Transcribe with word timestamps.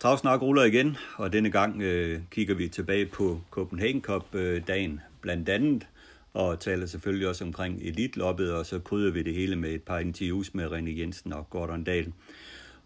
Travsnak 0.00 0.42
ruller 0.42 0.64
igen, 0.64 0.96
og 1.16 1.32
denne 1.32 1.50
gang 1.50 1.82
øh, 1.82 2.20
kigger 2.30 2.54
vi 2.54 2.68
tilbage 2.68 3.06
på 3.06 3.40
Copenhagen 3.50 4.02
Cup-dagen 4.02 4.92
øh, 4.92 5.20
blandt 5.20 5.48
andet, 5.48 5.86
og 6.34 6.60
taler 6.60 6.86
selvfølgelig 6.86 7.28
også 7.28 7.44
omkring 7.44 7.82
elitloppet, 7.82 8.54
og 8.54 8.66
så 8.66 8.78
krydder 8.78 9.12
vi 9.12 9.22
det 9.22 9.34
hele 9.34 9.56
med 9.56 9.70
et 9.70 9.82
par 9.82 9.98
interviews 9.98 10.54
med 10.54 10.66
René 10.66 11.00
Jensen 11.00 11.32
og 11.32 11.50
Gordon 11.50 11.84
Dahl. 11.84 12.12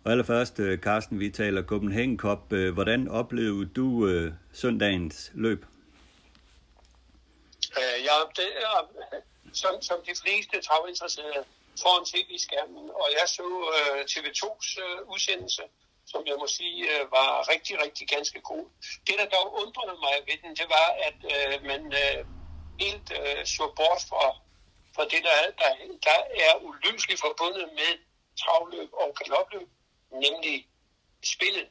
Og 0.05 0.11
allerførst, 0.11 0.59
øh, 0.59 0.79
Carsten, 0.79 1.21
vi 1.21 1.31
taler 1.31 1.63
Copenhagen 1.63 2.19
Cup. 2.19 2.53
Øh, 2.53 2.75
hvordan 2.75 3.09
oplevede 3.09 3.67
du 3.67 4.07
øh, 4.07 4.33
søndagens 4.53 5.31
løb? 5.35 5.67
Øh, 7.79 8.05
ja, 8.05 8.17
det 8.37 8.51
er, 8.57 8.89
som, 9.53 9.83
som 9.83 9.97
de 10.07 10.15
fleste 10.23 10.61
travinteresserede 10.69 11.45
foran 11.83 12.05
tv-skærmen, 12.05 12.91
og 12.91 13.09
jeg 13.13 13.29
så 13.29 13.47
øh, 13.79 14.01
TV2's 14.13 14.81
øh, 14.85 15.13
udsendelse, 15.13 15.63
som 16.13 16.23
jeg 16.27 16.37
må 16.43 16.47
sige 16.47 16.79
øh, 16.93 17.03
var 17.17 17.31
rigtig, 17.53 17.75
rigtig 17.85 18.09
ganske 18.09 18.41
god. 18.41 18.65
Det, 19.07 19.15
der 19.21 19.29
dog 19.37 19.47
undrede 19.63 19.97
mig 20.07 20.17
ved 20.29 20.37
den, 20.43 20.53
det 20.61 20.69
var, 20.77 20.89
at 21.09 21.19
øh, 21.35 21.55
man 21.71 21.83
øh, 22.03 22.19
helt 22.83 23.09
øh, 23.19 23.47
så 23.55 23.65
bort 23.79 24.03
fra, 24.11 24.25
fra 24.95 25.05
det, 25.13 25.21
der, 25.27 25.37
der, 25.61 25.71
der 26.07 26.19
er 26.47 26.53
uløseligt 26.67 27.21
forbundet 27.27 27.67
med 27.81 27.93
travløb 28.43 28.91
og 29.03 29.09
galopløb, 29.19 29.69
nemlig 30.25 30.57
spillet. 31.35 31.69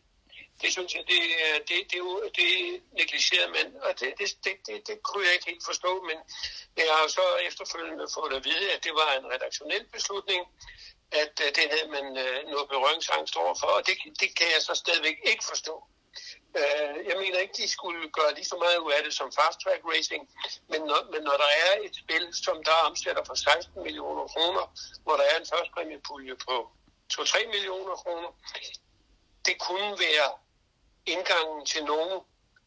Det 0.62 0.70
synes 0.76 0.96
jeg, 0.96 1.04
det, 1.12 1.22
øh, 1.44 1.58
det, 1.68 1.80
det, 1.92 2.00
det, 2.24 2.34
det 2.38 2.52
negligerede 3.00 3.52
man, 3.58 3.68
og 3.86 3.92
det, 4.00 4.10
det, 4.20 4.28
det, 4.46 4.56
det, 4.68 4.88
det 4.88 4.98
kunne 5.04 5.26
jeg 5.26 5.34
ikke 5.34 5.50
helt 5.52 5.66
forstå, 5.72 5.92
men 6.10 6.18
jeg 6.78 6.94
har 6.98 7.08
så 7.08 7.26
efterfølgende 7.50 8.08
fået 8.18 8.34
at 8.38 8.46
vide, 8.50 8.68
at 8.76 8.84
det 8.84 8.94
var 9.02 9.10
en 9.14 9.32
redaktionel 9.34 9.86
beslutning, 9.96 10.42
at 11.12 11.34
øh, 11.46 11.50
det 11.58 11.66
havde 11.74 11.90
man 11.98 12.06
øh, 12.26 12.38
noget 12.54 12.68
berøringsangst 12.70 13.36
overfor, 13.44 13.68
og 13.78 13.82
det, 13.88 13.96
det 14.22 14.30
kan 14.38 14.48
jeg 14.56 14.62
så 14.62 14.74
stadigvæk 14.84 15.18
ikke 15.32 15.46
forstå. 15.52 15.76
Øh, 16.60 16.96
jeg 17.10 17.18
mener 17.24 17.38
ikke, 17.40 17.58
de 17.64 17.68
skulle 17.70 18.10
gøre 18.18 18.34
lige 18.34 18.52
så 18.54 18.58
meget 18.64 18.78
ud 18.78 18.92
af 18.92 19.04
det 19.04 19.14
som 19.14 19.32
fast 19.40 19.58
track 19.64 19.82
racing, 19.94 20.24
men 20.72 20.82
når, 20.90 21.02
men 21.14 21.22
når 21.28 21.38
der 21.44 21.52
er 21.68 21.74
et 21.86 21.96
spil, 22.04 22.26
som 22.46 22.64
der 22.64 22.78
omsætter 22.90 23.24
for 23.24 23.34
16 23.34 23.84
millioner 23.84 24.28
kroner, 24.34 24.64
hvor 25.04 25.16
der 25.20 25.26
er 25.32 25.38
en 25.40 25.48
førstpræmiepulje 25.54 26.36
på 26.48 26.56
2-3 27.14 27.48
millioner 27.56 27.96
kroner, 27.96 28.30
det 29.46 29.56
kunne 29.68 29.92
være 30.06 30.30
indgangen 31.06 31.66
til 31.66 31.84
nogen, 31.86 32.20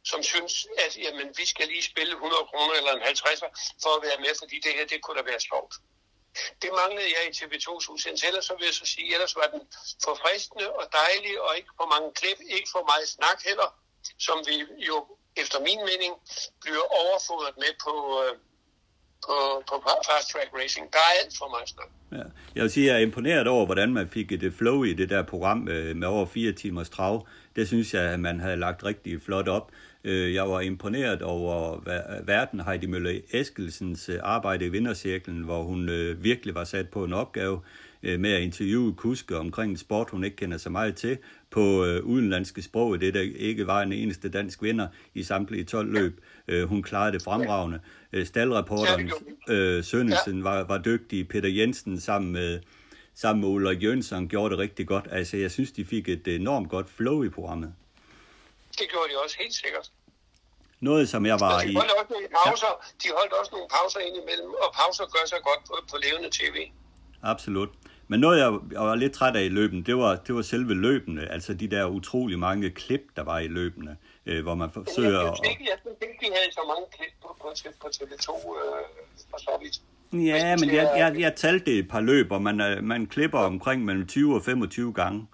som 0.05 0.23
synes, 0.23 0.67
at 0.85 0.97
jamen, 0.97 1.29
vi 1.37 1.47
skal 1.47 1.67
lige 1.69 1.83
spille 1.83 2.13
100 2.13 2.43
kroner 2.51 2.75
eller 2.75 2.93
en 2.93 3.03
50'er 3.03 3.51
for 3.83 3.93
at 3.97 4.03
være 4.07 4.19
med, 4.25 4.33
fordi 4.39 4.57
det 4.65 4.73
her, 4.77 4.87
det 4.87 5.03
kunne 5.03 5.19
da 5.19 5.25
være 5.33 5.41
sjovt. 5.41 5.75
Det 6.63 6.71
manglede 6.81 7.09
jeg 7.17 7.23
i 7.29 7.33
TV2's 7.39 7.87
udsendelse. 7.93 8.27
Ellers 8.29 8.45
så 8.49 8.55
vil 8.59 8.67
jeg 8.71 8.77
så 8.83 8.87
sige, 8.95 9.09
ellers 9.15 9.35
var 9.41 9.49
den 9.55 9.63
forfriskende 10.07 10.67
og 10.79 10.85
dejlig, 11.01 11.35
og 11.45 11.51
ikke 11.59 11.73
for 11.81 11.87
mange 11.95 12.09
klip, 12.19 12.39
ikke 12.57 12.69
for 12.75 12.83
meget 12.91 13.07
snak 13.17 13.39
heller, 13.49 13.69
som 14.27 14.37
vi 14.49 14.57
jo 14.91 14.97
efter 15.43 15.59
min 15.69 15.81
mening 15.91 16.13
bliver 16.63 16.85
overfodret 17.03 17.55
med 17.63 17.73
på, 17.87 17.95
øh, 18.23 18.35
på, 19.27 19.37
på 19.69 19.75
fast 20.09 20.27
track 20.33 20.51
racing. 20.61 20.85
Der 20.95 20.99
er 21.09 21.13
alt 21.21 21.35
for 21.41 21.49
meget 21.55 21.69
snak. 21.75 21.91
Ja. 22.13 22.27
Jeg 22.55 22.63
vil 22.63 22.71
sige, 22.71 22.87
at 22.87 22.93
jeg 22.93 23.01
er 23.01 23.07
imponeret 23.07 23.47
over, 23.49 23.65
hvordan 23.67 23.93
man 23.93 24.09
fik 24.09 24.33
et 24.33 24.55
flow 24.59 24.83
i 24.85 24.93
det 24.93 25.11
der 25.11 25.23
program 25.23 25.69
øh, 25.69 25.97
med 25.97 26.09
over 26.09 26.27
fire 26.27 26.53
timers 26.53 26.91
trav. 26.91 27.27
Det 27.57 27.69
synes 27.69 27.95
jeg, 27.95 28.03
at 28.03 28.21
man 28.21 28.41
havde 28.41 28.57
lagt 28.57 28.85
rigtig 28.85 29.23
flot 29.23 29.49
op. 29.49 29.71
Øh, 30.05 30.35
jeg 30.35 30.51
var 30.51 30.61
imponeret 30.61 31.23
over 31.23 31.81
verden 32.25 32.61
Heidi 32.61 32.87
Møller 32.87 33.21
Eskelsens 33.33 34.09
øh, 34.09 34.19
arbejde 34.23 34.67
i 34.67 34.69
vindercirklen, 34.69 35.43
hvor 35.43 35.63
hun 35.63 35.91
virkelig 36.19 36.55
var 36.55 36.65
sat 36.65 36.89
på 36.89 37.05
en 37.05 37.13
opgave 37.13 37.61
med 38.03 38.33
at 38.33 38.43
interviewe 38.43 38.95
kuske 38.95 39.39
omkring 39.39 39.71
en 39.71 39.77
sport, 39.77 40.11
hun 40.11 40.25
ikke 40.25 40.37
kender 40.37 40.59
så 40.59 40.71
meget 40.71 40.97
til, 40.97 41.19
på 41.51 41.61
udenlandske 42.03 42.63
sprog. 42.63 43.01
Det 43.01 43.15
der 43.15 43.21
ikke 43.37 43.67
var 43.67 43.83
en 43.83 43.93
eneste 43.93 44.29
dansk 44.29 44.63
vinder 44.63 44.89
i 45.15 45.23
samtlige 45.23 45.65
12 45.65 45.93
løb. 45.93 46.21
Hun 46.67 46.83
klarede 46.83 47.13
det 47.13 47.23
fremragende. 47.23 47.81
Øh, 49.49 49.85
Sønnesen 49.85 50.45
var, 50.45 50.65
var 50.65 50.79
dygtig. 50.79 51.29
Peter 51.29 51.49
Jensen 51.49 52.01
sammen 52.01 52.33
med 52.33 52.61
sammen 53.15 53.41
med 53.41 53.49
Ulla 53.49 53.71
Jønsson 53.71 54.29
gjorde 54.29 54.51
det 54.51 54.59
rigtig 54.59 54.87
godt. 54.87 55.09
Altså, 55.11 55.37
jeg 55.37 55.51
synes, 55.51 55.73
de 55.73 55.85
fik 55.85 56.09
et 56.09 56.29
enormt 56.29 56.69
godt 56.69 56.91
flow 56.91 57.23
i 57.23 57.29
programmet. 57.29 57.73
Det 58.79 58.87
gjorde 58.93 59.09
de 59.11 59.17
også, 59.25 59.37
helt 59.41 59.55
sikkert. 59.55 59.87
Noget, 60.81 61.09
som 61.09 61.27
jeg 61.27 61.41
var 61.41 61.61
de 61.61 61.71
i... 61.71 61.75
Holdt 61.75 61.93
også 62.01 62.13
nogle 62.17 62.29
pauser, 62.39 62.73
ja. 62.73 62.87
De 63.03 63.09
holdt 63.19 63.33
også 63.41 63.51
nogle 63.57 63.69
pauser 63.75 64.01
indimellem, 64.09 64.51
og 64.65 64.69
pauser 64.79 65.05
gør 65.15 65.25
sig 65.33 65.41
godt 65.49 65.61
på, 65.69 65.75
på 65.91 65.97
levende 66.07 66.31
tv. 66.39 66.57
Absolut. 67.23 67.71
Men 68.09 68.21
noget, 68.21 68.39
jeg, 68.39 68.51
var 68.89 68.95
lidt 68.95 69.13
træt 69.13 69.37
af 69.37 69.45
i 69.45 69.49
løben, 69.49 69.83
det 69.83 69.97
var, 69.97 70.17
det 70.17 70.35
var 70.35 70.43
selve 70.43 70.75
løbene. 70.75 71.33
Altså 71.33 71.55
de 71.55 71.69
der 71.69 71.87
utrolig 71.87 72.39
mange 72.39 72.71
klip, 72.71 73.01
der 73.17 73.23
var 73.23 73.39
i 73.39 73.49
løbene, 73.49 73.97
øh, 74.27 74.43
hvor 74.43 74.55
man 74.55 74.71
forsøger... 74.71 75.21
Jeg 75.21 75.33
synes 75.37 75.51
ikke, 75.51 75.65
jeg 75.71 75.79
synes 75.85 75.99
ikke, 76.03 76.17
de 76.21 76.27
havde 76.37 76.53
så 76.53 76.65
mange 76.73 76.87
klip 76.97 77.15
på, 77.23 77.37
på, 77.41 77.49
på 77.81 77.89
TV2 77.97 78.29
øh, 78.31 78.85
for 79.31 79.39
så 79.39 79.59
vidt. 79.63 79.81
Ja, 80.27 80.57
men 80.57 80.75
jeg, 80.75 80.93
jeg, 80.97 81.21
jeg 81.21 81.35
talte 81.37 81.65
det 81.67 81.79
et 81.79 81.89
par 81.89 82.01
løb, 82.01 82.33
og 82.33 82.43
man, 82.43 82.61
øh, 82.61 82.85
man 82.85 83.07
klipper 83.07 83.39
omkring 83.39 83.85
mellem 83.85 84.07
20 84.07 84.35
og 84.35 84.43
25 84.45 84.93
gange 84.93 85.27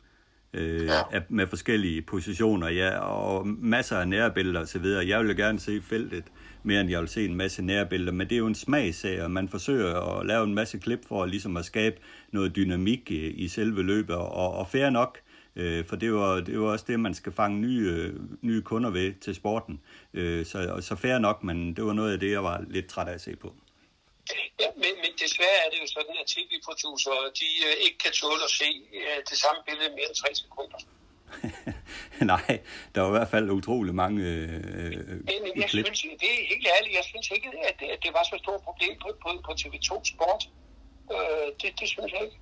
øh, 0.55 0.87
ja. 0.87 1.21
med 1.29 1.47
forskellige 1.47 2.03
positioner, 2.03 2.69
ja, 2.69 2.99
og 2.99 3.47
masser 3.47 3.97
af 3.97 4.09
nærbilleder 4.09 4.61
osv. 4.61 4.85
Jeg 4.85 5.25
vil 5.25 5.37
gerne 5.37 5.61
se 5.61 5.83
feltet 5.83 6.25
mere, 6.63 6.81
end 6.81 6.91
jeg 6.91 7.01
vil 7.01 7.09
se 7.09 7.25
en 7.25 7.35
masse 7.35 7.63
nærbilleder, 7.63 8.13
men 8.13 8.27
det 8.27 8.35
er 8.35 8.39
jo 8.39 8.47
en 8.47 8.55
smagsag, 8.55 9.23
og 9.23 9.31
man 9.31 9.49
forsøger 9.49 10.19
at 10.19 10.27
lave 10.27 10.45
en 10.45 10.55
masse 10.55 10.79
klip 10.79 11.09
for 11.09 11.27
ligesom 11.27 11.57
at 11.57 11.65
skabe 11.65 11.97
noget 12.33 12.57
dynamik 12.57 13.11
i, 13.11 13.29
i 13.31 13.49
selve 13.49 13.83
løbet, 13.83 14.17
og, 14.17 14.55
og 14.55 14.69
fair 14.69 14.91
nok, 14.91 15.19
øh, 15.57 15.85
for 15.85 15.97
det 15.97 16.13
var, 16.13 16.41
det 16.41 16.61
var 16.61 16.67
også 16.67 16.85
det, 16.89 17.01
man 17.01 17.15
skal 17.15 17.33
fange 17.33 17.61
nye, 17.61 18.13
nye 18.43 18.63
kunder 18.63 18.91
ved 18.91 19.13
til 19.21 19.35
sporten. 19.35 19.81
Øh, 20.15 20.45
så, 20.47 20.77
så 20.81 20.97
fair 20.97 21.19
nok, 21.19 21.45
men 21.45 21.77
det 21.77 21.85
var 21.85 21.93
noget 21.93 22.13
af 22.13 22.21
det, 22.21 22.31
jeg 22.31 22.45
var 22.45 22.65
lidt 22.69 22.87
træt 22.87 23.09
af 23.09 23.15
at 23.15 23.21
se 23.21 23.37
på. 23.37 23.55
Ja, 24.63 24.69
men, 24.83 24.93
men 25.03 25.13
desværre 25.23 25.59
er 25.65 25.69
det 25.73 25.79
jo 25.83 25.89
sådan, 25.97 26.15
at 26.23 26.27
tv-producer, 26.35 27.15
de 27.41 27.49
øh, 27.67 27.75
ikke 27.85 27.99
kan 28.05 28.13
tåle 28.21 28.43
at 28.49 28.53
se 28.61 28.71
øh, 28.99 29.19
det 29.31 29.37
samme 29.45 29.61
billede 29.67 29.91
mere 29.97 30.09
end 30.11 30.15
3 30.15 30.35
sekunder. 30.43 30.81
Nej, 32.33 32.53
der 32.95 33.01
var 33.01 33.09
i 33.13 33.17
hvert 33.19 33.31
fald 33.35 33.51
utrolig 33.51 33.95
mange 34.03 34.19
øh, 34.23 34.51
men, 35.29 35.37
men 35.45 35.53
jeg 35.63 35.69
klip. 35.69 35.85
synes, 35.87 36.21
det 36.23 36.29
er 36.37 36.43
helt 36.53 36.67
ærligt, 36.77 36.95
jeg 37.01 37.05
synes 37.05 37.27
ikke, 37.37 37.49
at 37.69 37.75
det, 37.81 37.87
at 37.95 37.99
det 38.05 38.13
var 38.17 38.25
så 38.33 38.37
stort 38.45 38.61
problem 38.69 38.95
på, 39.03 39.09
på, 39.23 39.29
på 39.47 39.53
TV2 39.61 39.91
Sport. 40.13 40.43
Øh, 41.15 41.47
det, 41.61 41.71
det 41.81 41.89
synes 41.95 42.11
jeg 42.15 42.23
ikke. 42.27 42.39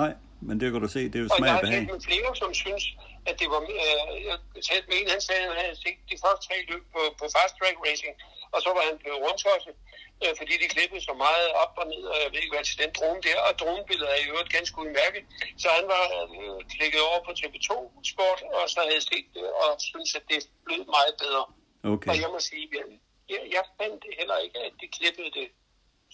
Nej, 0.00 0.12
men 0.46 0.54
det 0.60 0.66
kan 0.72 0.80
du 0.86 0.88
se, 0.96 1.02
det 1.12 1.16
er 1.20 1.24
jo 1.26 1.30
smag 1.38 1.52
og 1.54 1.60
behag. 1.64 1.80
Og 1.80 1.86
jeg 1.86 1.94
har 1.94 2.08
flere, 2.10 2.30
som 2.42 2.50
synes, 2.64 2.84
at 3.28 3.34
det 3.40 3.48
var... 3.52 3.60
Øh, 3.78 4.06
jeg 4.28 4.36
talte 4.68 4.86
med 4.90 4.96
en, 5.00 5.08
han 5.14 5.22
sagde, 5.28 5.42
at 5.42 5.48
han 5.50 5.64
havde 5.64 5.80
set 5.84 5.98
de 6.10 6.16
første 6.22 6.42
tre 6.48 6.56
løb 6.70 6.82
på, 6.94 7.00
på 7.18 7.24
fast 7.36 7.52
track 7.58 7.76
racing, 7.86 8.14
og 8.54 8.58
så 8.64 8.70
var 8.76 8.84
han 8.88 8.96
blevet 9.02 9.22
rundtosset 9.24 9.74
øh, 10.22 10.32
fordi 10.40 10.54
de 10.62 10.66
klippede 10.74 11.02
så 11.08 11.14
meget 11.26 11.48
op 11.62 11.74
og 11.80 11.86
ned, 11.92 12.04
og 12.12 12.16
jeg 12.22 12.28
ved 12.32 12.40
ikke 12.42 12.54
hvad 12.54 12.66
til 12.70 12.78
den 12.82 12.92
drone 12.98 13.20
der, 13.26 13.38
og 13.46 13.52
dronebilledet 13.60 14.10
er 14.14 14.18
i 14.22 14.28
øvrigt 14.32 14.54
ganske 14.56 14.76
udmærket. 14.82 15.22
Så 15.62 15.68
han 15.78 15.86
var 15.94 16.04
øh, 16.36 16.58
klikket 16.74 17.00
over 17.08 17.20
på 17.26 17.32
TV2 17.38 17.70
Sport, 18.12 18.40
og 18.56 18.62
så 18.72 18.76
havde 18.82 18.94
jeg 18.98 19.04
set 19.10 19.28
det, 19.36 19.46
og 19.62 19.68
synes 19.90 20.10
at 20.18 20.24
det 20.32 20.40
blev 20.66 20.80
meget 20.96 21.14
bedre. 21.22 21.44
Okay. 21.92 22.10
Og 22.10 22.16
jeg 22.22 22.28
må 22.34 22.38
sige, 22.50 22.64
jeg, 22.78 22.86
jeg, 23.32 23.42
jeg 23.56 23.64
fandt 23.78 24.00
heller 24.20 24.38
ikke, 24.44 24.58
at 24.66 24.72
de 24.80 24.86
klippede 24.96 25.30
det 25.38 25.46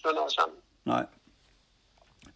sådan 0.02 0.16
noget 0.18 0.32
sammen. 0.38 0.58
Nej. 0.94 1.04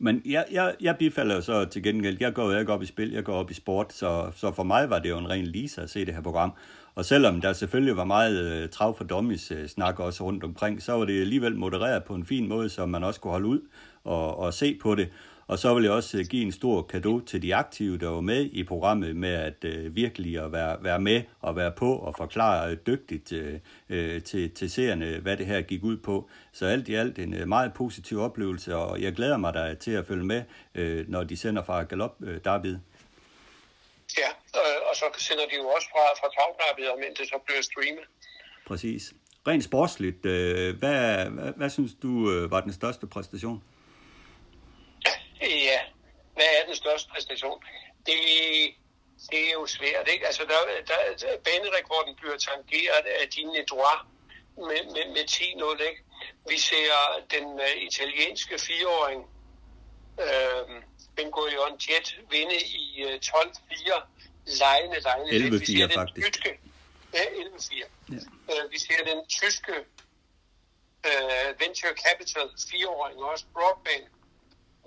Men 0.07 0.23
jeg, 0.25 0.45
jeg, 0.51 0.77
jeg 0.81 0.95
bifalder 0.99 1.41
så 1.41 1.65
til 1.65 1.83
gengæld, 1.83 2.17
jeg 2.21 2.35
går 2.35 2.53
jo 2.53 2.59
ikke 2.59 2.73
op 2.73 2.83
i 2.83 2.87
spil, 2.87 3.13
jeg 3.13 3.25
går 3.25 3.35
op 3.35 3.51
i 3.51 3.55
sport, 3.55 3.93
så, 3.93 4.33
så 4.37 4.53
for 4.53 4.63
mig 4.63 4.91
var 4.91 4.99
det 4.99 5.11
jo 5.11 5.19
en 5.19 5.31
ren 5.31 5.47
lisa 5.47 5.83
at 5.83 5.91
se 5.91 6.07
det 6.07 6.15
her 6.15 6.23
program. 6.23 6.53
Og 7.01 7.07
selvom 7.07 7.41
der 7.41 7.53
selvfølgelig 7.53 7.97
var 7.97 8.05
meget 8.05 8.39
øh, 8.39 8.69
trav 8.69 8.97
for 8.97 9.05
dummies 9.05 9.51
øh, 9.51 9.69
snak 9.69 10.01
også 10.01 10.25
rundt 10.25 10.45
omkring, 10.45 10.83
så 10.83 10.93
var 10.93 11.05
det 11.05 11.21
alligevel 11.21 11.57
modereret 11.57 12.05
på 12.05 12.15
en 12.15 12.27
fin 12.27 12.49
måde, 12.49 12.69
så 12.69 12.87
man 12.87 13.05
også 13.05 13.21
kunne 13.21 13.31
holde 13.31 13.47
ud 13.47 13.61
og, 14.05 14.39
og 14.39 14.55
se 14.55 14.79
på 14.83 14.95
det. 14.95 15.09
Og 15.47 15.59
så 15.59 15.75
vil 15.75 15.83
jeg 15.85 15.93
også 15.93 16.19
øh, 16.19 16.25
give 16.25 16.43
en 16.43 16.53
stor 16.53 16.83
gave 16.83 17.23
til 17.27 17.43
de 17.43 17.55
aktive, 17.55 17.99
der 17.99 18.09
var 18.09 18.21
med 18.21 18.49
i 18.53 18.65
programmet, 18.65 19.17
med 19.17 19.29
at 19.29 19.65
øh, 19.65 19.97
virkelig 19.97 20.39
at 20.39 20.53
være, 20.53 20.77
være 20.85 21.01
med 21.01 21.23
og 21.41 21.57
være 21.57 21.73
på 21.73 21.95
og 21.95 22.15
forklare 22.17 22.71
øh, 22.71 22.77
dygtigt 22.87 23.33
øh, 23.33 23.59
øh, 23.89 24.23
til, 24.23 24.51
til 24.51 24.71
seerne, 24.71 25.19
hvad 25.19 25.37
det 25.37 25.47
her 25.47 25.61
gik 25.61 25.85
ud 25.85 25.97
på. 25.97 26.31
Så 26.53 26.67
alt 26.67 26.89
i 26.89 26.95
alt 26.95 27.19
en 27.19 27.49
meget 27.49 27.73
positiv 27.73 28.21
oplevelse, 28.21 28.77
og 28.77 29.03
jeg 29.03 29.13
glæder 29.13 29.37
mig 29.37 29.55
da 29.55 29.75
til 29.75 29.91
at 29.91 30.07
følge 30.07 30.25
med, 30.25 30.43
øh, 30.75 31.09
når 31.09 31.25
de 31.25 31.37
sender 31.37 31.63
fra 31.63 31.83
Galop 31.83 32.17
øh, 32.23 32.39
David. 32.45 32.77
Ja, 34.19 34.60
og 34.91 34.97
så 34.97 35.07
sender 35.19 35.47
de 35.51 35.57
jo 35.57 35.67
også 35.77 35.89
fra, 35.93 36.05
fra 36.21 36.29
tagknappet, 36.37 36.91
om 36.93 36.99
det 37.19 37.29
så 37.29 37.39
bliver 37.47 37.63
streamet. 37.63 38.05
Præcis. 38.67 39.03
Rent 39.47 39.65
sportsligt, 39.65 40.27
øh, 40.27 40.79
hvad, 40.79 41.25
hvad, 41.37 41.53
hvad 41.57 41.71
synes 41.71 41.93
du 42.03 42.13
øh, 42.33 42.51
var 42.51 42.61
den 42.61 42.73
største 42.73 43.07
præstation? 43.07 43.63
Ja, 45.41 45.81
hvad 46.35 46.51
er 46.59 46.67
den 46.67 46.77
største 46.77 47.11
præstation? 47.13 47.59
Det, 48.07 48.15
det 49.31 49.41
er 49.49 49.53
jo 49.53 49.67
svært, 49.67 50.09
ikke? 50.13 50.27
Altså, 50.27 50.43
der, 50.53 50.61
der, 50.91 50.97
banerekorden 51.45 52.15
bliver 52.17 52.37
tangeret 52.37 53.05
af 53.21 53.29
Dine 53.29 53.65
Droit 53.71 54.01
med, 54.57 54.83
med, 54.95 55.07
med 55.17 55.25
10-0, 55.31 55.89
ikke? 55.89 56.03
Vi 56.49 56.59
ser 56.59 56.93
den 57.31 57.45
uh, 57.45 57.83
italienske 57.89 58.59
fireåring, 58.59 59.21
uh, 60.25 60.83
Ben 61.17 61.31
Gurion 61.31 61.79
Jet, 61.85 62.09
vinde 62.31 62.59
i 62.83 63.05
uh, 63.05 63.11
12-4, 63.11 64.03
lejende, 64.47 65.01
lejende. 65.01 65.31
11-4 65.31 65.95
faktisk. 65.95 66.33
Tyske, 66.33 66.59
ja, 67.15 67.25
11-4. 67.25 67.89
Ja. 68.09 68.15
Uh, 68.51 68.71
vi 68.73 68.79
ser 68.79 69.05
den 69.11 69.27
tyske 69.29 69.75
uh, 71.09 71.61
Venture 71.61 71.95
Capital 72.05 72.47
fireåring, 72.71 73.19
også 73.25 73.45
Broadband, 73.55 74.07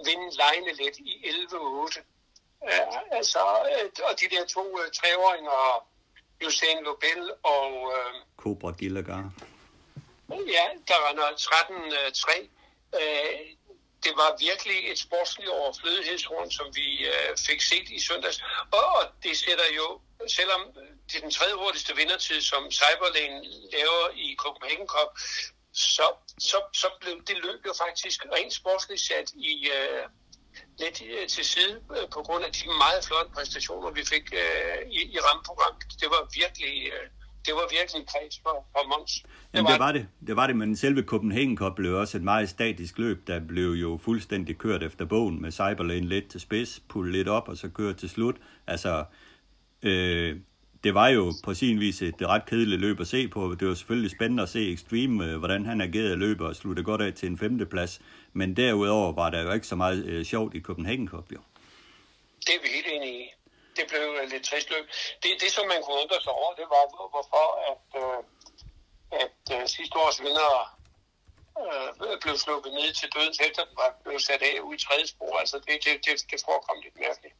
vinde 0.05 0.27
lejende 0.41 0.71
let 0.83 0.97
i 0.97 1.13
11-8. 1.25 2.01
Ja, 2.71 3.15
altså, 3.17 3.39
og 4.09 4.13
de 4.19 4.25
der 4.35 4.45
to 4.45 4.63
uh, 4.73 4.87
treåringer, 4.99 5.87
Usain 6.45 6.83
Lobel 6.83 7.31
og... 7.43 7.71
Uh, 7.81 8.13
Cobra 8.37 8.71
Gillagar. 8.71 9.31
Ja, 10.29 10.65
der 10.87 10.99
render 11.07 11.27
13-3. 11.27 12.47
Uh, 12.93 13.62
det 14.03 14.13
var 14.21 14.37
virkelig 14.47 14.91
et 14.91 14.99
sportsligt 14.99 15.49
overflødighedshorn, 15.49 16.51
som 16.51 16.67
vi 16.75 16.87
øh, 17.11 17.37
fik 17.47 17.61
set 17.61 17.87
i 17.89 17.99
søndags. 17.99 18.37
Og, 18.71 18.85
og 18.97 19.03
det 19.23 19.37
sætter 19.37 19.67
jo, 19.79 19.87
selvom 20.27 20.61
det 21.07 21.15
er 21.15 21.21
den 21.21 21.31
tredje 21.31 21.53
hurtigste 21.53 21.95
vindertid, 21.95 22.41
som 22.41 22.71
Cyberlane 22.71 23.39
laver 23.75 24.05
i 24.15 24.35
Copenhagen 24.43 24.87
Cup, 24.87 25.09
så, 25.73 26.07
så, 26.39 26.57
så 26.73 26.87
blev 27.01 27.15
det 27.27 27.37
løb 27.45 27.65
jo 27.65 27.73
faktisk 27.83 28.25
rent 28.35 28.53
sportsligt 28.53 29.01
sat 29.01 29.31
i, 29.35 29.69
øh, 29.77 30.05
lidt 30.77 31.01
øh, 31.01 31.27
til 31.27 31.45
side 31.45 31.81
øh, 31.97 32.09
på 32.09 32.19
grund 32.23 32.43
af 32.45 32.51
de 32.51 32.67
meget 32.67 33.05
flotte 33.05 33.31
præstationer, 33.35 33.91
vi 33.91 34.03
fik 34.05 34.25
øh, 34.33 34.79
i, 34.97 34.99
i 35.15 35.19
rammeprogrammet. 35.19 35.83
Det 36.01 36.09
var 36.09 36.21
virkelig... 36.41 36.75
Øh, 36.93 37.09
det 37.45 37.53
var 37.53 37.67
virkelig 37.71 37.99
en 37.99 38.05
kreds 38.05 38.39
for, 38.43 38.65
for 38.71 38.99
Mons. 38.99 39.11
Det 39.13 39.29
Jamen, 39.53 39.71
det 39.71 39.79
var 39.79 39.91
det. 39.91 40.07
Det 40.27 40.35
var 40.35 40.47
det, 40.47 40.55
men 40.55 40.75
selve 40.75 41.01
Copenhagen 41.01 41.57
Cup 41.57 41.75
blev 41.75 41.95
også 41.95 42.17
et 42.17 42.23
meget 42.23 42.49
statisk 42.49 42.97
løb, 42.97 43.27
der 43.27 43.39
blev 43.39 43.69
jo 43.69 43.99
fuldstændig 44.03 44.57
kørt 44.57 44.83
efter 44.83 45.05
bogen 45.05 45.41
med 45.41 45.51
Cyberlane 45.51 46.07
lidt 46.07 46.29
til 46.29 46.39
spids, 46.39 46.79
pulle 46.89 47.11
lidt 47.11 47.27
op 47.27 47.47
og 47.47 47.57
så 47.57 47.69
køre 47.69 47.93
til 47.93 48.09
slut. 48.09 48.35
Altså, 48.67 49.05
øh, 49.83 50.37
det 50.83 50.93
var 50.93 51.07
jo 51.07 51.33
på 51.43 51.53
sin 51.53 51.79
vis 51.79 52.01
et 52.01 52.15
ret 52.21 52.45
kedeligt 52.45 52.81
løb 52.81 52.99
at 52.99 53.07
se 53.07 53.27
på. 53.27 53.55
Det 53.59 53.67
var 53.67 53.73
selvfølgelig 53.73 54.11
spændende 54.11 54.43
at 54.43 54.49
se 54.49 54.73
Extreme, 54.73 55.25
øh, 55.25 55.37
hvordan 55.37 55.65
han 55.65 55.81
agerede 55.81 56.15
løber 56.15 56.47
og 56.47 56.55
slutte 56.55 56.83
godt 56.83 57.01
af 57.01 57.13
til 57.13 57.29
en 57.29 57.37
femteplads. 57.37 58.01
Men 58.33 58.55
derudover 58.55 59.13
var 59.13 59.29
der 59.29 59.41
jo 59.41 59.51
ikke 59.51 59.67
så 59.67 59.75
meget 59.75 60.05
øh, 60.05 60.25
sjovt 60.25 60.55
i 60.55 60.61
Copenhagen 60.61 61.07
Cup, 61.07 61.31
jo. 61.31 61.39
Det 62.39 62.49
er 62.55 62.61
vi 62.61 62.67
helt 62.73 62.87
enige 62.95 63.23
i. 63.23 63.42
Det 63.77 63.85
blev 63.91 64.05
uh, 64.21 64.29
lidt 64.33 64.45
trist 64.49 64.69
løb. 64.69 64.85
Det, 65.23 65.29
det, 65.41 65.51
som 65.51 65.67
man 65.67 65.83
kunne 65.83 66.01
undre 66.03 66.21
sig 66.21 66.31
over, 66.31 66.53
det 66.59 66.67
var, 66.73 66.83
hvorfor 67.13 67.45
at, 67.71 67.85
uh, 68.03 68.21
at 69.23 69.39
uh, 69.55 69.67
sidste 69.75 69.95
års 70.03 70.21
vinder 70.21 70.51
uh, 71.61 72.19
blev 72.21 72.35
sluppet 72.37 72.73
ned 72.73 72.93
til 72.93 73.09
døden, 73.15 73.33
efter 73.47 73.65
den 73.65 73.75
var 73.75 73.89
blevet 74.03 74.21
sat 74.21 74.41
af 74.41 74.59
ud 74.59 74.75
i 74.75 74.83
tredje 74.85 75.07
spor. 75.07 75.37
Altså, 75.37 75.57
det, 75.65 75.75
det, 75.85 76.05
det, 76.05 76.31
det 76.31 76.41
forekom 76.45 76.77
lidt 76.83 76.99
mærkeligt. 76.99 77.35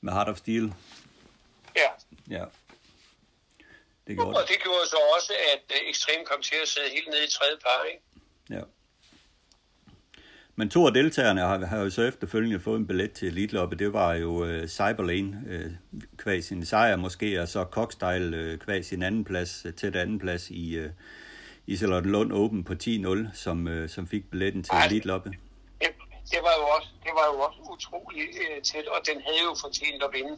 Med 0.00 0.12
Heart 0.12 0.28
of 0.28 0.36
Steel? 0.36 0.74
Ja. 1.76 1.90
Ja. 2.36 2.44
Det 4.06 4.16
gjorde 4.16 4.38
og 4.38 4.48
det 4.48 4.58
gjorde 4.62 4.86
så 4.86 4.98
også, 5.16 5.32
at 5.52 5.64
uh, 5.76 5.90
Extreme 5.90 6.24
kom 6.24 6.42
til 6.42 6.56
at 6.56 6.68
sidde 6.68 6.90
helt 6.90 7.08
nede 7.08 7.24
i 7.24 7.30
tredje 7.30 7.56
par, 7.56 7.82
ikke? 7.84 8.02
Ja. 8.50 8.62
Men 10.56 10.70
to 10.70 10.86
af 10.86 10.92
deltagerne 10.92 11.40
har, 11.40 11.66
har 11.66 11.78
jo 11.78 11.90
så 11.90 12.02
efterfølgende 12.02 12.60
fået 12.60 12.78
en 12.78 12.86
billet 12.86 13.12
til 13.12 13.28
Elite 13.28 13.56
Det 13.78 13.92
var 13.92 14.14
jo 14.14 14.30
uh, 14.30 14.66
Cyberlane 14.66 15.42
uh, 15.46 16.00
kvæg 16.16 16.44
sin 16.44 16.66
sejr 16.66 16.96
måske, 16.96 17.42
og 17.42 17.48
så 17.48 17.64
Cockstyle 17.64 18.52
uh, 18.52 18.58
kvæg 18.58 18.84
sin 18.84 19.02
anden 19.02 19.24
plads, 19.24 19.66
uh, 19.66 19.72
tæt 19.72 19.96
anden 19.96 20.18
plads 20.18 20.50
i, 20.50 20.78
uh, 20.78 20.86
i 21.66 21.76
Lund 21.76 22.32
Open 22.32 22.64
på 22.64 22.72
10-0, 22.72 23.34
som, 23.34 23.66
uh, 23.66 23.88
som 23.88 24.06
fik 24.08 24.30
billetten 24.30 24.62
til 24.62 24.74
Elite 24.86 25.06
Loppe. 25.06 25.30
Det, 25.30 25.88
det, 26.30 26.40
var 26.42 26.54
jo 26.60 26.66
også, 26.76 26.88
det 27.02 27.12
var 27.14 27.26
jo 27.34 27.38
også 27.40 27.58
utroligt 27.72 28.30
uh, 28.30 28.62
tæt, 28.62 28.86
og 28.86 29.00
den 29.06 29.22
havde 29.26 29.42
jo 29.44 29.54
fortjent 29.64 30.02
at 30.02 30.10
vinde 30.12 30.36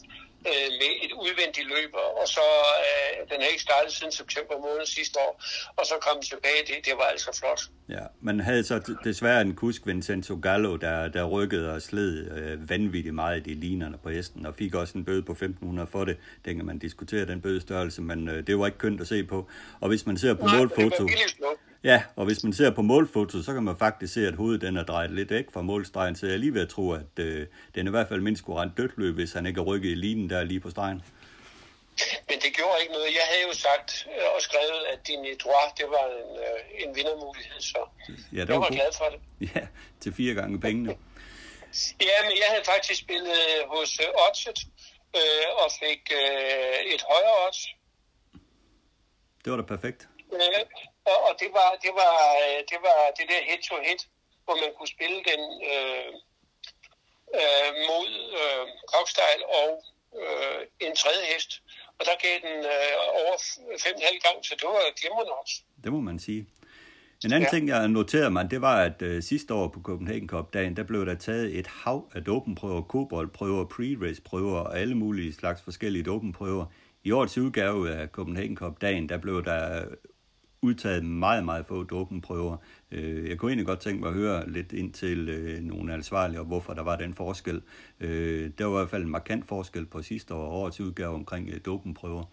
øh, 0.51 0.69
med 0.81 0.93
et 1.05 1.13
udvendigt 1.13 1.69
løb, 1.75 1.93
og 2.21 2.29
så 2.29 2.47
øh, 2.87 3.31
den 3.31 3.39
er 3.43 3.47
ikke 3.47 3.63
startet 3.63 3.93
siden 3.93 4.13
september 4.13 4.55
måned 4.67 4.87
sidste 4.87 5.19
år, 5.27 5.33
og 5.77 5.87
så 5.87 5.95
kom 6.07 6.23
tilbage, 6.23 6.61
det, 6.67 6.77
det 6.87 6.95
var 6.97 7.05
altså 7.15 7.39
flot. 7.41 7.61
Ja, 7.89 8.05
man 8.21 8.41
havde 8.41 8.65
så 8.65 8.97
desværre 9.05 9.41
en 9.41 9.55
kusk, 9.55 9.87
Vincenzo 9.87 10.35
Gallo, 10.43 10.77
der, 10.77 11.09
der 11.09 11.25
rykkede 11.25 11.73
og 11.75 11.83
sled 11.83 12.31
øh, 12.37 12.71
vanvittigt 12.71 13.15
meget 13.15 13.47
i 13.47 13.51
de 13.51 13.61
linerne 13.61 13.99
på 14.03 14.09
hesten, 14.09 14.47
og 14.47 14.55
fik 14.55 14.75
også 14.75 14.99
en 14.99 15.05
bøde 15.05 15.23
på 15.23 15.33
1500 15.33 15.89
for 15.93 16.05
det, 16.05 16.17
dengang 16.45 16.67
man 16.67 16.79
diskuterer 16.79 17.25
den 17.25 17.41
bødestørrelse, 17.41 18.03
men 18.03 18.29
øh, 18.29 18.47
det 18.47 18.59
var 18.59 18.67
ikke 18.67 18.79
kønt 18.79 19.01
at 19.01 19.07
se 19.07 19.25
på. 19.25 19.49
Og 19.81 19.89
hvis 19.89 20.07
man 20.07 20.17
ser 20.17 20.35
på 20.35 20.47
målfoto... 20.47 21.09
Ja, 21.85 22.03
og 22.17 22.25
hvis 22.25 22.45
man 22.45 22.53
ser 22.53 22.71
på 22.71 22.83
målfoto, 22.83 23.43
så 23.43 23.53
kan 23.53 23.63
man 23.63 23.79
faktisk 23.79 24.15
se, 24.15 24.27
at 24.27 24.35
hovedet 24.35 24.61
den 24.61 24.77
er 24.77 24.85
drejet 24.85 25.11
lidt 25.11 25.31
væk 25.31 25.53
fra 25.53 25.63
målstregen, 25.63 26.17
så 26.17 26.27
jeg 26.27 26.35
er 26.35 26.39
lige 26.39 26.55
ved 26.55 26.63
at 26.63 26.69
tro, 26.69 26.93
at 26.93 27.19
øh, 27.19 27.47
den 27.75 27.87
i 27.87 27.91
hvert 27.91 28.09
fald 28.09 28.21
mindst 28.21 28.45
kunne 28.45 28.61
rent 28.61 28.77
dødt 28.77 28.93
løb, 28.97 29.15
hvis 29.15 29.33
han 29.33 29.47
ikke 29.47 29.61
er 29.61 29.65
rykket 29.65 29.91
i 29.91 29.95
linen 29.95 30.31
der 30.31 30.45
lige 30.45 30.61
på 30.61 30.71
stregen. 30.71 31.03
Men 32.29 32.37
det 32.45 32.51
gjorde 32.59 32.77
ikke 32.83 32.93
noget. 32.93 33.09
Jeg 33.21 33.27
havde 33.31 33.45
jo 33.49 33.55
sagt 33.67 34.07
øh, 34.11 34.35
og 34.35 34.41
skrevet, 34.41 34.81
at 34.93 34.99
din 35.09 35.21
droit, 35.43 35.73
det 35.79 35.87
var 35.97 36.07
en, 36.23 36.33
øh, 36.47 36.83
en 36.83 36.97
vindermulighed, 36.97 37.61
så 37.61 37.81
ja, 38.33 38.41
det 38.41 38.49
var 38.49 38.55
jeg 38.55 38.61
var 38.61 38.69
glad 38.79 38.93
for 39.01 39.09
det. 39.13 39.21
Ja, 39.55 39.67
til 40.01 40.13
fire 40.15 40.35
gange 40.35 40.61
pengene. 40.61 40.91
ja, 42.09 42.17
men 42.27 42.35
jeg 42.43 42.49
havde 42.53 42.65
faktisk 42.73 43.01
spillet 43.01 43.41
hos 43.75 43.91
uh, 44.05 44.23
Oddset 44.25 44.59
øh, 45.19 45.49
og 45.63 45.69
fik 45.83 46.03
øh, 46.21 46.95
et 46.95 47.03
højere 47.13 47.37
odds. 47.47 47.61
Det 49.43 49.49
var 49.53 49.57
da 49.57 49.67
perfekt. 49.75 50.09
Øh, 50.33 50.94
og, 51.11 51.19
og 51.27 51.33
det, 51.41 51.51
var, 51.59 51.71
det, 51.85 51.93
var, 52.01 52.15
det 52.71 52.79
var 52.87 52.99
det 53.19 53.25
der 53.33 53.41
head-to-head, 53.49 54.01
hvor 54.45 54.57
man 54.63 54.71
kunne 54.77 54.93
spille 54.97 55.21
den 55.31 55.43
øh, 55.71 56.11
øh, 57.39 57.71
mod 57.91 58.11
øh, 58.41 58.65
Cockstyle 58.93 59.45
og 59.61 59.71
øh, 60.21 60.61
en 60.87 60.95
tredje 61.03 61.25
hest. 61.33 61.51
Og 61.99 62.03
der 62.09 62.15
gav 62.25 62.35
den 62.47 62.59
øh, 62.75 62.93
over 63.21 63.35
5,5 63.87 64.25
gange, 64.25 64.41
så 64.49 64.55
det 64.61 64.67
var 64.75 64.83
glimrende 65.01 65.33
også. 65.43 65.57
Det 65.85 65.93
må 65.93 66.01
man 66.01 66.19
sige. 66.19 66.47
En 67.25 67.33
anden 67.33 67.43
ja. 67.53 67.57
ting, 67.57 67.69
jeg 67.69 67.89
noterede 67.89 68.31
mig, 68.31 68.51
det 68.51 68.61
var, 68.61 68.83
at 68.83 69.03
øh, 69.03 69.23
sidste 69.23 69.55
år 69.55 69.69
på 69.69 69.81
Copenhagen 69.81 70.29
Cup-dagen, 70.29 70.77
der 70.77 70.83
blev 70.83 71.07
der 71.07 71.15
taget 71.15 71.59
et 71.59 71.67
hav 71.67 72.11
af 72.15 72.25
dopenprøver, 72.25 72.83
koboldprøver, 72.83 73.65
pre-race-prøver 73.65 74.59
og 74.61 74.79
alle 74.79 74.95
mulige 74.95 75.35
slags 75.35 75.63
forskellige 75.63 76.03
dopenprøver. 76.03 76.67
I 77.05 77.11
årets 77.11 77.39
udgave 77.39 77.95
af 77.95 78.09
Copenhagen 78.09 78.57
Cup-dagen, 78.57 79.09
der 79.09 79.19
blev 79.19 79.45
der 79.45 79.85
udtaget 80.65 81.05
meget, 81.05 81.45
meget 81.45 81.67
få 81.67 81.83
dopenprøver. 81.83 82.57
Øh, 82.91 83.29
jeg 83.29 83.39
kunne 83.39 83.51
egentlig 83.51 83.67
godt 83.67 83.81
tænke 83.81 84.01
mig 84.01 84.09
at 84.09 84.15
høre 84.15 84.51
lidt 84.51 84.73
ind 84.73 84.93
til 84.93 85.29
øh, 85.29 85.61
nogle 85.61 85.95
ansvarlige, 85.95 86.41
og 86.41 86.47
hvorfor 86.47 86.75
der 86.75 86.83
var 86.83 86.97
den 86.97 87.15
forskel. 87.15 87.63
Øh, 88.01 88.51
der 88.59 88.65
var 88.65 88.73
i 88.73 88.79
hvert 88.79 88.91
fald 88.91 89.03
en 89.03 89.11
markant 89.11 89.49
forskel 89.49 89.87
på 89.87 90.03
sidste 90.03 90.35
år 90.35 90.47
årets 90.47 90.81
udgave 90.81 91.15
omkring 91.15 91.65
dopenprøver. 91.65 92.25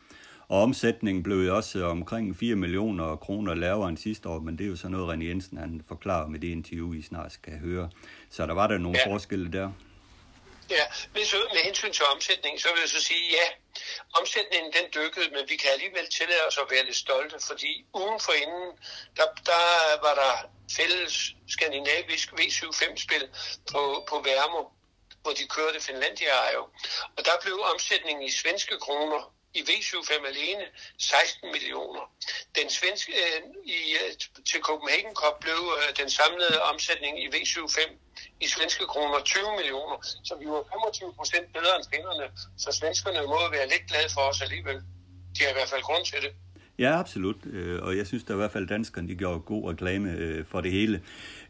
Og 0.48 0.62
omsætningen 0.62 1.24
blev 1.24 1.54
også 1.54 1.86
omkring 1.86 2.38
4 2.38 2.56
millioner 2.56 3.16
kroner 3.16 3.54
lavere 3.56 3.90
end 3.90 3.98
sidste 3.98 4.30
år, 4.30 4.40
men 4.40 4.58
det 4.58 4.64
er 4.64 4.70
jo 4.70 4.76
så 4.76 4.90
noget, 4.90 5.14
René 5.14 5.24
Jensen 5.24 5.58
han 5.58 5.82
forklarer 5.88 6.28
med 6.28 6.40
det 6.40 6.48
interview, 6.48 6.94
I 6.94 7.02
snart 7.02 7.32
skal 7.32 7.60
høre. 7.60 7.90
Så 8.30 8.46
der 8.46 8.54
var 8.54 8.68
der 8.68 8.78
nogle 8.78 8.98
ja. 9.06 9.12
forskelle 9.12 9.52
der. 9.52 9.72
Ja, 10.70 10.84
så 11.26 11.38
med 11.54 11.62
hensyn 11.66 11.92
til 11.92 12.06
omsætning, 12.16 12.60
så 12.60 12.68
vil 12.74 12.82
jeg 12.82 12.90
så 12.90 13.02
sige, 13.02 13.26
ja, 13.32 13.48
omsætningen 14.20 14.74
den 14.74 14.86
dykkede, 14.96 15.30
men 15.30 15.50
vi 15.50 15.56
kan 15.56 15.72
alligevel 15.72 16.10
tillade 16.10 16.48
os 16.48 16.58
at 16.58 16.72
være 16.72 16.86
lidt 16.86 16.96
stolte, 16.96 17.40
fordi 17.48 17.86
ugen 17.94 18.20
for 18.20 18.34
inden, 18.34 18.70
der, 19.18 19.25
der 19.46 19.66
var 20.06 20.16
der 20.16 20.50
fælles 20.78 21.13
skandinavisk 21.48 22.32
V75-spil 22.32 23.30
på, 23.72 24.06
på 24.10 24.22
Værmo, 24.25 24.63
hvor 25.22 25.32
de 25.32 25.48
kørte 25.48 25.80
Finlandia 25.80 26.54
jo. 26.54 26.70
Og 27.18 27.25
der 27.25 27.32
blev 27.42 27.60
omsætningen 27.74 28.24
i 28.24 28.32
svenske 28.32 28.78
kroner 28.78 29.34
i 29.54 29.62
V75 29.62 30.28
alene 30.28 30.66
16 30.98 31.51
millioner. 31.51 32.12
Den 32.56 32.70
svenske, 32.70 33.12
øh, 33.12 33.42
i, 33.66 33.94
øh, 33.94 34.12
til 34.46 34.62
Copenhagen 34.62 35.16
Cup 35.16 35.40
blev 35.42 35.78
øh, 35.78 35.98
den 35.98 36.10
samlede 36.10 36.62
omsætning 36.62 37.24
i 37.24 37.28
V75 37.28 37.92
i 38.46 38.48
svenske 38.56 38.86
kroner 38.94 39.18
20 39.26 39.44
millioner, 39.60 39.98
så 40.28 40.34
vi 40.42 40.46
var 40.54 40.62
25 40.74 41.14
procent 41.20 41.46
bedre 41.58 41.74
end 41.78 41.86
finnerne, 41.94 42.26
så 42.64 42.70
svenskerne 42.80 43.22
må 43.34 43.40
være 43.56 43.68
lidt 43.74 43.86
glade 43.90 44.10
for 44.16 44.24
os 44.32 44.42
alligevel. 44.46 44.78
De 45.36 45.40
har 45.44 45.52
i 45.54 45.58
hvert 45.58 45.72
fald 45.74 45.84
grund 45.90 46.06
til 46.12 46.20
det. 46.26 46.32
Ja, 46.80 47.00
absolut. 47.00 47.36
Øh, 47.46 47.80
og 47.82 47.98
jeg 47.98 48.08
synes 48.08 48.24
da 48.24 48.34
i 48.34 48.36
hvert 48.36 48.52
fald, 48.52 48.64
at 48.64 48.70
danskerne 48.70 49.08
de 49.08 49.16
gjorde 49.16 49.40
god 49.40 49.70
reklame 49.72 50.12
øh, 50.12 50.46
for 50.46 50.62
det 50.62 50.72
hele. 50.72 51.02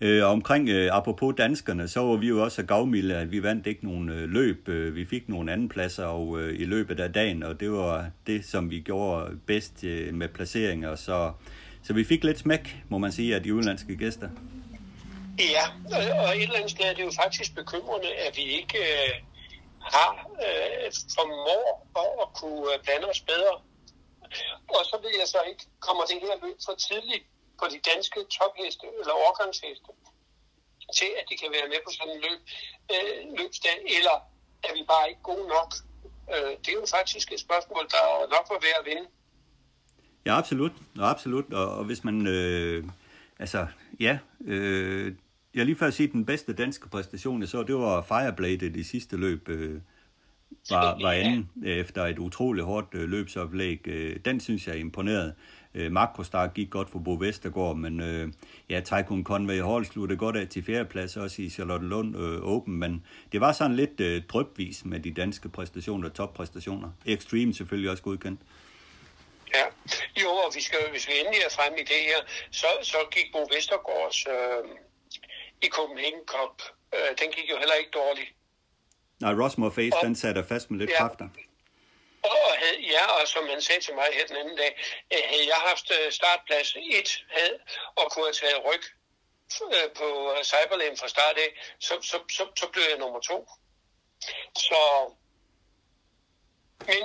Øh, 0.01 0.23
og 0.23 0.29
omkring, 0.29 0.69
apropos 0.69 1.35
danskerne, 1.37 1.87
så 1.87 1.99
var 1.99 2.15
vi 2.15 2.27
jo 2.27 2.43
også 2.43 2.63
gavmilde, 2.63 3.15
at 3.15 3.31
vi 3.31 3.43
vandt 3.43 3.67
ikke 3.67 3.85
nogen 3.85 4.07
løb. 4.09 4.67
Vi 4.67 5.05
fik 5.05 5.29
nogle 5.29 5.51
anden 5.51 5.69
pladser 5.69 6.05
og, 6.05 6.53
i 6.53 6.65
løbet 6.65 6.99
af 6.99 7.13
dagen, 7.13 7.43
og 7.43 7.59
det 7.59 7.71
var 7.71 8.09
det, 8.27 8.45
som 8.45 8.69
vi 8.69 8.79
gjorde 8.79 9.37
bedst 9.45 9.83
med 10.11 10.27
placeringer. 10.27 10.95
Så, 10.95 11.31
så 11.83 11.93
vi 11.93 12.03
fik 12.03 12.23
lidt 12.23 12.39
smæk, 12.39 12.83
må 12.89 12.97
man 12.97 13.11
sige, 13.11 13.35
af 13.35 13.43
de 13.43 13.53
udenlandske 13.53 13.95
gæster. 13.95 14.29
Ja, 15.39 15.65
og 16.23 16.37
et 16.37 16.43
eller 16.43 16.55
andet 16.55 16.71
sted 16.71 16.85
er 16.85 16.93
det 16.93 17.03
jo 17.03 17.11
faktisk 17.23 17.55
bekymrende, 17.55 18.13
at 18.13 18.37
vi 18.37 18.41
ikke 18.41 18.77
øh, 18.77 19.13
har 19.81 20.11
øh, 20.45 20.91
formår 21.15 21.87
at 22.21 22.29
kunne 22.39 22.73
øh, 22.73 22.83
blande 22.83 23.07
os 23.09 23.21
bedre 23.21 23.55
øh, 24.25 24.55
og 24.75 24.85
så 24.89 24.95
ved 25.03 25.13
jeg 25.21 25.27
så 25.27 25.41
ikke, 25.51 25.63
kommer 25.87 26.03
det 26.09 26.17
her 26.25 26.35
løb 26.45 26.57
for 26.65 26.75
tidligt 26.87 27.25
på 27.59 27.65
de 27.73 27.79
danske 27.91 28.19
topheste 28.37 28.85
eller 28.99 29.13
overgangsheste, 29.23 29.91
til 30.97 31.09
at 31.19 31.25
de 31.29 31.35
kan 31.41 31.49
være 31.57 31.67
med 31.73 31.79
på 31.85 31.91
sådan 31.97 32.13
en 32.15 32.21
løb, 32.27 32.39
øh, 32.93 33.17
løbsdag, 33.39 33.77
eller 33.97 34.15
er 34.67 34.73
vi 34.77 34.83
bare 34.93 35.09
ikke 35.09 35.23
gode 35.31 35.47
nok? 35.57 35.71
Øh, 36.33 36.51
det 36.61 36.69
er 36.73 36.79
jo 36.83 36.87
faktisk 36.97 37.27
et 37.31 37.41
spørgsmål, 37.47 37.83
der 37.93 38.01
er 38.09 38.29
nok 38.35 38.45
for 38.47 38.59
værd 38.65 38.79
at 38.81 38.85
vinde. 38.91 39.05
Ja, 40.25 40.33
absolut. 40.37 40.71
Ja, 40.97 41.05
absolut. 41.13 41.53
Og, 41.53 41.67
og 41.77 41.83
hvis 41.83 42.03
man... 42.03 42.27
Øh, 42.27 42.83
altså, 43.39 43.67
ja... 44.01 44.17
Øh, 44.45 45.13
jeg 45.55 45.65
lige 45.65 45.75
før 45.75 45.87
at 45.87 45.93
sige, 45.93 46.11
den 46.11 46.25
bedste 46.25 46.53
danske 46.53 46.89
præstation, 46.89 47.47
så 47.47 47.63
det 47.63 47.75
var 47.75 48.01
Fireblade 48.01 48.79
i 48.79 48.83
sidste 48.83 49.17
løb. 49.17 49.49
Øh, 49.49 49.79
var, 50.69 50.97
var 51.03 51.11
anden 51.11 51.49
efter 51.63 52.05
et 52.05 52.19
utroligt 52.19 52.65
hårdt 52.65 52.87
øh, 52.93 53.09
løbsoplæg. 53.09 53.87
Øh, 53.87 54.15
den 54.25 54.39
synes 54.39 54.67
jeg 54.67 54.75
er 54.75 54.79
imponeret. 54.79 55.33
Øh, 55.73 55.91
Makrostart 55.91 56.53
gik 56.53 56.69
godt 56.69 56.89
for 56.89 56.99
Bo 56.99 57.17
Vestergaard, 57.19 57.77
men 57.77 57.99
øh, 57.99 58.31
ja, 58.69 58.79
Taikun 58.79 59.23
Conway 59.23 59.61
Hall 59.61 59.85
sluttede 59.85 60.19
godt 60.19 60.35
af 60.35 60.47
til 60.47 60.63
fjerdeplads, 60.63 61.17
også 61.17 61.41
i 61.41 61.49
Charlotte 61.49 61.87
Lund 61.87 62.17
øh, 62.17 62.41
Open, 62.41 62.77
men 62.77 63.03
det 63.31 63.41
var 63.41 63.51
sådan 63.51 63.75
lidt 63.75 63.99
øh, 63.99 64.21
drøbvis 64.29 64.85
med 64.85 64.99
de 64.99 65.11
danske 65.11 65.49
præstationer, 65.49 66.09
toppræstationer. 66.09 66.89
Extreme 67.05 67.53
selvfølgelig 67.53 67.91
også 67.91 68.03
godkendt. 68.03 68.39
Ja, 69.53 69.65
jo, 70.21 70.29
og 70.29 70.55
vi 70.55 70.61
skal, 70.61 70.89
hvis 70.89 71.07
vi 71.07 71.19
endelig 71.19 71.41
er 71.41 71.49
fremme 71.49 71.79
i 71.79 71.83
det 71.83 72.01
her, 72.09 72.19
så, 72.51 72.67
så 72.81 72.97
gik 73.11 73.31
Bo 73.31 73.47
Vestergaards 73.53 74.27
øh, 74.27 74.63
i 75.61 75.67
Copenhagen 75.67 76.25
Cup, 76.25 76.61
øh, 76.95 77.09
den 77.19 77.31
gik 77.31 77.49
jo 77.49 77.57
heller 77.57 77.73
ikke 77.73 77.91
dårligt. 77.91 78.29
Nej, 79.21 79.33
Rosmore 79.41 79.71
Face, 79.71 79.97
og, 79.97 80.05
den 80.05 80.15
satte 80.15 80.43
fast 80.43 80.71
med 80.71 80.79
lidt 80.79 80.91
ja. 80.91 80.97
kræfter. 80.97 81.27
Og 82.23 82.51
havde, 82.61 82.79
ja, 82.95 83.05
og 83.21 83.27
som 83.27 83.43
han 83.49 83.61
sagde 83.61 83.81
til 83.81 83.95
mig 83.95 84.07
her 84.13 84.27
den 84.27 84.37
anden 84.41 84.57
dag, 84.57 84.71
øh, 85.13 85.23
havde 85.31 85.47
jeg 85.53 85.59
haft 85.69 85.91
øh, 85.97 86.11
startplads 86.11 86.75
1 86.75 87.25
havde, 87.37 87.57
og 87.95 88.11
kunne 88.11 88.25
have 88.25 88.33
taget 88.33 88.59
ryg 88.69 88.83
øh, 89.75 89.89
på 89.99 90.07
Cyberlane 90.43 90.97
fra 90.97 91.07
start 91.07 91.37
af, 91.45 91.49
så, 91.79 91.93
så, 92.01 92.17
så, 92.37 92.43
så 92.59 92.65
blev 92.73 92.83
jeg 92.89 92.99
nummer 92.99 93.19
to. 93.19 93.49
Så, 94.67 94.79
men 96.89 97.03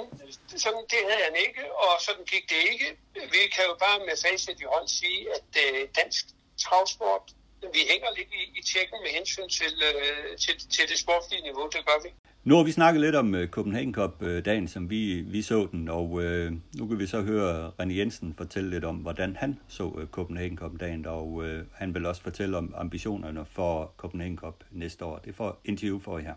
sådan, 0.64 0.84
det 0.92 1.00
havde 1.08 1.22
han 1.28 1.36
ikke, 1.46 1.62
og 1.82 1.90
sådan 2.06 2.24
gik 2.32 2.44
det 2.52 2.60
ikke. 2.72 2.88
Vi 3.34 3.42
kan 3.54 3.64
jo 3.70 3.74
bare 3.84 3.98
med 4.08 4.16
facit 4.24 4.58
i 4.64 4.66
hånd 4.74 4.88
sige, 5.00 5.20
at 5.36 5.50
øh, 5.64 5.80
dansk 5.98 6.24
travsport 6.64 7.26
vi 7.62 7.80
hænger 7.92 8.10
lidt 8.18 8.30
i, 8.40 8.42
i 8.58 8.62
tjekken 8.70 8.98
med 9.04 9.10
hensyn 9.18 9.48
til, 9.48 9.72
øh, 9.90 10.38
til, 10.38 10.54
til 10.74 10.84
det 10.90 10.98
sportslige 10.98 11.42
niveau, 11.42 11.64
det 11.74 11.82
gør 11.88 11.98
vi. 12.04 12.10
Nu 12.44 12.56
har 12.56 12.62
vi 12.62 12.72
snakket 12.72 13.00
lidt 13.00 13.14
om 13.14 13.34
øh, 13.34 13.48
Copenhagen 13.48 13.94
Cup-dagen, 13.94 14.62
øh, 14.62 14.68
som 14.68 14.90
vi, 14.90 15.20
vi 15.20 15.42
så 15.42 15.68
den, 15.72 15.88
og 15.88 16.22
øh, 16.22 16.52
nu 16.78 16.86
kan 16.88 16.98
vi 16.98 17.06
så 17.06 17.20
høre 17.20 17.72
René 17.80 17.92
Jensen 17.92 18.34
fortælle 18.34 18.70
lidt 18.70 18.84
om, 18.84 18.96
hvordan 18.96 19.36
han 19.36 19.60
så 19.68 19.92
øh, 19.98 20.06
Copenhagen 20.06 20.58
Cup-dagen, 20.58 21.06
og 21.06 21.44
øh, 21.44 21.64
han 21.74 21.94
vil 21.94 22.06
også 22.06 22.22
fortælle 22.22 22.56
om 22.56 22.74
ambitionerne 22.76 23.46
for 23.52 23.92
Copenhagen 23.96 24.38
Cup 24.38 24.64
næste 24.70 25.04
år. 25.04 25.18
Det 25.18 25.34
får 25.34 25.60
interview 25.64 26.00
for 26.00 26.18
her. 26.18 26.34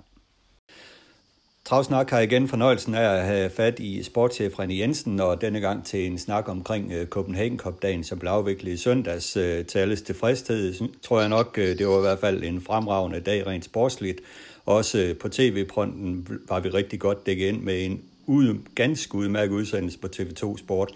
Travsnak 1.69 2.09
har 2.09 2.19
igen 2.19 2.47
fornøjelsen 2.47 2.95
af 2.95 3.17
at 3.17 3.25
have 3.25 3.49
fat 3.49 3.79
i 3.79 4.03
sportschef 4.03 4.53
René 4.59 4.73
Jensen, 4.73 5.19
og 5.19 5.41
denne 5.41 5.59
gang 5.59 5.85
til 5.85 6.05
en 6.05 6.19
snak 6.19 6.49
omkring 6.49 6.91
øh, 6.93 7.07
Copenhagen 7.07 7.59
Cup-dagen, 7.59 8.03
som 8.03 8.19
blev 8.19 8.31
afviklet 8.31 8.71
i 8.71 8.77
søndags 8.77 9.37
øh, 9.37 9.65
til 9.65 9.79
alles 9.79 10.01
tilfredshed. 10.01 10.89
Tror 11.01 11.19
jeg 11.19 11.29
nok, 11.29 11.57
øh, 11.57 11.77
det 11.77 11.87
var 11.87 11.97
i 11.97 12.01
hvert 12.01 12.19
fald 12.19 12.43
en 12.43 12.61
fremragende 12.61 13.19
dag 13.19 13.47
rent 13.47 13.65
sportsligt. 13.65 14.21
Også 14.65 15.15
på 15.21 15.29
tv-fronten 15.29 16.27
var 16.47 16.59
vi 16.59 16.69
rigtig 16.69 16.99
godt 16.99 17.25
dækket 17.25 17.47
ind 17.47 17.61
med 17.61 17.85
en 17.85 18.01
ud, 18.25 18.59
ganske 18.75 19.15
udmærket 19.15 19.53
udsendelse 19.53 19.99
på 19.99 20.07
TV2 20.15 20.57
Sport. 20.57 20.91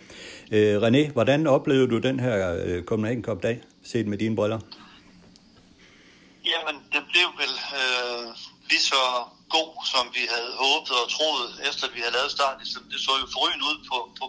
Øh, 0.52 0.82
René, 0.82 1.12
hvordan 1.12 1.48
oplevede 1.48 1.88
du 1.88 1.98
den 1.98 2.20
her 2.20 2.64
øh, 2.66 2.84
Copenhagen 2.84 3.24
Cup-dag, 3.24 3.62
set 3.84 4.08
med 4.08 4.18
dine 4.18 4.36
briller? 4.36 4.60
Jamen, 6.46 6.82
det 6.92 7.02
blev 7.12 7.28
vel 7.40 7.54
øh, 7.74 8.28
lige 8.70 8.82
så 8.82 8.96
god, 9.58 9.72
som 9.94 10.06
vi 10.18 10.24
havde 10.34 10.52
håbet 10.64 10.96
og 11.04 11.08
troet, 11.16 11.48
efter 11.70 11.86
vi 11.96 12.00
havde 12.00 12.18
lavet 12.18 12.32
starten. 12.38 12.66
Det 12.92 13.00
så 13.06 13.12
jo 13.22 13.28
forrygende 13.36 13.66
ud 13.72 13.80
på, 13.90 13.98
på, 14.20 14.26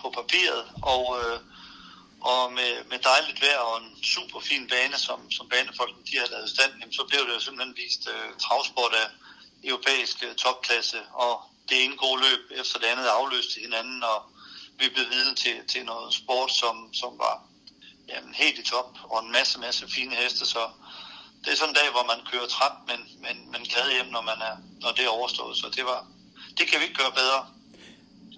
på 0.00 0.06
papiret, 0.18 0.64
og, 0.94 1.04
øh, 1.20 1.38
og 2.32 2.42
med, 2.58 2.72
med 2.90 2.98
dejligt 3.10 3.42
vejr 3.44 3.58
og 3.58 3.76
en 3.82 3.92
super 4.14 4.40
fin 4.48 4.64
bane, 4.72 4.98
som, 5.06 5.18
som 5.36 5.48
banefolkene 5.48 6.06
de 6.10 6.18
har 6.22 6.28
lavet 6.34 6.50
stand, 6.54 6.72
så 6.98 7.02
blev 7.08 7.20
det 7.26 7.34
jo 7.34 7.40
simpelthen 7.40 7.76
vist 7.82 8.02
øh, 8.14 8.28
travsport 8.44 8.94
af 9.02 9.08
europæisk 9.70 10.16
øh, 10.26 10.34
topklasse, 10.34 11.00
og 11.24 11.34
det 11.68 11.84
ene 11.84 11.96
gode 11.96 12.20
løb 12.26 12.42
efter 12.60 12.78
det 12.78 12.86
andet 12.86 13.06
afløste 13.18 13.60
hinanden, 13.60 14.02
og 14.02 14.18
vi 14.78 14.86
blev 14.94 15.06
vidne 15.10 15.34
til, 15.34 15.56
til 15.72 15.84
noget 15.84 16.14
sport, 16.14 16.52
som, 16.52 16.94
som 16.94 17.12
var 17.18 17.36
jamen, 18.08 18.34
helt 18.34 18.58
i 18.58 18.62
top, 18.62 18.90
og 19.02 19.24
en 19.24 19.32
masse, 19.32 19.60
masse 19.60 19.88
fine 19.88 20.14
heste, 20.16 20.46
så 20.46 20.70
det 21.46 21.52
er 21.52 21.56
sådan 21.56 21.74
en 21.74 21.80
dag, 21.80 21.88
hvor 21.96 22.06
man 22.12 22.20
kører 22.30 22.46
træt, 22.56 22.76
men, 22.90 23.00
men, 23.24 23.36
men 23.52 23.60
glad 23.72 23.86
hjem, 23.94 24.08
når, 24.12 24.22
man 24.30 24.38
er, 24.48 24.54
når 24.82 24.90
det 24.96 25.04
er 25.04 25.08
overstået. 25.18 25.56
Så 25.56 25.66
det, 25.76 25.84
var, 25.84 26.00
det 26.58 26.64
kan 26.68 26.76
vi 26.80 26.84
ikke 26.84 27.00
gøre 27.02 27.14
bedre. 27.22 27.40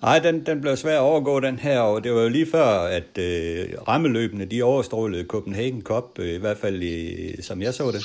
Nej, 0.03 0.19
den, 0.19 0.47
den 0.47 0.61
blev 0.61 0.77
svær 0.77 0.97
at 0.97 1.09
overgå, 1.11 1.41
den 1.41 1.59
her, 1.59 1.81
og 1.81 2.05
det 2.05 2.15
var 2.15 2.21
jo 2.21 2.29
lige 2.29 2.51
før, 2.51 2.69
at 2.99 3.19
øh, 3.19 3.69
rammeløbene, 3.89 4.45
de 4.45 4.63
overstrålede 4.63 5.25
Copenhagen 5.33 5.83
Cup, 5.83 6.19
øh, 6.19 6.35
i 6.35 6.43
hvert 6.45 6.59
fald 6.59 6.83
i, 6.83 6.97
som 7.43 7.63
jeg 7.63 7.75
så 7.75 7.87
det. 7.91 8.05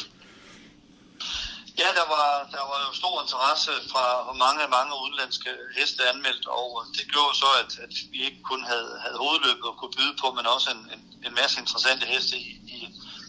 Ja, 1.81 1.89
der 2.00 2.07
var, 2.15 2.27
der 2.55 2.63
var 2.72 2.79
jo 2.88 2.91
stor 3.01 3.15
interesse 3.25 3.72
fra 3.91 4.05
mange, 4.45 4.63
mange 4.77 4.93
udenlandske 5.03 5.50
heste 5.77 6.01
anmeldt, 6.12 6.45
og 6.60 6.69
det 6.95 7.05
gjorde 7.13 7.33
så, 7.43 7.50
at, 7.62 7.72
at 7.86 7.93
vi 8.13 8.19
ikke 8.27 8.41
kun 8.51 8.62
havde, 8.72 8.91
havde 9.03 9.17
hovedløbet 9.24 9.67
at 9.72 9.77
kunne 9.79 9.95
byde 10.00 10.15
på, 10.22 10.27
men 10.38 10.45
også 10.55 10.67
en, 10.75 10.83
en, 10.95 11.01
en 11.27 11.33
masse 11.41 11.55
interessante 11.63 12.05
heste 12.13 12.36
i, 12.38 12.50
i, 12.77 12.79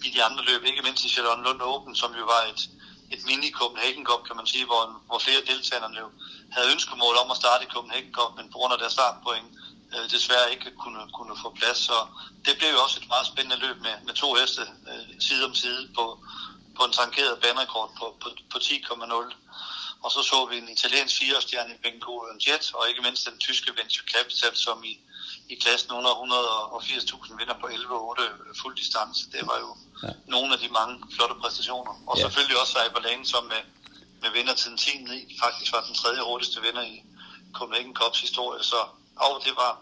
i 0.06 0.10
de 0.10 0.24
andre 0.24 0.44
løb, 0.44 0.64
ikke 0.64 0.82
mindst 0.82 1.04
i 1.04 1.08
Charlotte 1.14 1.42
Lund 1.42 1.62
Open, 1.62 1.96
som 1.96 2.10
jo 2.20 2.24
var 2.24 2.42
et, 2.52 2.62
et 3.14 3.24
mini 3.26 3.50
Copenhagen 3.50 4.04
Cup, 4.06 4.22
kan 4.26 4.36
man 4.36 4.46
sige, 4.46 4.64
hvor, 4.64 4.82
hvor 5.06 5.18
flere 5.18 5.46
deltagere 5.50 5.90
jo 6.00 6.08
havde 6.54 6.72
ønskemål 6.72 7.16
om 7.22 7.30
at 7.30 7.36
starte 7.36 7.64
i 7.64 7.72
Copenhagen 7.74 8.12
Cup, 8.18 8.30
men 8.36 8.50
på 8.52 8.58
grund 8.58 8.72
af 8.72 8.78
deres 8.78 8.92
startpoint 8.92 9.48
øh, 9.94 10.10
desværre 10.10 10.52
ikke 10.54 10.70
kunne, 10.82 11.02
kunne 11.16 11.34
få 11.42 11.48
plads. 11.58 11.78
Så 11.78 11.96
det 12.44 12.58
blev 12.58 12.70
jo 12.74 12.82
også 12.84 13.00
et 13.00 13.08
meget 13.08 13.26
spændende 13.26 13.58
løb 13.64 13.76
med, 13.86 13.94
med 14.06 14.14
to 14.14 14.34
heste 14.34 14.62
øh, 14.90 15.20
side 15.26 15.44
om 15.48 15.54
side 15.54 15.82
på, 15.96 16.04
på 16.76 16.82
en 16.84 16.92
tankeret 16.92 17.40
banerekord 17.44 17.90
på, 17.98 18.06
på, 18.22 18.28
på 18.52 18.58
10,0. 18.58 19.34
Og 20.04 20.10
så 20.12 20.22
så 20.22 20.46
vi 20.50 20.56
en 20.58 20.68
italiensk 20.68 21.18
firestjerne 21.18 21.74
i 21.74 21.82
Benko 21.82 22.14
Jet, 22.46 22.64
og 22.74 22.88
ikke 22.88 23.02
mindst 23.02 23.26
den 23.30 23.38
tyske 23.38 23.70
Venture 23.78 24.06
Capital, 24.14 24.56
som 24.56 24.84
i 24.84 24.94
i 25.48 25.54
klassen 25.54 25.92
under 25.92 26.10
180.000 26.10 27.36
vinder 27.38 27.54
på 27.60 27.66
11-8 27.66 28.62
fuld 28.62 28.76
distance. 28.76 29.30
Det 29.32 29.46
var 29.46 29.58
jo 29.58 29.76
ja. 30.06 30.12
nogle 30.34 30.50
af 30.54 30.58
de 30.64 30.68
mange 30.78 30.94
flotte 31.14 31.34
præstationer. 31.42 31.92
Og 32.08 32.14
ja. 32.16 32.22
selvfølgelig 32.22 32.56
også 32.62 32.72
Cyberlane, 32.76 33.24
som 33.32 33.42
med, 33.52 33.62
med 34.22 34.30
vindertiden 34.38 34.76
10 34.76 34.90
faktisk 35.44 35.70
var 35.74 35.82
den 35.88 35.94
tredje 36.00 36.20
hurtigste 36.28 36.58
vinder 36.66 36.84
i 36.94 36.96
Copenhagen 37.56 37.94
Cups 37.98 38.20
historie. 38.26 38.62
Så 38.72 38.80
og 39.16 39.34
det 39.46 39.54
var, 39.62 39.72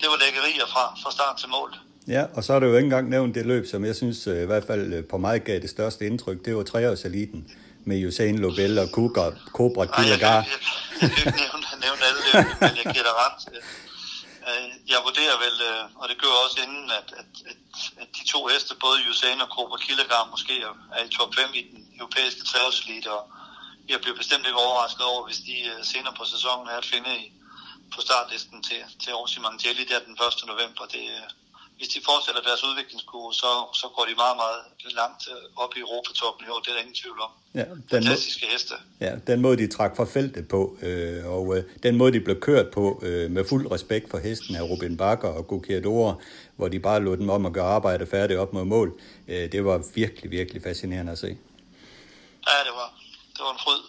det 0.00 0.06
var 0.10 0.16
lækkerier 0.24 0.66
fra, 0.74 0.84
fra 1.02 1.10
start 1.16 1.36
til 1.42 1.48
mål. 1.48 1.70
Ja, 2.08 2.24
og 2.34 2.44
så 2.44 2.52
er 2.52 2.60
det 2.60 2.66
jo 2.66 2.76
ikke 2.76 2.84
engang 2.84 3.08
nævnt 3.08 3.34
det 3.34 3.46
løb, 3.46 3.66
som 3.66 3.84
jeg 3.84 3.96
synes 3.96 4.26
øh, 4.26 4.42
i 4.42 4.46
hvert 4.46 4.64
fald 4.64 4.92
øh, 4.92 5.04
på 5.04 5.18
mig 5.18 5.42
gav 5.42 5.60
det 5.60 5.70
største 5.70 6.06
indtryk. 6.06 6.44
Det 6.44 6.56
var 6.56 6.62
treårseliten 6.62 7.50
med 7.84 8.06
Usain 8.06 8.38
Lobel 8.38 8.78
og 8.78 8.88
Cobra, 8.88 9.32
Cobra 9.46 9.84
Kilagar. 9.84 10.34
Jeg, 10.34 10.46
jeg, 11.02 11.10
jeg, 11.16 11.26
jeg, 11.26 11.34
jeg 12.34 12.46
men 12.60 12.76
jeg 12.84 12.92
giver 12.94 13.06
dig 13.08 13.16
ret. 13.24 13.40
Øh, 13.48 13.54
jeg 13.54 13.62
Øh, 14.48 14.68
jeg 14.92 15.00
vurderer 15.06 15.36
vel, 15.44 15.56
øh, 15.70 15.84
og 16.00 16.08
det 16.08 16.20
gør 16.22 16.44
også 16.44 16.58
inden, 16.64 16.90
at, 16.90 17.08
at, 17.20 17.30
at, 17.50 17.60
at 18.02 18.08
de 18.18 18.24
to 18.32 18.46
heste, 18.46 18.82
både 18.84 18.98
Usain 19.10 19.40
og 19.40 19.48
Cobra 19.54 19.78
Kilogar, 19.86 20.30
måske 20.34 20.54
er 20.96 21.04
i 21.04 21.08
top 21.08 21.34
5 21.34 21.54
i 21.54 21.62
den 21.70 21.80
europæiske 22.00 22.44
træelselite, 22.50 23.12
og 23.18 23.22
jeg 23.88 24.00
bliver 24.00 24.16
bestemt 24.16 24.46
ikke 24.46 24.64
overrasket 24.66 25.04
over, 25.12 25.26
hvis 25.26 25.40
de 25.48 25.56
øh, 25.72 25.84
senere 25.84 26.14
på 26.18 26.24
sæsonen 26.24 26.68
er 26.68 26.78
at 26.78 26.90
finde 26.92 27.12
i, 27.22 27.32
på 27.94 28.00
startlisten 28.00 28.62
til, 28.62 28.80
til 29.02 29.14
Orsi 29.14 29.40
Mangelli 29.40 29.84
der 29.84 29.98
den 30.08 30.18
1. 30.42 30.46
november. 30.46 30.84
Det, 30.94 31.04
hvis 31.76 31.88
de 31.88 32.00
fortsætter 32.04 32.42
deres 32.48 32.62
udviklingskurve, 32.68 33.34
så, 33.34 33.50
så 33.80 33.86
går 33.96 34.04
de 34.10 34.14
meget, 34.24 34.36
meget 34.42 34.60
langt 35.00 35.22
øh, 35.32 35.64
op 35.64 35.72
i 35.76 35.80
Europatoppen 35.80 36.46
i 36.46 36.48
år. 36.52 36.60
Det 36.60 36.68
er 36.68 36.72
der 36.72 36.80
ingen 36.80 36.94
tvivl 36.94 37.20
om. 37.20 37.30
Ja, 37.54 37.64
den 37.64 37.84
Fantastiske 37.90 38.46
må, 38.46 38.52
heste. 38.52 38.74
Ja, 39.00 39.12
den 39.26 39.40
måde, 39.40 39.56
de 39.56 39.66
trak 39.66 39.96
fra 39.96 40.04
feltet 40.04 40.48
på, 40.48 40.76
øh, 40.82 41.26
og 41.26 41.56
øh, 41.56 41.64
den 41.82 41.96
måde, 41.96 42.12
de 42.12 42.20
blev 42.20 42.40
kørt 42.40 42.70
på, 42.70 43.00
øh, 43.02 43.30
med 43.30 43.44
fuld 43.44 43.70
respekt 43.70 44.10
for 44.10 44.18
hesten 44.18 44.56
af 44.56 44.62
Robin 44.62 44.96
Bakker 44.96 45.28
og 45.28 45.46
Gukiador, 45.46 46.22
hvor 46.56 46.68
de 46.68 46.78
bare 46.80 47.00
lod 47.00 47.16
dem 47.16 47.30
om 47.30 47.46
at 47.46 47.52
gøre 47.52 47.70
arbejde 47.78 48.06
færdigt 48.06 48.38
op 48.40 48.52
mod 48.52 48.64
mål, 48.64 49.00
øh, 49.28 49.52
det 49.52 49.64
var 49.64 49.82
virkelig, 49.94 50.30
virkelig 50.30 50.62
fascinerende 50.62 51.12
at 51.12 51.18
se. 51.18 51.38
Ja, 52.46 52.58
det 52.66 52.74
var, 52.80 52.88
det 53.34 53.40
var 53.40 53.52
en 53.52 53.58
fryd. 53.64 53.80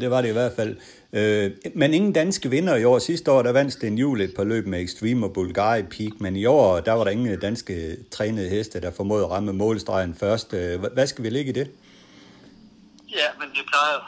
Det 0.00 0.10
var 0.10 0.20
det 0.20 0.28
i 0.28 0.32
hvert 0.32 0.52
fald. 0.56 0.76
Øh, 1.12 1.50
men 1.74 1.94
ingen 1.94 2.12
danske 2.12 2.50
vinder 2.50 2.76
i 2.76 2.84
år. 2.84 2.98
Sidste 2.98 3.32
år, 3.32 3.42
der 3.42 3.52
vandt 3.52 3.72
Sten 3.72 3.98
Juhl 3.98 4.20
et 4.20 4.34
par 4.36 4.44
løb 4.44 4.66
med 4.66 4.82
Extreme 4.82 5.26
og 5.26 5.32
Bulgari 5.32 5.82
Peak, 5.82 6.12
men 6.20 6.36
i 6.36 6.46
år, 6.46 6.80
der 6.80 6.92
var 6.92 7.04
der 7.04 7.10
ingen 7.10 7.40
danske 7.40 7.96
trænede 8.12 8.48
heste, 8.48 8.80
der 8.80 8.90
formåede 8.90 9.24
at 9.24 9.30
ramme 9.30 9.52
målstregen 9.52 10.14
først. 10.14 10.54
Øh, 10.54 10.80
hvad 10.80 11.06
skal 11.06 11.24
vi 11.24 11.30
ligge 11.30 11.50
i 11.50 11.54
det? 11.54 11.70
Ja, 13.10 13.26
men 13.40 13.48
det 13.48 13.64
plejer 13.66 13.98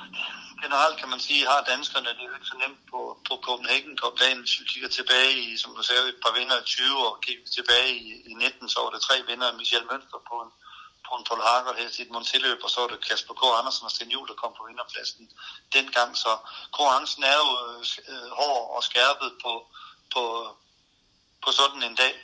generelt 0.64 0.96
kan 1.00 1.10
man 1.14 1.20
sige, 1.26 1.40
har 1.52 1.70
danskerne 1.74 2.10
det 2.18 2.24
er 2.26 2.38
ikke 2.38 2.52
så 2.54 2.58
nemt 2.64 2.82
på, 2.92 3.00
på 3.28 3.34
Copenhagen 3.46 3.94
Cup 4.00 4.14
dagen, 4.22 4.38
hvis 4.42 4.60
vi 4.60 4.64
kigger 4.72 4.90
tilbage 4.98 5.32
i, 5.46 5.48
som 5.62 5.70
du 5.76 5.82
sagde, 5.88 6.02
et 6.14 6.22
par 6.24 6.34
vinder 6.38 6.56
i 6.62 6.64
20 6.64 7.08
og 7.08 7.14
kigger 7.26 7.46
tilbage 7.58 7.90
i, 8.06 8.08
i 8.30 8.32
19, 8.34 8.68
så 8.72 8.78
var 8.84 8.90
der 8.94 9.00
tre 9.08 9.16
vinder, 9.28 9.58
Michel 9.60 9.84
Mønster 9.90 10.20
på 10.30 10.34
en, 10.44 10.50
på 11.06 11.12
en 11.16 11.24
Paul 11.28 11.42
Hager 11.48 11.74
her 11.80 11.90
sit 11.90 12.10
tilløb, 12.30 12.60
og 12.64 12.70
så 12.70 12.80
var 12.80 12.88
det 12.88 13.06
Kasper 13.08 13.34
K. 13.34 13.42
Andersen 13.58 13.84
og 13.84 13.90
Sten 13.90 14.10
Juhl, 14.10 14.28
der 14.28 14.34
kom 14.34 14.52
på 14.58 14.66
vinderpladsen 14.68 15.30
dengang. 15.72 16.16
Så 16.16 16.32
konkurrencen 16.72 17.22
er 17.24 17.36
jo 17.42 17.50
øh, 18.12 18.30
hård 18.38 18.76
og 18.76 18.82
skærpet 18.88 19.30
på, 19.44 19.52
på, 20.14 20.22
på 21.44 21.52
sådan 21.52 21.82
en 21.82 21.94
dag. 21.94 22.14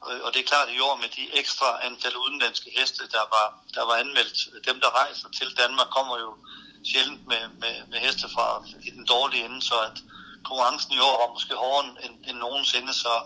Og 0.00 0.34
det 0.34 0.40
er 0.40 0.50
klart, 0.52 0.68
i 0.68 0.80
år 0.80 0.96
med 0.96 1.08
de 1.08 1.34
ekstra 1.40 1.86
antal 1.86 2.16
udenlandske 2.16 2.70
heste, 2.78 3.08
der 3.08 3.24
var, 3.34 3.46
der 3.74 3.84
var 3.88 3.96
anmeldt, 3.96 4.66
dem 4.68 4.80
der 4.80 4.90
rejser 5.00 5.28
til 5.38 5.56
Danmark, 5.56 5.88
kommer 5.90 6.18
jo 6.18 6.36
sjældent 6.84 7.26
med, 7.26 7.48
med, 7.48 7.86
med 7.86 7.98
heste 7.98 8.28
fra 8.34 8.64
i 8.82 8.90
den 8.90 9.06
dårlige 9.06 9.44
ende, 9.44 9.62
så 9.62 9.80
at 9.80 9.98
konkurrencen 10.44 10.92
i 10.92 10.98
år 10.98 11.26
var 11.26 11.32
måske 11.32 11.54
hårdere 11.54 12.04
end, 12.04 12.14
end 12.28 12.38
nogensinde, 12.38 12.92
så 12.94 13.22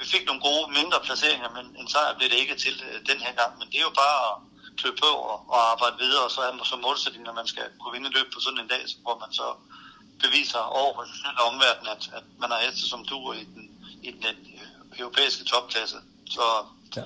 vi 0.00 0.04
fik 0.14 0.24
nogle 0.26 0.42
gode 0.48 0.66
mindre 0.78 0.98
placeringer, 1.06 1.48
men 1.56 1.64
en 1.80 1.88
sejr 1.92 2.16
blev 2.18 2.28
det 2.32 2.38
ikke 2.42 2.56
til 2.64 2.76
øh, 2.88 2.96
den 3.10 3.18
her 3.24 3.32
gang. 3.40 3.52
Men 3.58 3.66
det 3.70 3.78
er 3.78 3.86
jo 3.90 3.94
bare 4.04 4.18
at 4.28 4.34
klø 4.78 4.90
på 5.04 5.10
og, 5.32 5.38
og 5.54 5.60
arbejde 5.72 5.96
videre, 6.04 6.24
og 6.26 6.32
så 6.34 6.40
er 6.46 6.52
man 6.56 6.64
så 6.72 6.76
målsætning, 6.86 7.24
når 7.24 7.36
man 7.40 7.48
skal 7.52 7.66
kunne 7.78 7.94
vinde 7.96 8.10
løb 8.16 8.28
på 8.34 8.40
sådan 8.44 8.60
en 8.62 8.70
dag, 8.74 8.82
hvor 9.04 9.16
man 9.24 9.32
så 9.40 9.46
beviser 10.24 10.62
over 10.80 10.92
for 10.96 11.04
sig 11.08 11.18
selv 11.24 11.36
og 11.40 11.46
omverdenen, 11.52 11.88
at, 11.94 12.02
at 12.18 12.26
man 12.42 12.48
har 12.52 12.58
heste 12.64 12.84
som 12.92 13.00
du 13.10 13.18
i 13.42 13.44
den, 13.54 13.64
i 14.08 14.10
den 14.24 14.36
øh, 14.56 15.00
europæiske 15.02 15.44
topklasse. 15.52 15.98
Så 16.36 16.46
ja. 16.96 17.04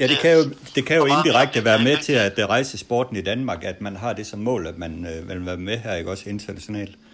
Ja, 0.00 0.06
det 0.06 0.18
kan 0.18 0.32
jo, 0.38 0.42
det 0.74 0.86
kan 0.86 0.96
jo 0.96 1.04
indirekte 1.04 1.64
være 1.64 1.82
med 1.82 1.96
til 2.06 2.12
at 2.12 2.48
rejse 2.48 2.78
sporten 2.78 3.16
i 3.16 3.22
Danmark, 3.22 3.64
at 3.64 3.80
man 3.80 3.96
har 3.96 4.12
det 4.12 4.26
som 4.26 4.38
mål, 4.38 4.66
at 4.66 4.78
man 4.78 5.06
øh, 5.06 5.28
vil 5.28 5.46
være 5.46 5.56
med 5.56 5.78
her, 5.78 5.94
ikke 5.94 6.10
også 6.10 6.28
internationalt. 6.28 6.90
Ja, 6.90 7.09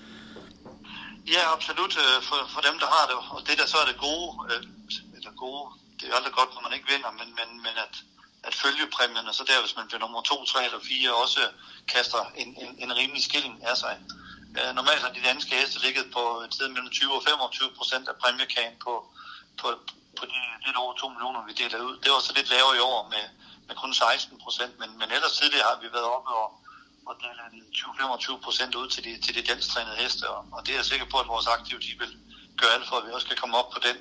Ja, 1.35 1.53
absolut. 1.55 1.95
Øh, 2.05 2.23
for, 2.29 2.39
for 2.55 2.61
dem, 2.61 2.77
der 2.83 2.89
har 2.97 3.05
det. 3.11 3.17
Og 3.35 3.41
det 3.47 3.59
der 3.59 3.67
så 3.67 3.79
er 3.83 3.87
det 3.91 3.99
gode, 4.09 4.31
øh, 4.51 4.63
eller 5.17 5.33
gode, 5.45 5.65
det 5.99 6.05
er 6.09 6.15
aldrig 6.19 6.35
godt, 6.41 6.55
når 6.55 6.63
man 6.67 6.73
ikke 6.77 6.89
vinder, 6.93 7.11
men, 7.21 7.29
men, 7.39 7.49
men 7.65 7.75
at, 7.87 7.95
at 8.49 8.55
følge 8.55 8.85
og 9.29 9.35
så 9.35 9.45
der, 9.51 9.61
hvis 9.61 9.77
man 9.77 9.87
bliver 9.87 10.01
nummer 10.01 10.23
2, 10.23 10.45
3 10.45 10.65
eller 10.65 10.81
4, 10.81 11.15
også 11.25 11.41
kaster 11.89 12.23
en, 12.43 12.49
en, 12.63 12.71
en 12.85 12.97
rimelig 12.97 13.23
skilling 13.25 13.65
af 13.71 13.77
sig. 13.77 13.95
Øh, 14.59 14.75
normalt 14.75 15.03
har 15.03 15.13
de 15.13 15.27
danske 15.31 15.57
heste 15.57 15.79
ligget 15.87 16.07
på 16.17 16.23
et 16.47 16.55
sted 16.55 16.69
mellem 16.69 16.91
20 16.91 17.15
og 17.15 17.23
25 17.29 17.71
procent 17.79 18.09
af 18.09 18.17
præmiekagen 18.23 18.77
på, 18.85 18.93
på, 19.61 19.67
på 20.19 20.25
de 20.33 20.39
lidt 20.67 20.77
over 20.77 20.95
2 20.95 21.09
millioner, 21.09 21.47
vi 21.49 21.53
deler 21.53 21.81
ud. 21.89 21.97
Det 22.03 22.11
var 22.13 22.21
så 22.21 22.33
lidt 22.37 22.51
lavere 22.51 22.77
i 22.77 22.87
år 22.93 23.09
med, 23.15 23.25
med 23.67 23.75
kun 23.77 23.95
16 23.95 24.41
procent, 24.45 24.79
men, 24.81 24.99
men 24.99 25.09
ellers 25.17 25.39
tidligere 25.41 25.69
har 25.71 25.79
vi 25.83 25.89
været 25.93 26.09
oppe 26.17 26.31
og 26.31 26.47
og 27.09 27.15
dele 27.23 27.41
20-25 27.75 28.41
procent 28.45 28.75
ud 28.75 28.89
til 28.89 29.05
de, 29.05 29.13
til 29.25 29.35
de 29.35 29.43
danstrænede 29.53 29.97
heste, 29.97 30.25
og, 30.35 30.45
og 30.53 30.61
det 30.65 30.73
er 30.73 30.79
jeg 30.81 30.85
sikker 30.85 31.07
på, 31.13 31.17
at 31.19 31.29
vores 31.29 31.47
aktive 31.47 31.81
de 31.81 31.93
vil 32.03 32.13
gøre 32.61 32.73
alt 32.77 32.89
for, 32.89 32.97
at 32.97 33.05
vi 33.07 33.11
også 33.17 33.27
kan 33.27 33.37
komme 33.43 33.57
op 33.61 33.71
på 33.75 33.81
den, 33.87 33.97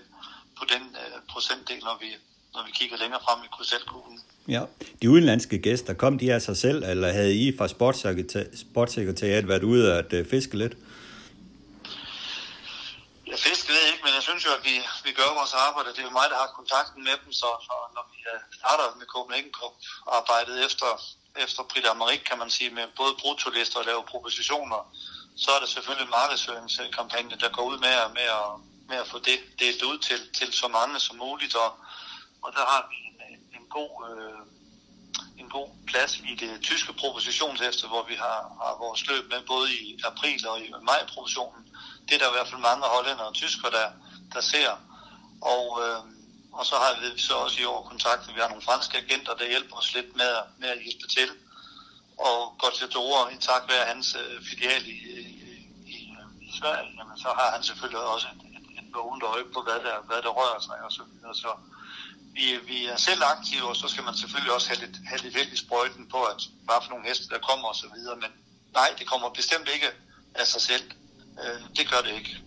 på 0.59 0.65
den 0.73 0.83
uh, 1.01 1.17
procentdel, 1.31 1.79
når 1.89 1.97
vi, 2.03 2.09
når 2.55 2.63
vi 2.67 2.71
kigger 2.79 2.97
længere 2.97 3.21
frem 3.25 3.39
i 3.47 3.49
KZ-kuglen. 3.55 4.19
Ja, 4.47 4.61
de 5.01 5.09
udenlandske 5.09 5.57
gæster, 5.67 5.93
kom 5.93 6.19
de 6.19 6.33
af 6.33 6.41
sig 6.41 6.57
selv, 6.57 6.83
eller 6.83 7.11
havde 7.19 7.35
I 7.43 7.57
fra 7.57 7.67
sportssekretariat 8.63 9.47
været 9.47 9.63
ude 9.63 9.93
at 9.99 10.09
uh, 10.13 10.29
fiske 10.33 10.57
lidt? 10.57 10.75
Jeg 13.31 13.39
fisker 13.47 13.71
ved 13.73 13.83
ikke, 13.91 14.03
men 14.05 14.13
jeg 14.17 14.23
synes 14.29 14.45
jo, 14.47 14.51
at 14.57 14.63
vi, 14.69 14.75
vi 15.07 15.11
gør 15.19 15.29
vores 15.39 15.53
arbejde. 15.67 15.89
Det 15.95 15.99
er 16.03 16.07
jo 16.09 16.15
mig, 16.19 16.27
der 16.31 16.37
har 16.43 16.49
kontakten 16.59 16.99
med 17.07 17.15
dem, 17.21 17.31
så, 17.41 17.49
så 17.67 17.73
når 17.95 18.05
vi 18.11 18.17
uh, 18.31 18.39
starter 18.59 18.85
med 18.99 19.07
Copenhagen 19.13 19.51
Cup 19.57 19.73
arbejdet 20.19 20.55
efter 20.67 20.89
efter 21.37 21.63
Britta 21.63 21.89
Amerik, 21.89 22.19
kan 22.19 22.37
man 22.39 22.49
sige, 22.49 22.69
med 22.69 22.87
både 22.95 23.15
brutolister 23.19 23.79
og 23.79 23.85
lave 23.85 24.03
propositioner, 24.03 24.95
så 25.37 25.51
er 25.51 25.59
det 25.59 25.69
selvfølgelig 25.69 26.09
markedsføringskampagne, 26.09 27.35
der 27.39 27.49
går 27.49 27.63
ud 27.63 27.77
med, 27.77 27.93
med, 28.13 28.27
at, 28.39 28.49
med 28.89 28.97
at 28.97 29.07
få 29.07 29.19
det 29.19 29.39
delt 29.59 29.81
ud 29.83 29.97
til, 29.97 30.19
til 30.33 30.53
så 30.53 30.67
mange 30.67 30.99
som 30.99 31.17
muligt, 31.17 31.55
og, 31.55 31.71
og 32.43 32.53
der 32.53 32.65
har 32.71 32.87
vi 32.89 32.95
en, 33.07 33.61
en 33.61 33.67
god... 33.69 33.91
Øh, 34.09 34.39
en 35.37 35.49
god 35.49 35.69
plads 35.87 36.19
i 36.19 36.35
det 36.35 36.61
tyske 36.61 36.93
propositionshæfte, 36.93 37.87
hvor 37.87 38.03
vi 38.03 38.15
har, 38.15 38.39
har 38.63 38.75
vores 38.85 39.07
løb 39.07 39.29
med 39.29 39.41
både 39.47 39.73
i 39.73 39.99
april 40.05 40.47
og 40.47 40.59
i 40.59 40.73
maj-propositionen. 40.81 41.61
Det 42.07 42.13
er 42.15 42.19
der 42.19 42.29
i 42.29 42.35
hvert 42.35 42.47
fald 42.47 42.61
mange 42.61 42.83
hollænder 42.85 43.23
og 43.23 43.33
tysker, 43.33 43.69
der, 43.69 43.87
der 44.33 44.41
ser. 44.41 44.71
Og 45.41 45.81
øh, 45.83 46.14
og 46.57 46.65
så 46.65 46.75
har 46.83 46.91
vi 47.01 47.21
så 47.29 47.33
også 47.33 47.61
i 47.61 47.65
år 47.65 47.81
kontakt, 47.91 48.35
vi 48.35 48.41
har 48.41 48.49
nogle 48.49 48.67
franske 48.69 48.97
agenter, 48.97 49.33
der 49.33 49.47
hjælper 49.53 49.75
os 49.75 49.93
lidt 49.93 50.15
med, 50.15 50.31
med 50.61 50.69
at 50.69 50.83
hjælpe 50.83 51.07
til. 51.17 51.29
Og 52.27 52.37
Gottlieb 52.59 52.95
i 53.35 53.37
takt 53.47 53.65
med 53.71 53.79
hans 53.91 54.07
øh, 54.21 54.35
filial 54.49 54.83
i, 54.95 54.97
i, 55.19 55.95
i, 55.95 55.97
i 56.47 56.49
Sverige, 56.59 56.91
jamen, 56.97 57.17
så 57.23 57.29
har 57.39 57.49
han 57.55 57.63
selvfølgelig 57.63 58.03
også 58.15 58.27
et, 58.33 58.41
et, 58.57 58.67
et 58.79 58.87
vågent 58.93 59.23
øje 59.23 59.45
på, 59.53 59.59
hvad 59.67 59.79
der, 59.87 59.95
hvad 60.07 60.21
der 60.25 60.31
rører 60.39 60.61
sig 60.67 60.77
og 60.87 60.91
så 60.91 61.03
videre. 61.11 61.35
Så 61.43 61.51
vi, 62.35 62.45
vi 62.71 62.85
er 62.85 62.97
selv 62.97 63.21
aktive, 63.23 63.67
og 63.71 63.75
så 63.75 63.87
skal 63.87 64.03
man 64.03 64.15
selvfølgelig 64.21 64.53
også 64.53 64.67
have 64.67 64.81
lidt, 64.85 64.97
have 65.09 65.21
lidt 65.21 65.35
held 65.37 65.51
i 65.53 65.63
sprøjten 65.63 66.09
på, 66.09 66.19
at 66.23 66.39
hvad 66.65 66.79
for 66.83 66.89
nogle 66.89 67.07
heste, 67.07 67.27
der 67.33 67.47
kommer 67.49 67.67
og 67.67 67.75
så 67.75 67.87
videre. 67.95 68.15
Men 68.15 68.31
nej, 68.73 68.89
det 68.99 69.07
kommer 69.07 69.29
bestemt 69.29 69.69
ikke 69.75 69.89
af 70.35 70.47
sig 70.47 70.61
selv. 70.61 70.85
Øh, 71.41 71.61
det 71.77 71.89
gør 71.91 72.01
det 72.01 72.13
ikke. 72.19 72.37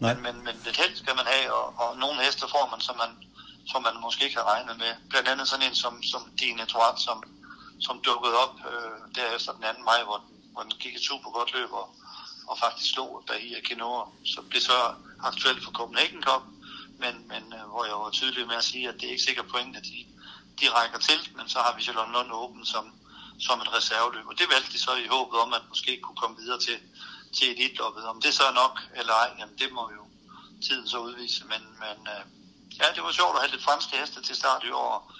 Nej. 0.00 0.14
Men, 0.14 0.22
men, 0.22 0.44
men 0.44 0.54
lidt 0.64 0.76
held 0.76 0.96
skal 0.96 1.16
man 1.16 1.26
have, 1.26 1.52
og, 1.52 1.66
og 1.82 1.96
nogle 1.98 2.24
heste 2.24 2.46
får 2.54 2.68
man, 2.72 2.80
som 2.80 2.96
man 2.96 3.27
som 3.70 3.82
man 3.82 4.00
måske 4.00 4.24
ikke 4.24 4.36
har 4.36 4.50
regnet 4.52 4.78
med. 4.78 4.92
Blandt 5.10 5.28
andet 5.28 5.48
sådan 5.48 5.66
en 5.66 5.74
som, 5.74 6.02
som 6.02 6.22
Dine 6.40 6.66
Torat, 6.66 7.00
som, 7.00 7.22
som 7.80 8.00
dukkede 8.00 8.36
op 8.44 8.54
øh, 8.70 9.14
derefter 9.14 9.52
den 9.52 9.76
2. 9.76 9.82
maj, 9.90 10.00
hvor 10.04 10.18
den, 10.24 10.32
hvor 10.52 10.62
den 10.62 10.72
gik 10.82 10.94
et 10.96 11.08
super 11.10 11.30
godt 11.30 11.52
løb 11.54 11.72
og, 11.72 11.88
og 12.48 12.58
faktisk 12.58 12.92
slog 12.92 13.24
Bahia 13.26 13.60
Kinoa. 13.60 14.04
Så 14.24 14.42
blev 14.42 14.62
så 14.62 14.94
aktuelt 15.30 15.64
for 15.64 15.72
Copenhagen 15.72 16.22
Cup, 16.22 16.42
men, 17.02 17.14
men 17.28 17.42
øh, 17.56 17.64
hvor 17.70 17.84
jeg 17.84 17.94
var 17.94 18.10
tydelig 18.10 18.46
med 18.46 18.56
at 18.56 18.64
sige, 18.64 18.88
at 18.88 18.94
det 18.94 19.04
er 19.04 19.10
ikke 19.10 19.28
sikkert 19.28 19.48
pointen, 19.48 19.76
at 19.76 19.84
de, 19.84 20.06
de 20.60 20.66
rækker 20.76 20.98
til, 20.98 21.20
men 21.36 21.48
så 21.48 21.58
har 21.58 21.72
vi 21.76 21.82
Charlotte 21.82 22.12
Lund 22.12 22.32
åben 22.32 22.66
som, 22.66 22.84
som 23.40 23.60
et 23.60 23.74
reserveløb. 23.76 24.26
Og 24.26 24.38
det 24.38 24.46
valgte 24.54 24.72
de 24.72 24.78
så 24.78 24.94
i 24.94 25.06
håbet 25.06 25.40
om, 25.40 25.52
at 25.52 25.62
måske 25.68 26.00
kunne 26.02 26.16
komme 26.22 26.36
videre 26.36 26.60
til, 26.60 26.78
til 27.36 27.46
elitloppet. 27.50 28.04
Om 28.04 28.20
det 28.22 28.34
så 28.34 28.42
er 28.50 28.52
nok 28.62 28.80
eller 28.94 29.12
ej, 29.12 29.30
jamen 29.38 29.58
det 29.58 29.72
må 29.72 29.90
jo 29.98 30.04
tiden 30.66 30.88
så 30.88 30.98
udvise, 30.98 31.44
men, 31.44 31.62
men 31.82 31.98
øh, 32.14 32.37
ja, 32.80 32.86
det 32.94 33.02
var 33.02 33.12
sjovt 33.12 33.34
at 33.34 33.42
have 33.42 33.50
lidt 33.50 33.64
franske 33.64 33.96
heste 33.96 34.22
til 34.22 34.36
start 34.36 34.64
i 34.64 34.70
år. 34.70 35.12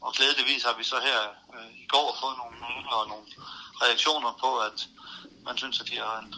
Og 0.00 0.12
glædeligvis 0.12 0.64
har 0.64 0.74
vi 0.78 0.84
så 0.84 0.98
her 1.00 1.20
øh, 1.54 1.70
i 1.84 1.86
går 1.88 2.16
fået 2.20 2.36
nogle 2.36 2.56
mail 2.60 2.86
og 2.96 3.08
nogle 3.08 3.26
reaktioner 3.82 4.32
på, 4.40 4.58
at 4.58 4.78
man 5.44 5.56
synes, 5.58 5.80
at 5.80 5.86
de 5.86 5.96
har 5.96 6.18
en, 6.18 6.34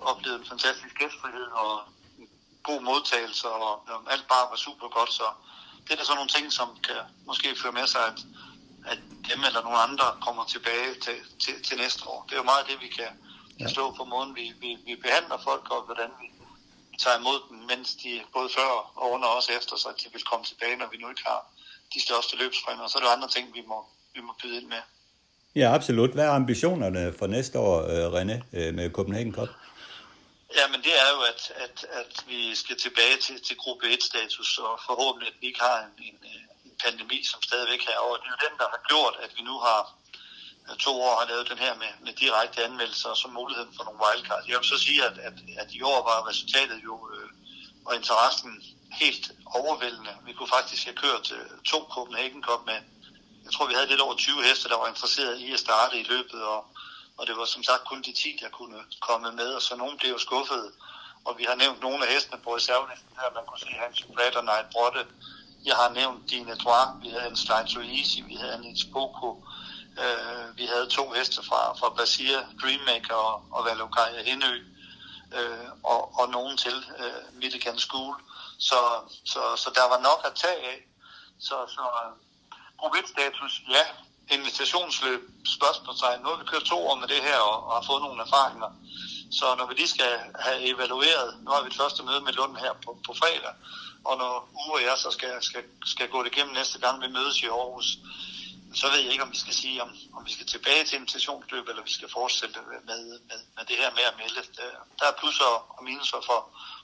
oplevet 0.00 0.40
en 0.40 0.46
fantastisk 0.46 0.94
gæstfrihed 0.98 1.46
og 1.62 1.82
en 2.18 2.28
god 2.62 2.80
modtagelse, 2.80 3.48
og 3.48 3.88
og 3.88 4.12
alt 4.12 4.28
bare 4.28 4.50
var 4.50 4.56
super 4.56 4.88
godt. 4.88 5.12
Så 5.12 5.26
det 5.84 5.92
er 5.92 5.96
der 5.96 6.04
så 6.04 6.14
nogle 6.14 6.34
ting, 6.36 6.52
som 6.52 6.68
kan 6.86 7.00
måske 7.26 7.56
føre 7.62 7.72
med 7.72 7.86
sig, 7.86 8.06
at, 8.06 8.18
at 8.86 8.98
dem 9.30 9.44
eller 9.44 9.62
nogle 9.62 9.78
andre 9.78 10.06
kommer 10.20 10.44
tilbage 10.44 10.94
til, 10.94 11.18
til, 11.44 11.62
til 11.64 11.76
næste 11.76 12.08
år. 12.08 12.24
Det 12.26 12.32
er 12.32 12.36
jo 12.36 12.50
meget 12.52 12.66
det, 12.66 12.80
vi 12.80 12.88
kan, 12.88 13.10
kan 13.58 13.68
stå 13.68 13.90
på 13.90 14.04
måden, 14.04 14.34
vi, 14.34 14.52
vi, 14.60 14.70
vi 14.86 14.96
behandler 14.96 15.38
folk, 15.48 15.70
og 15.70 15.82
hvordan 15.82 16.10
vi 16.20 16.26
tager 17.02 17.18
imod 17.22 17.38
dem, 17.48 17.58
mens 17.72 17.88
de 18.02 18.10
både 18.36 18.48
før 18.58 18.70
og 19.00 19.06
under 19.14 19.28
os 19.28 19.48
efter, 19.58 19.74
så 19.76 19.88
de 20.00 20.06
vil 20.12 20.24
komme 20.30 20.44
tilbage, 20.50 20.76
når 20.76 20.88
vi 20.92 20.96
nu 21.02 21.08
ikke 21.12 21.26
har 21.26 21.40
de 21.94 22.00
største 22.06 22.36
løbspræmier. 22.36 22.86
Så 22.86 22.98
er 22.98 23.02
der 23.02 23.16
andre 23.16 23.28
ting, 23.28 23.54
vi 23.54 23.62
må, 23.70 23.78
vi 24.14 24.20
må 24.20 24.32
byde 24.42 24.56
ind 24.60 24.68
med. 24.74 24.82
Ja, 25.54 25.74
absolut. 25.74 26.10
Hvad 26.10 26.24
er 26.24 26.30
ambitionerne 26.30 27.14
for 27.18 27.26
næste 27.26 27.58
år, 27.58 27.76
øh, 27.92 28.06
René, 28.16 28.36
øh, 28.58 28.74
med 28.74 28.90
Copenhagen 28.96 29.34
Cup? 29.34 29.48
Ja, 30.58 30.64
men 30.72 30.80
det 30.86 30.94
er 31.04 31.08
jo, 31.14 31.20
at, 31.32 31.42
at, 31.64 31.76
at 32.00 32.12
vi 32.30 32.54
skal 32.54 32.76
tilbage 32.76 33.16
til, 33.24 33.36
til 33.46 33.56
gruppe 33.56 33.86
1-status, 33.96 34.58
og 34.58 34.80
forhåbentlig, 34.88 35.28
at 35.32 35.38
vi 35.40 35.46
ikke 35.46 35.60
har 35.60 35.78
en, 35.86 35.94
en, 36.08 36.16
en 36.64 36.74
pandemi, 36.84 37.18
som 37.30 37.42
stadigvæk 37.42 37.82
er 37.92 37.98
over. 38.06 38.16
Det 38.16 38.26
er 38.26 38.34
jo 38.36 38.46
den, 38.48 38.56
der 38.60 38.68
har 38.74 38.82
gjort, 38.90 39.14
at 39.24 39.30
vi 39.36 39.42
nu 39.50 39.56
har 39.66 39.80
to 40.78 41.02
år 41.02 41.18
har 41.20 41.26
lavet 41.28 41.48
den 41.48 41.58
her 41.58 41.74
med, 41.74 41.92
med 42.04 42.12
direkte 42.12 42.64
anmeldelser 42.64 43.08
og 43.08 43.16
så 43.16 43.28
muligheden 43.28 43.72
for 43.76 43.84
nogle 43.84 44.00
wildcards. 44.02 44.48
Jeg 44.48 44.58
vil 44.58 44.68
så 44.68 44.78
sige, 44.78 45.04
at, 45.04 45.18
at, 45.18 45.36
at 45.58 45.68
i 45.72 45.82
år 45.82 46.00
var 46.10 46.28
resultatet 46.28 46.80
jo 46.84 47.10
øh, 47.14 47.28
og 47.86 47.96
interessen 47.96 48.62
helt 48.92 49.32
overvældende. 49.46 50.14
Vi 50.26 50.32
kunne 50.32 50.54
faktisk 50.58 50.84
have 50.84 50.96
kørt 50.96 51.32
øh, 51.32 51.46
to 51.64 51.78
Copenhagen 51.94 52.42
Cup 52.42 52.62
med, 52.66 52.78
jeg 53.44 53.52
tror 53.52 53.66
vi 53.66 53.74
havde 53.74 53.88
lidt 53.88 54.00
over 54.00 54.14
20 54.14 54.42
heste, 54.42 54.68
der 54.68 54.78
var 54.78 54.88
interesseret 54.88 55.38
i 55.38 55.52
at 55.52 55.60
starte 55.60 56.00
i 56.00 56.02
løbet, 56.02 56.42
og, 56.42 56.60
og 57.18 57.26
det 57.26 57.36
var 57.36 57.44
som 57.44 57.62
sagt 57.62 57.84
kun 57.84 58.02
de 58.02 58.12
10, 58.12 58.38
der 58.42 58.48
kunne 58.48 58.80
komme 59.00 59.32
med, 59.32 59.48
og 59.54 59.62
så 59.62 59.76
nogen 59.76 59.98
blev 59.98 60.10
jo 60.10 60.18
skuffede. 60.18 60.72
Og 61.24 61.38
vi 61.38 61.44
har 61.48 61.54
nævnt 61.54 61.80
nogle 61.80 62.06
af 62.06 62.12
hestene 62.12 62.40
på 62.44 62.56
reservelisten 62.56 63.16
her, 63.20 63.34
man 63.34 63.46
kunne 63.46 63.60
se 63.60 63.66
Hans 63.66 64.02
Brad 64.14 64.36
og 64.36 64.44
Night 64.44 64.70
Brotte. 64.72 65.06
Jeg 65.64 65.76
har 65.76 65.90
nævnt 65.90 66.30
Dine 66.30 66.54
Droit, 66.54 66.88
vi 67.02 67.08
havde 67.08 67.30
en 67.30 67.36
Slide 67.36 67.98
Easy, 67.98 68.18
vi 68.30 68.34
havde 68.34 68.54
en 68.54 68.76
Poco, 68.92 69.44
øh, 70.04 70.58
vi 70.58 70.66
havde 70.66 70.86
to 70.86 71.10
heste 71.10 71.40
fra, 71.48 71.74
fra 71.74 71.88
Basia, 71.88 72.38
Dreammaker 72.62 73.14
og, 73.14 73.44
og 73.50 73.64
Valokaja 73.64 74.22
Henø, 74.22 74.54
øh, 75.38 75.68
og, 75.84 76.18
og 76.20 76.28
nogen 76.30 76.56
til, 76.56 76.76
øh, 76.98 77.40
Midtigan 77.40 77.78
School. 77.78 78.16
Så, 78.58 78.80
så, 79.24 79.40
så 79.56 79.70
der 79.74 79.88
var 79.88 80.00
nok 80.08 80.20
at 80.24 80.34
tage 80.34 80.60
af. 80.72 80.78
Så, 81.40 81.54
så 81.68 81.82
øh, 82.02 83.06
status, 83.06 83.62
ja, 83.68 83.84
invitationsløb, 84.36 85.20
spørgsmålstegn. 85.56 86.22
Nu 86.22 86.28
har 86.28 86.36
vi 86.36 86.44
kørt 86.44 86.62
to 86.62 86.78
år 86.88 86.94
med 86.94 87.08
det 87.08 87.22
her 87.28 87.38
og, 87.38 87.66
og 87.66 87.72
har 87.74 87.84
fået 87.90 88.02
nogle 88.02 88.22
erfaringer. 88.22 88.70
Så 89.38 89.54
når 89.58 89.66
vi 89.66 89.74
lige 89.74 89.88
skal 89.96 90.12
have 90.38 90.58
evalueret, 90.72 91.28
nu 91.42 91.50
har 91.50 91.62
vi 91.62 91.68
et 91.68 91.80
første 91.82 92.02
møde 92.02 92.20
med 92.20 92.32
Lund 92.32 92.56
her 92.56 92.72
på, 92.84 92.90
på 93.06 93.12
fredag, 93.20 93.54
og 94.04 94.18
når 94.18 94.48
Uwe 94.60 94.74
og 94.74 94.82
jeg 94.82 94.96
så 94.96 95.10
skal, 95.10 95.42
skal, 95.42 95.62
skal 95.84 96.08
gå 96.08 96.22
det 96.22 96.32
igennem 96.32 96.54
næste 96.54 96.78
gang, 96.78 97.02
vi 97.02 97.08
mødes 97.08 97.42
i 97.42 97.46
Aarhus, 97.46 97.88
så 98.74 98.86
ved 98.90 98.98
jeg 99.00 99.12
ikke, 99.12 99.24
om 99.24 99.32
vi 99.32 99.36
skal 99.44 99.54
sige, 99.54 99.82
om, 99.82 99.90
om 100.16 100.26
vi 100.26 100.32
skal 100.32 100.46
tilbage 100.46 100.84
til 100.84 100.96
invitationsløb, 100.96 101.68
eller 101.68 101.82
vi 101.82 101.92
skal 101.92 102.08
fortsætte 102.10 102.58
med, 102.70 102.80
med, 103.28 103.38
med 103.56 103.64
det 103.68 103.76
her 103.76 103.90
med 103.90 104.04
at 104.10 104.16
melde. 104.22 104.40
Øh, 104.64 104.74
der 104.98 105.06
er 105.06 105.18
plusser 105.20 105.52
og 105.76 105.84
minuser 105.84 106.20
for, 106.28 106.40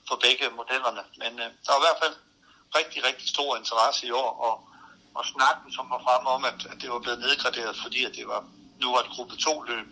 for 0.09 0.16
begge 0.27 0.57
modellerne, 0.61 1.03
men 1.22 1.33
øh, 1.44 1.49
der 1.64 1.72
er 1.72 1.81
i 1.81 1.87
hvert 1.87 2.03
fald 2.03 2.16
rigtig, 2.79 3.05
rigtig 3.09 3.29
stor 3.29 3.57
interesse 3.57 4.07
i 4.07 4.11
år, 4.11 4.31
og, 4.46 4.55
og 5.14 5.25
snakken, 5.27 5.72
som 5.72 5.90
var 5.90 6.01
fremme 6.07 6.29
om, 6.37 6.44
at, 6.44 6.61
at 6.70 6.77
det 6.83 6.90
var 6.90 6.99
blevet 6.99 7.18
nedgraderet, 7.18 7.77
fordi 7.85 8.05
at 8.05 8.14
det 8.18 8.27
var, 8.29 8.44
nu 8.81 8.92
var 8.92 9.01
et 9.01 9.14
gruppe 9.14 9.35
2-løb, 9.35 9.88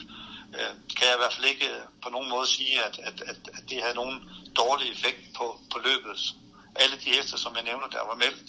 øh, 0.59 0.73
kan 0.97 1.07
jeg 1.09 1.17
i 1.17 1.23
hvert 1.23 1.35
fald 1.37 1.53
ikke 1.55 1.69
øh, 1.75 1.83
på 2.03 2.09
nogen 2.09 2.29
måde 2.29 2.47
sige, 2.47 2.85
at, 2.85 2.99
at, 2.99 3.21
at, 3.21 3.39
at 3.57 3.65
det 3.71 3.83
havde 3.83 4.01
nogen 4.03 4.19
dårlig 4.57 4.93
effekt 4.93 5.23
på, 5.37 5.61
på 5.73 5.79
løbet. 5.79 6.35
Alle 6.77 6.97
de 7.05 7.11
heste, 7.17 7.39
som 7.39 7.57
jeg 7.57 7.65
nævner, 7.65 7.89
der 7.89 8.05
var 8.11 8.15
meldt, 8.15 8.49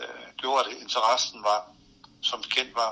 øh, 0.00 0.26
gjorde, 0.36 0.64
at 0.64 0.76
interessen 0.84 1.42
var, 1.42 1.60
som 2.22 2.38
bekendt, 2.46 2.72
var, 2.82 2.90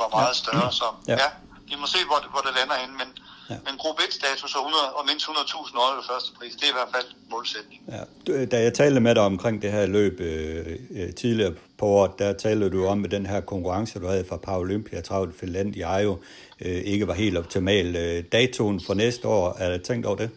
var 0.00 0.08
meget 0.18 0.34
ja. 0.34 0.42
større. 0.42 0.72
Så 0.80 0.86
ja. 1.08 1.16
ja, 1.22 1.28
vi 1.70 1.74
må 1.80 1.86
se, 1.94 1.98
hvor 2.08 2.18
det, 2.22 2.28
hvor 2.34 2.42
det 2.46 2.52
lander 2.58 2.76
hen, 2.84 2.92
men 3.00 3.08
Ja. 3.52 3.56
Men 3.66 3.78
gruppe 3.78 4.02
1-status 4.02 4.54
og, 4.54 4.60
100, 4.60 4.92
og 4.92 5.06
mindst 5.06 5.26
100.000 5.26 5.76
euro 5.76 6.00
i 6.00 6.04
første 6.10 6.30
pris, 6.38 6.52
det 6.54 6.62
er 6.62 6.68
i 6.68 6.78
hvert 6.80 6.92
fald 6.94 7.08
målsætning. 7.30 7.80
Ja. 7.88 8.44
Da 8.44 8.62
jeg 8.62 8.74
talte 8.74 9.00
med 9.00 9.14
dig 9.14 9.22
omkring 9.22 9.62
det 9.62 9.72
her 9.72 9.86
løb 9.86 10.20
øh, 10.20 10.78
øh, 10.90 11.14
tidligere 11.14 11.54
på 11.78 11.86
året, 11.86 12.18
der 12.18 12.32
talte 12.32 12.70
du 12.70 12.86
om, 12.86 13.04
at 13.04 13.10
den 13.10 13.26
her 13.26 13.40
konkurrence, 13.40 14.00
du 14.00 14.06
havde 14.06 14.24
fra 14.28 14.36
Paralympia 14.36 15.00
Travlt 15.00 15.40
Finland 15.40 15.76
i 15.76 15.80
Ejo, 15.80 16.22
øh, 16.60 16.80
ikke 16.92 17.06
var 17.06 17.14
helt 17.14 17.38
optimal. 17.38 17.96
Øh, 17.96 18.24
datoen 18.32 18.80
for 18.86 18.94
næste 18.94 19.28
år, 19.28 19.56
er 19.58 19.68
der 19.70 19.78
tænkt 19.78 20.06
over 20.06 20.16
det? 20.16 20.30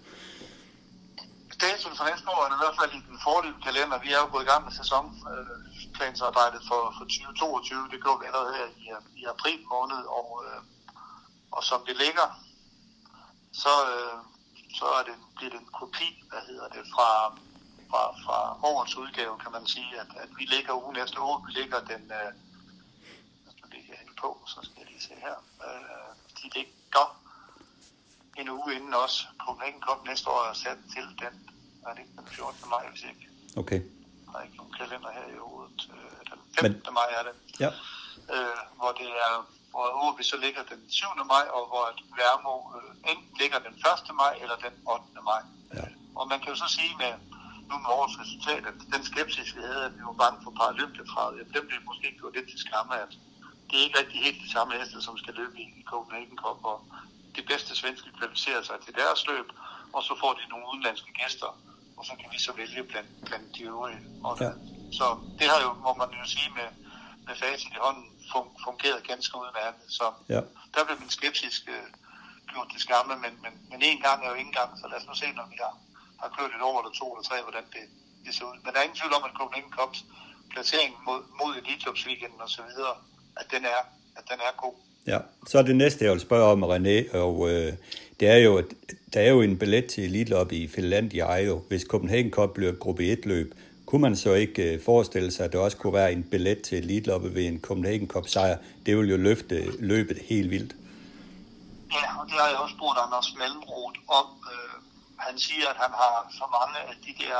Datoen 1.61 1.95
for 1.97 2.05
næste 2.11 2.27
år 2.27 2.41
er 2.45 2.51
i 2.57 2.59
hvert 2.63 2.77
fald 2.81 2.91
i 2.99 3.01
den 3.09 3.17
forløbende 3.23 3.65
kalender. 3.65 3.95
Vi 4.03 4.09
er 4.15 4.19
jo 4.23 4.27
gået 4.31 4.43
i 4.43 4.49
gang 4.51 4.63
med 4.65 4.71
sæsonplansarbejdet 5.95 6.61
for, 6.69 6.81
for 6.97 7.05
2022. 7.05 7.89
Det 7.91 8.03
gjorde 8.03 8.19
vi 8.21 8.25
allerede 8.25 8.53
her 8.59 8.67
i, 8.83 8.87
i 9.21 9.23
april 9.33 9.59
måned, 9.75 10.01
og, 10.19 10.29
øh, 10.45 10.61
og 11.51 11.63
som 11.63 11.79
det 11.87 11.95
ligger, 12.05 12.27
så, 13.63 13.73
øh, 13.93 14.17
så 14.79 14.85
er 14.97 15.03
det, 15.09 15.15
bliver 15.35 15.51
det 15.51 15.59
en 15.59 15.73
kopi, 15.81 16.09
hvad 16.29 16.41
hedder 16.49 16.67
det, 16.75 16.83
fra, 16.93 17.09
fra, 17.89 18.01
fra 18.23 18.37
årets 18.71 18.95
udgave, 18.95 19.39
kan 19.43 19.51
man 19.51 19.65
sige, 19.67 19.91
at, 20.01 20.09
at 20.23 20.29
vi 20.37 20.43
ligger 20.55 20.83
ugen 20.83 20.97
efter 21.03 21.19
uge, 21.29 21.39
vi 21.47 21.51
ligger 21.59 21.79
den, 21.91 22.03
øh, 22.19 22.31
jeg 23.45 23.67
lige 23.71 23.97
hen 24.01 24.09
på, 24.21 24.29
så 24.47 24.59
skal 24.63 24.77
jeg 24.81 24.87
lige 24.91 25.01
se 25.09 25.15
her, 25.27 25.37
øh, 25.67 26.09
de 26.39 26.45
ligger 26.57 27.05
en 28.37 28.49
uge 28.49 28.75
inden 28.75 28.93
også. 28.93 29.19
Copenhagen 29.45 29.81
Cup 29.81 29.99
næste 30.07 30.29
år 30.29 30.49
er 30.51 30.53
sat 30.53 30.77
til 30.93 31.05
den, 31.23 31.33
er 31.87 31.93
det 31.97 32.05
den 32.15 32.27
14. 32.27 32.69
maj, 32.69 32.89
hvis 32.89 33.03
ikke. 33.03 33.27
Okay. 33.57 33.81
Der 34.31 34.39
er 34.39 34.43
ikke 34.43 34.57
nogen 34.57 34.73
kalender 34.73 35.11
her 35.17 35.27
i 35.35 35.37
hovedet. 35.47 35.79
Øh, 35.95 36.19
den 36.31 36.39
15. 36.59 36.81
Men, 36.85 36.93
maj 36.99 37.09
er 37.19 37.23
det. 37.27 37.35
Ja. 37.63 37.71
Øh, 38.33 38.59
hvor 38.79 38.91
det 38.99 39.09
er 39.27 39.33
hvor 39.75 39.87
Åby 40.05 40.21
så 40.31 40.37
ligger 40.45 40.63
den 40.71 40.81
7. 40.89 41.05
maj, 41.33 41.45
og 41.57 41.63
hvor 41.71 41.85
Værmo 42.17 42.55
øh, 42.77 43.11
enten 43.11 43.33
ligger 43.41 43.59
den 43.67 43.73
1. 44.09 44.15
maj 44.21 44.33
eller 44.43 44.57
den 44.65 44.75
8. 44.93 45.21
maj. 45.29 45.41
Ja. 45.77 45.85
Og 46.19 46.23
man 46.31 46.39
kan 46.39 46.49
jo 46.53 46.57
så 46.63 46.67
sige 46.77 46.93
med, 47.03 47.13
nu 47.69 47.75
med 47.83 47.89
årets 47.97 48.19
resultat, 48.23 48.63
at 48.71 48.77
den 48.93 49.03
skepsis, 49.09 49.55
vi 49.57 49.61
havde, 49.69 49.83
at 49.87 49.93
vi 49.97 50.03
var 50.09 50.17
bange 50.23 50.39
for 50.43 50.51
Paralympiatravet, 50.59 51.35
at 51.43 51.49
dem 51.55 51.63
blev 51.69 51.79
måske 51.89 52.07
gjort 52.19 52.33
lidt 52.35 52.49
til 52.49 52.59
skamme, 52.67 52.93
at 53.03 53.11
det 53.67 53.75
er 53.79 53.83
ikke 53.87 53.99
rigtig 54.01 54.19
helt 54.25 54.39
de 54.45 54.51
samme 54.55 54.71
heste, 54.79 55.01
som 55.07 55.17
skal 55.17 55.33
løbe 55.41 55.55
i 55.61 55.83
Copenhagen 55.91 56.37
Cup, 56.43 56.59
og 56.71 56.77
de 57.35 57.41
bedste 57.51 57.71
svenske 57.81 58.09
kvalificerer 58.17 58.63
sig 58.69 58.77
til 58.85 58.93
deres 59.01 59.27
løb, 59.27 59.47
og 59.95 60.01
så 60.07 60.13
får 60.21 60.33
de 60.33 60.49
nogle 60.51 60.65
udenlandske 60.71 61.11
gæster, 61.21 61.51
og 61.97 62.03
så 62.07 62.13
kan 62.19 62.29
vi 62.33 62.39
så 62.47 62.51
vælge 62.61 62.83
blandt, 62.91 63.09
blandt 63.27 63.47
de 63.55 63.61
øvrige. 63.71 63.99
Og, 64.27 64.33
ja. 64.45 64.51
Så 64.99 65.05
det 65.39 65.47
har 65.51 65.59
jo, 65.65 65.71
må 65.85 65.91
man 66.01 66.09
jo 66.19 66.25
sige, 66.35 66.49
med, 66.59 66.69
med 67.27 67.35
facit 67.41 67.73
i 67.77 67.81
hånden, 67.85 68.07
fungeret 68.65 69.07
ganske 69.11 69.33
udmærket. 69.41 69.85
Så 69.97 70.05
ja. 70.33 70.41
der 70.73 70.81
blev 70.87 70.97
min 71.03 71.13
skepsis 71.17 71.55
øh, 71.73 71.87
gjort 72.51 72.67
til 72.71 72.81
skamme, 72.87 73.13
men, 73.23 73.33
men, 73.43 73.53
men 73.71 73.79
en 73.89 73.99
gang 74.05 74.17
er 74.23 74.29
jo 74.33 74.37
ingen 74.41 74.55
gang, 74.59 74.69
så 74.79 74.85
lad 74.87 74.97
os 75.01 75.07
nu 75.09 75.15
se, 75.23 75.27
når 75.39 75.47
vi 75.53 75.57
har, 75.65 75.73
har 76.21 76.29
kørt 76.37 76.51
et 76.57 76.63
år 76.69 76.77
eller 76.81 76.93
to 76.99 77.05
eller 77.13 77.25
tre, 77.29 77.37
hvordan 77.47 77.65
det, 77.75 77.83
det 78.25 78.31
ser 78.35 78.45
ud. 78.49 78.57
Men 78.63 78.69
der 78.71 78.77
er 78.79 78.85
ingen 78.87 78.99
tvivl 79.01 79.13
om, 79.17 79.23
at 79.29 79.33
Copenhagen 79.39 79.73
Cups 79.77 79.99
placering 80.53 80.91
mod, 81.07 81.19
mod 81.39 81.51
Elite 81.59 81.89
weekenden 82.07 82.41
og 82.45 82.49
så 82.55 82.61
videre, 82.69 82.95
at 83.41 83.47
den 83.53 83.63
er, 83.75 83.81
at 84.17 84.23
den 84.31 84.39
er 84.47 84.53
god. 84.63 84.75
Ja, 85.11 85.19
så 85.47 85.57
er 85.59 85.65
det 85.69 85.75
næste, 85.75 86.05
jeg 86.05 86.13
vil 86.13 86.27
spørge 86.29 86.51
om, 86.53 86.63
René, 86.63 87.17
og 87.17 87.35
øh, 87.51 87.73
det 88.19 88.27
er 88.27 88.37
jo, 88.37 88.63
der 89.13 89.21
er 89.21 89.29
jo 89.29 89.41
en 89.41 89.59
billet 89.59 89.85
til 89.85 90.03
Elite 90.03 90.55
i 90.55 90.67
Finland 90.67 91.13
i 91.13 91.19
Ejo. 91.19 91.63
Hvis 91.69 91.81
Copenhagen 91.81 92.31
Cup 92.31 92.49
bliver 92.53 92.71
et 92.71 92.79
gruppe 92.79 93.03
1 93.11 93.25
løb, 93.25 93.53
kunne 93.85 94.01
man 94.01 94.15
så 94.15 94.33
ikke 94.33 94.73
øh, 94.73 94.83
forestille 94.83 95.31
sig, 95.31 95.45
at 95.45 95.53
der 95.53 95.59
også 95.59 95.77
kunne 95.77 95.93
være 95.93 96.11
en 96.11 96.23
billet 96.23 96.61
til 96.61 96.77
Elite 96.77 97.11
ved 97.35 97.45
en 97.45 97.61
Copenhagen 97.61 98.07
Cup 98.07 98.27
sejr? 98.27 98.57
Det 98.85 98.97
vil 98.97 99.09
jo 99.09 99.17
løfte 99.17 99.55
løbet 99.79 100.17
helt 100.29 100.49
vildt. 100.51 100.73
Ja, 101.97 102.07
og 102.19 102.25
det 102.29 102.35
har 102.41 102.47
jeg 102.51 102.57
også 102.63 102.75
spurgt 102.77 102.97
Anders 103.05 103.29
Mellemroth 103.39 103.99
om. 104.19 104.27
Øh, 104.53 104.75
han 105.17 105.35
siger, 105.45 105.67
at 105.73 105.77
han 105.83 105.91
har 106.01 106.15
så 106.39 106.45
mange 106.57 106.77
af 106.91 106.95
de 107.05 107.11
der 107.23 107.39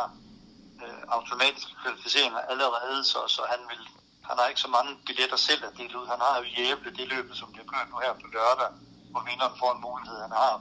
øh, 0.84 1.02
automatiske 1.18 1.74
kvalificeringer 1.82 2.42
allerede, 2.52 3.00
så, 3.12 3.20
så 3.36 3.42
han 3.54 3.62
vil 3.72 3.82
han 4.30 4.36
har 4.40 4.48
ikke 4.52 4.66
så 4.68 4.72
mange 4.78 4.92
billetter 5.08 5.40
selv 5.50 5.62
at 5.70 5.74
dele 5.80 5.96
ud. 6.00 6.08
Han 6.14 6.22
har 6.26 6.34
jo 6.40 6.46
Jæble, 6.58 6.92
det 6.98 7.08
løbet, 7.16 7.34
som 7.42 7.48
bliver 7.54 7.68
kørt 7.74 7.88
nu 7.92 7.98
her 8.06 8.14
på 8.22 8.28
lørdag, 8.36 8.70
hvor 9.16 9.24
vinderen 9.30 9.60
får 9.62 9.72
en 9.74 9.86
mulighed. 9.88 10.18
Han 10.26 10.36
har 10.42 10.52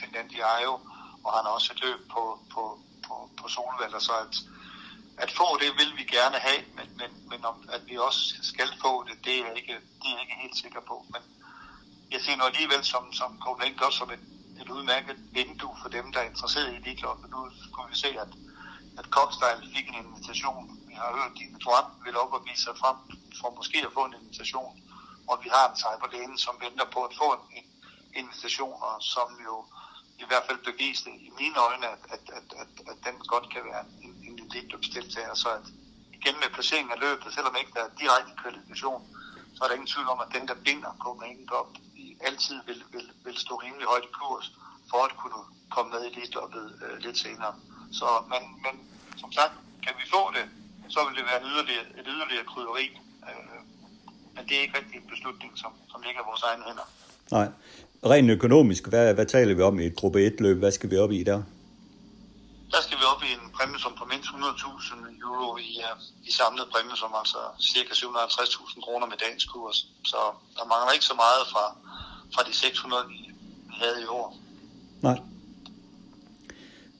Finland 0.00 0.30
Ejo, 0.54 0.74
og 1.24 1.30
han 1.36 1.44
har 1.46 1.52
også 1.58 1.70
et 1.72 1.80
løb 1.86 2.00
på, 2.14 2.22
på, 2.54 2.62
på, 3.06 3.14
på 3.38 3.44
Solvald, 3.54 4.00
så 4.08 4.14
at, 4.24 4.34
at 5.24 5.30
få 5.38 5.46
det 5.62 5.70
vil 5.80 5.92
vi 6.00 6.04
gerne 6.16 6.38
have, 6.46 6.62
men, 6.76 6.88
men, 7.00 7.10
men 7.30 7.40
om, 7.50 7.56
at 7.76 7.82
vi 7.90 7.96
også 8.08 8.22
skal 8.52 8.70
få 8.84 8.92
det, 9.08 9.16
det 9.24 9.34
er 9.40 9.44
jeg 9.46 9.56
ikke, 9.60 9.76
det 10.00 10.06
er 10.10 10.14
jeg 10.16 10.24
ikke 10.24 10.42
helt 10.44 10.58
sikker 10.64 10.82
på. 10.90 10.96
Men 11.12 11.22
jeg 12.12 12.20
ser 12.20 12.36
nu 12.36 12.44
alligevel 12.50 12.82
som, 12.92 13.04
som 13.20 13.30
Copenhagen 13.44 13.78
godt 13.82 13.94
som 13.94 14.10
et, 14.16 14.24
et 14.60 14.68
udmærket 14.76 15.18
vindue 15.38 15.76
for 15.82 15.88
dem, 15.96 16.12
der 16.12 16.20
er 16.20 16.30
interesseret 16.32 16.74
i 16.74 16.80
det. 16.86 16.94
Nu 17.34 17.40
kunne 17.72 17.90
vi 17.92 17.98
se, 18.04 18.10
at, 18.24 18.32
at 18.98 19.06
Cockstyle 19.16 19.62
fik 19.74 19.86
en 19.88 20.00
invitation. 20.04 20.64
Vi 20.88 20.94
har 21.00 21.08
hørt, 21.16 21.30
at 21.32 21.38
Dine 21.38 21.58
Drøm 21.64 21.88
vil 22.04 22.16
op 22.22 22.32
og 22.36 22.42
vise 22.48 22.62
sig 22.62 22.76
frem 22.82 22.96
for 23.40 23.48
måske 23.58 23.78
at 23.86 23.92
få 23.96 24.02
en 24.04 24.18
invitation. 24.20 24.72
Og 25.30 25.36
vi 25.44 25.48
har 25.56 25.64
en 25.68 25.76
cyberlæne, 25.82 26.38
som 26.38 26.54
venter 26.64 26.86
på 26.94 27.00
at 27.08 27.12
få 27.20 27.28
en, 27.36 27.44
en 27.58 27.68
invitationer, 28.14 28.96
som 29.00 29.28
jo 29.44 29.64
i 30.18 30.24
hvert 30.28 30.44
fald 30.48 30.58
beviste 30.72 31.10
i 31.10 31.30
mine 31.38 31.58
øjne, 31.68 31.86
at, 31.86 32.02
at, 32.14 32.24
at, 32.38 32.48
at, 32.62 32.70
at 32.90 32.98
den 33.06 33.16
godt 33.32 33.46
kan 33.52 33.62
være 33.64 33.84
en, 34.02 34.18
eliteløbsdeltager, 34.50 35.34
så 35.34 35.48
at 35.48 35.66
igen 36.12 36.34
med 36.42 36.50
placeringen 36.54 36.92
af 36.92 37.00
løbet, 37.00 37.34
selvom 37.34 37.54
ikke 37.60 37.72
der 37.74 37.84
er 37.84 37.90
direkte 38.02 38.32
kvalifikation, 38.42 39.02
så 39.54 39.64
er 39.64 39.68
der 39.68 39.74
ingen 39.74 39.92
tvivl 39.94 40.08
om, 40.08 40.20
at 40.20 40.30
den, 40.36 40.48
der 40.48 40.54
binder 40.54 40.90
Copenhagen 40.98 41.48
Cup, 41.48 41.68
altid 42.20 42.58
vil, 42.66 42.82
vil, 42.92 43.06
vil 43.24 43.36
stå 43.38 43.54
rimelig 43.54 43.86
højt 43.86 44.04
i 44.04 44.12
kurs, 44.12 44.52
for 44.90 45.04
at 45.04 45.16
kunne 45.16 45.42
komme 45.70 45.90
med 45.92 46.04
i 46.04 46.08
eliteløbet 46.12 46.66
øh, 46.84 46.98
lidt 46.98 47.18
senere. 47.18 47.54
Så, 47.92 48.08
men, 48.32 48.42
men 48.64 48.74
som 49.16 49.32
sagt, 49.32 49.52
kan 49.84 49.94
vi 49.98 50.10
få 50.10 50.22
det, 50.36 50.46
så 50.88 50.98
vil 51.06 51.16
det 51.18 51.24
være 51.30 51.40
en 51.42 51.48
yderligere, 51.52 51.86
et 52.00 52.06
yderligere 52.14 52.44
krydderi. 52.44 52.86
Øh, 53.28 53.60
men 54.34 54.48
det 54.48 54.56
er 54.56 54.60
ikke 54.60 54.78
rigtig 54.78 54.96
en 54.96 55.08
beslutning, 55.14 55.58
som, 55.58 55.72
som 55.90 56.02
ligger 56.02 56.20
i 56.22 56.28
vores 56.30 56.42
egne 56.42 56.64
hænder. 56.64 56.88
Nej. 57.30 57.48
Rent 58.06 58.30
økonomisk, 58.30 58.86
hvad, 58.86 59.14
hvad 59.14 59.26
taler 59.26 59.54
vi 59.54 59.62
om 59.62 59.80
i 59.80 59.86
et 59.86 59.96
gruppe 59.96 60.26
1-løb? 60.26 60.58
Hvad 60.58 60.72
skal 60.72 60.90
vi 60.90 60.96
op 60.96 61.12
i 61.12 61.22
der? 61.22 61.42
der 62.72 62.80
skal 62.86 62.98
vi 63.00 63.04
op 63.12 63.22
i 63.28 63.30
en 63.38 63.46
præmie 63.56 63.78
som 63.84 63.92
på 63.98 64.04
mindst 64.12 64.28
100.000 64.28 65.24
euro 65.26 65.56
i, 65.56 65.70
uh, 65.86 65.94
i 66.28 66.30
samlet 66.38 66.66
præmie, 66.72 66.96
som 66.96 67.10
altså 67.20 67.40
cirka 67.72 67.92
750.000 67.94 68.80
kroner 68.84 69.06
med 69.06 69.16
dagens 69.24 69.44
kurs. 69.44 69.76
Så 70.04 70.20
der 70.56 70.64
mangler 70.72 70.92
ikke 70.96 71.04
så 71.12 71.16
meget 71.24 71.42
fra, 71.52 71.64
fra 72.34 72.42
de 72.48 72.52
600, 72.54 73.04
vi, 73.08 73.18
vi 73.68 73.74
havde 73.82 73.98
i 74.02 74.06
år. 74.06 74.28
Nej. 75.00 75.18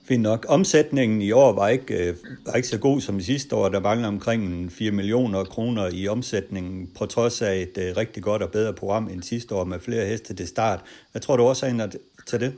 Fint 0.09 0.25
nok. 0.31 0.45
Omsætningen 0.57 1.21
i 1.21 1.31
år 1.31 1.51
var 1.61 1.67
ikke, 1.67 1.93
øh, 1.93 2.11
var 2.45 2.53
ikke 2.59 2.67
så 2.75 2.79
god 2.87 2.97
som 3.01 3.19
i 3.19 3.23
sidste 3.31 3.51
år. 3.55 3.69
Der 3.69 3.79
mangler 3.89 4.07
omkring 4.07 4.71
4 4.71 4.91
millioner 4.91 5.41
kroner 5.55 5.85
i 5.99 6.07
omsætningen, 6.07 6.75
på 6.97 7.05
trods 7.05 7.41
af 7.49 7.53
et 7.65 7.75
øh, 7.83 7.97
rigtig 8.01 8.21
godt 8.29 8.41
og 8.45 8.51
bedre 8.57 8.73
program 8.81 9.05
end 9.11 9.21
sidste 9.23 9.51
år 9.57 9.63
med 9.71 9.79
flere 9.87 10.05
heste 10.11 10.31
til 10.39 10.47
start. 10.55 10.79
Hvad 11.11 11.21
tror 11.21 11.35
du 11.37 11.43
også 11.51 11.63
er 11.65 11.87
til 12.29 12.39
det? 12.43 12.51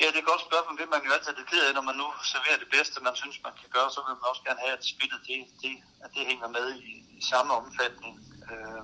Ja, 0.00 0.06
det 0.12 0.18
er 0.20 0.24
et 0.26 0.30
godt 0.32 0.42
spørgsmål. 0.48 0.74
Det 0.80 0.86
man 0.94 1.02
jo 1.06 1.10
altid 1.16 1.32
er 1.42 1.48
ked 1.52 1.62
af, 1.68 1.72
når 1.78 1.84
man 1.90 1.96
nu 2.02 2.08
serverer 2.32 2.58
det 2.64 2.70
bedste, 2.76 2.96
man 3.08 3.16
synes, 3.22 3.36
man 3.46 3.54
kan 3.60 3.68
gøre, 3.76 3.88
så 3.94 4.00
vil 4.06 4.14
man 4.20 4.26
også 4.32 4.42
gerne 4.48 4.60
have, 4.64 4.74
at 4.78 4.84
spillet 4.94 5.20
det, 5.28 5.40
det, 5.62 5.74
at 6.04 6.10
det 6.16 6.22
hænger 6.30 6.48
med 6.56 6.66
i, 6.88 6.90
i 7.18 7.20
samme 7.32 7.50
omfatning. 7.60 8.14
Øh, 8.50 8.82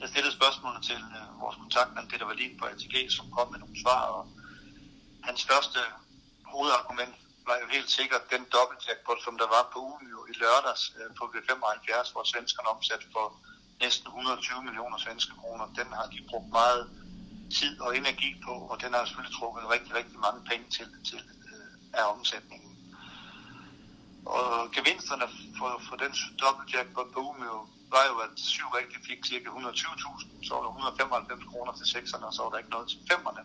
jeg 0.00 0.08
stillede 0.12 0.34
spørgsmål 0.40 0.74
til 0.90 1.00
øh, 1.18 1.26
vores 1.42 1.56
kontaktmand 1.62 2.06
Peter 2.10 2.26
Wallin 2.28 2.54
på 2.60 2.64
ATG, 2.72 2.94
som 3.16 3.26
kom 3.36 3.46
med 3.52 3.58
nogle 3.64 3.78
svar, 3.84 4.02
og 4.16 4.22
hans 5.22 5.44
første 5.44 5.80
hovedargument 6.44 7.14
var 7.48 7.56
jo 7.62 7.66
helt 7.76 7.90
sikkert 7.90 8.30
den 8.34 8.44
dobbeltjackpot, 8.54 9.20
som 9.26 9.38
der 9.42 9.48
var 9.56 9.64
på 9.72 9.78
ugen 9.88 10.06
jo 10.14 10.20
i 10.30 10.32
lørdags 10.42 10.82
øh, 10.98 11.08
på 11.18 11.24
V75, 11.32 12.12
hvor 12.12 12.24
svenskerne 12.32 12.68
omsat 12.68 13.04
for 13.14 13.26
næsten 13.80 14.06
120 14.06 14.62
millioner 14.62 14.98
svenske 14.98 15.32
kroner. 15.40 15.66
Den 15.80 15.88
har 15.98 16.06
de 16.12 16.18
brugt 16.30 16.50
meget 16.60 16.82
tid 17.58 17.80
og 17.80 17.96
energi 17.96 18.30
på, 18.46 18.54
og 18.70 18.76
den 18.82 18.90
har 18.94 19.04
selvfølgelig 19.04 19.36
trukket 19.38 19.70
rigtig, 19.74 19.94
rigtig 19.94 20.18
mange 20.26 20.40
penge 20.50 20.66
til, 20.76 20.88
til 21.10 21.22
øh, 21.50 22.00
af 22.00 22.04
omsætningen. 22.14 22.72
Og 24.26 24.70
gevinsterne 24.76 25.26
for, 25.58 25.82
for 25.88 25.96
den 25.96 26.12
dobbeltjackpot 26.42 27.10
på 27.14 27.20
ugen 27.26 27.42
var 27.94 28.04
jo, 28.10 28.16
at 28.26 28.34
syv 28.36 28.68
rigtig 28.80 28.98
fik 29.08 29.20
cirka 29.30 29.48
120.000, 29.48 30.46
så 30.46 30.54
var 30.54 30.62
der 30.62 30.68
195 30.68 31.44
kroner 31.50 31.72
til 31.72 31.86
sekserne, 31.86 32.26
og 32.26 32.34
så 32.34 32.42
var 32.42 32.50
der 32.50 32.58
ikke 32.58 32.70
noget 32.70 32.88
til 32.88 33.00
femmerne. 33.10 33.42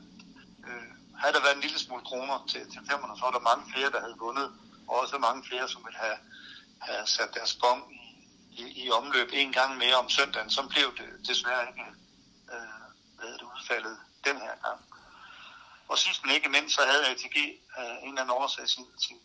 Øh, 0.67 1.02
havde 1.21 1.33
der 1.33 1.41
været 1.41 1.55
en 1.55 1.61
lille 1.61 1.79
smule 1.79 2.03
kroner 2.03 2.45
til, 2.51 2.61
til 2.73 2.81
femmerne, 2.89 3.17
så 3.17 3.23
var 3.25 3.31
der 3.31 3.49
mange 3.51 3.65
flere, 3.73 3.91
der 3.91 3.99
havde 3.99 4.17
vundet, 4.17 4.47
og 4.87 4.99
også 4.99 5.17
mange 5.17 5.43
flere, 5.47 5.69
som 5.69 5.85
ville 5.85 5.99
have, 5.99 6.17
have 6.81 7.07
sat 7.07 7.33
deres 7.33 7.53
bong 7.61 7.81
i, 7.93 8.05
i, 8.61 8.83
i 8.83 8.91
omløb 8.91 9.29
en 9.33 9.51
gang 9.51 9.77
mere 9.77 9.95
om 9.95 10.09
søndagen. 10.09 10.49
Så 10.49 10.67
blev 10.67 10.87
det 10.97 11.27
desværre 11.27 11.67
ikke 11.69 11.85
øh, 12.53 12.83
hvad 13.17 13.33
det, 13.33 13.41
udfaldet 13.41 13.97
den 14.25 14.37
her 14.37 14.55
gang. 14.65 14.79
Og 15.87 15.97
sidst 15.97 16.23
men 16.23 16.35
ikke 16.35 16.49
mindst, 16.49 16.75
så 16.75 16.81
havde 16.91 17.07
ATG 17.07 17.37
øh, 17.79 17.95
en 18.03 18.09
eller 18.09 18.21
anden 18.21 18.37
årsag 18.41 18.69
sin, 18.69 18.85
sin 18.97 19.19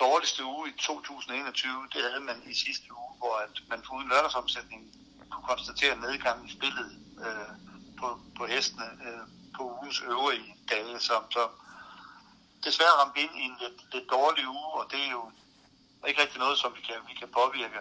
dårligste 0.00 0.44
uge 0.44 0.68
i 0.70 0.72
2021. 0.78 1.88
Det 1.94 2.02
havde 2.02 2.20
man 2.20 2.42
i 2.50 2.54
sidste 2.54 2.86
uge, 2.92 3.12
hvor 3.18 3.34
at 3.36 3.62
man 3.68 3.82
uden 3.92 4.08
lørdagsomsætning 4.08 4.82
kunne 5.30 5.44
konstatere 5.44 5.96
nedgang 5.96 6.48
i 6.48 6.52
spillet 6.52 6.88
øh, 7.26 7.52
på, 7.98 8.20
på 8.36 8.46
hestene 8.46 8.86
øh, 9.06 9.43
på 9.56 9.62
ugens 9.74 10.00
øvrige 10.00 10.56
dage, 10.70 11.00
som 11.00 11.22
så 11.30 11.44
desværre 12.64 12.98
ramte 13.00 13.20
ind 13.20 13.34
i 13.42 13.44
en 13.50 13.56
lidt, 13.62 13.78
lidt 13.94 14.10
dårlig 14.10 14.44
uge, 14.48 14.70
og 14.80 14.84
det 14.92 15.00
er 15.06 15.10
jo 15.10 15.22
ikke 16.08 16.22
rigtig 16.22 16.38
noget, 16.44 16.58
som 16.58 16.70
vi 16.76 16.80
kan, 16.88 16.98
vi 17.08 17.14
kan 17.20 17.28
påvirke. 17.40 17.80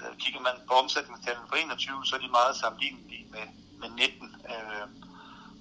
Øh, 0.00 0.12
kigger 0.22 0.40
man 0.40 0.56
på 0.68 0.74
omsætningstallene 0.82 1.48
for 1.48 1.56
21, 1.56 2.06
så 2.06 2.16
er 2.16 2.20
de 2.20 2.38
meget 2.38 2.56
sammenlignelige 2.56 3.26
med, 3.34 3.46
med 3.80 3.90
19. 3.90 4.36
Øh, 4.52 4.86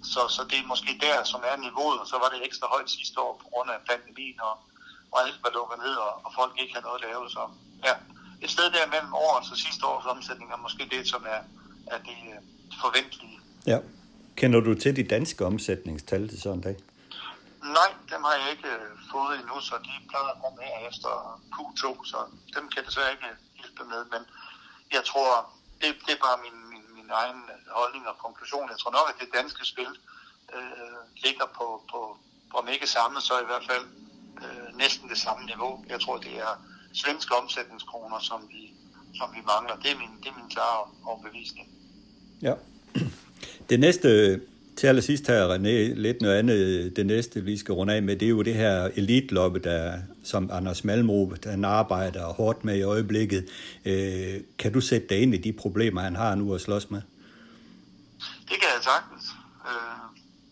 så, 0.04 0.22
så 0.36 0.42
det 0.50 0.58
er 0.60 0.72
måske 0.74 0.92
der, 1.02 1.24
som 1.24 1.42
er 1.50 1.56
niveauet, 1.58 2.00
og 2.00 2.08
så 2.08 2.18
var 2.24 2.30
det 2.30 2.46
ekstra 2.48 2.68
højt 2.68 2.90
sidste 2.98 3.20
år 3.26 3.34
på 3.42 3.46
grund 3.52 3.70
af 3.72 3.80
pandemien, 3.90 4.40
og, 4.50 4.56
og 5.12 5.18
alt 5.24 5.40
var 5.44 5.52
lukket 5.58 5.78
ned, 5.86 5.96
og, 6.08 6.14
og 6.26 6.32
folk 6.40 6.54
ikke 6.62 6.74
havde 6.74 6.86
noget 6.88 7.02
at 7.02 7.08
lave. 7.08 7.30
Så 7.36 7.42
ja, 7.88 7.94
et 8.44 8.52
sted 8.56 8.68
der 8.76 8.94
mellem 8.96 9.14
årets 9.14 9.52
og 9.52 9.58
sidste 9.58 9.84
års 9.86 10.06
omsætning 10.06 10.52
er 10.52 10.58
måske 10.66 10.84
det, 10.96 11.10
som 11.14 11.24
er, 11.36 11.42
er 11.94 12.00
det 12.10 12.20
øh, 12.34 12.42
forventelige. 12.82 13.40
Ja. 13.68 13.80
Kender 14.40 14.60
du 14.60 14.74
til 14.84 14.96
de 14.96 15.04
danske 15.16 15.46
omsætningstal 15.46 16.30
til 16.30 16.42
sådan 16.42 16.58
en 16.58 16.64
dag? 16.68 16.78
Nej, 17.78 17.92
dem 18.12 18.22
har 18.28 18.36
jeg 18.42 18.48
ikke 18.56 18.70
øh, 18.78 18.92
fået 19.12 19.34
endnu, 19.40 19.56
så 19.70 19.76
de 19.88 19.94
plejer 20.10 20.30
at 20.36 20.40
komme 20.44 20.60
her 20.70 20.78
efter 20.90 21.12
Q2, 21.56 21.84
så 22.12 22.18
dem 22.56 22.64
kan 22.70 22.78
jeg 22.80 22.86
desværre 22.90 23.12
ikke 23.16 23.30
hjælpe 23.60 23.84
med, 23.94 24.02
men 24.14 24.22
jeg 24.96 25.04
tror, 25.10 25.30
det, 25.82 25.90
det 26.06 26.14
er 26.18 26.22
bare 26.28 26.38
min, 26.46 26.58
min, 26.74 26.86
min 26.98 27.10
egen 27.22 27.42
holdning 27.80 28.04
og 28.12 28.16
konklusion. 28.26 28.72
Jeg 28.74 28.80
tror 28.80 28.94
nok, 28.98 29.08
at 29.12 29.18
det 29.22 29.30
danske 29.40 29.64
spil 29.72 29.92
øh, 30.56 31.00
ligger 31.26 31.48
på, 31.58 31.68
på, 31.92 32.00
på, 32.50 32.56
om 32.62 32.68
ikke 32.76 32.88
samme, 32.98 33.18
så 33.28 33.34
i 33.46 33.48
hvert 33.50 33.66
fald 33.72 33.86
øh, 34.44 34.68
næsten 34.84 35.06
det 35.14 35.20
samme 35.26 35.44
niveau. 35.52 35.72
Jeg 35.94 36.00
tror, 36.04 36.18
det 36.28 36.34
er 36.48 36.54
svenske 37.02 37.32
omsætningskroner, 37.42 38.20
som 38.30 38.40
vi, 38.54 38.64
som 39.20 39.28
vi 39.36 39.42
mangler. 39.52 39.76
Det 39.84 39.90
er 39.94 39.98
min, 40.04 40.14
det 40.22 40.28
er 40.34 40.38
min 40.42 40.50
klare 40.56 40.80
overbevisning. 41.10 41.68
Ja. 42.48 42.56
Det 43.70 43.80
næste 43.80 44.42
til 44.78 44.88
allersidst 44.88 45.28
her, 45.28 45.56
René, 45.56 45.76
lidt 46.06 46.22
noget 46.22 46.36
andet, 46.36 46.96
det 46.96 47.06
næste, 47.06 47.42
vi 47.42 47.58
skal 47.58 47.74
runde 47.74 47.94
af 47.94 48.04
med, 48.04 48.16
det 48.16 48.26
er 48.26 48.30
jo 48.30 48.42
det 48.42 48.56
her 48.56 48.90
elitloppe, 48.96 49.60
der, 49.60 50.00
som 50.24 50.50
Anders 50.58 50.84
Malmrup, 50.84 51.46
han 51.46 51.66
arbejder 51.66 52.26
hårdt 52.40 52.66
med 52.66 52.76
i 52.78 52.82
øjeblikket. 52.82 53.42
Øh, 53.86 54.36
kan 54.62 54.74
du 54.74 54.82
sætte 54.82 55.08
dig 55.10 55.18
ind 55.24 55.34
i 55.34 55.42
de 55.48 55.54
problemer, 55.54 56.02
han 56.02 56.16
har 56.16 56.36
nu 56.36 56.54
at 56.56 56.62
slås 56.62 56.86
med? 56.94 57.02
Det 58.50 58.58
kan 58.62 58.70
jeg 58.76 58.82
sagtens. 58.92 59.26
Øh, 59.70 60.00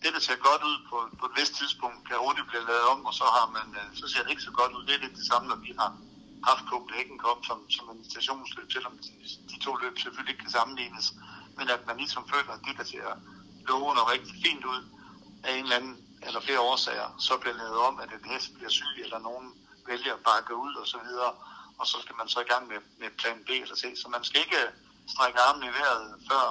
det, 0.02 0.10
der 0.14 0.20
ser 0.28 0.38
godt 0.48 0.62
ud 0.70 0.78
på, 0.90 0.96
på 1.20 1.24
et 1.30 1.34
vist 1.40 1.54
tidspunkt, 1.60 1.98
kan 2.08 2.16
hurtigt 2.26 2.48
blive 2.50 2.64
lavet 2.70 2.86
om, 2.92 3.00
og 3.08 3.14
så, 3.20 3.26
har 3.36 3.46
man, 3.56 3.66
øh, 3.80 3.88
så 4.00 4.04
ser 4.12 4.20
det 4.24 4.30
ikke 4.34 4.48
så 4.50 4.54
godt 4.60 4.72
ud. 4.76 4.82
Det 4.86 4.94
er 4.96 5.02
lidt 5.04 5.16
det 5.20 5.26
samme, 5.32 5.46
når 5.52 5.58
vi 5.66 5.70
har 5.80 5.90
haft 6.50 6.62
Copenhagen 6.70 7.18
Cup 7.24 7.40
som, 7.48 7.58
som 7.76 7.84
en 7.94 8.02
stationsløb, 8.10 8.68
selvom 8.76 8.94
de, 9.04 9.10
de 9.50 9.56
to 9.64 9.70
løb 9.82 9.94
selvfølgelig 10.02 10.32
ikke 10.32 10.44
kan 10.44 10.56
sammenlignes. 10.58 11.06
Men 11.58 11.68
at 11.70 11.86
man 11.86 11.96
ligesom 11.96 12.28
føler, 12.32 12.52
at 12.52 12.64
det, 12.66 12.74
der 12.78 12.84
ser 12.84 13.06
lovende 13.70 14.02
og 14.02 14.10
rigtig 14.10 14.34
fint 14.46 14.64
ud, 14.64 14.80
af 15.44 15.52
en 15.56 15.64
eller 15.64 15.76
anden 15.76 15.96
eller 16.22 16.40
flere 16.40 16.60
årsager, 16.60 17.08
så 17.18 17.36
bliver 17.36 17.56
lavet 17.62 17.78
om, 17.88 18.00
at 18.00 18.10
en 18.12 18.30
hest 18.30 18.54
bliver 18.54 18.70
syg, 18.70 18.94
eller 19.04 19.18
nogen 19.18 19.46
vælger 19.86 20.14
at 20.14 20.24
bakke 20.30 20.54
ud 20.54 20.74
og 20.74 20.86
så 20.86 20.98
videre, 21.06 21.32
og 21.78 21.86
så 21.86 21.96
skal 22.02 22.16
man 22.16 22.28
så 22.28 22.40
i 22.40 22.50
gang 22.52 22.64
med, 22.68 22.80
med 23.00 23.10
plan 23.20 23.44
B 23.46 23.50
eller 23.50 23.76
C. 23.76 23.84
Så 24.02 24.08
man 24.08 24.24
skal 24.24 24.40
ikke 24.40 24.62
strække 25.14 25.38
armen 25.40 25.64
i 25.68 25.72
vejret, 25.78 26.04
før, 26.30 26.44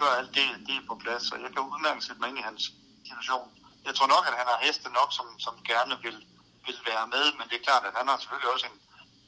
før 0.00 0.10
alt 0.18 0.34
det, 0.34 0.46
det 0.66 0.74
er 0.76 0.88
på 0.88 0.94
plads. 1.04 1.32
Og 1.32 1.38
jeg 1.42 1.50
kan 1.52 1.62
udmærket 1.72 2.04
sætte 2.04 2.20
mig 2.20 2.28
ind 2.30 2.38
i 2.38 2.48
hans 2.50 2.62
situation. 3.08 3.48
Jeg 3.84 3.94
tror 3.94 4.08
nok, 4.14 4.24
at 4.28 4.38
han 4.40 4.46
har 4.52 4.58
heste 4.66 4.88
nok, 4.98 5.10
som, 5.18 5.26
som 5.38 5.54
gerne 5.70 5.94
vil, 6.04 6.18
vil 6.66 6.78
være 6.90 7.06
med, 7.14 7.24
men 7.38 7.44
det 7.48 7.56
er 7.56 7.64
klart, 7.68 7.84
at 7.88 7.94
han 7.98 8.08
har 8.08 8.16
selvfølgelig 8.18 8.52
også 8.54 8.66
en, 8.70 8.78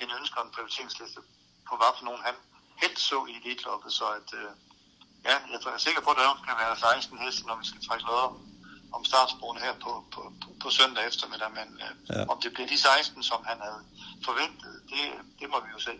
en 0.03 0.11
ønske 0.19 0.39
og 0.39 0.47
en 0.47 0.55
prioriteringsliste 0.57 1.21
på, 1.69 1.73
hvad 1.81 1.93
for 1.97 2.05
nogen 2.05 2.23
han 2.29 2.37
helst 2.83 3.03
så 3.11 3.19
i 3.31 3.33
elitloppet, 3.41 3.93
så 3.93 4.07
at, 4.19 4.29
øh, 4.41 4.51
ja, 5.27 5.37
jeg 5.53 5.59
er 5.79 5.83
sikker 5.87 6.03
på, 6.07 6.11
at 6.15 6.19
der 6.21 6.45
kan 6.49 6.57
være 6.63 6.75
16 6.77 7.19
heste, 7.25 7.43
når 7.49 7.57
vi 7.61 7.67
skal 7.71 7.81
trække 7.87 8.05
noget 8.11 8.23
om, 8.29 8.35
om 8.97 9.03
startsporene 9.11 9.61
her 9.67 9.75
på, 9.85 9.93
på, 10.15 10.21
på, 10.43 10.49
på 10.63 10.69
søndag 10.79 11.03
eftermiddag, 11.11 11.51
men 11.59 11.69
øh, 11.85 11.93
ja. 12.11 12.23
om 12.33 12.37
det 12.43 12.51
bliver 12.55 12.69
de 12.75 12.79
16, 12.79 13.23
som 13.31 13.41
han 13.51 13.59
havde 13.67 13.81
forventet, 14.29 14.73
det, 14.91 15.03
det 15.41 15.47
må 15.53 15.57
vi 15.65 15.71
jo 15.77 15.81
se. 15.89 15.95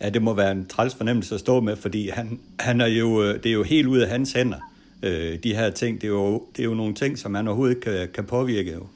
Ja, 0.00 0.06
det 0.14 0.22
må 0.22 0.32
være 0.42 0.52
en 0.58 0.64
træls 0.74 0.94
fornemmelse 0.94 1.34
at 1.34 1.40
stå 1.46 1.54
med, 1.60 1.76
fordi 1.76 2.02
han, 2.08 2.26
han 2.60 2.80
er 2.80 2.90
jo, 3.02 3.22
øh, 3.22 3.32
det 3.42 3.48
er 3.52 3.56
jo 3.60 3.62
helt 3.74 3.86
ud 3.94 3.98
af 3.98 4.08
hans 4.08 4.32
hænder, 4.32 4.60
øh, 5.02 5.42
de 5.42 5.54
her 5.54 5.70
ting. 5.70 6.00
Det 6.00 6.06
er, 6.06 6.10
jo, 6.10 6.46
det 6.56 6.60
er 6.62 6.68
jo 6.72 6.74
nogle 6.74 6.94
ting, 6.94 7.18
som 7.18 7.34
han 7.34 7.48
overhovedet 7.48 7.74
ikke 7.76 7.98
kan, 7.98 8.12
kan 8.14 8.26
påvirke. 8.26 8.72
Jo. 8.72 8.86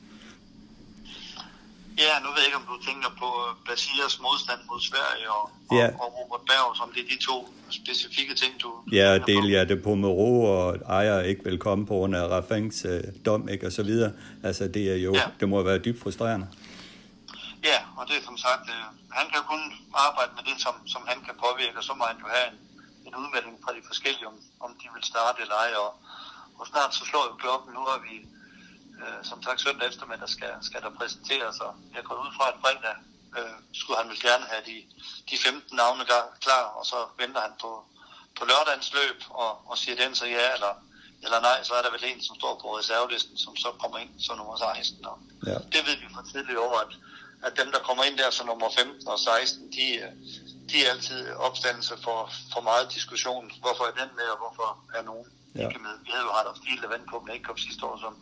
Ja, 2.04 2.12
nu 2.22 2.28
ved 2.28 2.40
jeg 2.42 2.46
ikke, 2.46 2.60
om 2.62 2.68
du 2.72 2.78
tænker 2.88 3.10
på 3.22 3.28
øh, 3.44 3.50
Basiras 3.66 4.20
modstand 4.26 4.60
mod 4.70 4.80
Sverige 4.90 5.26
og, 5.38 5.44
ja. 5.78 5.86
og, 5.86 5.94
og 6.02 6.08
Robert 6.18 6.44
Berg, 6.48 6.76
som 6.76 6.92
det 6.94 7.00
er 7.04 7.08
de 7.14 7.18
to 7.30 7.36
specifikke 7.70 8.34
ting, 8.34 8.52
du... 8.62 8.70
Ja, 8.92 9.18
Delia 9.18 9.64
de 9.64 9.76
Pomero 9.76 10.32
og 10.56 10.76
ejer 10.98 11.20
ikke 11.20 11.44
velkommen 11.44 11.86
på 11.86 11.94
grund 11.94 12.16
af 12.16 12.24
Raffings 12.34 12.84
øh, 12.84 13.02
dom, 13.26 13.48
ikke, 13.48 13.66
og 13.66 13.72
så 13.72 13.82
videre. 13.82 14.12
Altså, 14.48 14.68
det 14.68 14.84
er 14.94 14.98
jo, 15.06 15.12
ja. 15.14 15.26
det 15.40 15.48
må 15.48 15.62
være 15.62 15.78
dybt 15.78 16.00
frustrerende. 16.02 16.46
Ja, 17.70 17.78
og 17.98 18.02
det 18.08 18.14
er 18.20 18.24
som 18.30 18.38
sagt, 18.46 18.66
øh, 18.76 18.84
han 19.18 19.26
kan 19.32 19.42
kun 19.52 19.62
arbejde 20.06 20.32
med 20.36 20.44
det, 20.48 20.56
som, 20.64 20.74
som 20.94 21.02
han 21.10 21.18
kan 21.26 21.34
påvirke, 21.44 21.78
og 21.80 21.84
så 21.88 21.92
må 21.98 22.04
han 22.10 22.18
jo 22.24 22.28
have 22.36 22.46
en, 22.52 22.58
en 23.06 23.14
udmelding 23.22 23.56
fra 23.64 23.72
de 23.76 23.82
forskellige, 23.90 24.26
om, 24.26 24.36
om 24.60 24.70
de 24.80 24.86
vil 24.94 25.04
starte 25.12 25.38
eller 25.44 25.58
ej, 25.64 25.70
og, 25.84 25.90
og 26.58 26.64
snart 26.70 26.94
så 26.94 27.02
slår 27.10 27.24
jo 27.30 27.34
klokken, 27.44 27.68
nu 27.76 27.82
har 27.90 27.98
vi 28.08 28.14
øh, 29.02 29.20
som 29.30 29.42
sagt 29.42 29.60
søndag 29.60 29.88
eftermiddag 29.88 30.28
skal, 30.28 30.52
skal 30.62 30.82
der 30.82 30.90
præsenteres, 30.98 31.56
og 31.66 31.72
jeg 31.94 32.04
går 32.04 32.16
ud 32.24 32.32
fra, 32.36 32.48
at 32.52 32.60
fredag 32.62 32.96
øh, 33.38 33.56
skulle 33.80 33.98
han 34.00 34.08
vel 34.10 34.20
gerne 34.20 34.44
have 34.52 34.62
de, 34.70 34.76
de 35.30 35.36
15 35.38 35.76
navne 35.76 36.04
klar, 36.44 36.64
og 36.78 36.86
så 36.86 36.98
venter 37.18 37.40
han 37.40 37.54
på, 37.60 37.70
på 38.38 38.42
lørdagens 38.50 38.92
løb, 38.98 39.18
og, 39.30 39.70
og 39.70 39.78
siger 39.78 39.96
den 40.02 40.14
så 40.14 40.26
ja 40.26 40.46
eller, 40.56 40.74
eller 41.24 41.40
nej, 41.40 41.58
så 41.62 41.72
er 41.74 41.82
der 41.82 41.90
vel 41.90 42.04
en, 42.04 42.22
som 42.22 42.36
står 42.36 42.54
på 42.62 42.78
reservelisten, 42.78 43.36
som 43.38 43.56
så 43.56 43.68
kommer 43.80 43.98
ind 43.98 44.10
som 44.26 44.36
nummer 44.36 44.56
16. 44.56 45.06
Og 45.06 45.18
ja. 45.46 45.58
Det 45.72 45.80
ved 45.86 45.96
vi 46.02 46.06
fra 46.14 46.24
tidligere 46.32 46.60
år, 46.68 46.78
at, 46.84 46.92
at 47.46 47.52
dem, 47.60 47.72
der 47.72 47.80
kommer 47.88 48.04
ind 48.04 48.18
der 48.18 48.30
som 48.30 48.46
nummer 48.46 48.70
15 48.78 49.08
og 49.08 49.18
16, 49.18 49.72
de, 49.76 49.86
de 50.70 50.76
er 50.84 50.90
altid 50.90 51.20
opstandelse 51.48 51.94
for, 52.04 52.30
for 52.52 52.60
meget 52.60 52.94
diskussion. 52.94 53.52
Hvorfor 53.60 53.84
er 53.84 53.94
den 54.00 54.10
med, 54.18 54.28
og 54.34 54.38
hvorfor 54.42 54.68
er 54.94 55.02
nogen 55.02 55.26
ja. 55.54 55.68
ikke 55.68 55.78
med? 55.86 55.94
Vi 56.04 56.10
havde 56.10 56.24
jo 56.28 56.32
haft 56.32 56.58
Stil, 56.62 56.82
der 56.82 56.88
vandt 56.88 57.10
på 57.10 57.24
Make-up 57.28 57.58
sidste 57.58 57.82
år, 57.86 57.96
som, 58.04 58.14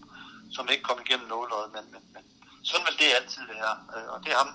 som 0.57 0.69
ikke 0.73 0.83
kom 0.89 0.99
igennem 1.07 1.29
nåløjet, 1.29 1.71
men, 1.77 1.85
men, 1.93 2.03
men 2.15 2.23
sådan 2.63 2.87
vil 2.89 2.97
det 3.03 3.17
altid 3.21 3.43
være. 3.55 3.73
Øh, 3.95 4.09
og 4.15 4.19
det 4.25 4.31
er 4.35 4.39
ham, 4.43 4.51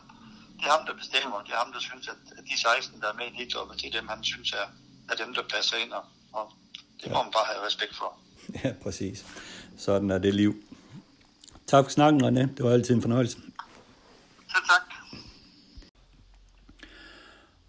det 0.58 0.66
er 0.68 0.74
ham 0.78 0.86
der 0.90 0.96
bestemmer, 1.02 1.38
det 1.46 1.52
er 1.56 1.62
ham, 1.64 1.72
der 1.76 1.80
synes, 1.90 2.08
at, 2.14 2.22
at 2.38 2.44
de 2.50 2.56
16, 2.60 3.02
der 3.02 3.08
er 3.12 3.18
med 3.20 3.26
i 3.28 3.34
elitloppet, 3.36 3.82
det 3.82 3.88
er 3.88 3.96
dem, 4.00 4.08
han 4.14 4.24
synes 4.24 4.52
er, 4.62 4.68
er 5.12 5.16
dem, 5.22 5.34
der 5.34 5.44
passer 5.54 5.78
ind, 5.84 5.92
og, 6.00 6.04
og 6.34 6.46
det 7.02 7.12
må 7.12 7.18
ja. 7.18 7.24
man 7.24 7.32
bare 7.32 7.48
have 7.52 7.66
respekt 7.68 7.96
for. 7.96 8.10
Ja, 8.64 8.72
præcis. 8.84 9.26
Sådan 9.78 10.10
er 10.12 10.18
det 10.18 10.34
liv. 10.36 10.64
Tak 11.68 11.84
for 11.86 11.92
snakken, 11.92 12.24
René. 12.26 12.56
Det 12.56 12.66
var 12.66 12.72
altid 12.72 12.96
en 12.96 13.02
fornøjelse. 13.02 13.38
Selv 14.52 14.64
tak. 14.72 14.99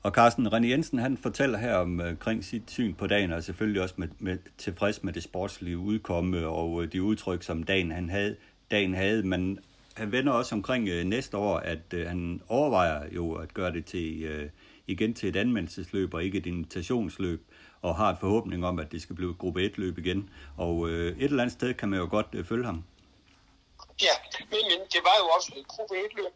Og 0.03 0.13
Carsten 0.13 0.47
René 0.47 0.67
Jensen, 0.67 0.99
han 0.99 1.17
fortæller 1.17 1.59
her 1.59 1.75
omkring 1.75 2.39
øh, 2.39 2.45
sit 2.45 2.71
syn 2.71 2.95
på 2.95 3.07
dagen, 3.07 3.33
og 3.33 3.45
selvfølgelig 3.45 3.83
også 3.83 3.95
med, 3.99 4.09
med, 4.19 4.39
tilfreds 4.59 5.03
med 5.03 5.13
det 5.13 5.23
sportslige 5.23 5.79
udkomme 5.79 6.47
og 6.47 6.83
øh, 6.83 6.93
de 6.93 7.03
udtryk, 7.03 7.43
som 7.43 7.63
dagen 7.63 7.91
han 7.91 8.11
havde, 8.11 8.37
dagen 8.71 8.95
havde. 8.95 9.23
Men 9.23 9.59
han 9.95 10.13
vender 10.13 10.33
også 10.33 10.55
omkring 10.55 10.89
øh, 10.89 11.05
næste 11.05 11.37
år, 11.37 11.57
at 11.57 11.95
øh, 11.95 12.09
han 12.09 12.43
overvejer 12.49 13.09
jo 13.13 13.33
at 13.33 13.55
gøre 13.55 13.73
det 13.73 13.85
til 13.85 14.23
øh, 14.23 14.51
igen 14.87 15.15
til 15.15 15.29
et 15.29 15.37
anmeldelsesløb 15.37 16.15
og 16.15 16.25
ikke 16.25 16.39
et 16.39 16.47
invitationsløb, 16.47 17.47
og 17.83 17.97
har 17.97 18.11
en 18.11 18.17
forhåbning 18.21 18.67
om, 18.67 18.79
at 18.79 18.93
det 18.93 19.03
skal 19.03 19.17
blive 19.17 19.31
et 19.31 19.39
gruppe 19.39 19.67
1-løb 19.67 19.99
igen. 19.99 20.31
Og 20.57 20.89
øh, 20.89 21.17
et 21.19 21.25
eller 21.25 21.43
andet 21.43 21.53
sted 21.53 21.75
kan 21.75 21.89
man 21.89 21.99
jo 21.99 22.09
godt 22.11 22.27
øh, 22.33 22.45
følge 22.45 22.65
ham. 22.65 22.85
Ja, 24.03 24.15
men, 24.39 24.49
men 24.51 24.81
det 24.93 25.01
var 25.05 25.17
jo 25.21 25.27
også 25.37 25.53
et 25.57 25.69
gruppe 25.69 25.95
1-løb 25.95 26.33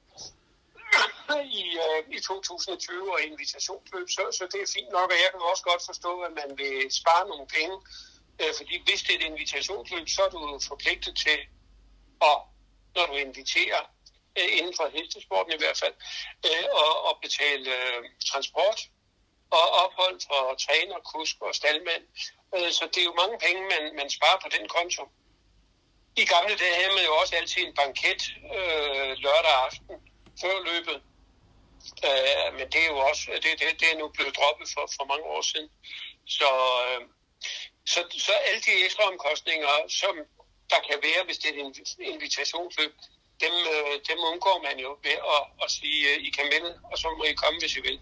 i, 1.61 1.64
øh, 1.85 2.16
i 2.16 2.20
2020 2.20 3.12
og 3.12 3.22
invitationsløb, 3.22 4.09
så, 4.16 4.22
så 4.38 4.44
det 4.52 4.61
er 4.62 4.72
fint 4.76 4.90
nok, 4.96 5.09
og 5.12 5.18
jeg 5.22 5.30
kan 5.30 5.40
også 5.52 5.64
godt 5.70 5.83
forstå, 5.90 6.12
at 6.20 6.33
man 6.40 6.59
vil 6.59 6.74
spare 7.00 7.28
nogle 7.28 7.46
penge, 7.57 7.76
øh, 8.40 8.52
fordi 8.59 8.74
hvis 8.87 9.02
det 9.02 9.12
er 9.12 9.18
et 9.18 9.30
invitationsløb, 9.33 10.09
så 10.09 10.22
er 10.26 10.28
du 10.28 10.61
forpligtet 10.68 11.14
til 11.24 11.38
at, 12.30 12.38
når 12.96 13.04
du 13.11 13.14
inviterer, 13.26 13.83
øh, 14.38 14.48
inden 14.59 14.74
for 14.78 14.87
hestesporten 14.96 15.52
i 15.52 15.61
hvert 15.62 15.78
fald, 15.83 15.96
øh, 16.48 16.66
og, 16.83 16.92
og 17.09 17.14
betale 17.24 17.66
øh, 17.78 18.00
transport 18.30 18.78
og 19.50 19.66
ophold 19.85 20.16
for 20.28 20.42
træner, 20.64 20.98
kusk 21.12 21.37
og 21.46 21.54
staldmand. 21.54 22.04
Øh, 22.57 22.70
så 22.76 22.85
det 22.92 23.00
er 23.00 23.09
jo 23.11 23.20
mange 23.22 23.38
penge, 23.46 23.61
man, 23.72 23.83
man 24.00 24.09
sparer 24.16 24.40
på 24.44 24.48
den 24.57 24.68
konto. 24.68 25.02
I 26.16 26.24
gamle 26.24 26.57
dage 26.62 26.74
havde 26.80 26.94
man 26.98 27.04
jo 27.04 27.14
også 27.20 27.35
altid 27.37 27.62
en 27.62 27.74
banket 27.74 28.22
øh, 28.57 29.11
lørdag 29.24 29.54
aften 29.66 29.94
før 30.42 30.57
løbet. 30.70 30.99
Øh, 32.09 32.49
men 32.57 32.66
det 32.73 32.81
er 32.85 32.90
jo 32.94 32.99
også 33.11 33.25
det, 33.44 33.53
det, 33.61 33.66
det 33.81 33.88
er 33.92 33.99
nu 34.03 34.07
blevet 34.16 34.37
droppet 34.38 34.66
for, 34.75 34.85
for 34.97 35.05
mange 35.12 35.27
år 35.35 35.42
siden. 35.51 35.68
Så, 36.38 36.51
øh, 36.85 37.01
så, 37.92 38.01
så 38.27 38.33
alle 38.47 38.61
de 38.66 38.73
ekstra 38.87 39.05
omkostninger, 39.12 39.73
som 40.01 40.14
der 40.73 40.81
kan 40.88 40.99
være, 41.09 41.23
hvis 41.27 41.38
det 41.38 41.49
er 41.49 41.55
en 41.55 41.75
invitationsløb, 42.14 42.92
dem, 43.44 43.55
øh, 43.75 43.94
dem 44.09 44.18
undgår 44.31 44.59
man 44.66 44.77
jo 44.85 44.90
ved 45.07 45.18
at, 45.35 45.42
at 45.64 45.68
sige, 45.77 45.99
øh, 46.11 46.16
I 46.27 46.31
kan 46.37 46.47
melde, 46.53 46.73
og 46.90 46.97
så 46.99 47.07
må 47.18 47.25
I 47.33 47.35
komme, 47.42 47.59
hvis 47.62 47.77
I 47.79 47.81
vil. 47.88 47.99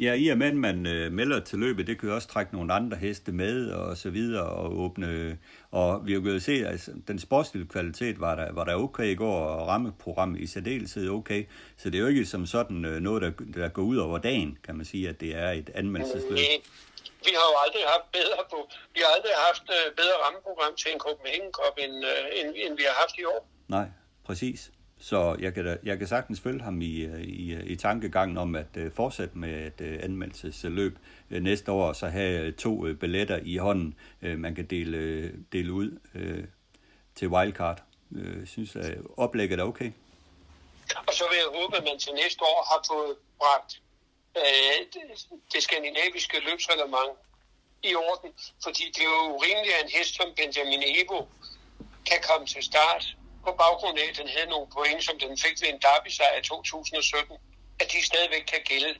Ja, 0.00 0.12
i 0.14 0.28
og 0.28 0.38
med, 0.38 0.46
at 0.46 0.56
man 0.56 0.86
øh, 0.86 1.12
melder 1.12 1.40
til 1.40 1.58
løbet, 1.58 1.86
det 1.86 2.00
kan 2.00 2.08
jo 2.08 2.14
også 2.14 2.28
trække 2.28 2.52
nogle 2.52 2.74
andre 2.74 2.96
heste 2.96 3.32
med 3.32 3.70
og 3.70 3.96
så 3.96 4.10
videre 4.10 4.48
og 4.48 4.78
åbne. 4.78 5.38
Og 5.74 6.06
vi 6.06 6.12
har 6.12 6.20
jo 6.20 6.40
se, 6.40 6.52
at 6.52 6.66
altså, 6.66 6.90
den 7.08 7.18
sportslige 7.18 7.66
kvalitet 7.66 8.20
var 8.20 8.34
der, 8.34 8.52
var 8.52 8.64
der 8.64 8.74
okay 8.74 9.04
i 9.04 9.14
går, 9.14 9.38
og 9.38 9.68
rammeprogrammet 9.68 10.40
i 10.40 10.46
særdeleshed 10.46 11.08
okay. 11.10 11.44
Så 11.76 11.90
det 11.90 11.98
er 11.98 12.02
jo 12.02 12.06
ikke 12.06 12.26
som 12.26 12.46
sådan 12.46 12.84
øh, 12.84 13.00
noget, 13.00 13.22
der, 13.22 13.30
der 13.54 13.68
går 13.68 13.82
ud 13.82 13.96
over 13.96 14.18
dagen, 14.18 14.58
kan 14.64 14.76
man 14.76 14.86
sige, 14.86 15.08
at 15.08 15.20
det 15.20 15.36
er 15.36 15.50
et 15.50 15.70
anmeldelsesløb. 15.74 16.30
Nej, 16.30 16.60
vi 17.24 17.32
har 17.38 17.46
jo 17.52 17.56
aldrig 17.64 17.82
haft 17.94 18.12
bedre 18.12 18.40
på, 18.50 18.68
vi 18.94 19.00
har 19.04 19.10
aldrig 19.16 19.32
haft 19.48 19.66
øh, 19.76 19.96
bedre 19.96 20.16
rammeprogram 20.26 20.72
til 20.76 20.92
en 20.94 20.98
Copenhagen 20.98 21.50
Cup, 21.52 21.74
end, 21.84 22.04
øh, 22.04 22.38
end, 22.38 22.48
end 22.56 22.76
vi 22.76 22.84
har 22.88 22.96
haft 23.02 23.18
i 23.18 23.24
år. 23.24 23.48
Nej, 23.68 23.86
præcis. 24.26 24.70
Så 24.98 25.36
jeg 25.40 25.54
kan, 25.54 25.64
da, 25.64 25.76
jeg 25.84 25.98
kan 25.98 26.06
sagtens 26.06 26.40
følge 26.40 26.62
ham 26.62 26.80
i, 26.80 26.94
i, 27.22 27.62
i 27.62 27.76
tankegangen 27.76 28.36
om 28.38 28.54
at 28.54 28.76
uh, 28.76 28.92
fortsætte 28.92 29.38
med 29.38 29.66
et 29.66 29.80
uh, 29.80 30.04
anmeldelsesløb 30.04 30.98
Øh, 31.30 31.42
næste 31.42 31.72
år, 31.72 31.92
så 31.92 32.06
have 32.08 32.40
øh, 32.40 32.54
to 32.54 32.86
øh, 32.86 32.96
billetter 32.96 33.40
i 33.42 33.56
hånden, 33.56 33.98
man 34.20 34.54
kan 34.54 34.66
dele, 34.66 35.32
dele 35.52 35.72
ud 35.72 35.98
til 37.14 37.28
wildcard. 37.28 37.82
Jeg 38.10 38.48
synes, 38.48 38.76
at 38.76 38.98
oplægget 39.16 39.60
er 39.60 39.64
okay. 39.64 39.90
Og 41.06 41.12
så 41.14 41.24
vil 41.30 41.36
jeg 41.36 41.60
håbe, 41.60 41.76
at 41.76 41.84
man 41.84 41.98
til 41.98 42.12
næste 42.22 42.42
år 42.42 42.60
har 42.70 42.80
fået 42.92 43.16
bragt 43.38 43.80
det, 45.52 45.62
skandinaviske 45.62 46.40
løbsreglement 46.48 47.12
i 47.82 47.94
orden, 47.94 48.30
fordi 48.64 48.84
det 48.94 49.02
er 49.08 49.12
jo 49.22 49.24
urimeligt, 49.36 49.74
at 49.74 49.84
en 49.84 49.90
hest 49.98 50.12
som 50.16 50.28
Benjamin 50.36 50.82
Ebo 50.98 51.18
kan 52.10 52.20
komme 52.28 52.46
til 52.46 52.62
start 52.62 53.04
på 53.46 53.50
baggrund 53.62 53.98
af, 53.98 54.06
at 54.10 54.16
den 54.20 54.28
havde 54.34 54.48
nogle 54.54 54.68
point, 54.76 55.04
som 55.08 55.16
den 55.24 55.32
fik 55.44 55.56
ved 55.62 55.68
en 55.74 55.80
derby 55.86 56.08
i 56.38 56.42
2017, 56.42 57.36
at 57.80 57.86
de 57.92 57.98
stadigvæk 58.10 58.44
kan 58.52 58.62
gælde. 58.70 58.92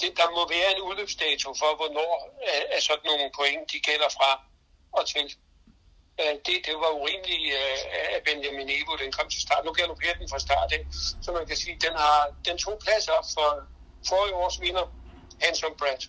Det, 0.00 0.10
der 0.20 0.28
må 0.36 0.42
være 0.56 0.68
en 0.74 0.82
udløbsdato 0.88 1.48
for, 1.60 1.70
hvornår 1.78 2.12
øh, 2.48 2.62
er 2.76 2.80
sådan 2.88 3.06
nogle 3.10 3.30
point, 3.38 3.64
de 3.72 3.78
gælder 3.88 4.10
fra 4.18 4.30
og 4.98 5.02
til. 5.12 5.26
Øh, 6.20 6.34
det, 6.46 6.56
det 6.66 6.74
var 6.82 6.90
urimeligt, 7.00 7.44
øh, 7.60 8.14
at 8.16 8.20
Benjamin 8.26 8.68
Evo 8.76 8.92
den 9.02 9.12
kom 9.16 9.26
til 9.34 9.40
start. 9.46 9.64
Nu 9.64 9.72
galopperer 9.72 10.16
den 10.20 10.28
fra 10.32 10.38
start 10.46 10.68
af, 10.76 10.82
så 11.24 11.28
man 11.38 11.46
kan 11.46 11.56
sige, 11.62 11.74
at 11.76 11.82
den 11.86 11.94
har 12.04 12.18
den 12.48 12.56
to 12.58 12.72
pladser 12.84 13.18
for 13.34 13.48
forrige 14.10 14.34
års 14.34 14.60
vinder, 14.60 14.86
Handsome 15.42 15.76
Brad. 15.80 16.00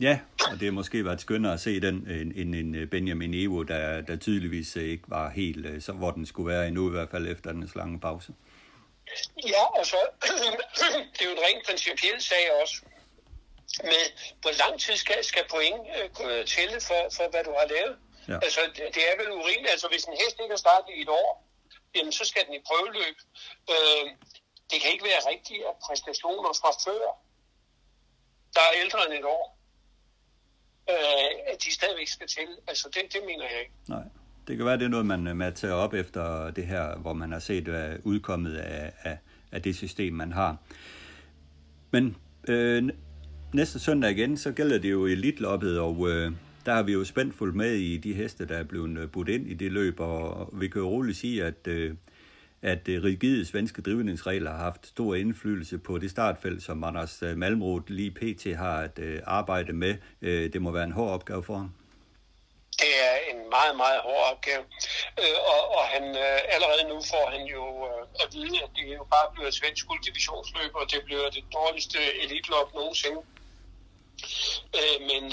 Ja, 0.00 0.18
og 0.50 0.60
det 0.60 0.62
har 0.62 0.72
måske 0.72 1.04
været 1.04 1.20
skønnere 1.20 1.52
at 1.52 1.60
se 1.60 1.80
den 1.80 1.96
end 2.10 2.32
en, 2.36 2.54
en 2.54 2.88
Benjamin 2.88 3.34
Evo, 3.34 3.62
der, 3.62 4.00
der 4.00 4.16
tydeligvis 4.16 4.76
ikke 4.76 5.04
var 5.06 5.30
helt, 5.30 5.84
så, 5.84 5.92
hvor 5.92 6.10
den 6.10 6.26
skulle 6.26 6.48
være 6.48 6.68
endnu, 6.68 6.88
i 6.88 6.90
hvert 6.90 7.10
fald 7.10 7.26
efter 7.28 7.52
den 7.52 7.70
lange 7.74 8.00
pause. 8.00 8.32
Ja, 9.54 9.64
altså, 9.78 9.96
det 11.12 11.20
er 11.20 11.24
jo 11.24 11.30
en 11.30 11.44
rent 11.46 11.66
principiel 11.66 12.22
sag 12.22 12.44
også, 12.62 12.76
med 13.82 14.02
hvor 14.40 14.50
lang 14.62 14.80
tid 14.80 14.96
skal, 14.96 15.24
skal 15.24 15.44
point 15.50 15.86
øh, 16.24 16.46
tælle 16.46 16.80
for, 16.80 17.00
for, 17.16 17.28
hvad 17.30 17.44
du 17.44 17.52
har 17.58 17.66
lavet. 17.66 17.98
Ja. 18.28 18.38
Altså, 18.46 18.60
det, 18.76 18.94
det 18.94 19.02
er 19.10 19.16
vel 19.20 19.30
urimeligt. 19.32 19.70
Altså, 19.70 19.88
hvis 19.88 20.04
en 20.04 20.16
hest 20.22 20.36
ikke 20.40 20.52
har 20.52 20.64
startet 20.66 20.94
i 20.94 21.02
et 21.02 21.08
år, 21.08 21.30
jamen, 21.94 22.12
så 22.12 22.24
skal 22.24 22.46
den 22.46 22.54
i 22.54 22.62
prøveløb. 22.68 23.16
Øh, 23.72 24.06
det 24.70 24.80
kan 24.80 24.90
ikke 24.92 25.04
være 25.04 25.22
rigtigt, 25.32 25.62
at 25.70 25.74
præstationer 25.86 26.52
fra 26.60 26.70
før, 26.86 27.04
der 28.54 28.60
er 28.60 28.80
ældre 28.82 29.04
end 29.06 29.14
et 29.14 29.24
år, 29.24 29.58
øh, 30.90 31.52
at 31.52 31.62
de 31.64 31.74
stadigvæk 31.74 32.08
skal 32.08 32.28
til. 32.28 32.48
Altså, 32.66 32.88
det, 32.88 33.12
det 33.12 33.24
mener 33.24 33.46
jeg 33.50 33.60
ikke. 33.60 33.74
Nej. 33.88 34.04
Det 34.50 34.58
kan 34.58 34.66
være, 34.66 34.78
det 34.78 34.84
er 34.84 34.88
noget, 34.88 35.06
man 35.06 35.26
øh, 35.26 35.36
med 35.36 35.52
tage 35.52 35.74
op 35.74 35.94
efter 35.94 36.50
det 36.50 36.66
her, 36.66 36.98
hvor 36.98 37.12
man 37.12 37.32
har 37.32 37.38
set 37.38 37.64
hvad 37.64 37.96
udkommet 38.04 38.54
af, 38.54 38.92
af, 39.02 39.18
af 39.52 39.62
det 39.62 39.76
system, 39.76 40.14
man 40.14 40.32
har. 40.32 40.56
Men 41.90 42.16
øh, 42.48 42.88
næste 43.54 43.78
søndag 43.78 44.10
igen, 44.10 44.36
så 44.36 44.52
gælder 44.52 44.78
det 44.78 44.90
jo 44.90 45.06
elitloppet, 45.06 45.78
og 45.78 46.10
øh, 46.10 46.32
der 46.66 46.74
har 46.74 46.82
vi 46.82 46.92
jo 46.92 47.04
spændt 47.04 47.34
fuldt 47.34 47.54
med 47.56 47.74
i 47.74 47.96
de 47.96 48.14
heste, 48.14 48.46
der 48.46 48.54
er 48.54 48.64
blevet 48.64 48.98
øh, 48.98 49.08
budt 49.08 49.28
ind 49.28 49.46
i 49.46 49.54
det 49.54 49.72
løb, 49.72 50.00
og 50.00 50.50
vi 50.60 50.68
kan 50.68 50.80
jo 50.80 50.88
roligt 50.88 51.16
sige, 51.16 51.44
at 51.44 51.66
øh, 51.68 51.94
at 52.62 52.88
øh, 52.88 53.02
rigide 53.02 53.44
svenske 53.44 53.82
drivningsregler 53.82 54.50
har 54.50 54.58
haft 54.58 54.86
stor 54.86 55.14
indflydelse 55.14 55.78
på 55.78 55.98
det 55.98 56.10
startfelt, 56.10 56.62
som 56.62 56.84
Anders 56.84 57.22
Malmrot 57.22 57.38
Malmroth 57.38 57.90
lige 57.90 58.10
pt. 58.10 58.56
har 58.56 58.76
at 58.76 58.98
øh, 59.02 59.20
arbejde 59.24 59.72
med. 59.72 59.94
Det 60.48 60.62
må 60.62 60.70
være 60.70 60.84
en 60.84 60.92
hård 60.92 61.10
opgave 61.10 61.42
for 61.42 61.56
ham. 61.56 61.70
Det 62.80 62.92
er 63.08 63.14
en 63.32 63.50
meget, 63.50 63.76
meget 63.76 64.00
hård 64.00 64.24
opgave. 64.32 64.64
Øh, 65.20 65.38
og, 65.52 65.60
og 65.76 65.84
han, 65.94 66.04
øh, 66.24 66.40
allerede 66.54 66.84
nu 66.88 66.96
får 67.12 67.30
han 67.34 67.42
jo 67.56 67.64
øh, 67.88 68.02
at 68.22 68.28
vide, 68.32 68.62
at 68.64 68.70
det 68.76 68.84
jo 68.96 69.04
bare 69.04 69.32
bliver 69.32 69.48
et 69.48 69.54
svensk 69.54 69.86
gulddivisionsløb, 69.86 70.72
og 70.74 70.90
det 70.92 71.00
bliver 71.04 71.30
det 71.30 71.44
dårligste 71.52 71.98
elitlop 72.22 72.74
nogensinde. 72.74 73.22
Men 75.08 75.24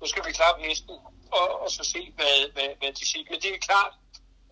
nu 0.00 0.06
skal 0.06 0.26
vi 0.26 0.32
klappe 0.32 0.62
hesten 0.68 0.96
og, 1.32 1.62
og 1.62 1.70
så 1.70 1.84
se, 1.84 2.12
hvad, 2.16 2.52
hvad, 2.52 2.68
hvad 2.80 2.92
de 2.92 3.04
siger. 3.08 3.26
Men 3.30 3.40
det 3.40 3.54
er 3.54 3.58
klart, 3.68 3.92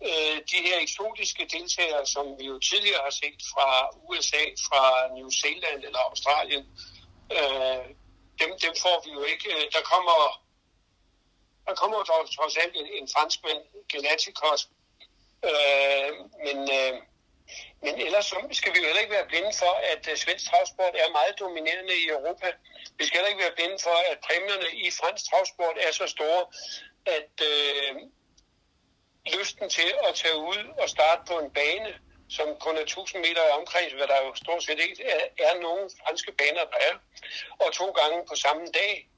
øh, 0.07 0.37
de 0.51 0.59
her 0.67 0.77
eksotiske 0.85 1.43
deltagere, 1.55 2.05
som 2.05 2.25
vi 2.39 2.45
jo 2.51 2.59
tidligere 2.59 3.01
har 3.07 3.15
set 3.21 3.41
fra 3.53 3.67
USA, 4.09 4.43
fra 4.67 4.83
New 5.17 5.29
Zealand 5.41 5.83
eller 5.87 5.99
Australien, 6.09 6.63
øh, 7.37 7.85
dem, 8.41 8.51
dem 8.65 8.73
får 8.83 8.97
vi 9.05 9.11
jo 9.17 9.23
ikke. 9.23 9.49
Der 9.75 9.81
kommer, 9.91 10.17
der 11.67 11.73
kommer 11.75 12.03
dog 12.03 12.21
trods 12.35 12.57
alt 12.57 12.75
en, 12.75 12.87
en 12.99 13.07
franskmand, 13.15 13.61
Galatikos. 13.91 14.61
øh, 15.49 16.09
men, 16.45 16.57
øh, 16.79 16.93
men 17.83 17.93
ellers 18.07 18.25
så 18.25 18.37
skal 18.51 18.73
vi 18.73 18.79
jo 18.79 18.85
heller 18.85 19.01
ikke 19.01 19.17
være 19.19 19.31
blinde 19.31 19.53
for, 19.61 19.73
at 19.93 20.03
øh, 20.11 20.17
svensk 20.17 20.45
travsport 20.49 20.95
er 21.03 21.17
meget 21.19 21.39
dominerende 21.39 21.95
i 22.03 22.09
Europa. 22.15 22.47
Vi 22.97 23.03
skal 23.05 23.17
heller 23.17 23.33
ikke 23.33 23.45
være 23.45 23.57
blinde 23.59 23.77
for, 23.87 23.97
at 24.11 24.17
præmierne 24.27 24.69
i 24.85 24.91
fransk 24.99 25.23
travsport 25.29 25.77
er 25.85 25.91
så 25.91 26.07
store, 26.07 26.41
at, 27.05 27.33
øh, 27.51 27.95
lysten 29.37 29.69
til 29.69 29.93
at 30.07 30.15
tage 30.15 30.37
ud 30.37 30.61
og 30.81 30.89
starte 30.89 31.21
på 31.27 31.39
en 31.39 31.51
bane, 31.51 31.93
som 32.29 32.47
kun 32.59 32.77
er 32.77 32.81
1000 32.81 33.21
meter 33.21 33.43
i 33.47 33.51
omkreds, 33.59 33.93
hvad 33.93 34.07
der 34.07 34.25
jo 34.25 34.35
stort 34.35 34.63
set 34.63 34.79
ikke 34.79 35.03
er, 35.03 35.23
er 35.47 35.61
nogle 35.61 35.89
franske 36.01 36.31
baner, 36.31 36.65
der 36.73 36.79
er, 36.89 36.95
og 37.59 37.73
to 37.73 37.87
gange 37.91 38.25
på 38.29 38.35
samme 38.35 38.65
dag. 38.79 39.09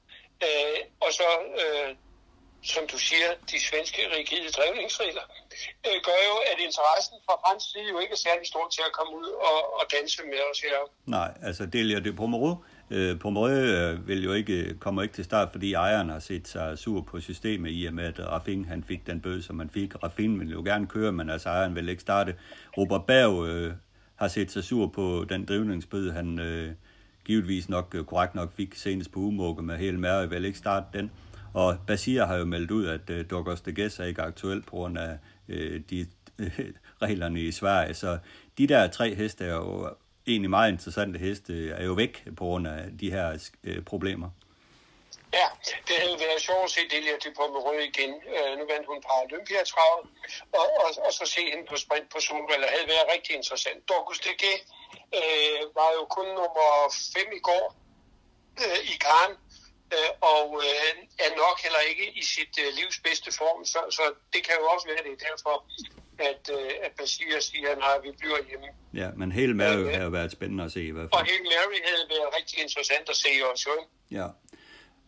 Øh, 0.46 0.80
og 1.00 1.12
så, 1.12 1.28
øh, 1.62 1.96
som 2.62 2.82
du 2.92 2.98
siger, 3.08 3.28
de 3.52 3.58
svenske 3.68 4.00
rigide 4.16 4.48
drevningsregler, 4.56 5.26
øh, 5.86 5.98
gør 6.08 6.20
jo, 6.30 6.36
at 6.50 6.58
interessen 6.66 7.16
fra 7.26 7.34
fransk 7.44 7.66
side 7.72 7.88
jo 7.94 7.98
ikke 8.02 8.14
er 8.18 8.22
særlig 8.28 8.46
stor 8.52 8.66
til 8.76 8.82
at 8.88 8.92
komme 8.98 9.12
ud 9.20 9.30
og, 9.50 9.58
og 9.78 9.84
danse 9.96 10.22
med 10.32 10.40
os 10.50 10.60
her. 10.66 10.78
Nej, 11.16 11.30
altså 11.48 11.62
Delia 11.66 12.00
de 12.06 12.12
Pomereux 12.20 12.58
Øh, 12.94 13.18
Pomerø 13.18 13.50
øh, 13.50 14.08
vil 14.08 14.24
jo 14.24 14.32
ikke, 14.32 14.52
øh, 14.52 14.74
kommer 14.74 15.02
ikke 15.02 15.14
til 15.14 15.24
start, 15.24 15.48
fordi 15.52 15.72
ejeren 15.72 16.08
har 16.08 16.18
set 16.18 16.48
sig 16.48 16.78
sur 16.78 17.00
på 17.00 17.20
systemet 17.20 17.70
i 17.72 17.84
og 17.84 17.94
med, 17.94 18.04
at 18.04 18.20
Raffin 18.20 18.64
han 18.64 18.84
fik 18.84 19.06
den 19.06 19.20
bøde, 19.20 19.42
som 19.42 19.58
han 19.58 19.70
fik. 19.70 20.02
Raffin 20.02 20.40
vil 20.40 20.50
jo 20.50 20.62
gerne 20.62 20.86
køre, 20.86 21.12
men 21.12 21.30
altså 21.30 21.48
ejeren 21.48 21.74
vil 21.74 21.88
ikke 21.88 22.02
starte. 22.02 22.34
Robert 22.78 23.06
Berg 23.06 23.46
øh, 23.46 23.72
har 24.16 24.28
set 24.28 24.50
sig 24.50 24.64
sur 24.64 24.86
på 24.86 25.26
den 25.28 25.44
drivningsbøde, 25.44 26.12
han 26.12 26.38
øh, 26.38 26.72
givetvis 27.24 27.68
nok 27.68 27.94
øh, 27.94 28.04
korrekt 28.04 28.34
nok 28.34 28.52
fik 28.56 28.74
senest 28.74 29.12
på 29.12 29.20
umukke 29.20 29.62
med 29.62 29.76
hele 29.76 30.00
mærke, 30.00 30.30
vil 30.30 30.44
ikke 30.44 30.58
starte 30.58 30.86
den. 30.92 31.10
Og 31.54 31.76
Basir 31.86 32.24
har 32.24 32.36
jo 32.36 32.44
meldt 32.44 32.70
ud, 32.70 32.86
at 32.86 33.10
øh, 33.10 33.30
Douglas 33.30 33.60
de 33.60 33.74
Gess 33.74 33.98
er 33.98 34.04
ikke 34.04 34.22
aktuel 34.22 34.62
på 34.62 34.70
grund 34.70 34.98
af 34.98 35.18
øh, 35.48 35.80
de 35.90 36.06
øh, 36.38 36.60
reglerne 37.02 37.40
i 37.40 37.52
Sverige. 37.52 37.94
Så 37.94 38.18
de 38.58 38.66
der 38.66 38.88
tre 38.88 39.14
heste 39.14 39.44
er 39.44 39.54
jo 39.54 39.94
egentlig 40.26 40.50
meget 40.50 40.72
interessante 40.72 41.18
heste, 41.18 41.70
er 41.70 41.84
jo 41.84 41.92
væk 41.92 42.24
på 42.36 42.44
grund 42.44 42.66
af 42.66 42.98
de 43.00 43.10
her 43.10 43.50
øh, 43.64 43.84
problemer. 43.84 44.30
Ja, 45.40 45.48
det 45.88 45.96
havde 46.02 46.18
været 46.26 46.40
sjovt 46.48 46.64
at 46.64 46.70
se 46.76 46.80
Delia 46.92 47.16
til 47.22 47.32
på 47.38 47.44
med 47.52 47.84
igen. 47.90 48.12
Øh, 48.34 48.52
nu 48.58 48.64
vandt 48.72 48.86
hun 48.90 49.00
Paralympiatravet, 49.08 50.02
og, 50.58 50.66
og, 50.84 50.90
og 51.06 51.12
så 51.18 51.24
se 51.34 51.42
hende 51.52 51.66
på 51.70 51.76
sprint 51.84 52.08
på 52.14 52.18
Solvalg, 52.26 52.64
havde 52.74 52.88
været 52.94 53.06
rigtig 53.14 53.32
interessant. 53.40 53.88
Dorcus 53.88 54.20
DG 54.26 54.44
øh, 55.18 55.60
var 55.78 55.90
jo 55.98 56.02
kun 56.16 56.28
nummer 56.40 56.70
5 57.16 57.38
i 57.38 57.42
går 57.48 57.64
øh, 58.62 58.80
i 58.92 58.94
Karen, 59.04 59.34
øh, 59.96 60.10
og 60.34 60.46
øh, 60.66 60.90
er 61.24 61.30
nok 61.44 61.56
heller 61.64 61.82
ikke 61.90 62.06
i 62.20 62.22
sit 62.34 62.54
øh, 62.64 62.68
livs 62.78 62.98
bedste 63.06 63.30
form, 63.40 63.60
så, 63.72 63.80
så 63.96 64.04
det 64.34 64.40
kan 64.46 64.54
jo 64.60 64.64
også 64.74 64.86
være 64.92 65.02
det 65.08 65.14
derfor, 65.28 65.54
at, 66.30 66.42
øh, 66.56 66.70
at 66.86 66.92
Basir 66.98 67.40
siger, 67.40 67.70
at 67.70 68.04
vi 68.04 68.10
bliver 68.20 68.40
hjemme. 68.48 68.68
Ja, 69.02 69.08
men 69.20 69.32
hele 69.32 69.54
Mary 69.54 69.84
øh, 69.86 69.92
havde 69.98 70.12
været 70.12 70.32
spændende 70.32 70.64
at 70.64 70.72
se 70.72 70.82
i 70.90 70.90
hvert 70.90 71.08
fald. 71.10 71.20
Og 71.20 71.24
hele 71.30 71.44
Mary 71.52 71.78
havde 71.90 72.04
været 72.14 72.28
rigtig 72.38 72.56
interessant 72.64 73.06
at 73.08 73.16
se 73.16 73.28
også, 73.50 73.64
jo. 73.70 73.76
Ja. 74.18 74.28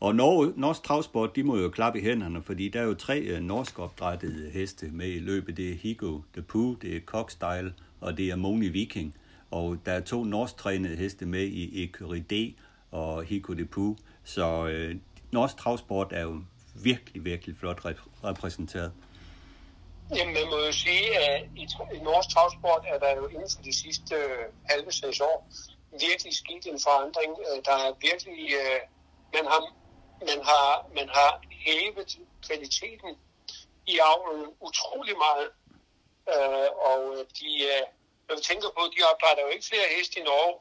Og 0.01 0.15
Norge, 0.15 0.53
Norsk 0.57 0.83
Travsport, 0.83 1.37
de 1.37 1.43
må 1.43 1.57
jo 1.57 1.71
klappe 1.71 1.99
i 1.99 2.03
hænderne, 2.03 2.43
fordi 2.43 2.69
der 2.69 2.81
er 2.81 2.85
jo 2.85 2.95
tre 2.95 3.29
uh, 3.33 3.39
norsk 3.39 3.79
opdrættede 3.79 4.51
heste 4.51 4.87
med 4.87 5.09
i 5.09 5.19
løbet. 5.19 5.57
Det 5.57 5.71
er 5.71 5.75
Higo 5.75 6.21
The 6.33 6.43
Pooh, 6.43 6.77
det 6.83 6.97
er 6.97 7.01
Cockstyle, 7.01 7.75
og 8.01 8.17
det 8.17 8.31
er 8.31 8.37
Moni 8.37 8.69
Viking. 8.69 9.17
Og 9.51 9.79
der 9.87 9.93
er 9.93 10.01
to 10.01 10.25
norsk 10.25 10.57
trænede 10.57 10.97
heste 10.97 11.27
med 11.27 11.45
i 11.45 11.85
Ecurie 11.85 12.25
D 12.31 12.55
og 12.91 13.25
Higo 13.25 13.55
The 13.55 13.65
Pooh. 13.65 13.97
Så 14.25 14.67
øh, 14.67 14.97
norsk 15.33 15.57
travsport 15.57 16.13
er 16.13 16.21
jo 16.23 16.43
virkelig, 16.75 17.25
virkelig 17.25 17.57
flot 17.61 17.79
rep- 17.79 18.25
repræsenteret. 18.25 18.93
Jamen, 20.17 20.35
man 20.35 20.47
må 20.51 20.57
jo 20.57 20.73
sige, 20.73 21.19
at 21.19 21.49
i, 21.57 21.69
i 21.95 21.99
norsk 21.99 22.29
travsport 22.29 22.85
er 22.87 22.99
der 22.99 23.17
jo 23.17 23.27
inden 23.27 23.49
for 23.57 23.63
de 23.63 23.73
sidste 23.73 24.15
øh, 24.15 24.45
halve 24.71 24.93
seks 24.93 25.21
år 25.21 25.49
virkelig 25.91 26.35
sket 26.35 26.67
en 26.67 26.81
forandring. 26.87 27.33
Øh, 27.49 27.59
der 27.65 27.77
er 27.87 27.93
virkelig, 28.01 28.53
øh, 28.61 28.81
man 29.35 29.45
har 29.53 29.61
man 30.21 30.41
har, 30.51 30.87
man 30.99 31.09
har 31.09 31.31
hævet 31.51 32.19
kvaliteten 32.47 33.11
i 33.87 33.99
avlen 34.11 34.47
utrolig 34.61 35.17
meget. 35.27 35.49
Øh, 36.35 36.69
og 36.91 37.01
øh, 37.15 37.25
de, 37.39 37.51
øh, 37.73 37.85
når 38.29 38.35
vi 38.37 38.43
tænker 38.51 38.69
på, 38.77 38.83
de 38.95 39.01
opdrætter 39.11 39.43
jo 39.47 39.51
ikke 39.55 39.67
flere 39.71 39.89
heste 39.97 40.21
i 40.21 40.23
Norge, 40.23 40.53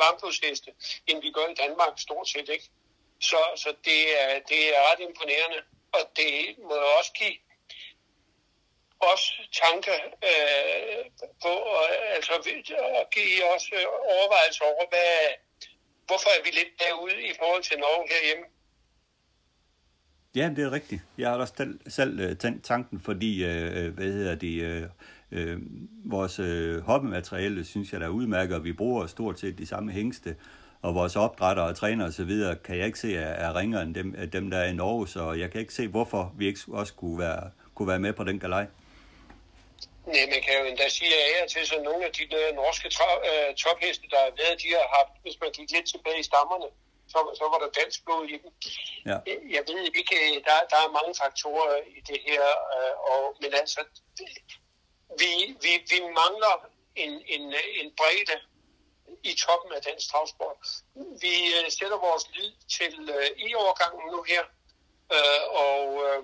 varmblodsheste, 0.00 0.70
end 1.06 1.22
vi 1.22 1.30
gør 1.36 1.46
i 1.54 1.54
Danmark 1.54 1.92
stort 2.06 2.28
set 2.28 2.48
ikke. 2.48 2.70
Så, 3.30 3.40
så 3.62 3.70
det, 3.88 4.00
er, 4.22 4.28
det 4.50 4.60
er 4.74 4.78
ret 4.88 5.00
imponerende, 5.08 5.60
og 5.96 6.02
det 6.16 6.34
må 6.68 6.76
også 6.98 7.12
give 7.20 7.36
os 9.12 9.24
tanker 9.62 9.98
øh, 10.28 11.04
på, 11.42 11.48
og, 11.48 11.84
altså 12.16 12.32
og 12.98 13.04
give 13.16 13.44
os 13.54 13.64
øh, 13.78 13.86
overvejelser 14.14 14.64
over, 14.64 14.84
hvad, 14.92 15.12
hvorfor 16.06 16.30
er 16.36 16.42
vi 16.44 16.50
lidt 16.50 16.72
derude 16.84 17.18
i 17.30 17.32
forhold 17.40 17.62
til 17.62 17.78
Norge 17.78 18.08
herhjemme. 18.12 18.46
Ja, 20.34 20.46
det 20.56 20.64
er 20.64 20.72
rigtigt. 20.72 21.02
Jeg 21.18 21.30
har 21.30 21.36
også 21.36 21.54
selv, 21.56 21.80
selv 21.90 22.20
øh, 22.20 22.38
tænkt 22.38 22.64
tanken, 22.64 23.00
fordi, 23.00 23.44
øh, 23.44 23.86
øh 23.86 23.94
hvad 23.94 24.06
hedder 24.06 24.34
det, 24.34 24.90
øh, 25.30 25.58
vores 26.04 26.38
øh, 26.38 26.80
hoppemateriale, 26.80 27.64
synes 27.64 27.92
jeg, 27.92 28.00
der 28.00 28.06
er 28.06 28.10
udmærket, 28.10 28.56
og 28.56 28.64
vi 28.64 28.72
bruger 28.72 29.06
stort 29.06 29.40
set 29.40 29.58
de 29.58 29.66
samme 29.66 29.92
hængste, 29.92 30.36
og 30.82 30.94
vores 30.94 31.16
opdrætter 31.16 31.62
og 31.62 31.76
træner 31.76 32.06
osv., 32.08 32.32
kan 32.64 32.78
jeg 32.78 32.86
ikke 32.86 32.98
se 32.98 33.16
er, 33.16 33.32
er 33.44 33.56
ringere 33.56 33.82
end 33.82 33.94
dem, 33.94 34.30
dem, 34.30 34.50
der 34.50 34.58
er 34.58 34.68
i 34.68 34.72
Norge, 34.72 35.08
så 35.08 35.32
jeg 35.32 35.50
kan 35.50 35.60
ikke 35.60 35.74
se, 35.74 35.88
hvorfor 35.88 36.32
vi 36.38 36.46
ikke 36.46 36.60
også 36.72 36.94
kunne 36.94 37.18
være, 37.18 37.50
kunne 37.74 37.88
være 37.88 37.98
med 37.98 38.12
på 38.12 38.24
den 38.24 38.40
galej. 38.40 38.66
Nej, 40.06 40.24
man 40.34 40.42
kan 40.44 40.54
jo 40.60 40.64
endda 40.70 40.88
sige 40.88 41.14
af 41.14 41.48
til, 41.48 41.66
så 41.66 41.76
nogle 41.88 42.02
af 42.08 42.12
de 42.18 42.24
der 42.32 42.54
norske 42.60 42.88
uh, 43.30 43.54
topheste, 43.62 44.06
der 44.12 44.20
har 44.26 44.32
været, 44.40 44.62
de 44.62 44.68
har 44.78 44.86
haft, 44.96 45.14
hvis 45.22 45.36
man 45.42 45.50
gik 45.56 45.70
lidt 45.74 45.86
tilbage 45.92 46.20
i 46.20 46.28
stammerne, 46.30 46.68
så, 47.12 47.18
så 47.38 47.44
var 47.52 47.58
der 47.62 47.70
dansk 47.80 47.98
blod 48.04 48.24
i 48.34 48.36
dem. 48.42 48.50
Ja. 49.10 49.16
Jeg 49.56 49.62
ved 49.68 49.80
ikke, 49.98 50.16
der, 50.48 50.56
der 50.72 50.78
er 50.86 50.96
mange 50.98 51.14
faktorer 51.22 51.76
i 51.98 52.00
det 52.10 52.20
her, 52.28 52.44
øh, 52.74 52.94
og, 53.10 53.22
men 53.42 53.50
altså, 53.62 53.80
vi, 55.20 55.30
vi, 55.64 55.72
vi 55.90 55.98
mangler 56.20 56.54
en, 57.04 57.12
en, 57.34 57.42
en 57.80 57.88
bredde 57.98 58.36
i 59.30 59.32
toppen 59.44 59.70
af 59.76 59.82
dansk 59.88 60.06
travsport. 60.10 60.58
Vi 61.24 61.34
øh, 61.56 61.66
sætter 61.78 61.98
vores 62.08 62.24
lid 62.36 62.52
til 62.76 62.94
øh, 63.16 63.28
i 63.46 63.54
overgangen 63.62 64.02
nu 64.14 64.20
her, 64.32 64.42
øh, 65.16 65.42
og 65.66 65.84
øh, 66.06 66.20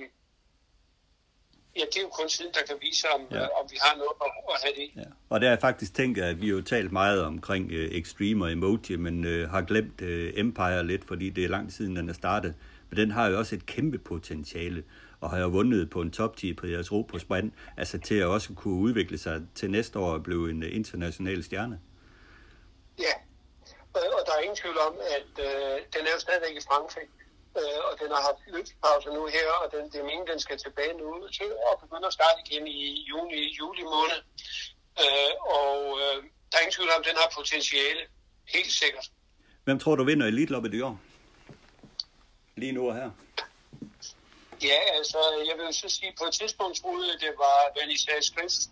ja, 1.79 1.85
det 1.91 1.97
er 1.97 2.03
jo 2.03 2.09
kun 2.09 2.29
tiden, 2.29 2.53
der 2.55 2.63
kan 2.69 2.77
vise, 2.81 3.07
om, 3.17 3.21
ja. 3.31 3.47
om 3.59 3.65
vi 3.73 3.79
har 3.85 3.97
noget 3.97 4.15
at, 4.25 4.31
at 4.53 4.57
have 4.65 4.75
det 4.81 5.03
ja. 5.03 5.09
Og 5.29 5.41
der 5.41 5.47
har 5.47 5.53
jeg 5.53 5.61
faktisk 5.61 5.95
tænkt, 5.95 6.19
at 6.19 6.41
vi 6.41 6.47
har 6.49 6.55
jo 6.55 6.63
talt 6.63 6.93
meget 6.93 7.23
omkring 7.23 7.67
uh, 7.67 7.99
Extreme 8.01 8.45
og 8.45 8.53
Emoji, 8.53 8.97
men 8.97 9.25
uh, 9.25 9.51
har 9.51 9.63
glemt 9.63 10.01
uh, 10.01 10.41
Empire 10.43 10.87
lidt, 10.87 11.05
fordi 11.05 11.31
det 11.31 11.45
er 11.45 11.49
lang 11.49 11.69
tid 11.69 11.77
siden, 11.77 11.97
den 11.97 12.09
er 12.09 12.13
startet. 12.13 12.55
Men 12.91 12.97
den 12.97 13.11
har 13.11 13.29
jo 13.29 13.39
også 13.39 13.55
et 13.55 13.67
kæmpe 13.67 13.99
potentiale, 13.99 14.85
og 15.21 15.31
har 15.31 15.39
jo 15.39 15.49
vundet 15.49 15.91
på 15.91 16.01
en 16.01 16.11
top 16.11 16.37
10 16.37 16.53
på 16.53 16.67
jeres 16.67 16.93
ro 16.93 17.03
på 17.03 17.19
sprint, 17.19 17.55
altså 17.77 17.99
til 17.99 18.15
at 18.15 18.27
også 18.27 18.55
kunne 18.55 18.75
udvikle 18.75 19.19
sig 19.19 19.43
til 19.55 19.71
næste 19.71 19.99
år 19.99 20.13
og 20.13 20.23
blive 20.23 20.51
en 20.51 20.63
uh, 20.63 20.69
international 20.77 21.45
stjerne. 21.45 21.81
Ja, 22.99 23.15
og 23.95 24.23
der 24.27 24.33
er 24.37 24.41
ingen 24.41 24.57
tvivl 24.57 24.79
om, 24.79 24.95
at 25.17 25.33
uh, 25.49 25.77
den 25.95 26.03
er 26.07 26.13
jo 26.17 26.21
stadigvæk 26.27 26.57
i 26.57 26.67
Frankrig 26.69 27.07
øh, 27.61 27.81
og 27.89 27.93
den 28.01 28.09
har 28.15 28.23
haft 28.29 28.41
løbspause 28.55 29.09
nu 29.17 29.23
her, 29.37 29.49
og 29.63 29.67
den, 29.75 29.83
det 29.91 29.99
er 30.01 30.07
meningen, 30.09 30.29
den 30.33 30.41
skal 30.47 30.59
tilbage 30.59 30.95
nu 31.03 31.09
til 31.39 31.51
at 31.71 31.75
begynde 31.83 32.07
at 32.11 32.17
starte 32.19 32.39
igen 32.45 32.67
i 32.67 32.81
juni, 33.11 33.41
juli 33.59 33.85
måned. 33.95 34.21
Øh, 35.03 35.33
og 35.61 35.79
øh, 36.03 36.17
der 36.49 36.55
er 36.57 36.63
ingen 36.65 36.77
tvivl 36.79 36.91
om, 36.95 37.01
at 37.03 37.09
den 37.11 37.17
har 37.23 37.29
potentiale, 37.39 38.03
helt 38.55 38.73
sikkert. 38.83 39.07
Hvem 39.65 39.79
tror 39.79 39.95
du 39.97 40.05
vinder 40.05 40.27
Elite-loppet 40.27 40.75
i 40.75 40.81
år? 40.81 40.97
Lige 42.57 42.73
nu 42.73 42.89
og 42.89 42.95
her. 42.95 43.11
Ja, 44.63 44.81
altså, 44.99 45.19
jeg 45.49 45.55
vil 45.59 45.75
så 45.75 45.89
sige, 45.89 46.13
på 46.19 46.25
et 46.25 46.35
tidspunkt 46.41 46.81
troede 46.81 47.09
jeg, 47.11 47.21
det 47.21 47.33
var 47.45 47.59
Vanessa 47.81 48.13
Skrift, 48.21 48.63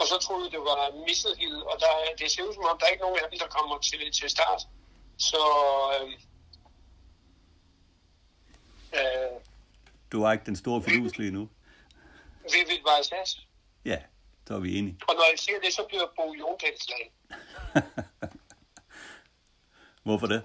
og 0.00 0.06
så 0.06 0.16
troede 0.24 0.44
jeg, 0.44 0.52
det 0.52 0.60
var 0.60 0.78
Missile 1.06 1.36
Hill, 1.40 1.56
og 1.70 1.76
der, 1.80 1.90
det 2.18 2.30
ser 2.30 2.42
ud 2.42 2.54
som 2.54 2.64
om, 2.64 2.78
der 2.78 2.86
er 2.86 2.90
ikke 2.90 3.04
nogen 3.06 3.18
af 3.24 3.30
dem, 3.30 3.38
der 3.38 3.46
kommer 3.56 3.78
til, 3.78 4.12
til 4.18 4.30
start. 4.30 4.62
Så 5.16 5.42
øh, 5.94 6.12
Øh, 8.94 9.40
du 10.12 10.22
har 10.22 10.32
ikke 10.32 10.46
den 10.46 10.56
store 10.56 10.82
fidus 10.82 11.18
lige 11.18 11.30
nu. 11.30 11.48
Vivid 12.42 12.82
Vajsas. 12.84 13.46
Ja, 13.84 13.98
så 14.46 14.54
er 14.54 14.58
vi 14.58 14.78
enige. 14.78 14.98
Og 15.08 15.14
når 15.14 15.24
jeg 15.30 15.38
siger 15.38 15.60
det, 15.60 15.74
så 15.74 15.84
bliver 15.88 16.06
Bo 16.16 16.34
Jondals 16.34 16.86
Hvorfor 20.04 20.26
det? 20.26 20.42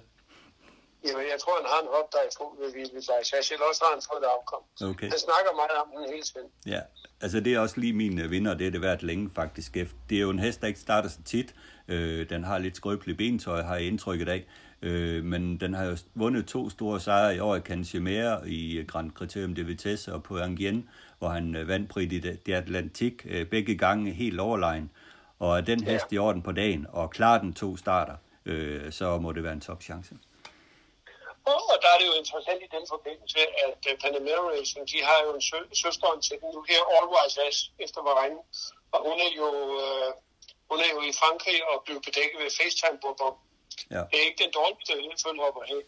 Jamen, 1.07 1.25
jeg 1.33 1.39
tror, 1.43 1.53
han 1.61 1.67
har 1.73 1.79
en 1.83 1.89
er 2.19 2.25
i 2.29 2.33
fod 2.37 2.51
ved 2.61 2.69
Vivid 2.73 3.03
Vajsas. 3.09 3.51
Eller 3.51 3.65
også 3.71 3.81
har 3.85 3.91
han 3.95 4.01
fået 4.09 4.21
et 4.23 4.29
afkom. 4.35 4.63
Okay. 4.91 5.09
Han 5.13 5.19
snakker 5.27 5.51
meget 5.61 5.75
om 5.81 5.87
den 5.95 6.03
hele 6.13 6.25
tiden. 6.31 6.49
Ja, 6.75 6.81
altså 7.21 7.39
det 7.39 7.53
er 7.53 7.59
også 7.59 7.79
lige 7.79 7.93
min 7.93 8.19
øh, 8.19 8.31
vinder, 8.31 8.53
det 8.53 8.67
er 8.67 8.71
det 8.71 8.81
været 8.81 9.03
længe 9.03 9.29
faktisk. 9.35 9.73
Det 10.09 10.17
er 10.17 10.21
jo 10.21 10.29
en 10.29 10.39
hest, 10.39 10.61
der 10.61 10.67
ikke 10.67 10.79
starter 10.79 11.09
så 11.09 11.23
tit. 11.25 11.55
Øh, 11.87 12.29
den 12.29 12.43
har 12.43 12.57
lidt 12.57 12.75
skrøbeligt 12.75 13.17
bentøj, 13.17 13.61
har 13.61 13.75
jeg 13.75 13.85
indtrykket 13.85 14.29
af. 14.29 14.45
Øh, 14.81 15.23
men 15.23 15.57
den 15.57 15.73
har 15.73 15.85
jo 15.85 15.97
vundet 16.15 16.45
to 16.45 16.69
store 16.69 16.99
sejre 16.99 17.35
i 17.35 17.39
år 17.39 17.55
i 17.55 17.59
Canchimere 17.59 18.49
i 18.49 18.83
Grand 18.87 19.11
Criterium 19.11 19.55
de 19.55 19.65
Vitesse 19.65 20.13
og 20.13 20.23
på 20.23 20.37
Angien, 20.37 20.89
hvor 21.19 21.29
han 21.29 21.55
øh, 21.55 21.67
vandt 21.67 21.89
Brit 21.89 22.13
i 22.13 22.19
det 22.19 22.53
Atlantik 22.53 23.25
øh, 23.29 23.45
begge 23.45 23.77
gange 23.77 24.11
helt 24.11 24.39
overlegen. 24.39 24.91
Og 25.39 25.57
er 25.57 25.61
den 25.61 25.83
hest 25.83 26.05
ja. 26.11 26.15
i 26.15 26.17
orden 26.17 26.41
på 26.41 26.51
dagen 26.51 26.85
og 26.89 27.09
klarer 27.09 27.41
den 27.41 27.53
to 27.53 27.77
starter, 27.77 28.15
øh, 28.45 28.91
så 28.91 29.17
må 29.17 29.31
det 29.31 29.43
være 29.43 29.53
en 29.53 29.61
topchance. 29.61 30.13
Og, 30.13 30.19
og 31.71 31.77
der 31.83 31.89
er 31.93 31.97
det 32.01 32.07
jo 32.11 32.15
interessant 32.21 32.61
i 32.67 32.69
den 32.75 32.85
forbindelse, 32.93 33.39
at 33.65 33.81
uh, 33.89 33.93
Panamera 34.01 34.43
Racing, 34.53 34.83
de 34.91 34.99
har 35.09 35.17
jo 35.25 35.29
en 35.37 35.43
sø- 35.49 35.71
søsteren 35.83 36.19
til 36.27 36.35
den 36.41 36.49
nu 36.55 36.61
her, 36.71 36.81
Allwise 36.95 37.37
As, 37.47 37.57
efter 37.85 37.99
Bahrain. 38.07 38.37
Og 38.93 38.99
hun 39.07 39.17
er 39.27 39.31
jo, 39.41 39.49
uh, 39.83 40.09
hun 40.69 40.79
er 40.85 40.89
jo 40.95 40.99
i 41.09 41.11
Frankrig 41.21 41.57
og 41.71 41.75
blev 41.85 41.97
bedækket 42.07 42.37
ved 42.43 42.49
FaceTime-bordom. 42.59 43.35
Ja. 43.95 44.01
Det 44.09 44.15
er 44.21 44.25
ikke 44.29 44.41
den 44.45 44.51
dårligste 44.59 44.93
følhopper 45.25 45.63
her. 45.71 45.81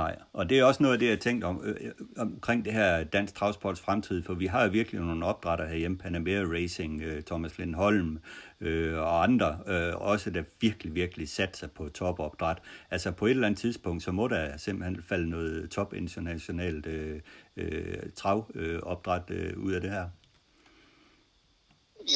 Nej, 0.00 0.16
og 0.32 0.48
det 0.48 0.58
er 0.58 0.64
også 0.64 0.82
noget 0.82 0.94
af 0.96 0.98
det, 0.98 1.08
jeg 1.08 1.20
tænkte 1.20 1.44
om, 1.44 1.64
øh, 1.64 1.92
omkring 2.18 2.64
det 2.64 2.72
her 2.72 3.04
dansk 3.04 3.34
travsports 3.34 3.80
fremtid, 3.80 4.24
for 4.24 4.34
vi 4.34 4.46
har 4.46 4.64
jo 4.64 4.70
virkelig 4.70 5.00
nogle 5.00 5.26
opdrætter 5.26 5.66
herhjemme, 5.66 5.98
Panamera 5.98 6.44
Racing, 6.54 7.02
øh, 7.02 7.22
Thomas 7.22 7.58
Lindholm 7.58 8.22
øh, 8.60 8.98
og 8.98 9.22
andre, 9.22 9.58
øh, 9.66 9.96
også 9.96 10.30
der 10.30 10.42
virkelig, 10.60 10.94
virkelig 10.94 11.28
satser 11.28 11.66
på 11.66 11.88
topopdræt. 11.88 12.58
Altså 12.90 13.12
på 13.12 13.26
et 13.26 13.30
eller 13.30 13.46
andet 13.46 13.60
tidspunkt, 13.60 14.02
så 14.02 14.12
må 14.12 14.28
der 14.28 14.56
simpelthen 14.56 15.04
falde 15.08 15.30
noget 15.30 15.70
top 15.70 15.94
internationalt 15.94 16.86
øh, 16.86 17.20
øh, 17.56 18.12
travopdræt 18.16 19.30
øh, 19.30 19.58
ud 19.58 19.72
af 19.72 19.80
det 19.80 19.90
her. 19.90 20.08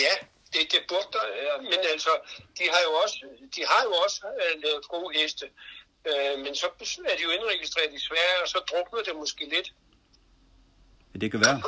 Ja, 0.05 0.15
det, 0.53 0.73
det 0.73 0.81
burde 0.89 1.09
der, 1.13 1.27
ja. 1.43 1.63
men 1.63 1.81
altså, 1.93 2.11
de 2.59 2.65
har 2.73 2.83
jo 2.89 2.93
også, 3.05 3.19
de 3.57 3.61
har 3.71 3.83
jo 3.85 3.93
også 4.05 4.27
uh, 4.27 4.63
lavet 4.63 4.89
gode 4.89 5.19
heste. 5.19 5.47
Øh, 6.09 6.35
men 6.45 6.55
så 6.55 6.67
er 7.11 7.17
de 7.17 7.23
jo 7.23 7.31
indregistreret 7.31 7.93
i 7.95 7.99
Sverige, 7.99 8.43
og 8.43 8.49
så 8.49 8.59
drukner 8.71 9.03
det 9.03 9.17
måske 9.17 9.45
lidt. 9.55 9.75
Ja, 11.15 11.19
det 11.19 11.31
kan 11.31 11.41
være. 11.41 11.63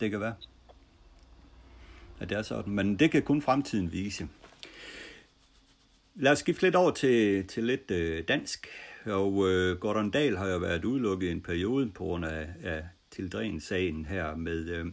Det 0.00 0.10
kan 0.10 0.20
være 0.20 0.34
at 2.20 2.28
det 2.28 2.38
er 2.38 2.42
sådan. 2.42 2.72
Men 2.72 2.98
det 2.98 3.10
kan 3.10 3.22
kun 3.22 3.42
fremtiden 3.42 3.92
vise. 3.92 4.28
Lad 6.14 6.32
os 6.32 6.38
skifte 6.38 6.62
lidt 6.62 6.76
over 6.76 6.90
til, 6.90 7.46
til 7.46 7.64
lidt 7.64 7.90
øh, 7.90 8.24
dansk. 8.28 8.68
Og 9.06 9.48
øh, 9.48 9.78
Gordon 9.78 10.10
Dahl 10.10 10.36
har 10.36 10.48
jo 10.48 10.58
været 10.58 10.84
udelukket 10.84 11.30
en 11.30 11.40
periode 11.40 11.90
på 11.90 12.04
grund 12.04 12.24
af, 12.24 12.48
af 12.64 12.84
Tildren-sagen 13.10 14.04
her 14.04 14.36
med... 14.36 14.68
Øh, 14.68 14.86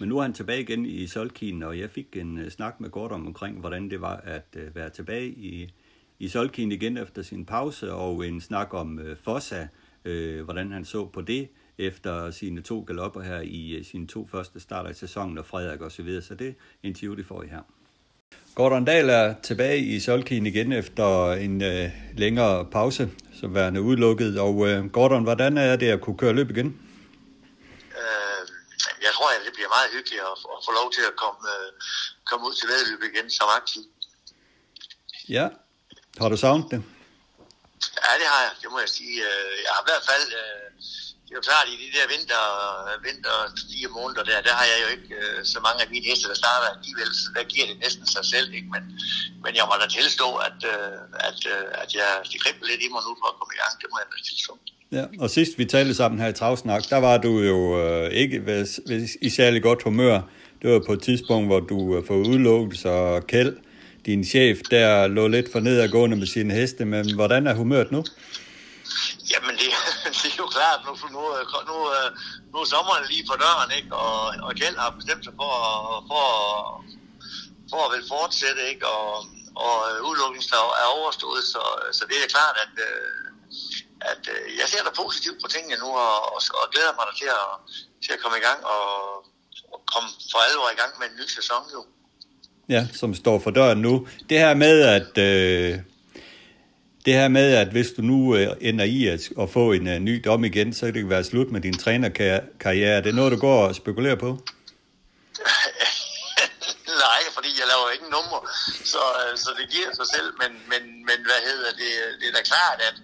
men 0.00 0.08
nu 0.08 0.18
er 0.18 0.22
han 0.22 0.32
tilbage 0.32 0.60
igen 0.60 0.86
i 0.86 1.06
Solkien, 1.06 1.62
og 1.62 1.78
jeg 1.78 1.90
fik 1.90 2.16
en 2.16 2.38
øh, 2.38 2.50
snak 2.50 2.80
med 2.80 2.90
Gordon 2.90 3.26
omkring, 3.26 3.60
hvordan 3.60 3.90
det 3.90 4.00
var 4.00 4.16
at 4.16 4.56
øh, 4.56 4.74
være 4.74 4.90
tilbage 4.90 5.28
i, 5.28 5.74
i 6.18 6.28
Solkien 6.28 6.72
igen 6.72 6.96
efter 6.96 7.22
sin 7.22 7.46
pause, 7.46 7.92
og 7.92 8.26
en 8.26 8.40
snak 8.40 8.74
om 8.74 8.98
øh, 8.98 9.16
Fossa, 9.16 9.68
øh, 10.04 10.44
hvordan 10.44 10.72
han 10.72 10.84
så 10.84 11.06
på 11.06 11.20
det 11.20 11.48
efter 11.80 12.30
sine 12.30 12.62
to 12.62 12.84
galopper 12.86 13.22
her 13.22 13.40
i 13.40 13.78
uh, 13.78 13.86
sine 13.86 14.06
to 14.06 14.28
første 14.32 14.60
starter 14.60 14.90
i 14.90 14.94
sæsonen, 14.94 15.38
og 15.38 15.46
Frederik 15.46 15.80
osv. 15.80 15.90
Så, 15.90 16.02
videre. 16.02 16.22
så 16.22 16.34
det 16.34 16.54
interview, 16.82 17.16
de 17.16 17.24
får 17.24 17.42
I 17.42 17.46
her. 17.46 17.60
Gordon 18.54 18.84
Dahl 18.84 19.08
er 19.08 19.34
tilbage 19.42 19.78
i 19.78 20.00
Solkien 20.00 20.46
igen 20.46 20.72
efter 20.72 21.32
en 21.32 21.62
uh, 21.62 22.18
længere 22.18 22.64
pause, 22.64 23.10
som 23.40 23.54
værende 23.54 23.82
udelukket. 23.82 24.40
Og 24.40 24.54
uh, 24.56 24.86
Gordon, 24.92 25.22
hvordan 25.22 25.58
er 25.58 25.76
det 25.76 25.88
at 25.88 26.00
kunne 26.00 26.18
køre 26.18 26.32
løb 26.32 26.50
igen? 26.50 26.80
jeg 29.06 29.12
tror, 29.16 29.28
at 29.36 29.42
det 29.46 29.52
bliver 29.56 29.70
meget 29.76 29.88
hyggeligt 29.96 30.22
at, 30.30 30.36
at 30.54 30.60
få 30.66 30.72
lov 30.80 30.88
til 30.96 31.04
at 31.10 31.14
komme, 31.22 31.40
øh, 31.56 31.68
komme 32.28 32.42
ud 32.48 32.54
til 32.54 32.66
vedløb 32.72 33.02
igen 33.10 33.26
som 33.38 33.48
aktiv. 33.60 33.82
Ja, 35.36 35.46
har 36.20 36.28
du 36.28 36.36
savnet 36.36 36.66
det? 36.72 36.80
Ja, 38.04 38.12
det 38.20 38.28
har 38.32 38.40
jeg, 38.46 38.52
det 38.62 38.68
må 38.72 38.78
jeg 38.84 38.92
sige. 38.98 39.16
Øh, 39.28 39.52
jeg 39.64 39.70
har 39.74 39.82
i 39.84 39.88
hvert 39.90 40.06
fald, 40.10 40.26
øh, 40.42 40.66
det 41.30 41.36
er 41.36 41.42
jo 41.42 41.50
klart, 41.50 41.66
i 41.74 41.76
de 41.84 41.88
der 41.96 42.06
vinter, 42.14 42.44
vinter 43.06 43.36
fire 43.72 43.90
måneder 43.98 44.22
der, 44.30 44.38
der 44.48 44.54
har 44.60 44.66
jeg 44.72 44.78
jo 44.84 44.88
ikke 44.96 45.10
så 45.52 45.58
mange 45.66 45.78
af 45.84 45.88
mine 45.94 46.06
heste, 46.08 46.24
der 46.30 46.38
starter 46.42 46.68
alligevel, 46.74 47.10
så 47.22 47.28
der 47.36 47.44
giver 47.52 47.66
det 47.70 47.76
næsten 47.84 48.06
sig 48.16 48.24
selv, 48.32 48.48
ikke? 48.58 48.68
Men, 48.74 48.84
men 49.44 49.52
jeg 49.58 49.64
må 49.68 49.74
da 49.82 49.86
tilstå, 49.98 50.28
at, 50.48 50.58
at, 51.28 51.40
at 51.82 51.90
jeg, 51.98 52.08
det 52.30 52.38
kribler 52.42 52.66
lidt 52.70 52.82
i 52.86 52.88
mig 52.94 53.02
nu 53.06 53.12
for 53.20 53.28
at 53.32 53.36
komme 53.38 53.52
i 53.56 53.60
gang, 53.62 53.72
det 53.80 53.88
må 53.90 53.96
jeg 54.02 54.08
da 54.12 54.16
tilstå. 54.30 54.52
Ja, 54.96 55.04
og 55.22 55.28
sidst 55.36 55.52
vi 55.60 55.64
talte 55.64 55.94
sammen 55.94 56.20
her 56.22 56.28
i 56.28 56.38
Travsnak, 56.40 56.82
der 56.92 57.00
var 57.08 57.16
du 57.26 57.32
jo 57.52 57.58
øh, 57.82 58.10
ikke 58.22 58.38
hvis, 58.46 58.80
hvis, 58.86 59.10
i 59.26 59.28
særlig 59.30 59.62
godt 59.62 59.82
humør. 59.82 60.20
Det 60.62 60.70
var 60.72 60.82
på 60.86 60.92
et 60.92 61.02
tidspunkt, 61.02 61.46
hvor 61.48 61.60
du 61.60 61.96
øh, 61.96 62.06
får 62.06 62.14
udelukket, 62.14 62.78
så 62.78 63.22
Kjeld, 63.28 63.56
din 64.06 64.24
chef, 64.24 64.58
der 64.70 65.06
lå 65.06 65.28
lidt 65.28 65.52
for 65.52 65.60
nedadgående 65.60 66.16
med 66.16 66.26
sine 66.26 66.54
heste, 66.54 66.84
men 66.84 67.14
hvordan 67.14 67.46
er 67.46 67.54
humøret 67.54 67.92
nu? 67.92 68.04
Jamen, 69.32 69.54
det, 69.60 69.69
det 70.40 70.46
er 70.46 70.52
jo 70.52 70.58
klart, 70.60 70.80
nu, 70.86 70.92
nu, 71.16 71.22
øh, 71.36 71.44
nu, 71.70 71.76
øh, 71.96 72.08
nu 72.52 72.56
er 72.62 72.68
sommeren 72.74 73.04
lige 73.12 73.28
for 73.30 73.36
døren, 73.44 73.70
ikke? 73.78 73.90
Og, 74.06 74.20
og 74.46 74.50
Kjeld 74.58 74.78
har 74.84 74.90
bestemt 75.00 75.24
sig 75.24 75.34
for, 75.40 75.54
for, 76.10 76.24
for 77.70 77.80
at 77.84 77.90
vil 77.94 78.10
fortsætte, 78.14 78.62
ikke? 78.72 78.84
Og, 78.96 79.08
og 79.64 79.76
øh, 79.88 79.96
udelukningen 80.08 80.48
er 80.82 80.88
overstået, 80.98 81.42
så, 81.52 81.62
så 81.96 82.02
det 82.10 82.16
er 82.18 82.34
klart, 82.36 82.56
at, 82.64 82.74
at 84.12 84.22
jeg 84.60 84.66
ser 84.72 84.82
da 84.86 84.90
positivt 85.02 85.38
på 85.42 85.48
tingene 85.54 85.76
nu, 85.84 85.88
og, 86.06 86.16
og, 86.34 86.40
og 86.60 86.66
glæder 86.72 86.92
mig 86.98 87.04
til 87.20 87.30
at, 87.40 87.48
til 88.04 88.12
at 88.14 88.20
komme 88.22 88.36
i 88.40 88.44
gang 88.48 88.60
og, 88.74 88.86
og 89.72 89.78
komme 89.92 90.08
for 90.30 90.38
alvor 90.48 90.68
i 90.74 90.78
gang 90.80 90.92
med 91.00 91.06
en 91.10 91.16
ny 91.20 91.26
sæson 91.38 91.62
jo. 91.74 91.80
Ja, 92.74 92.82
som 93.00 93.10
står 93.22 93.38
for 93.44 93.50
døren 93.58 93.80
nu. 93.86 93.94
Det 94.28 94.38
her 94.44 94.54
med, 94.64 94.76
at 94.96 95.12
øh, 95.28 95.72
det 97.10 97.18
her 97.18 97.28
med, 97.40 97.48
at 97.62 97.68
hvis 97.76 97.90
du 97.96 98.02
nu 98.12 98.18
øh, 98.36 98.68
ender 98.68 98.86
i 98.98 99.00
at, 99.14 99.22
at 99.42 99.48
få 99.56 99.64
en 99.78 99.86
øh, 99.92 99.98
ny 100.08 100.14
dom 100.26 100.42
igen, 100.50 100.68
så 100.78 100.82
kan 100.86 100.94
det 100.94 101.14
være 101.16 101.30
slut 101.30 101.50
med 101.54 101.60
din 101.66 101.76
trænerkarriere. 101.84 102.94
Er 102.98 103.02
det 103.06 103.14
noget, 103.14 103.32
du 103.34 103.40
går 103.48 103.58
og 103.68 103.74
spekulerer 103.82 104.18
på? 104.24 104.30
Nej, 107.06 107.22
fordi 107.36 107.50
jeg 107.60 107.66
laver 107.72 107.88
ikke 107.96 108.08
nummer, 108.16 108.40
så, 108.92 109.04
øh, 109.22 109.32
så 109.44 109.50
det 109.58 109.66
giver 109.74 109.90
sig 110.00 110.08
selv. 110.16 110.30
Men, 110.40 110.50
men, 110.72 110.82
men 111.08 111.18
hvad 111.28 111.40
hedder 111.48 111.70
det? 111.82 111.92
Det 112.20 112.26
er 112.30 112.34
da 112.38 112.42
klart, 112.52 112.78
at, 112.88 112.96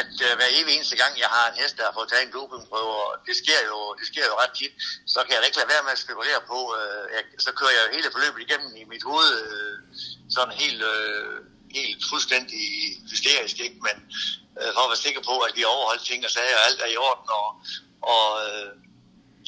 at 0.00 0.12
uh, 0.26 0.32
hver 0.38 0.50
evig 0.58 0.72
eneste 0.76 0.96
gang, 1.02 1.12
jeg 1.24 1.30
har 1.36 1.44
en 1.50 1.56
hest, 1.60 1.74
der 1.78 1.84
har 1.88 1.94
fået 1.98 2.08
taget 2.10 2.24
en 2.26 2.34
dopingprøve, 2.36 2.92
og 3.06 3.12
det 3.28 3.34
sker, 3.42 3.60
jo, 3.70 3.78
det 3.98 4.06
sker 4.10 4.24
jo 4.30 4.34
ret 4.42 4.54
tit, 4.60 4.74
så 5.14 5.18
kan 5.22 5.32
jeg 5.32 5.40
da 5.40 5.46
ikke 5.48 5.60
lade 5.60 5.72
være 5.74 5.84
med 5.86 5.94
at 5.96 6.04
spekulere 6.06 6.40
på, 6.52 6.58
Øh, 6.78 7.04
jeg, 7.14 7.22
så 7.46 7.50
kører 7.58 7.74
jeg 7.76 7.82
jo 7.84 7.94
hele 7.96 8.08
forløbet 8.14 8.40
igennem 8.46 8.70
i 8.82 8.84
mit 8.92 9.04
hoved, 9.10 9.30
øh, 9.44 9.74
sådan 10.36 10.54
helt, 10.62 10.82
Øh, 10.92 11.36
helt 11.78 12.02
fuldstændig 12.10 12.64
hysterisk, 13.10 13.56
ikke? 13.66 13.78
men 13.86 13.96
øh, 14.60 14.70
for 14.74 14.82
at 14.84 14.90
være 14.92 15.04
sikker 15.06 15.22
på, 15.30 15.34
at 15.46 15.52
vi 15.56 15.62
overholdt 15.74 16.04
ting 16.10 16.20
og 16.24 16.32
sager, 16.36 16.56
og 16.60 16.66
alt 16.68 16.80
er 16.86 16.90
i 16.94 17.00
orden, 17.08 17.28
og, 17.40 17.48
og, 18.14 18.26
øh, 18.44 18.70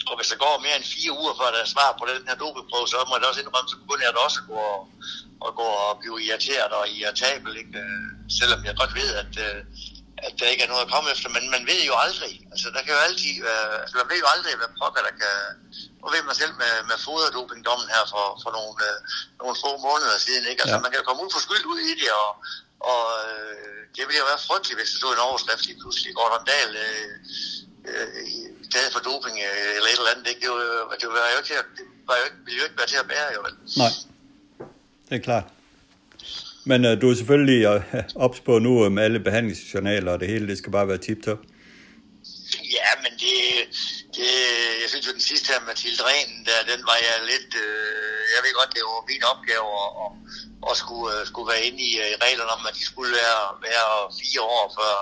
og 0.08 0.14
hvis 0.18 0.30
der 0.32 0.42
går 0.44 0.64
mere 0.64 0.76
end 0.78 0.92
fire 0.96 1.12
uger, 1.20 1.34
før 1.38 1.48
der 1.54 1.60
er 1.62 1.74
svar 1.74 1.90
på 2.00 2.04
den 2.10 2.22
her 2.28 2.36
dopingprøve, 2.42 2.88
så 2.88 2.96
må 3.08 3.12
jeg 3.14 3.22
da 3.22 3.30
også 3.30 3.42
indrømme, 3.42 3.70
så 3.72 3.78
begynder 3.82 4.04
jeg 4.06 4.14
da 4.14 4.20
også 4.28 4.40
at 4.42 4.48
gå 4.52 4.60
og, 4.74 4.80
og, 5.44 5.50
gå 5.60 5.68
og 5.86 5.92
blive 6.00 6.16
irriteret 6.26 6.72
og 6.80 6.84
irritabel, 6.98 7.52
ikke? 7.62 7.78
Øh, 7.84 8.06
selvom 8.38 8.60
jeg 8.66 8.74
godt 8.82 8.92
ved, 9.00 9.10
at, 9.22 9.32
øh, 9.46 9.60
at 10.26 10.32
der 10.38 10.52
ikke 10.52 10.64
er 10.64 10.72
noget 10.72 10.84
at 10.86 10.92
komme 10.94 11.08
efter, 11.14 11.28
men 11.36 11.44
man 11.54 11.62
ved 11.70 11.80
jo 11.90 11.94
aldrig. 12.04 12.34
Altså, 12.52 12.66
der 12.74 12.80
kan 12.84 12.92
jo 12.96 13.00
altid 13.08 13.32
være, 13.48 13.66
altså, 13.82 13.94
man 14.00 14.08
ved 14.12 14.18
jo 14.24 14.28
aldrig, 14.34 14.52
hvad 14.60 14.70
pokker 14.80 15.02
der 15.08 15.14
kan... 15.22 15.36
Nu 16.02 16.06
ved 16.14 16.22
man 16.28 16.36
selv 16.42 16.54
med, 16.62 16.74
med 16.90 16.98
foderdopingdommen 17.06 17.88
her 17.94 18.04
for, 18.12 18.24
for 18.42 18.50
nogle, 18.56 18.74
øh, 18.88 18.98
nogle 19.42 19.56
få 19.64 19.70
måneder 19.88 20.16
siden, 20.26 20.44
ikke? 20.50 20.62
Altså, 20.64 20.78
ja. 20.78 20.84
man 20.84 20.92
kan 20.92 21.06
komme 21.08 21.22
ud 21.24 21.30
for 21.34 21.42
skyld 21.46 21.64
ud 21.72 21.80
i 21.90 21.94
det, 22.00 22.10
og, 22.22 22.30
og 22.92 23.02
øh, 23.26 23.80
det 23.94 24.02
ville 24.06 24.22
jo 24.22 24.30
være 24.32 24.46
frygteligt, 24.48 24.78
hvis 24.78 24.90
det 24.92 24.98
stod 25.00 25.12
en 25.14 25.26
overskrift 25.28 25.64
lige 25.68 25.80
pludselig. 25.82 26.10
Gordon 26.18 26.44
Dahl 26.50 26.70
øh, 26.86 27.08
øh, 27.90 28.08
taget 28.72 28.90
for 28.94 29.02
doping 29.08 29.36
øh, 29.48 29.76
eller 29.76 29.88
et 29.92 29.98
eller 30.00 30.12
andet, 30.14 30.26
ikke? 30.30 30.40
Det, 30.44 30.50
var, 30.50 30.96
det 31.00 31.08
var 31.14 31.30
jo 31.32 31.38
ikke 31.40 31.50
til 31.52 31.58
at, 31.62 31.68
det 31.78 31.84
var 32.08 32.16
jo 32.20 32.24
ikke, 32.28 32.38
ville 32.46 32.58
jo 32.60 32.64
ikke 32.68 32.78
være 32.80 32.90
til 32.92 33.02
at 33.04 33.08
bære, 33.12 33.28
jo 33.36 33.40
vel? 33.46 33.54
Nej, 33.82 33.92
det 35.08 35.14
er 35.18 35.24
klart. 35.28 35.46
Men 36.64 36.84
uh, 36.84 37.00
du 37.00 37.10
er 37.10 37.14
selvfølgelig 37.14 37.60
øh, 37.72 37.82
ops 38.24 38.40
på 38.40 38.58
nu 38.58 38.72
uh, 38.84 38.92
med 38.92 39.02
alle 39.06 39.20
behandlingsjournaler 39.20 40.12
og 40.12 40.20
det 40.20 40.28
hele, 40.28 40.48
det 40.48 40.58
skal 40.58 40.72
bare 40.72 40.88
være 40.88 41.04
tip-top. 41.06 41.40
Ja, 42.76 42.90
men 43.02 43.12
det, 43.22 43.36
det, 44.16 44.30
jeg 44.82 44.88
synes 44.90 45.06
jo 45.08 45.12
den 45.18 45.26
sidste 45.30 45.46
her 45.52 45.60
Mathilde 45.68 46.02
Ren, 46.10 46.30
der, 46.48 46.58
den 46.72 46.80
var 46.90 46.98
jeg 47.08 47.16
lidt, 47.32 47.50
øh, 47.66 48.20
jeg 48.34 48.40
ved 48.44 48.52
godt, 48.60 48.74
det 48.76 48.82
var 48.86 49.10
min 49.12 49.24
opgave 49.32 49.68
at, 49.84 49.90
at, 50.02 50.10
at 50.70 50.74
skulle, 50.82 51.08
uh, 51.20 51.26
skulle 51.30 51.48
være 51.52 51.64
inde 51.68 51.80
i, 51.90 51.92
i 52.14 52.16
reglerne 52.26 52.52
om, 52.56 52.62
at 52.70 52.74
de 52.78 52.84
skulle 52.90 53.12
være, 53.22 53.42
være 53.68 53.92
fire 54.20 54.42
år 54.56 54.66
før, 54.78 54.94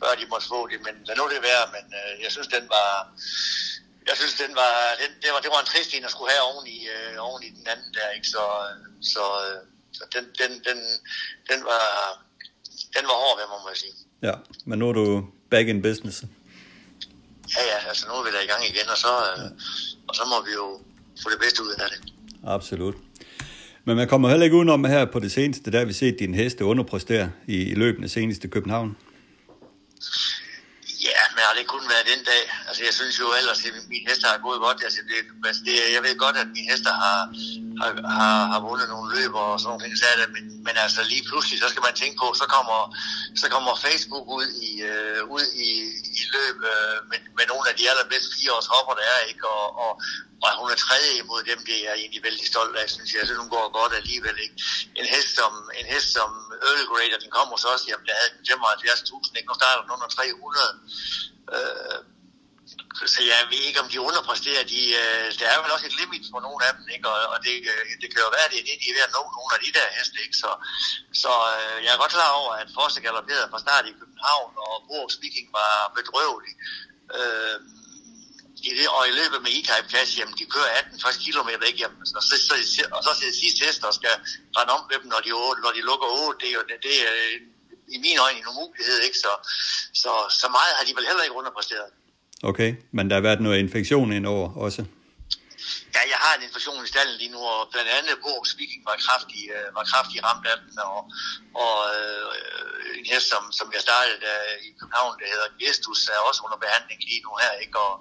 før 0.00 0.12
de 0.20 0.30
måtte 0.32 0.46
få 0.54 0.60
det, 0.70 0.78
men 0.86 0.94
lad 1.08 1.16
nu 1.16 1.24
det 1.34 1.42
være, 1.50 1.64
men 1.76 1.84
øh, 2.00 2.12
jeg 2.24 2.30
synes, 2.34 2.48
den 2.56 2.64
var, 2.76 2.90
jeg 4.08 4.16
synes, 4.20 4.34
den 4.44 4.52
var, 4.60 4.74
den, 5.02 5.10
det, 5.22 5.30
var, 5.32 5.40
det 5.44 5.50
var 5.54 5.60
en 5.60 5.70
trist 5.72 5.90
en 5.92 6.08
at 6.08 6.14
skulle 6.14 6.32
have 6.34 6.46
oven 6.50 6.66
i, 6.76 6.78
øh, 6.94 7.14
oven 7.26 7.42
i 7.48 7.50
den 7.56 7.66
anden 7.72 7.90
der, 7.96 8.08
ikke? 8.16 8.28
Så, 8.34 8.42
så 9.12 9.24
øh, 9.46 9.60
så 9.92 10.04
den, 10.14 10.24
den, 10.40 10.50
den, 10.66 10.78
den, 11.50 11.60
var, 11.64 11.84
den 12.96 13.04
var 13.10 13.16
hård 13.22 13.36
ved 13.40 13.46
mig, 13.52 13.58
må 13.62 13.68
jeg 13.68 13.76
sige. 13.76 13.94
Ja, 14.22 14.34
men 14.64 14.78
nu 14.78 14.88
er 14.88 14.92
du 14.92 15.26
back 15.50 15.68
in 15.68 15.82
business. 15.82 16.24
Ja, 17.56 17.62
ja, 17.72 17.88
altså 17.88 18.06
nu 18.08 18.14
er 18.14 18.24
vi 18.24 18.30
der 18.30 18.40
i 18.40 18.46
gang 18.46 18.64
igen, 18.64 18.88
og 18.88 18.96
så, 18.96 19.12
ja. 19.36 19.48
og 20.08 20.14
så 20.14 20.24
må 20.24 20.44
vi 20.46 20.52
jo 20.52 20.80
få 21.22 21.30
det 21.30 21.40
bedste 21.40 21.62
ud 21.62 21.68
af 21.68 21.88
det. 21.90 22.12
Absolut. 22.46 22.94
Men 23.84 23.96
man 23.96 24.08
kommer 24.08 24.28
heller 24.28 24.44
ikke 24.44 24.56
udenom 24.56 24.84
her 24.84 25.04
på 25.04 25.18
det 25.18 25.32
seneste, 25.32 25.72
der 25.72 25.84
vi 25.84 25.92
set 25.92 26.16
din 26.18 26.34
heste 26.34 26.64
underpræstere 26.64 27.30
i, 27.46 27.56
i 27.72 27.74
løbende 27.74 28.08
seneste 28.08 28.48
København. 28.48 28.96
Ja, 31.08 31.22
men 31.34 31.40
har 31.48 31.54
det 31.58 31.66
kun 31.66 31.84
været 31.92 32.06
den 32.12 32.24
dag? 32.24 32.42
Altså 32.68 32.82
jeg 32.88 32.94
synes 32.94 33.14
jo 33.22 33.26
ellers, 33.38 33.60
at 33.66 33.72
mine 33.88 34.06
hester 34.10 34.28
har 34.34 34.40
gået 34.46 34.60
godt. 34.66 34.78
Altså, 34.86 35.00
det, 35.10 35.18
altså 35.48 35.62
det, 35.66 35.74
jeg 35.96 36.02
ved 36.06 36.14
godt, 36.24 36.36
at 36.36 36.48
mine 36.56 36.68
hester 36.72 36.94
har, 37.04 37.18
har, 37.82 37.92
har, 38.18 38.40
har 38.52 38.60
vundet 38.68 38.88
nogle 38.94 39.08
løb 39.16 39.32
og 39.42 39.50
sådan 39.60 39.68
nogle 39.70 39.82
ting, 39.82 39.92
så 39.98 40.04
det, 40.20 40.28
men, 40.36 40.44
men 40.66 40.74
altså 40.84 41.00
lige 41.12 41.24
pludselig, 41.28 41.56
så 41.60 41.68
skal 41.72 41.86
man 41.88 41.94
tænke 42.00 42.16
på, 42.22 42.28
så 42.40 42.46
kommer, 42.56 42.78
så 43.42 43.46
kommer 43.54 43.72
Facebook 43.86 44.26
ud 44.38 44.46
i, 44.68 44.70
øh, 44.90 45.20
ud 45.36 45.46
i, 45.66 45.68
i 46.20 46.22
løb 46.34 46.56
øh, 46.72 46.98
med, 47.10 47.18
med 47.38 47.46
nogle 47.52 47.64
af 47.70 47.74
de 47.78 47.88
allerbedste 47.90 48.32
fireårs 48.36 48.68
hopper, 48.74 48.94
der 48.98 49.06
er, 49.14 49.20
ikke? 49.30 49.44
Og, 49.58 49.66
og, 49.84 49.92
og 50.44 50.48
hun 50.60 50.68
er 50.74 50.78
tredje 50.86 51.12
imod 51.22 51.42
dem, 51.50 51.58
det 51.68 51.76
er 51.78 51.84
jeg 51.88 51.96
egentlig 52.02 52.22
vældig 52.28 52.46
stolt 52.52 52.76
af, 52.82 52.86
synes 52.90 53.10
jeg. 53.10 53.18
Jeg 53.20 53.26
synes, 53.28 53.42
hun 53.44 53.54
går 53.56 53.78
godt 53.80 53.92
alligevel. 54.00 54.36
Ikke? 54.44 54.56
En 55.00 55.06
hest 55.14 55.30
som, 55.38 55.52
en 55.80 55.86
hest 55.92 56.08
som 56.18 56.30
Earl 56.66 56.86
Grey, 56.90 57.08
den 57.24 57.32
kommer 57.38 57.56
så 57.56 57.68
også, 57.74 57.86
jamen 57.90 58.06
der 58.08 58.14
havde 58.20 58.32
75.000, 58.52 59.38
ikke? 59.38 59.48
Nu 59.50 59.54
starter 59.60 59.82
den 59.82 59.94
under 59.96 60.08
300. 60.08 60.70
Øh, 61.56 61.98
så 63.14 63.20
jeg 63.32 63.40
ved 63.52 63.62
ikke, 63.68 63.82
om 63.84 63.88
de 63.92 64.06
underpresterer. 64.08 64.62
De, 64.74 64.80
øh, 65.02 65.26
der 65.40 65.46
er 65.52 65.58
vel 65.62 65.74
også 65.74 65.86
et 65.90 65.98
limit 66.00 66.24
for 66.32 66.40
nogle 66.46 66.60
af 66.68 66.72
dem, 66.76 66.84
ikke? 66.94 67.06
og, 67.12 67.18
og 67.32 67.38
det, 67.46 67.56
øh, 67.72 67.82
det 68.00 68.08
kan 68.10 68.24
jo 68.24 68.30
være, 68.36 68.46
at 68.48 68.52
det 68.52 68.60
er 68.60 68.66
det, 68.68 68.76
de 68.82 68.88
er 68.90 68.96
ved 68.96 69.08
at 69.08 69.14
nå 69.18 69.22
nogle 69.36 69.50
af 69.56 69.60
de 69.64 69.70
der 69.78 69.88
heste. 69.96 70.18
Ikke? 70.24 70.36
Så, 70.42 70.50
så 71.22 71.32
øh, 71.56 71.76
jeg 71.84 71.90
er 71.92 72.02
godt 72.02 72.16
klar 72.16 72.32
over, 72.40 72.52
at 72.62 72.68
Forse 72.74 73.00
galopperede 73.04 73.50
fra 73.52 73.62
start 73.64 73.84
i 73.90 73.98
København, 74.00 74.50
og 74.66 74.74
Borg 74.88 75.08
Speaking 75.16 75.48
var 75.58 75.74
bedrøvelig. 75.98 76.54
Øh, 77.18 77.58
i 78.68 78.70
det, 78.78 78.88
og 78.96 79.02
i 79.10 79.12
løbet 79.20 79.38
med 79.42 79.50
E-Type 79.58 79.88
Cash, 79.92 80.12
jamen 80.18 80.34
de 80.40 80.44
kører 80.54 80.70
18-60 80.80 81.24
km 81.24 81.50
ikke? 81.68 81.80
Jamen, 81.82 81.98
og, 82.18 82.22
så, 82.28 82.34
så, 82.48 82.54
og 82.96 83.00
så 83.04 83.10
sidder 83.18 83.32
det 83.32 83.40
sidste 83.44 83.60
hest, 83.64 83.82
der 83.82 83.90
skal 84.00 84.14
rende 84.56 84.72
om 84.76 84.82
med 84.90 84.98
dem, 85.00 85.08
når 85.14 85.20
de, 85.26 85.30
når 85.64 85.72
de 85.76 85.82
lukker 85.90 86.08
8. 86.26 86.40
Det 86.40 86.48
er 86.50 86.56
jo 86.60 86.64
det, 86.70 86.76
det 86.86 86.94
er, 87.06 87.12
øh, 87.22 87.36
i 87.96 87.98
mine 88.04 88.18
øjne 88.26 88.38
en 88.38 88.50
umulighed, 88.52 88.98
ikke? 89.06 89.18
Så, 89.24 89.32
så, 90.02 90.12
så 90.40 90.46
meget 90.56 90.72
har 90.76 90.84
de 90.84 90.96
vel 90.98 91.08
heller 91.10 91.22
ikke 91.22 91.40
underpræsteret. 91.40 91.90
Okay, 92.50 92.70
men 92.96 93.04
der 93.08 93.14
har 93.16 93.26
været 93.28 93.40
noget 93.40 93.58
infektion 93.58 94.12
indover 94.12 94.48
også? 94.66 94.82
Ja, 95.94 96.02
jeg 96.12 96.20
har 96.24 96.32
en 96.36 96.42
infektion 96.48 96.84
i 96.84 96.92
stallen 96.92 97.16
lige 97.22 97.32
nu, 97.36 97.40
og 97.54 97.60
blandt 97.72 97.90
andet 97.96 98.22
Borg 98.24 98.42
Speaking 98.54 98.82
var 98.90 98.96
kraftig, 99.06 99.42
øh, 99.56 99.68
var 99.76 99.84
kraftig 99.92 100.18
ramt 100.26 100.46
af 100.52 100.56
den, 100.62 100.74
og, 100.90 101.00
og 101.62 101.74
øh, 101.96 102.28
en 102.98 103.06
hest, 103.12 103.26
som, 103.32 103.42
som 103.58 103.66
jeg 103.74 103.82
startede 103.88 104.18
der 104.26 104.38
i 104.66 104.70
København, 104.78 105.12
der 105.20 105.26
hedder 105.34 105.48
Gestus, 105.60 106.00
er 106.14 106.20
også 106.28 106.40
under 106.46 106.58
behandling 106.64 107.00
lige 107.08 107.24
nu 107.26 107.32
her, 107.42 107.52
ikke? 107.64 107.76
Og, 107.86 107.94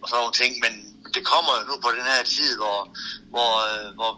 og 0.00 0.06
sådan 0.08 0.20
nogle 0.22 0.38
ting, 0.42 0.52
men 0.64 0.72
det 1.14 1.22
kommer 1.32 1.52
jo 1.58 1.62
nu 1.70 1.74
på 1.84 1.90
den 1.98 2.06
her 2.12 2.22
tid, 2.36 2.50
hvor, 2.62 2.78
hvor, 3.34 3.52
øh, 3.68 3.88
hvor 3.98 4.12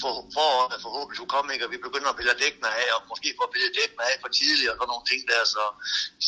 for, 0.00 0.12
foråret 0.36 0.82
forhåbentlig 0.86 1.16
skulle 1.18 1.34
komme, 1.36 1.48
ikke? 1.54 1.64
og 1.66 1.72
vi 1.74 1.86
begynder 1.86 2.10
at 2.10 2.18
pille 2.18 2.40
dækkene 2.44 2.70
af, 2.82 2.88
og 2.96 3.00
måske 3.12 3.28
få 3.38 3.44
pillet 3.54 3.72
dækkene 3.78 4.04
af 4.10 4.14
for 4.22 4.30
tidligt, 4.40 4.70
og 4.70 4.76
sådan 4.76 4.90
nogle 4.92 5.08
ting 5.10 5.22
der, 5.30 5.42
så, 5.54 5.64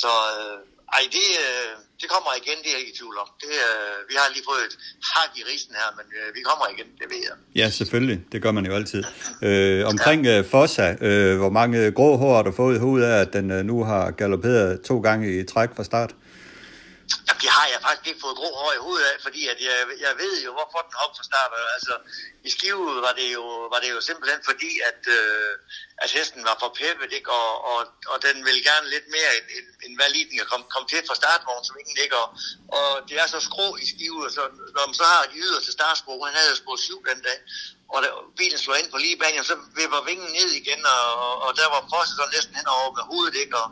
så 0.03 0.13
øh, 0.39 0.59
ej, 0.97 1.03
det, 1.17 1.27
øh, 1.47 1.71
det 2.01 2.09
kommer 2.15 2.31
igen, 2.43 2.59
det 2.63 2.69
er 2.71 2.75
jeg 2.77 2.81
ikke 2.83 2.93
i 2.95 2.99
tvivl 3.01 3.17
om. 3.25 3.29
Det, 3.45 3.55
øh, 3.69 4.09
vi 4.11 4.15
har 4.21 4.27
lige 4.35 4.45
fået 4.51 4.63
et 4.69 4.75
hak 5.13 5.31
i 5.41 5.43
risen 5.53 5.73
her, 5.81 5.89
men 5.99 6.07
øh, 6.19 6.27
vi 6.37 6.41
kommer 6.49 6.67
igen, 6.75 6.89
det 7.01 7.07
ved 7.13 7.21
jeg. 7.29 7.37
Ja, 7.61 7.67
selvfølgelig. 7.71 8.19
Det 8.33 8.43
gør 8.43 8.53
man 8.59 8.67
jo 8.67 8.73
altid. 8.75 9.03
Øh, 9.43 9.87
omkring 9.93 10.21
ja. 10.27 10.41
Fossa, 10.53 10.87
øh, 11.01 11.39
hvor 11.39 11.51
mange 11.51 11.93
grå 11.99 12.17
hår 12.17 12.35
har 12.37 12.43
du 12.43 12.53
fået 12.53 12.77
i 12.77 12.79
hovedet 12.79 13.07
af, 13.07 13.21
at 13.21 13.33
den 13.33 13.51
øh, 13.51 13.65
nu 13.71 13.85
har 13.85 14.11
galopperet 14.11 14.83
to 14.83 15.01
gange 15.01 15.41
i 15.41 15.45
træk 15.45 15.71
fra 15.77 15.85
start? 15.85 16.15
Jamen, 17.27 17.41
det 17.45 17.51
har 17.59 17.67
jeg 17.73 17.81
faktisk 17.87 18.07
ikke 18.09 18.25
fået 18.25 18.41
grå 18.41 18.51
hår 18.61 18.73
i 18.73 18.85
hovedet 18.87 19.07
af, 19.11 19.17
fordi 19.27 19.43
at 19.53 19.59
jeg, 19.67 19.77
jeg 20.07 20.13
ved 20.23 20.35
jo, 20.47 20.51
hvorfor 20.57 20.81
den 20.87 20.99
hoppede 21.01 21.19
fra 21.19 21.29
start. 21.31 21.51
Altså, 21.77 21.95
i 22.49 22.51
Skive 22.55 23.03
var 23.07 23.15
det 23.21 23.29
jo, 23.39 23.45
var 23.73 23.81
det 23.83 23.91
jo 23.95 24.01
simpelthen 24.09 24.41
fordi, 24.51 24.73
at, 24.91 25.03
øh, 25.19 25.53
at 26.03 26.11
hesten 26.17 26.43
var 26.49 26.57
for 26.63 26.71
pæppet, 26.81 27.11
ikke? 27.19 27.31
Og, 27.41 27.53
og, 27.71 27.81
og 28.13 28.17
den 28.27 28.37
ville 28.47 28.63
gerne 28.71 28.87
lidt 28.95 29.07
mere 29.17 29.31
end, 29.39 29.47
end, 29.57 29.67
end 29.85 29.93
hvad 29.99 30.09
lige 30.11 30.29
den 30.31 30.39
kom, 30.39 30.49
komme, 30.51 30.67
komme 30.75 30.89
til 30.89 31.01
fra 31.09 31.21
startvognen, 31.23 31.65
som 31.67 31.81
ingen 31.81 31.99
ikke? 32.05 32.17
Og 32.23 32.29
og 32.79 33.09
det 33.09 33.17
er 33.23 33.27
så 33.27 33.41
skrå 33.41 33.77
i 33.83 33.85
Skive, 33.93 34.31
så 34.37 34.43
når 34.75 34.87
man 34.87 34.95
så 34.95 35.05
har 35.05 35.23
de 35.31 35.39
yderste 35.45 35.73
startspor, 35.73 36.27
han 36.27 36.37
havde 36.37 36.57
spor 36.57 36.77
7 36.77 37.05
den 37.11 37.23
dag, 37.23 37.39
og 37.93 37.99
da 38.03 38.09
bilen 38.37 38.59
slår 38.59 38.75
ind 38.75 38.91
på 38.91 38.99
lige 38.99 39.17
banen, 39.17 39.45
så 39.45 39.57
vipper 39.79 40.01
vingen 40.11 40.31
ned 40.39 40.51
igen, 40.61 40.81
og, 40.87 41.43
og 41.45 41.51
der 41.57 41.69
var 41.75 41.89
Fosse 41.91 42.15
så 42.15 42.25
næsten 42.35 42.55
hen 42.55 42.67
over 42.67 42.91
med 42.97 43.05
hovedet, 43.11 43.35
ikke? 43.43 43.57
Og, 43.63 43.69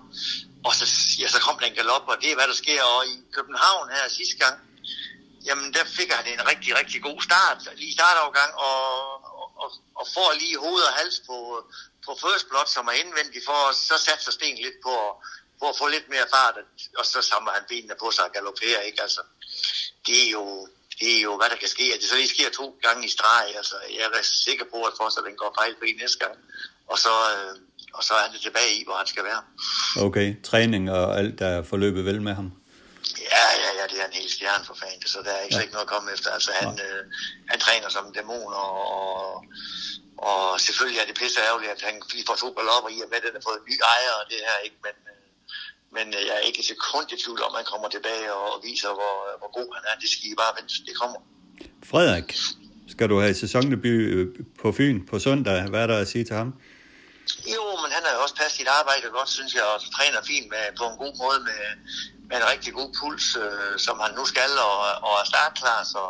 og 0.67 0.73
så, 0.79 0.87
ja, 1.21 1.29
så 1.29 1.41
kom 1.41 1.59
den 1.59 1.75
galop, 1.75 2.05
og 2.13 2.17
det 2.23 2.31
er, 2.31 2.35
hvad 2.39 2.49
der 2.49 2.59
sker. 2.65 2.83
Og 2.83 3.07
i 3.07 3.17
København 3.37 3.87
her 3.97 4.09
sidste 4.09 4.37
gang, 4.45 4.57
jamen 5.47 5.75
der 5.75 5.85
fik 5.85 6.11
han 6.13 6.27
en 6.27 6.49
rigtig, 6.51 6.71
rigtig 6.81 7.03
god 7.03 7.23
start, 7.29 7.59
lige 7.77 7.93
startafgang, 7.99 8.53
og, 8.55 8.83
og, 9.63 9.69
og 10.01 10.07
får 10.15 10.33
lige 10.43 10.59
hoved 10.65 10.83
og 10.89 10.93
hals 10.99 11.19
på, 11.29 11.37
på 12.05 12.11
first 12.25 12.49
blot, 12.49 12.69
som 12.69 12.89
er 12.89 12.97
indvendig 13.03 13.43
for, 13.49 13.61
så 13.89 13.95
satser 14.07 14.33
Sten 14.33 14.57
lidt 14.57 14.79
på, 14.87 14.95
på 15.61 15.69
at 15.69 15.79
få 15.79 15.87
lidt 15.87 16.09
mere 16.09 16.27
fart, 16.35 16.57
og 16.99 17.07
så 17.07 17.23
samler 17.23 17.53
han 17.53 17.65
benene 17.69 17.95
på 18.01 18.11
sig 18.11 18.25
og 18.25 18.33
galopperer, 18.33 18.81
ikke? 18.81 19.03
Altså, 19.03 19.23
det 20.07 20.27
er 20.27 20.31
jo, 20.31 20.69
det 21.01 21.11
er 21.17 21.23
jo, 21.29 21.33
hvad 21.39 21.49
der 21.53 21.59
kan 21.63 21.69
ske. 21.77 21.85
At 21.95 22.01
det 22.01 22.09
så 22.09 22.17
lige 22.17 22.35
sker 22.37 22.51
to 22.51 22.67
gange 22.87 23.07
i 23.09 23.11
streg, 23.17 23.47
altså, 23.57 23.77
jeg 23.97 24.05
er 24.21 24.23
sikker 24.23 24.65
på, 24.73 24.79
at 24.89 24.93
fortsat 25.01 25.25
den 25.29 25.37
går 25.43 25.51
fejl 25.61 25.75
på 25.81 25.85
i 25.85 25.95
næste 26.03 26.19
gang. 26.25 26.37
Og 26.93 26.99
så, 27.05 27.15
øh, 27.35 27.53
og 27.97 28.03
så 28.05 28.13
er 28.15 28.23
han 28.25 28.41
tilbage 28.49 28.73
i, 28.79 28.85
hvor 28.87 28.97
han 29.03 29.07
skal 29.07 29.25
være. 29.31 29.43
Okay, 30.07 30.29
træning 30.51 30.91
og 30.91 31.19
alt, 31.19 31.39
der 31.39 31.49
er 31.57 31.63
forløbet 31.63 32.05
vel 32.05 32.23
med 32.23 32.35
ham? 32.35 32.49
Ja, 33.35 33.47
ja, 33.65 33.71
ja, 33.79 33.85
det 33.91 33.99
er 34.03 34.07
en 34.07 34.21
helt 34.21 34.33
stjerne 34.33 34.65
for 34.65 34.75
fanden, 34.83 35.07
så 35.07 35.19
der 35.27 35.33
er 35.39 35.43
ikke, 35.43 35.57
ja. 35.57 35.63
ikke 35.63 35.73
noget 35.73 35.87
at 35.89 35.93
komme 35.95 36.13
efter. 36.13 36.31
Altså, 36.31 36.51
han, 36.61 36.81
øh, 36.87 37.03
han 37.51 37.59
træner 37.61 37.89
som 37.89 38.07
en 38.07 38.15
dæmon, 38.19 38.53
og, 38.65 38.73
og, 38.99 39.45
og 40.29 40.61
selvfølgelig 40.61 41.01
er 41.01 41.07
det 41.07 41.17
pisse 41.21 41.41
ærgerligt, 41.49 41.73
at 41.77 41.83
han 41.89 41.95
lige 42.15 42.27
får 42.29 42.37
to 42.45 42.49
galopper 42.59 42.91
i, 42.97 42.99
og 43.05 43.09
med 43.11 43.19
at 43.21 43.27
den 43.27 43.37
har 43.39 43.45
fået 43.49 43.59
en 43.61 43.69
ny 43.71 43.77
ejer, 43.95 44.13
og 44.21 44.25
det 44.31 44.39
her 44.49 44.57
ikke, 44.67 44.79
men, 44.87 44.97
øh, 45.13 45.18
men 45.97 46.07
øh, 46.17 46.23
jeg 46.29 46.35
er 46.41 46.45
ikke 46.49 46.61
et 46.63 46.69
sekund 46.73 47.07
i 47.13 47.17
tvivl 47.23 47.41
om, 47.47 47.53
at 47.55 47.59
han 47.61 47.69
kommer 47.73 47.89
tilbage 47.97 48.27
og, 48.39 48.47
og 48.55 48.59
viser, 48.69 48.91
hvor, 48.99 49.17
hvor 49.41 49.51
god 49.59 49.69
han 49.77 49.83
er. 49.91 49.95
Det 50.03 50.09
skal 50.11 50.25
I 50.33 50.35
bare 50.43 50.53
vente, 50.59 50.75
det 50.89 50.95
kommer. 51.01 51.19
Frederik, 51.91 52.29
skal 52.95 53.09
du 53.09 53.17
have 53.25 53.35
sæsondebut 53.35 54.03
øh, 54.17 54.27
på 54.61 54.73
Fyn 54.73 55.07
på 55.11 55.19
søndag? 55.19 55.59
Hvad 55.71 55.83
er 55.83 55.87
der 55.93 55.99
at 55.99 56.09
sige 56.09 56.25
til 56.25 56.37
ham? 56.37 56.51
Jo, 57.55 57.65
men 57.83 57.91
han 57.97 58.03
har 58.07 58.13
jo 58.17 58.21
også 58.25 58.37
passet 58.41 58.57
sit 58.59 58.69
arbejde 58.81 59.07
godt, 59.19 59.31
synes 59.39 59.53
jeg, 59.59 59.67
og 59.73 59.79
træner 59.97 60.21
fint 60.31 60.49
med, 60.55 60.65
på 60.81 60.85
en 60.91 60.97
god 61.03 61.15
måde 61.25 61.41
med, 61.49 61.63
med 62.29 62.37
en 62.41 62.47
rigtig 62.53 62.73
god 62.79 62.91
puls, 62.99 63.27
øh, 63.45 63.75
som 63.87 63.97
han 64.05 64.13
nu 64.19 64.25
skal, 64.33 64.53
og, 64.69 64.79
og 65.07 65.15
er 65.23 65.27
startklar. 65.33 65.81
Så, 65.95 66.03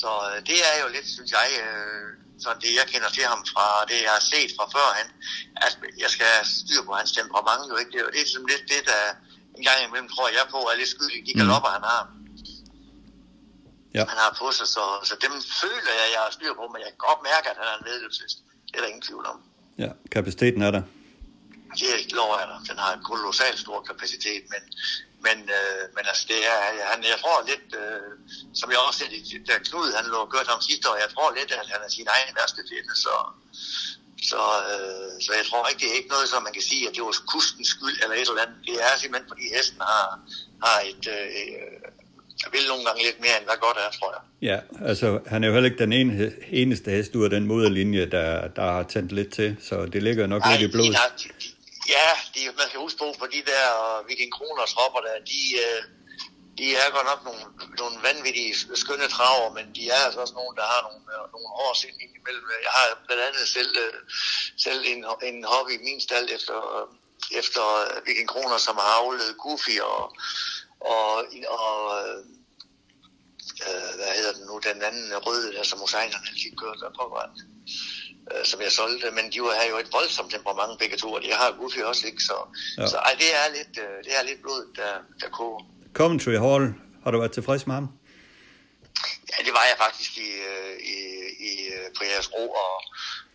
så 0.00 0.10
øh, 0.28 0.38
det 0.48 0.58
er 0.70 0.76
jo 0.82 0.88
lidt, 0.96 1.08
synes 1.16 1.30
jeg, 1.38 1.48
øh, 1.64 2.08
så 2.42 2.48
det 2.64 2.72
jeg 2.80 2.86
kender 2.92 3.10
til 3.16 3.24
ham 3.32 3.40
fra 3.52 3.66
det, 3.90 3.98
jeg 4.06 4.12
har 4.18 4.24
set 4.32 4.50
fra 4.56 4.66
før, 4.76 4.88
han, 4.98 5.08
at 5.66 5.72
jeg 6.04 6.10
skal 6.16 6.32
styre 6.60 6.84
på 6.88 6.92
hans 6.98 7.12
temperament. 7.18 7.62
Jo, 7.70 7.74
ikke? 7.80 7.90
Det, 7.92 7.98
er 8.00 8.04
jo, 8.06 8.10
det 8.14 8.20
er 8.20 8.26
ligesom 8.28 8.46
lidt 8.52 8.64
det, 8.72 8.82
der 8.90 9.02
en 9.58 9.64
gang 9.68 9.78
imellem 9.86 10.08
tror 10.14 10.28
jeg 10.38 10.46
på, 10.54 10.60
er 10.70 10.76
lidt 10.80 10.92
skyldig 10.94 11.20
de 11.28 11.32
galopper, 11.40 11.70
mm. 11.70 11.76
han 11.76 11.84
har. 11.92 12.02
Ja. 13.96 14.04
Han 14.12 14.18
har 14.24 14.30
på 14.42 14.46
sig, 14.58 14.66
så, 14.76 14.84
så 15.08 15.14
dem 15.24 15.34
føler 15.62 15.92
jeg, 16.00 16.06
jeg 16.14 16.20
har 16.24 16.30
styr 16.38 16.52
på, 16.60 16.64
men 16.72 16.78
jeg 16.84 16.90
kan 16.94 17.02
godt 17.08 17.20
mærke, 17.30 17.46
at 17.52 17.56
han 17.60 17.66
er 17.72 17.76
en 17.80 17.86
vedløbshest. 17.88 18.36
Det 18.68 18.74
er 18.76 18.82
der 18.82 18.90
ingen 18.92 19.06
tvivl 19.08 19.24
om. 19.32 19.38
Ja, 19.84 19.90
kapaciteten 20.14 20.62
er 20.68 20.72
der. 20.76 20.82
Det 21.80 22.12
lover 22.18 22.36
jeg 22.40 22.48
dig. 22.52 22.60
Den 22.70 22.78
har 22.84 22.90
en 22.96 23.04
kolossal 23.10 23.54
stor 23.64 23.78
kapacitet, 23.90 24.42
men, 24.52 24.62
men, 25.26 25.38
øh, 25.58 25.82
men 25.94 26.04
altså 26.10 26.24
det 26.32 26.40
er, 26.52 26.58
han, 26.90 26.98
jeg 27.12 27.18
tror 27.22 27.36
lidt, 27.52 27.68
øh, 27.82 28.10
som 28.60 28.68
jeg 28.72 28.78
også 28.86 28.98
sagde, 29.00 29.16
da 29.48 29.54
Knud 29.68 29.88
han 29.98 30.06
lå 30.12 30.20
gjort 30.32 30.48
ham 30.52 30.60
sidste 30.68 30.84
år, 30.90 30.96
jeg 31.04 31.10
tror 31.14 31.28
lidt, 31.38 31.50
at 31.60 31.66
han 31.72 31.80
er 31.86 31.90
sin 31.96 32.08
egen 32.16 32.30
værste 32.38 32.62
fjende, 32.68 32.94
så, 33.06 33.14
så, 34.30 34.42
øh, 34.72 35.12
så 35.24 35.30
jeg 35.38 35.44
tror 35.48 35.68
ikke, 35.68 35.80
det 35.82 35.90
er 35.90 35.98
ikke 36.00 36.14
noget, 36.14 36.28
som 36.32 36.40
man 36.46 36.54
kan 36.58 36.66
sige, 36.70 36.82
at 36.88 36.94
det 36.96 37.02
var 37.06 37.14
kustens 37.34 37.68
skyld 37.74 37.96
eller 38.02 38.16
et 38.16 38.28
eller 38.28 38.44
andet. 38.44 38.58
Det 38.68 38.76
er 38.86 38.92
simpelthen, 39.00 39.30
fordi 39.32 39.44
hesten 39.56 39.80
har, 39.90 40.06
har 40.64 40.78
et, 40.90 41.04
øh, 41.16 41.90
jeg 42.42 42.50
vil 42.52 42.64
nogle 42.68 42.84
gange 42.86 43.00
lidt 43.08 43.20
mere, 43.24 43.36
end 43.38 43.46
hvad 43.48 43.58
godt 43.66 43.78
er, 43.84 43.90
tror 43.98 44.10
jeg. 44.16 44.22
Ja, 44.50 44.58
altså 44.88 45.20
han 45.26 45.44
er 45.44 45.48
jo 45.48 45.54
heller 45.54 45.70
ikke 45.70 45.82
den 45.86 45.92
ene, 45.92 46.32
eneste 46.60 46.90
hest 46.90 47.14
ud 47.14 47.24
af 47.24 47.30
den 47.30 47.46
moderlinje, 47.46 48.06
der, 48.16 48.48
der 48.48 48.62
har 48.62 48.82
tændt 48.82 49.12
lidt 49.12 49.32
til, 49.32 49.56
så 49.68 49.86
det 49.86 50.02
ligger 50.02 50.26
nok 50.26 50.42
Nej, 50.42 50.56
lidt 50.56 50.70
i 50.70 50.72
blodet. 50.72 50.96
De, 51.18 51.28
de, 51.28 51.49
ja, 51.88 52.08
de, 52.34 52.40
man 52.58 52.68
skal 52.68 52.80
huske 52.80 52.98
på, 52.98 53.14
på 53.18 53.26
de 53.26 53.42
der 53.52 53.66
øh, 53.82 54.08
Viking 54.08 54.32
Kroners 54.32 54.72
hopper 54.72 55.00
der, 55.00 55.14
de, 55.32 55.40
øh, 55.64 55.82
de 56.58 56.76
er 56.76 56.90
godt 56.96 57.08
nok 57.12 57.24
nogle, 57.24 57.42
nogle 57.78 57.96
vanvittige 58.02 58.54
skønne 58.82 59.08
traver, 59.08 59.52
men 59.52 59.74
de 59.74 59.90
er 59.90 60.00
altså 60.06 60.20
også 60.20 60.34
nogle, 60.34 60.56
der 60.56 60.66
har 60.72 60.80
nogle, 60.88 61.02
øh, 61.14 61.24
nogle 61.34 61.48
år 61.64 61.72
sind 61.74 61.96
imellem. 62.00 62.44
Jeg 62.66 62.72
har 62.78 62.86
blandt 63.06 63.22
andet 63.22 63.48
selv, 63.48 63.72
selv 64.64 64.80
en, 64.92 65.04
en 65.22 65.44
hobby 65.44 65.72
i 65.78 65.84
min 65.88 66.00
stald 66.00 66.28
efter, 66.36 66.56
efter 67.40 67.62
Viking 68.06 68.28
Kroner, 68.28 68.58
som 68.58 68.76
har 68.76 68.90
afledt 69.00 69.38
Goofy 69.38 69.80
og, 69.80 70.16
og, 70.80 71.10
og 71.58 71.72
øh, 73.66 73.90
hvad 73.98 74.12
hedder 74.18 74.32
den 74.32 74.46
nu, 74.46 74.58
den 74.58 74.82
anden 74.82 75.16
røde, 75.26 75.52
der 75.52 75.62
som 75.62 75.78
Huseinerne 75.78 76.26
altid 76.28 76.56
kørte 76.56 76.80
der 76.80 76.90
på 77.00 77.08
vejen, 77.14 77.49
som 78.44 78.60
jeg 78.60 78.72
solgte, 78.72 79.10
men 79.10 79.24
de 79.32 79.38
har 79.38 79.66
jo 79.70 79.76
et 79.78 79.92
voldsomt 79.92 80.30
temperament 80.32 80.78
begge 80.78 80.96
to, 80.96 81.12
og 81.12 81.22
de 81.22 81.32
har 81.32 81.56
Goofy 81.58 81.78
også, 81.78 82.06
ikke? 82.06 82.22
Så, 82.22 82.36
ja. 82.78 82.86
så 82.86 82.96
ej, 82.96 83.14
det 83.18 83.30
er 83.40 83.46
lidt, 83.58 83.74
øh, 83.84 84.04
det 84.04 84.12
er 84.18 84.22
lidt 84.22 84.40
blod, 84.42 84.62
der, 84.76 84.92
der 85.20 85.28
koger. 85.28 85.62
Coventry 85.92 86.34
Hall, 86.44 86.74
har 87.04 87.10
du 87.10 87.18
været 87.18 87.32
tilfreds 87.32 87.66
med 87.66 87.74
ham? 87.74 87.88
Ja, 89.30 89.44
det 89.46 89.52
var 89.58 89.64
jeg 89.70 89.76
faktisk 89.86 90.18
i, 90.18 90.30
øh, 90.52 90.74
i, 90.96 90.98
i, 91.50 91.52
på 91.96 92.02
jeres 92.10 92.32
ro, 92.34 92.44
og, 92.64 92.74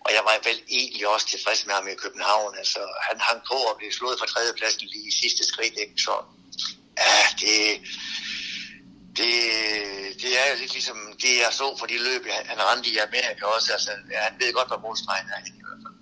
og 0.06 0.10
jeg 0.18 0.24
var 0.28 0.36
vel 0.49 0.60
egentlig 0.80 1.08
også 1.14 1.28
tilfreds 1.28 1.66
med 1.66 1.74
ham 1.74 1.88
i 1.88 1.95
København. 2.03 2.51
Altså, 2.58 2.82
han 3.08 3.18
hang 3.28 3.39
på 3.51 3.58
og 3.70 3.78
blev 3.78 3.91
slået 3.91 4.20
fra 4.20 4.32
tredjepladsen 4.34 4.88
lige 4.93 5.08
i 5.12 5.18
sidste 5.22 5.43
skridt, 5.51 5.76
ikke? 5.84 5.95
Så 6.06 6.14
ja, 7.03 7.18
det, 7.41 7.58
det, 9.20 9.34
det 10.22 10.32
er 10.41 10.45
lidt 10.61 10.74
ligesom 10.78 10.97
det, 11.24 11.34
jeg 11.43 11.51
så 11.61 11.68
for 11.80 11.86
de 11.91 11.97
løb, 12.07 12.24
han 12.51 12.59
rendte 12.70 12.89
i 12.93 12.97
Amerika 13.07 13.43
også. 13.55 13.70
Altså, 13.76 13.89
han 14.28 14.34
ved 14.41 14.53
godt, 14.53 14.70
hvad 14.72 14.82
målstregen 14.86 15.28
er 15.36 15.39
i 15.47 15.63
hvert 15.66 15.82
fald. 15.84 15.95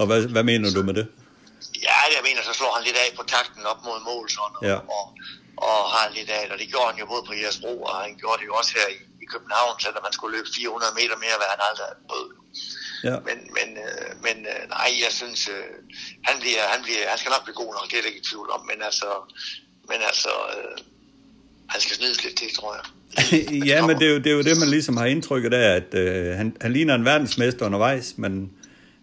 Og 0.00 0.04
hvad, 0.08 0.20
hvad 0.34 0.44
mener 0.50 0.68
du 0.76 0.82
med 0.88 0.94
det? 1.00 1.06
Ja, 1.88 1.98
jeg 2.16 2.22
mener, 2.28 2.40
så 2.42 2.52
slår 2.58 2.72
han 2.76 2.84
lidt 2.88 2.98
af 3.04 3.08
på 3.18 3.24
takten 3.36 3.62
op 3.72 3.80
mod 3.88 3.98
mål, 4.10 4.26
sådan, 4.36 4.56
og, 4.60 4.64
ja. 4.70 4.78
og, 4.96 5.04
og 5.68 5.78
har 5.94 6.06
lidt 6.18 6.30
af, 6.38 6.42
og 6.52 6.58
det 6.60 6.68
gjorde 6.72 6.88
han 6.90 6.98
jo 7.02 7.06
både 7.12 7.24
på 7.28 7.34
Jeres 7.40 7.58
Bro, 7.62 7.74
og 7.88 7.94
han 8.04 8.12
gjorde 8.20 8.38
det 8.40 8.46
jo 8.50 8.54
også 8.60 8.72
her 8.78 8.88
i, 8.96 8.98
i 9.24 9.26
København, 9.32 9.74
selvom 9.84 10.02
man 10.06 10.14
skulle 10.16 10.34
løbe 10.36 10.48
400 10.56 10.94
meter 11.00 11.16
mere, 11.24 11.36
hvad 11.40 11.48
han 11.54 11.60
aldrig 11.68 11.86
havde 11.88 12.02
prøvet. 12.08 12.32
Ja. 13.08 13.16
Men, 13.28 13.38
men, 13.58 13.68
øh, 13.86 14.10
men 14.26 14.36
øh, 14.52 14.62
nej, 14.76 14.90
jeg 15.04 15.12
synes, 15.20 15.40
øh, 15.56 15.74
han, 16.28 16.36
bliver, 16.42 16.62
han, 16.72 16.80
bliver, 16.86 17.02
han 17.12 17.18
skal 17.18 17.32
nok 17.34 17.44
blive 17.46 17.60
god 17.62 17.70
nok, 17.76 17.86
det 17.88 17.94
er 17.94 18.02
jeg 18.02 18.10
ikke 18.10 18.24
i 18.24 18.28
tvivl 18.30 18.48
om, 18.56 18.62
men 18.70 18.78
altså, 18.88 19.10
men 19.90 20.00
altså 20.10 20.32
øh, 20.56 20.76
han 21.68 21.80
skal 21.80 21.96
snides 21.96 22.24
lidt 22.24 22.36
til, 22.36 22.54
tror 22.54 22.72
jeg. 22.78 22.84
ja, 23.72 23.86
men 23.86 23.94
det 23.98 24.06
er, 24.08 24.12
jo, 24.14 24.18
det 24.18 24.26
er 24.32 24.36
jo 24.40 24.42
det, 24.42 24.58
man 24.58 24.70
ligesom 24.76 24.96
har 24.96 25.06
indtrykket 25.06 25.54
af, 25.54 25.76
at 25.80 25.94
øh, 25.94 26.36
han, 26.36 26.56
han 26.60 26.72
ligner 26.72 26.94
en 26.94 27.04
verdensmester 27.04 27.66
undervejs, 27.66 28.14
men 28.16 28.32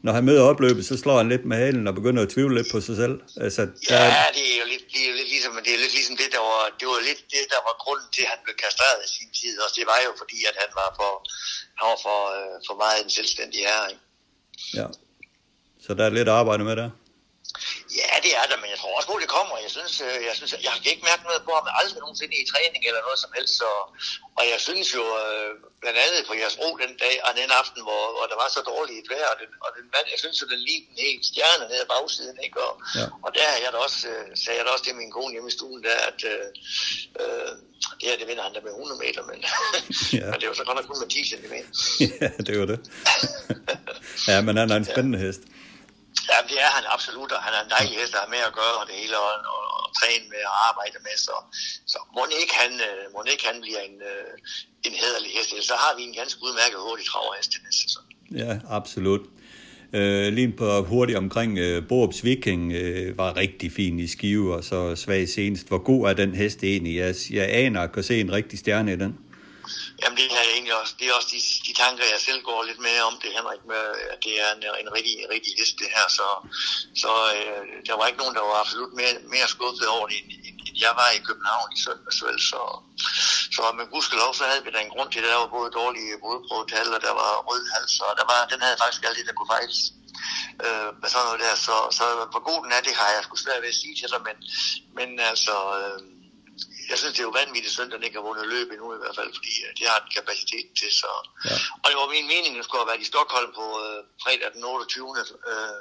når 0.05 0.13
han 0.17 0.23
møder 0.29 0.43
opløbet, 0.51 0.85
så 0.85 0.95
slår 0.97 1.17
han 1.21 1.29
lidt 1.33 1.45
med 1.45 1.57
halen 1.63 1.87
og 1.89 1.93
begynder 1.99 2.21
at 2.23 2.29
tvivle 2.35 2.55
lidt 2.57 2.69
på 2.71 2.79
sig 2.87 2.95
selv. 3.03 3.15
Altså, 3.45 3.61
der... 3.89 3.97
Ja, 4.17 4.25
det 4.37 4.45
er 4.53 4.57
jo 4.61 4.67
lidt, 4.73 4.85
det 4.93 4.99
er 5.03 5.09
jo 5.11 5.15
lidt 5.19 5.29
ligesom, 5.35 5.51
det 5.65 5.71
er 5.75 5.79
lidt 5.83 5.95
ligesom 5.99 6.15
det, 6.21 6.29
der 6.35 6.43
var, 6.51 6.63
det 6.79 6.85
var 6.91 6.99
lidt 7.09 7.21
det, 7.33 7.43
der 7.53 7.61
var 7.67 7.75
grunden 7.83 8.09
til, 8.15 8.23
at 8.25 8.31
han 8.33 8.41
blev 8.45 8.55
kastreret 8.65 8.99
i 9.07 9.09
sin 9.17 9.29
tid. 9.39 9.55
Og 9.65 9.69
det 9.77 9.83
var 9.91 9.99
jo 10.07 10.11
fordi, 10.21 10.39
at 10.49 10.55
han 10.63 10.71
var 10.79 10.89
for, 10.99 11.11
han 11.79 11.85
var 11.91 11.99
for, 12.07 12.19
øh, 12.35 12.55
for 12.67 12.75
meget 12.83 12.97
en 13.03 13.11
selvstændig 13.17 13.59
herre. 13.67 13.85
Ikke? 13.91 14.03
Ja, 14.79 14.87
så 15.85 15.89
der 15.97 16.03
er 16.05 16.13
lidt 16.19 16.29
arbejde 16.39 16.63
med 16.69 16.75
der. 16.81 16.89
Ja, 17.99 18.15
det 18.25 18.33
er 18.41 18.45
der, 18.51 18.57
men 18.61 18.69
jeg 18.73 18.79
tror 18.79 18.93
også 18.97 19.09
på, 19.09 19.15
det 19.23 19.29
kommer. 19.37 19.55
Jeg 19.65 19.71
synes, 19.77 19.93
øh, 20.07 20.17
jeg, 20.27 20.35
synes, 20.39 20.51
jeg 20.65 20.71
har 20.73 20.79
ikke 20.93 21.07
mærket 21.09 21.25
noget 21.29 21.43
på 21.47 21.51
ham 21.57 21.65
aldrig 21.79 21.99
nogensinde 22.03 22.35
i 22.41 22.45
træning 22.51 22.81
eller 22.89 23.01
noget 23.07 23.19
som 23.23 23.31
helst. 23.37 23.53
Så, 23.61 23.69
og 24.39 24.43
jeg 24.51 24.59
synes 24.67 24.87
jo, 24.97 25.03
øh, 25.21 25.51
blandt 25.81 25.99
andet 26.03 26.21
på 26.29 26.33
jeres 26.41 26.59
ro 26.61 26.69
den 26.83 26.93
dag 27.03 27.15
og 27.27 27.31
den 27.39 27.49
aften, 27.61 27.81
hvor, 27.87 28.03
hvor 28.15 28.25
der 28.31 28.37
var 28.41 28.49
så 28.55 28.61
dårligt 28.71 28.99
et 29.01 29.09
vejr, 29.13 29.27
og 29.33 29.37
den, 29.41 29.51
og 29.65 29.69
den 29.77 29.85
vand, 29.95 30.07
jeg 30.13 30.19
synes 30.23 30.37
jo, 30.41 30.45
den 30.53 30.61
lige 30.67 30.81
den 30.87 30.97
helt 31.07 31.23
stjerne 31.31 31.63
ned 31.71 31.79
ad 31.83 31.89
bagsiden, 31.93 32.37
ikke? 32.45 32.57
Og, 32.67 32.73
ja. 32.99 33.05
og 33.25 33.29
der 33.37 33.49
jeg 33.63 33.71
da 33.75 33.79
også, 33.87 33.99
øh, 34.13 34.25
sagde 34.41 34.57
jeg 34.57 34.65
da 34.65 34.71
også 34.75 34.85
til 34.85 34.95
min 35.01 35.11
kone 35.15 35.31
hjemme 35.33 35.49
i 35.51 35.55
stuen, 35.57 35.81
der, 35.87 35.97
at 36.09 36.19
øh, 36.31 36.45
øh, 37.21 37.51
det 37.99 38.05
her, 38.09 38.17
det 38.21 38.27
vinder 38.29 38.43
han 38.47 38.53
da 38.55 38.59
med 38.67 38.71
100 38.71 39.01
meter, 39.05 39.21
men, 39.29 39.39
ja. 40.19 40.25
men 40.31 40.37
det 40.39 40.47
var 40.49 40.55
så 40.61 40.65
godt 40.67 40.77
nok 40.79 40.87
kun 40.91 40.99
med 41.03 41.09
10 41.09 41.19
cm. 41.31 41.55
ja, 42.21 42.27
det 42.47 42.53
var 42.61 42.67
det. 42.71 42.79
ja, 44.31 44.37
men 44.47 44.53
han 44.61 44.67
er 44.71 44.77
en 44.83 44.89
spændende 44.93 45.19
ja. 45.19 45.25
hest. 45.25 45.43
Ja, 46.31 46.37
det 46.49 46.57
er 46.65 46.71
han 46.77 46.85
absolut, 46.95 47.31
og 47.35 47.41
han 47.45 47.53
er 47.57 47.61
en 47.63 47.73
dejlig 47.75 47.95
hest, 47.99 48.13
der 48.15 48.21
har 48.23 48.31
med 48.35 48.43
at 48.49 48.53
gøre, 48.61 48.75
og 48.79 48.85
det 48.89 48.95
hele, 49.01 49.15
og, 49.25 49.31
og, 49.53 49.63
og 49.79 49.85
træne 49.99 50.25
med 50.33 50.41
og 50.51 50.55
arbejde 50.69 50.97
med, 51.07 51.15
så, 51.27 51.35
så 51.93 51.97
må 52.15 52.21
ikke 52.41 52.55
han, 52.63 52.71
øh, 52.87 53.03
må 53.13 53.19
ikke 53.33 53.45
han 53.51 53.57
bliver 53.65 53.81
en, 53.89 53.97
øh, 54.11 54.31
en 54.87 54.93
hederlig 55.01 55.31
hest, 55.37 55.49
så 55.71 55.75
har 55.83 55.91
vi 55.97 56.01
en 56.09 56.15
ganske 56.21 56.39
udmærket 56.45 56.79
hurtig 56.87 57.05
traverhest 57.11 57.49
til 57.51 57.61
næste 57.65 57.81
sæson. 57.85 58.03
Ja, 58.41 58.51
absolut. 58.79 59.23
Øh, 59.93 60.33
lige 60.33 60.51
på 60.51 60.81
hurtigt 60.81 61.17
omkring 61.17 61.57
øh, 61.57 61.87
Borups 61.87 62.23
Viking 62.23 62.73
øh, 62.73 63.17
var 63.17 63.37
rigtig 63.37 63.71
fin 63.71 63.99
i 63.99 64.07
skive, 64.07 64.55
og 64.55 64.63
så 64.63 64.95
svag 64.95 65.29
senest. 65.29 65.67
Hvor 65.67 65.77
god 65.77 66.09
er 66.09 66.13
den 66.13 66.35
hest 66.35 66.63
egentlig? 66.63 66.95
Jeg, 66.95 67.15
jeg 67.31 67.49
aner 67.49 67.81
at 67.81 67.91
kunne 67.91 68.03
se 68.03 68.19
en 68.19 68.31
rigtig 68.31 68.59
stjerne 68.59 68.93
i 68.93 68.95
den. 68.95 69.17
Jamen 70.01 70.17
det 70.17 70.25
er 70.25 70.53
egentlig 70.55 70.75
også, 70.81 70.93
det 70.99 71.05
er 71.07 71.13
også 71.13 71.31
de, 71.35 71.39
de 71.67 71.73
tanker, 71.83 72.13
jeg 72.13 72.21
selv 72.27 72.41
går 72.49 72.63
lidt 72.63 72.81
med 72.87 72.95
om 73.09 73.15
det, 73.23 73.35
Henrik, 73.37 73.63
med, 73.71 73.83
at 74.13 74.19
det 74.25 74.33
er 74.43 74.49
en, 74.55 74.63
en 74.83 74.89
rigtig, 74.97 75.15
rigtig 75.33 75.51
liste 75.59 75.77
det 75.83 75.89
her, 75.95 76.07
så, 76.17 76.27
så 77.03 77.11
øh, 77.35 77.63
der 77.87 77.95
var 77.97 78.05
ikke 78.07 78.21
nogen, 78.23 78.35
der 78.37 78.45
var 78.49 78.55
absolut 78.63 78.93
mere, 78.99 79.15
mere 79.33 79.47
skuffet 79.55 79.87
over 79.95 80.07
det, 80.07 80.17
end, 80.21 80.31
end, 80.47 80.57
jeg 80.85 80.93
var 81.01 81.09
i 81.09 81.25
København 81.27 81.69
i 81.75 81.79
søndags, 81.85 82.19
vel, 82.25 82.39
så, 82.51 82.61
så 83.55 83.61
men 83.77 83.87
gudskelov, 83.93 84.31
så 84.33 84.43
havde 84.49 84.63
vi 84.65 84.71
da 84.71 84.79
en 84.81 84.95
grund 84.95 85.09
til 85.11 85.21
det, 85.21 85.31
der 85.33 85.43
var 85.43 85.55
både 85.57 85.77
dårlige 85.81 86.19
blodprøvetal, 86.21 86.89
og 86.95 87.01
der 87.07 87.13
var 87.21 87.31
rød 87.49 87.63
hals, 87.73 87.95
og 88.05 88.11
der 88.19 88.25
var, 88.31 88.39
den 88.51 88.61
havde 88.65 88.81
faktisk 88.81 89.03
alt 89.03 89.17
det, 89.17 89.27
der 89.27 89.37
kunne 89.37 89.53
fejles. 89.55 89.79
Øh, 90.65 90.89
med 91.01 91.09
sådan 91.09 91.25
noget 91.27 91.43
der, 91.45 91.55
så, 91.67 91.75
så 91.97 92.05
hvor 92.31 92.43
god 92.49 92.59
den 92.63 92.71
er, 92.71 92.81
det 92.87 92.95
har 92.99 93.09
jeg 93.13 93.23
sgu 93.23 93.35
svært 93.35 93.61
ved 93.61 93.73
at 93.73 93.81
sige 93.81 93.95
til 93.95 94.11
dig, 94.13 94.21
men, 94.27 94.37
men 94.97 95.09
altså, 95.31 95.55
øh, 95.79 95.99
jeg 96.89 96.97
synes, 96.97 97.13
det 97.15 97.21
er 97.21 97.29
jo 97.29 97.39
vanvittigt 97.41 97.79
at 97.79 97.93
den 97.93 98.03
ikke 98.03 98.17
har 98.19 98.27
vundet 98.29 98.47
løb 98.55 98.67
endnu 98.71 98.87
i 98.97 99.01
hvert 99.01 99.17
fald, 99.19 99.31
fordi 99.39 99.53
øh, 99.65 99.69
det 99.77 99.85
har 99.91 99.99
den 100.03 100.11
kapacitet 100.17 100.67
til. 100.79 100.91
Så. 101.01 101.11
Ja. 101.49 101.55
Og 101.81 101.85
det 101.89 101.97
var 102.01 102.15
min 102.17 102.27
mening, 102.33 102.51
at 102.53 102.65
skulle 102.65 102.81
have 102.83 102.91
været 102.91 103.05
i 103.05 103.11
Stockholm 103.13 103.51
på 103.59 103.65
øh, 103.83 103.99
fredag 104.23 104.49
den 104.55 104.63
28. 104.63 105.07
Øh, 105.51 105.79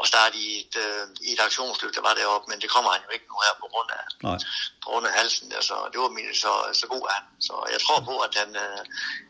og 0.00 0.04
starte 0.12 0.36
i 0.46 0.48
et, 0.62 0.74
øh, 0.84 1.04
i 1.28 1.30
et 1.34 1.40
aktionsløb, 1.46 1.90
der 1.98 2.02
var 2.08 2.14
deroppe, 2.20 2.46
men 2.50 2.58
det 2.62 2.68
kommer 2.74 2.90
han 2.94 3.02
jo 3.06 3.10
ikke 3.16 3.26
nu 3.32 3.36
her 3.46 3.54
på 3.62 3.66
grund 3.72 3.90
af, 3.98 4.04
Nej. 4.28 4.38
på 4.82 4.86
grund 4.90 5.04
af 5.08 5.12
halsen. 5.20 5.44
Der, 5.52 5.60
så 5.68 5.74
det 5.92 5.98
var 6.04 6.10
min, 6.16 6.28
så, 6.44 6.52
så 6.80 6.86
god 6.94 7.04
er 7.10 7.14
han. 7.18 7.26
Så 7.48 7.54
jeg 7.74 7.80
tror 7.84 7.98
på, 8.10 8.14
at 8.26 8.32
han, 8.40 8.50
øh, 8.64 8.80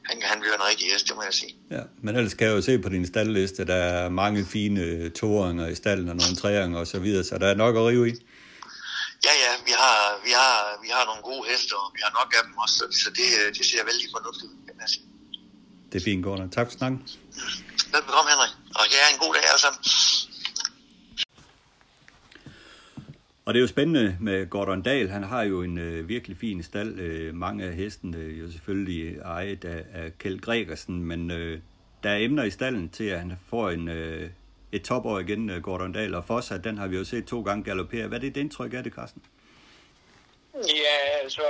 han, 0.08 0.16
han 0.30 0.36
bliver 0.42 0.56
en 0.60 0.66
rigtig 0.70 0.86
hest, 0.92 1.04
det 1.08 1.14
må 1.18 1.22
jeg 1.30 1.36
sige. 1.40 1.54
Ja, 1.76 1.82
men 2.04 2.10
ellers 2.18 2.34
kan 2.38 2.46
jeg 2.48 2.54
jo 2.58 2.62
se 2.68 2.74
på 2.84 2.88
din 2.96 3.06
staldliste, 3.12 3.60
der 3.72 3.80
er 3.92 4.08
mange 4.22 4.40
fine 4.54 4.84
toeringer 5.20 5.66
i 5.74 5.76
stallen 5.82 6.08
og 6.12 6.16
nogle 6.22 6.36
træinger 6.42 6.78
og 6.84 6.86
så 6.94 6.98
videre, 7.04 7.24
så 7.24 7.34
der 7.42 7.48
er 7.52 7.58
nok 7.64 7.74
at 7.76 7.84
rive 7.90 8.08
i. 8.12 8.14
Ja, 9.26 9.34
ja, 9.44 9.52
vi 9.68 9.72
har, 9.82 9.96
vi 10.26 10.32
har, 10.40 10.54
vi 10.84 10.88
har 10.96 11.04
nogle 11.10 11.22
gode 11.30 11.42
heste, 11.50 11.72
og 11.80 11.86
vi 11.96 12.00
har 12.04 12.12
nok 12.20 12.28
af 12.38 12.42
dem 12.46 12.54
også, 12.64 12.78
så 13.02 13.08
det, 13.18 13.28
det 13.56 13.64
ser 13.70 13.82
vældig 13.90 14.08
fornuftigt 14.16 14.48
ud, 14.52 14.58
kan 14.80 14.88
sige. 14.88 15.06
Det 15.92 16.00
er 16.00 16.04
fint, 16.04 16.24
Gordon. 16.24 16.50
Tak 16.50 16.66
for 16.66 16.72
snakken. 16.78 16.98
Velbekomme, 17.92 18.30
Henrik. 18.32 18.52
Og 18.78 18.84
ja, 18.94 19.02
en 19.14 19.18
god 19.24 19.34
dag 19.34 19.44
alle 19.50 19.60
sammen. 19.66 19.80
Og 23.44 23.54
det 23.54 23.58
er 23.58 23.62
jo 23.62 23.66
spændende 23.66 24.16
med 24.20 24.50
Gordon 24.50 24.82
Dahl. 24.82 25.08
Han 25.08 25.22
har 25.22 25.42
jo 25.42 25.62
en 25.62 25.78
øh, 25.78 26.08
virkelig 26.08 26.36
fin 26.36 26.62
stald. 26.62 26.98
Øh, 26.98 27.34
mange 27.34 27.64
af 27.64 27.74
hestene 27.74 28.16
øh, 28.16 28.40
jo 28.40 28.52
selvfølgelig 28.52 29.18
ejet 29.18 29.64
af, 29.64 29.84
af 29.92 30.18
Kjeld 30.18 30.40
Gregersen, 30.40 31.04
men 31.04 31.30
øh, 31.30 31.60
der 32.02 32.10
er 32.10 32.16
emner 32.16 32.44
i 32.44 32.50
stallen 32.50 32.88
til, 32.88 33.04
at 33.04 33.18
han 33.18 33.32
får 33.48 33.70
en, 33.70 33.88
øh, 33.88 34.30
et 34.76 34.82
topår 34.84 35.18
igen, 35.18 35.50
øh, 35.50 35.62
Gordon 35.62 35.92
Dahl. 35.92 36.14
Og 36.14 36.24
Fossa, 36.24 36.54
den 36.58 36.78
har 36.78 36.86
vi 36.86 36.96
jo 37.00 37.04
set 37.04 37.24
to 37.32 37.38
gange 37.48 37.64
galopere. 37.64 38.06
Hvad 38.08 38.18
er 38.18 38.22
det, 38.24 38.34
det 38.34 38.40
indtryk 38.40 38.72
af 38.78 38.82
det, 38.84 38.92
Carsten? 38.98 39.22
Ja, 40.54 40.96
altså... 41.22 41.44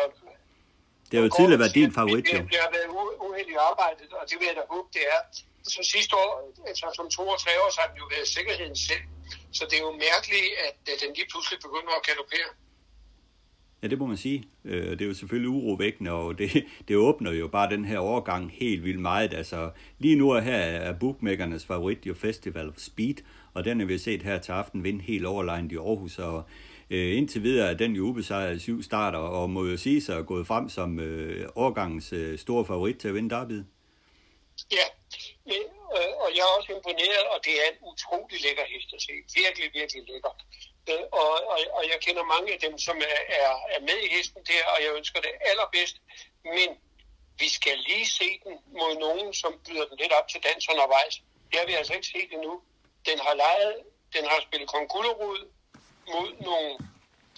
Det 1.09 1.15
har 1.19 1.25
jo 1.29 1.33
tidligere 1.39 1.61
været 1.65 1.75
din 1.81 1.93
favorit, 1.99 2.27
jo. 2.35 2.39
Det 2.55 2.61
har 2.67 2.73
været 2.77 2.89
uheldigt 3.29 3.59
arbejdet, 3.71 4.09
og 4.19 4.25
det 4.31 4.37
vil 4.39 4.47
jeg 4.51 4.57
da 4.61 4.65
håbe, 4.75 4.89
det 4.97 5.05
er. 5.15 5.21
Så 5.75 5.81
sidste 5.95 6.13
år, 6.23 6.31
altså 6.71 6.87
som 6.99 7.07
to 7.17 7.23
og 7.35 7.39
tre 7.45 7.53
år, 7.63 7.69
så 7.75 7.79
har 7.83 7.89
den 7.93 7.99
jo 8.03 8.07
været 8.15 8.29
sikkerheden 8.37 8.77
selv. 8.89 9.05
Så 9.57 9.63
det 9.71 9.77
er 9.81 9.85
jo 9.89 9.93
mærkeligt, 10.09 10.49
at 10.67 10.77
den 11.03 11.11
lige 11.19 11.29
pludselig 11.33 11.59
begynder 11.67 11.93
at 11.99 12.03
galopere. 12.09 12.49
Ja, 13.85 13.89
det 13.89 13.99
må 13.99 14.07
man 14.07 14.17
sige. 14.17 14.45
Øh, 14.65 14.91
det 14.91 15.03
er 15.03 15.07
jo 15.07 15.15
selvfølgelig 15.15 15.51
urovækkende, 15.51 16.13
og 16.13 16.39
det, 16.39 16.65
det 16.89 16.97
åbner 16.97 17.33
jo 17.33 17.49
bare 17.49 17.71
den 17.71 17.85
her 17.85 17.99
overgang 17.99 18.53
helt 18.53 18.85
vildt 18.85 19.01
meget. 19.01 19.35
Altså, 19.35 19.71
lige 19.99 20.17
nu 20.17 20.31
er 20.31 20.41
her 20.41 20.57
er 20.57 20.99
bookmakernes 20.99 21.65
favorit 21.67 22.07
jo 22.07 22.15
Festival 22.15 22.69
of 22.69 22.75
Speed, 22.77 23.15
og 23.55 23.65
den 23.65 23.81
er 23.81 23.85
vi 23.85 23.99
set 23.99 24.23
her 24.23 24.39
til 24.39 24.53
aften 24.53 24.85
vinde 24.85 25.03
helt 25.03 25.27
overlegnet 25.27 25.73
i 25.73 25.77
Aarhus, 25.77 26.19
og 26.19 26.43
øh, 26.91 27.17
indtil 27.17 27.43
videre 27.43 27.71
er 27.71 27.75
den 27.75 27.93
jo 27.97 28.03
ubesejret 28.03 28.61
syv 28.61 28.83
starter, 28.83 29.19
og 29.19 29.51
må 29.51 29.65
jo 29.65 29.77
sige 29.77 30.01
sig 30.01 30.27
gået 30.27 30.47
frem 30.47 30.69
som 30.69 31.01
øh, 31.01 31.49
årgangens 31.55 32.13
øh, 32.13 32.39
store 32.39 32.65
favorit 32.65 32.97
til 32.97 33.09
at 33.09 33.15
vinde 33.15 33.31
derbyet. 33.31 33.67
Ja, 34.73 34.87
men, 35.47 35.65
øh, 35.97 36.13
og 36.23 36.29
jeg 36.37 36.43
er 36.49 36.53
også 36.59 36.73
imponeret, 36.73 37.25
og 37.35 37.39
det 37.45 37.53
er 37.53 37.67
en 37.73 37.79
utrolig 37.91 38.39
lækker 38.45 38.65
hest 38.73 38.95
at 38.95 39.03
se. 39.03 39.13
Virkelig, 39.41 39.71
virkelig 39.75 40.03
lækker. 40.09 40.33
Øh, 40.91 41.05
og, 41.13 41.31
og, 41.53 41.59
og 41.79 41.83
jeg 41.93 41.99
kender 42.01 42.33
mange 42.35 42.53
af 42.53 42.59
dem, 42.61 42.79
som 42.79 42.97
er, 42.97 43.21
er, 43.39 43.51
er 43.75 43.81
med 43.81 43.99
i 44.07 44.09
hesten 44.15 44.43
der, 44.51 44.65
og 44.73 44.79
jeg 44.85 44.91
ønsker 44.99 45.21
det 45.21 45.31
allerbedst. 45.51 45.97
Men 46.45 46.69
vi 47.39 47.49
skal 47.49 47.79
lige 47.79 48.07
se 48.07 48.29
den 48.45 48.55
mod 48.79 48.93
nogen, 49.07 49.35
som 49.35 49.53
byder 49.67 49.87
den 49.89 49.97
lidt 49.99 50.13
op 50.13 50.29
til 50.29 50.41
dans 50.43 50.69
undervejs. 50.69 51.15
Det 51.51 51.59
har 51.59 51.67
vi 51.67 51.75
altså 51.75 51.95
ikke 51.95 52.07
set 52.07 52.33
endnu. 52.33 52.63
Den 53.09 53.19
har 53.19 53.35
leget, 53.35 53.77
den 54.17 54.25
har 54.25 54.41
spillet 54.47 54.69
konkurrerud 54.69 55.41
mod 56.13 56.29
nogle 56.41 56.79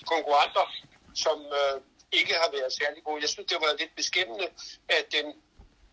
konkurrenter, 0.06 0.66
som 1.14 1.38
øh, 1.60 1.80
ikke 2.12 2.34
har 2.34 2.50
været 2.56 2.72
særlig 2.72 3.04
gode. 3.04 3.22
Jeg 3.22 3.28
synes, 3.28 3.48
det 3.52 3.58
var 3.60 3.76
lidt 3.78 3.96
beskæmmende, 3.96 4.48
at, 4.88 5.04
den, 5.12 5.26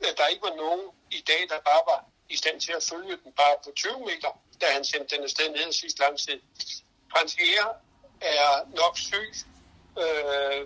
at 0.07 0.17
der 0.17 0.27
ikke 0.27 0.43
var 0.49 0.55
nogen 0.55 0.85
i 1.11 1.21
dag, 1.27 1.41
der 1.49 1.59
bare 1.71 1.83
var 1.91 2.05
i 2.29 2.37
stand 2.37 2.61
til 2.61 2.71
at 2.71 2.83
følge 2.83 3.17
den 3.23 3.31
bare 3.33 3.55
på 3.63 3.71
20 3.75 3.99
meter, 3.99 4.31
da 4.61 4.65
han 4.65 4.85
sendte 4.85 5.15
den 5.15 5.23
afsted 5.23 5.49
ned 5.49 5.71
sidste 5.71 5.99
lang 5.99 6.19
tid. 6.19 6.41
Fransier 7.13 7.67
er 8.21 8.49
nok 8.81 8.95
syg, 8.97 9.31
øh, 10.01 10.61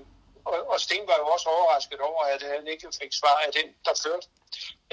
og, 0.46 0.60
og 0.72 0.78
Sten 0.80 1.04
var 1.12 1.18
jo 1.22 1.28
også 1.36 1.48
overrasket 1.58 2.00
over, 2.10 2.22
at 2.36 2.42
han 2.54 2.68
ikke 2.74 2.88
fik 3.02 3.14
svar 3.22 3.38
af 3.46 3.52
den, 3.58 3.68
der 3.86 3.94
førte. 4.04 4.28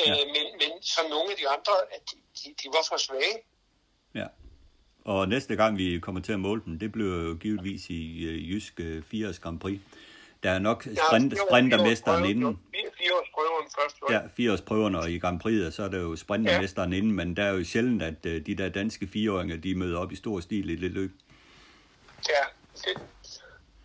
Øh, 0.01 0.07
ja. 0.07 0.25
men, 0.35 0.47
men 0.61 0.71
som 0.95 1.05
nogle 1.15 1.29
af 1.33 1.37
de 1.41 1.47
andre, 1.57 1.75
at 1.95 2.03
de, 2.11 2.17
de, 2.39 2.49
de 2.61 2.67
var 2.77 2.85
for 2.91 2.99
svage. 3.07 3.37
Ja. 4.15 4.27
Og 5.05 5.29
næste 5.29 5.57
gang 5.57 5.79
vi 5.79 5.99
kommer 6.03 6.21
til 6.21 6.33
at 6.33 6.41
måle 6.41 6.63
dem, 6.65 6.79
det 6.79 6.93
bliver 6.93 7.23
jo 7.29 7.35
givetvis 7.35 7.91
i 7.91 8.01
uh, 8.29 8.51
Jysk 8.51 8.81
uh, 8.81 9.03
80 9.11 9.39
Grand 9.39 9.61
Prix. 9.61 9.79
Der 10.43 10.51
er 10.51 10.59
nok 10.59 10.83
sprint, 10.83 11.33
ja, 11.33 11.39
sprintermesteren 11.49 12.25
inden. 12.25 12.59
Fireårsprøven 12.99 13.67
først. 13.79 13.97
Ja, 14.11 14.21
fireårsprøverne 14.37 14.99
og 14.99 15.11
i 15.11 15.19
Grand 15.19 15.41
Prix, 15.41 15.75
så 15.75 15.83
er 15.83 15.89
der 15.89 16.01
jo 16.01 16.17
sprintermesteren 16.17 16.93
ja. 16.93 16.99
inden, 16.99 17.13
men 17.13 17.37
der 17.37 17.45
er 17.45 17.53
jo 17.53 17.65
sjældent, 17.65 18.03
at 18.03 18.27
uh, 18.27 18.33
de 18.33 18.55
der 18.55 18.69
danske 18.69 19.07
fireåringer, 19.07 19.57
de 19.57 19.75
møder 19.75 19.99
op 19.99 20.13
i 20.13 20.17
stor 20.17 20.41
stil 20.41 20.71
i 20.71 20.77
det 20.77 20.91
løb. 20.91 21.13
Ja, 22.29 22.45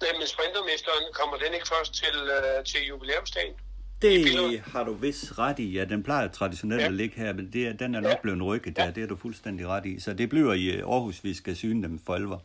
det, 0.01 0.07
men 0.19 0.27
sprintermesteren, 0.27 1.03
kommer 1.13 1.37
den 1.37 1.53
ikke 1.53 1.67
først 1.67 1.93
til, 1.93 2.15
uh, 2.23 2.63
til 2.65 2.85
jubilæumsdagen? 2.87 3.53
Det 4.01 4.59
har 4.59 4.83
du 4.83 4.93
vist 4.93 5.39
ret 5.39 5.59
i. 5.59 5.71
Ja, 5.71 5.85
den 5.85 6.03
plejer 6.03 6.27
traditionelt 6.27 6.81
ja. 6.81 6.87
at 6.87 6.93
ligge 6.93 7.15
her, 7.15 7.33
men 7.33 7.53
det, 7.53 7.79
den 7.79 7.95
er 7.95 7.99
nok 7.99 8.11
ja. 8.11 8.21
blevet 8.21 8.41
rykket 8.41 8.75
der. 8.75 8.85
Ja. 8.85 8.91
Det 8.91 9.03
er 9.03 9.07
du 9.07 9.15
fuldstændig 9.15 9.67
ret 9.67 9.85
i. 9.85 9.99
Så 9.99 10.13
det 10.13 10.29
bliver 10.29 10.53
i 10.53 10.79
Aarhus, 10.79 11.23
vi 11.23 11.33
skal 11.33 11.55
syne 11.55 11.83
dem 11.83 11.99
for 12.05 12.15
alvor. 12.15 12.43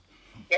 Ja. 0.50 0.56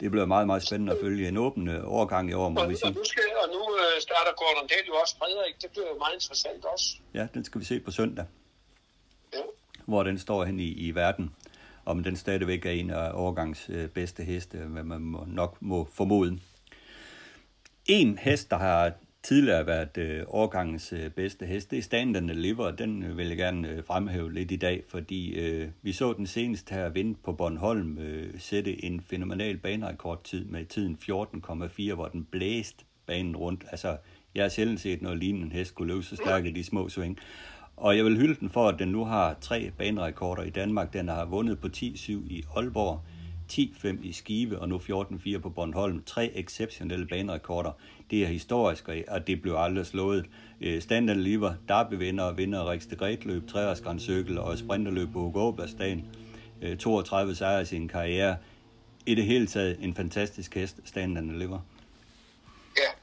det 0.00 0.10
bliver 0.10 0.26
meget, 0.26 0.46
meget 0.46 0.66
spændende 0.66 0.92
at 0.92 0.98
følge 1.02 1.28
en 1.28 1.36
åben 1.36 1.68
overgang 1.84 2.30
i 2.30 2.32
år, 2.32 2.48
må 2.48 2.60
og, 2.60 2.70
vi 2.70 2.76
sige. 2.76 2.86
Og 2.86 2.94
nu, 2.94 3.04
skal, 3.04 3.22
og 3.42 3.48
nu 3.48 3.76
øh, 3.76 4.00
starter 4.00 4.32
Gordon 4.36 4.66
Dahl 4.68 4.86
jo 4.86 4.94
også 4.94 5.16
Frederik. 5.18 5.62
Det 5.62 5.70
bliver 5.70 5.88
jo 5.88 5.98
meget 5.98 6.14
interessant 6.14 6.64
også. 6.64 6.86
Ja, 7.14 7.26
den 7.34 7.44
skal 7.44 7.60
vi 7.60 7.64
se 7.64 7.80
på 7.80 7.90
søndag. 7.90 8.26
Ja. 9.34 9.38
Hvor 9.84 10.02
den 10.02 10.18
står 10.18 10.44
hen 10.44 10.60
i, 10.60 10.68
i 10.68 10.94
verden. 10.94 11.34
Om 11.84 12.02
den 12.02 12.16
stadigvæk 12.16 12.66
er 12.66 12.70
en 12.70 12.90
af 12.90 13.10
overgangs 13.14 13.70
øh, 13.70 13.88
bedste 13.88 14.22
heste, 14.22 14.58
øh, 14.58 14.72
hvad 14.72 14.82
man 14.82 15.00
må, 15.00 15.24
nok 15.26 15.56
må 15.60 15.88
formode. 15.92 16.38
En 17.86 18.18
hest, 18.18 18.50
der 18.50 18.58
har 18.58 18.92
tidligere 19.22 19.66
været 19.66 19.98
øh, 19.98 20.24
årgangens 20.28 20.92
øh, 20.92 21.10
bedste 21.10 21.46
hest. 21.46 21.70
Det 21.70 21.78
er 21.78 21.82
Stand 21.82 22.16
and 22.16 22.28
Deliver, 22.28 22.70
den 22.70 23.02
øh, 23.02 23.18
vil 23.18 23.28
jeg 23.28 23.36
gerne 23.36 23.68
øh, 23.68 23.84
fremhæve 23.84 24.32
lidt 24.32 24.50
i 24.50 24.56
dag, 24.56 24.84
fordi 24.88 25.34
øh, 25.34 25.68
vi 25.82 25.92
så 25.92 26.12
den 26.12 26.26
seneste 26.26 26.74
her 26.74 26.88
vind 26.88 27.16
på 27.24 27.32
Bornholm 27.32 27.98
øh, 27.98 28.40
sætte 28.40 28.84
en 28.84 29.00
fænomenal 29.00 29.56
banerekordtid 29.56 30.44
med 30.44 30.64
tiden 30.64 30.98
14,4, 31.90 31.94
hvor 31.94 32.08
den 32.08 32.24
blæste 32.24 32.84
banen 33.06 33.36
rundt. 33.36 33.64
Altså, 33.70 33.96
jeg 34.34 34.44
har 34.44 34.48
sjældent 34.48 34.80
set 34.80 35.02
noget 35.02 35.18
lignende 35.18 35.46
en 35.46 35.52
hest 35.52 35.74
kunne 35.74 35.88
løbe 35.88 36.02
så 36.02 36.16
stærkt 36.16 36.46
i 36.46 36.50
de 36.50 36.64
små 36.64 36.88
sving. 36.88 37.18
Og 37.76 37.96
jeg 37.96 38.04
vil 38.04 38.16
hylde 38.16 38.34
den 38.40 38.50
for, 38.50 38.68
at 38.68 38.78
den 38.78 38.88
nu 38.88 39.04
har 39.04 39.36
tre 39.40 39.70
banerekorder 39.78 40.42
i 40.42 40.50
Danmark. 40.50 40.92
Den 40.92 41.08
har 41.08 41.24
vundet 41.24 41.58
på 41.60 41.68
10-7 41.76 42.12
i 42.12 42.44
Aalborg, 42.56 43.00
10-5 43.52 44.06
i 44.06 44.12
Skive 44.12 44.58
og 44.58 44.68
nu 44.68 44.78
14-4 44.78 45.38
på 45.38 45.50
Bornholm. 45.50 46.02
Tre 46.06 46.32
exceptionelle 46.34 47.06
banerekorder. 47.06 47.70
Det 48.10 48.22
er 48.22 48.26
historisk, 48.26 48.88
og 49.08 49.26
det 49.26 49.42
blev 49.42 49.54
aldrig 49.58 49.86
slået. 49.86 50.26
Øh, 50.60 50.82
Standard 50.82 51.16
Liver, 51.16 51.54
Derby 51.68 51.94
vinder, 51.94 52.32
vinder 52.32 52.70
Riks 52.70 52.88
Gretløb, 52.98 53.42
og 54.38 54.58
sprinterløb 54.58 55.12
på 55.12 55.20
Hugo 55.20 55.52
32 56.78 57.30
øh, 57.30 57.36
sejre 57.36 57.62
i 57.62 57.64
sin 57.64 57.88
karriere. 57.88 58.36
I 59.06 59.14
det 59.14 59.24
hele 59.24 59.46
taget 59.46 59.76
en 59.80 59.94
fantastisk 59.94 60.54
hest, 60.54 60.80
Standard 60.84 61.24
Liver. 61.24 61.58
Ja, 62.76 63.01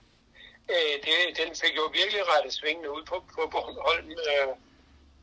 øh, 0.74 0.94
det, 1.06 1.16
den 1.42 1.56
fik 1.56 1.76
jo 1.76 1.86
virkelig 2.00 2.22
rettet 2.32 2.54
svingene 2.54 2.92
ud 2.92 3.04
på, 3.06 3.16
på 3.36 3.48
Bornholm, 3.52 4.12
øh, 4.12 4.48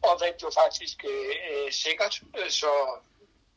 og 0.02 0.20
vandt 0.22 0.42
jo 0.42 0.50
faktisk 0.62 1.04
øh, 1.04 1.72
sikkert, 1.72 2.14
så 2.48 2.70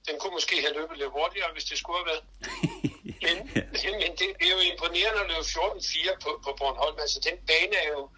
den 0.08 0.20
kunne 0.20 0.34
måske 0.34 0.62
have 0.62 0.74
løbet 0.74 0.98
lidt 0.98 1.12
hurtigere, 1.18 1.52
hvis 1.54 1.66
det 1.72 1.78
skulle 1.78 2.00
have 2.00 2.10
været. 2.12 2.26
Men, 3.26 3.38
ja. 3.56 3.62
men 4.04 4.12
det 4.20 4.30
er 4.48 4.52
jo 4.56 4.60
imponerende 4.72 5.22
at 5.24 5.30
løbe 5.32 5.48
14-4 5.56 6.20
på, 6.24 6.30
på 6.46 6.52
Bornholm. 6.60 6.98
Altså, 7.00 7.20
den 7.28 7.38
bane 7.48 7.76
er 7.76 7.90
jo 7.98 8.10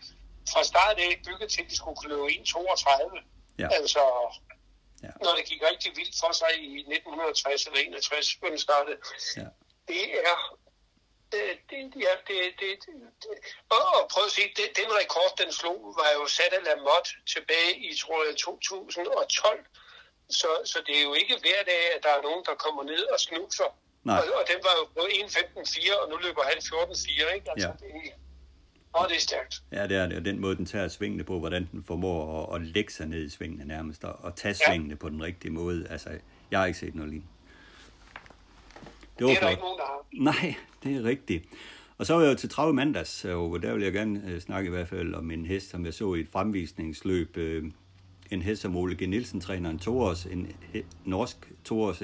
fra 0.53 0.63
start 0.63 0.97
af 0.99 1.21
bygget 1.25 1.49
til, 1.51 1.61
at 1.61 1.69
de 1.69 1.75
skulle 1.75 1.97
kunne 1.97 2.13
løbe 2.15 2.27
1-32. 2.27 3.19
Ja. 3.59 3.67
Altså, 3.77 4.03
ja. 5.03 5.11
når 5.23 5.33
det 5.37 5.45
gik 5.45 5.61
rigtig 5.71 5.91
vildt 5.95 6.15
for 6.21 6.31
sig 6.41 6.51
i 6.59 6.79
1960 6.79 7.65
eller 7.65 7.79
61, 7.79 8.33
hvor 8.33 8.49
den 8.49 8.59
startede. 8.59 8.97
Ja. 9.37 9.47
Det 9.87 10.03
er 10.29 10.57
det, 11.33 11.43
det, 11.69 11.77
ja, 12.07 12.13
det, 12.27 12.37
det. 12.61 12.71
Og, 13.75 13.83
og 13.95 14.03
prøv 14.13 14.23
at 14.29 14.33
se, 14.37 14.43
det, 14.57 14.67
den 14.81 14.89
rekord, 14.99 15.31
den 15.43 15.51
slog, 15.59 15.79
var 15.99 16.09
jo 16.17 16.23
sat 16.37 16.53
af 16.57 16.61
Lamotte 16.67 17.11
tilbage 17.33 17.73
i, 17.87 17.89
tror 18.01 18.19
jeg, 18.25 18.33
2012. 18.37 19.65
Så, 20.39 20.49
så 20.71 20.77
det 20.87 20.93
er 20.99 21.03
jo 21.09 21.13
ikke 21.21 21.35
hver 21.43 21.61
dag, 21.71 21.81
at 21.95 22.01
der 22.05 22.13
er 22.17 22.21
nogen, 22.27 22.43
der 22.49 22.55
kommer 22.65 22.83
ned 22.93 23.03
og 23.13 23.19
snuser. 23.27 23.69
Nej. 24.03 24.17
Og, 24.17 24.23
og 24.39 24.43
den 24.51 24.59
var 24.67 24.73
jo 24.79 24.85
på 24.97 25.01
1.15.4, 25.01 26.01
og 26.01 26.05
nu 26.11 26.15
løber 26.25 26.43
han 26.51 26.57
14.4, 26.57 27.35
ikke? 27.35 27.51
Altså, 27.53 27.67
ja. 27.67 27.73
det, 27.81 28.13
og 28.93 29.09
det 29.09 29.15
er 29.15 29.19
stærkt. 29.19 29.53
Ja, 29.71 29.87
det 29.87 29.97
er 29.97 30.07
det. 30.07 30.17
Og 30.17 30.25
den 30.25 30.39
måde, 30.39 30.55
den 30.55 30.65
tager 30.65 30.87
svingene 30.87 31.23
på, 31.23 31.39
hvordan 31.39 31.69
den 31.71 31.83
formår 31.83 32.17
at, 32.53 32.61
at 32.61 32.67
lægge 32.67 32.93
sig 32.93 33.07
ned 33.07 33.23
i 33.25 33.29
svingene 33.29 33.65
nærmest, 33.65 34.03
og, 34.03 34.15
og 34.19 34.35
tage 34.35 34.55
ja. 34.59 34.71
svingene 34.71 34.95
på 34.95 35.09
den 35.09 35.23
rigtige 35.23 35.51
måde. 35.51 35.87
Altså, 35.89 36.09
jeg 36.51 36.59
har 36.59 36.65
ikke 36.65 36.79
set 36.79 36.95
noget 36.95 37.09
lignende. 37.09 37.30
Det, 39.19 39.27
det 39.27 39.35
er 39.35 39.39
der 39.39 39.49
ikke 39.49 39.61
nogen, 39.61 39.77
der 39.77 39.83
har. 39.83 40.05
Nej, 40.13 40.55
det 40.83 40.95
er 40.95 41.03
rigtigt. 41.03 41.45
Og 41.97 42.05
så 42.05 42.13
var 42.13 42.21
jeg 42.21 42.31
jo 42.31 42.35
til 42.35 42.49
Trave 42.49 42.73
mandags, 42.73 43.25
og 43.25 43.61
der 43.61 43.73
vil 43.73 43.83
jeg 43.83 43.93
gerne 43.93 44.21
øh, 44.27 44.41
snakke 44.41 44.67
i 44.67 44.69
hvert 44.69 44.87
fald 44.87 45.13
om 45.15 45.31
en 45.31 45.45
hest, 45.45 45.69
som 45.69 45.85
jeg 45.85 45.93
så 45.93 46.13
i 46.13 46.19
et 46.19 46.27
fremvisningsløb 46.31 47.37
øh, 47.37 47.63
en 48.31 48.41
hest 48.41 48.61
som 48.61 48.75
Ole 48.75 48.95
G. 48.95 49.09
Nielsen 49.09 49.41
træner 49.41 49.69
en 49.69 49.79
toårs, 49.79 50.25
en 50.25 50.47
norsk 51.05 51.51
toårs 51.63 52.01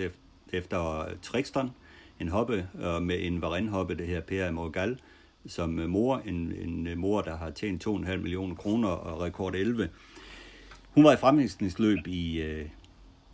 efter 0.54 1.06
Trixton, 1.22 1.72
en 2.20 2.30
hoppe 2.30 2.68
og 2.80 3.04
med 3.04 3.18
en 3.20 3.42
varenhoppe, 3.42 3.96
det 3.96 4.08
her 4.08 4.22
Per 4.22 4.52
Morgal, 4.52 5.00
som 5.46 5.70
mor, 5.70 6.22
en, 6.26 6.54
en 6.62 7.00
mor, 7.00 7.22
der 7.22 7.38
har 7.38 7.50
tjent 7.50 7.88
2,5 7.88 8.16
millioner 8.18 8.56
kroner 8.56 8.90
og 8.90 9.22
rekord 9.22 9.56
11. 9.56 9.90
Hun 10.92 11.04
var 11.04 11.14
i 11.14 11.18
fremvisningsløb 11.18 12.08
i, 12.08 12.42
øh, 12.42 12.66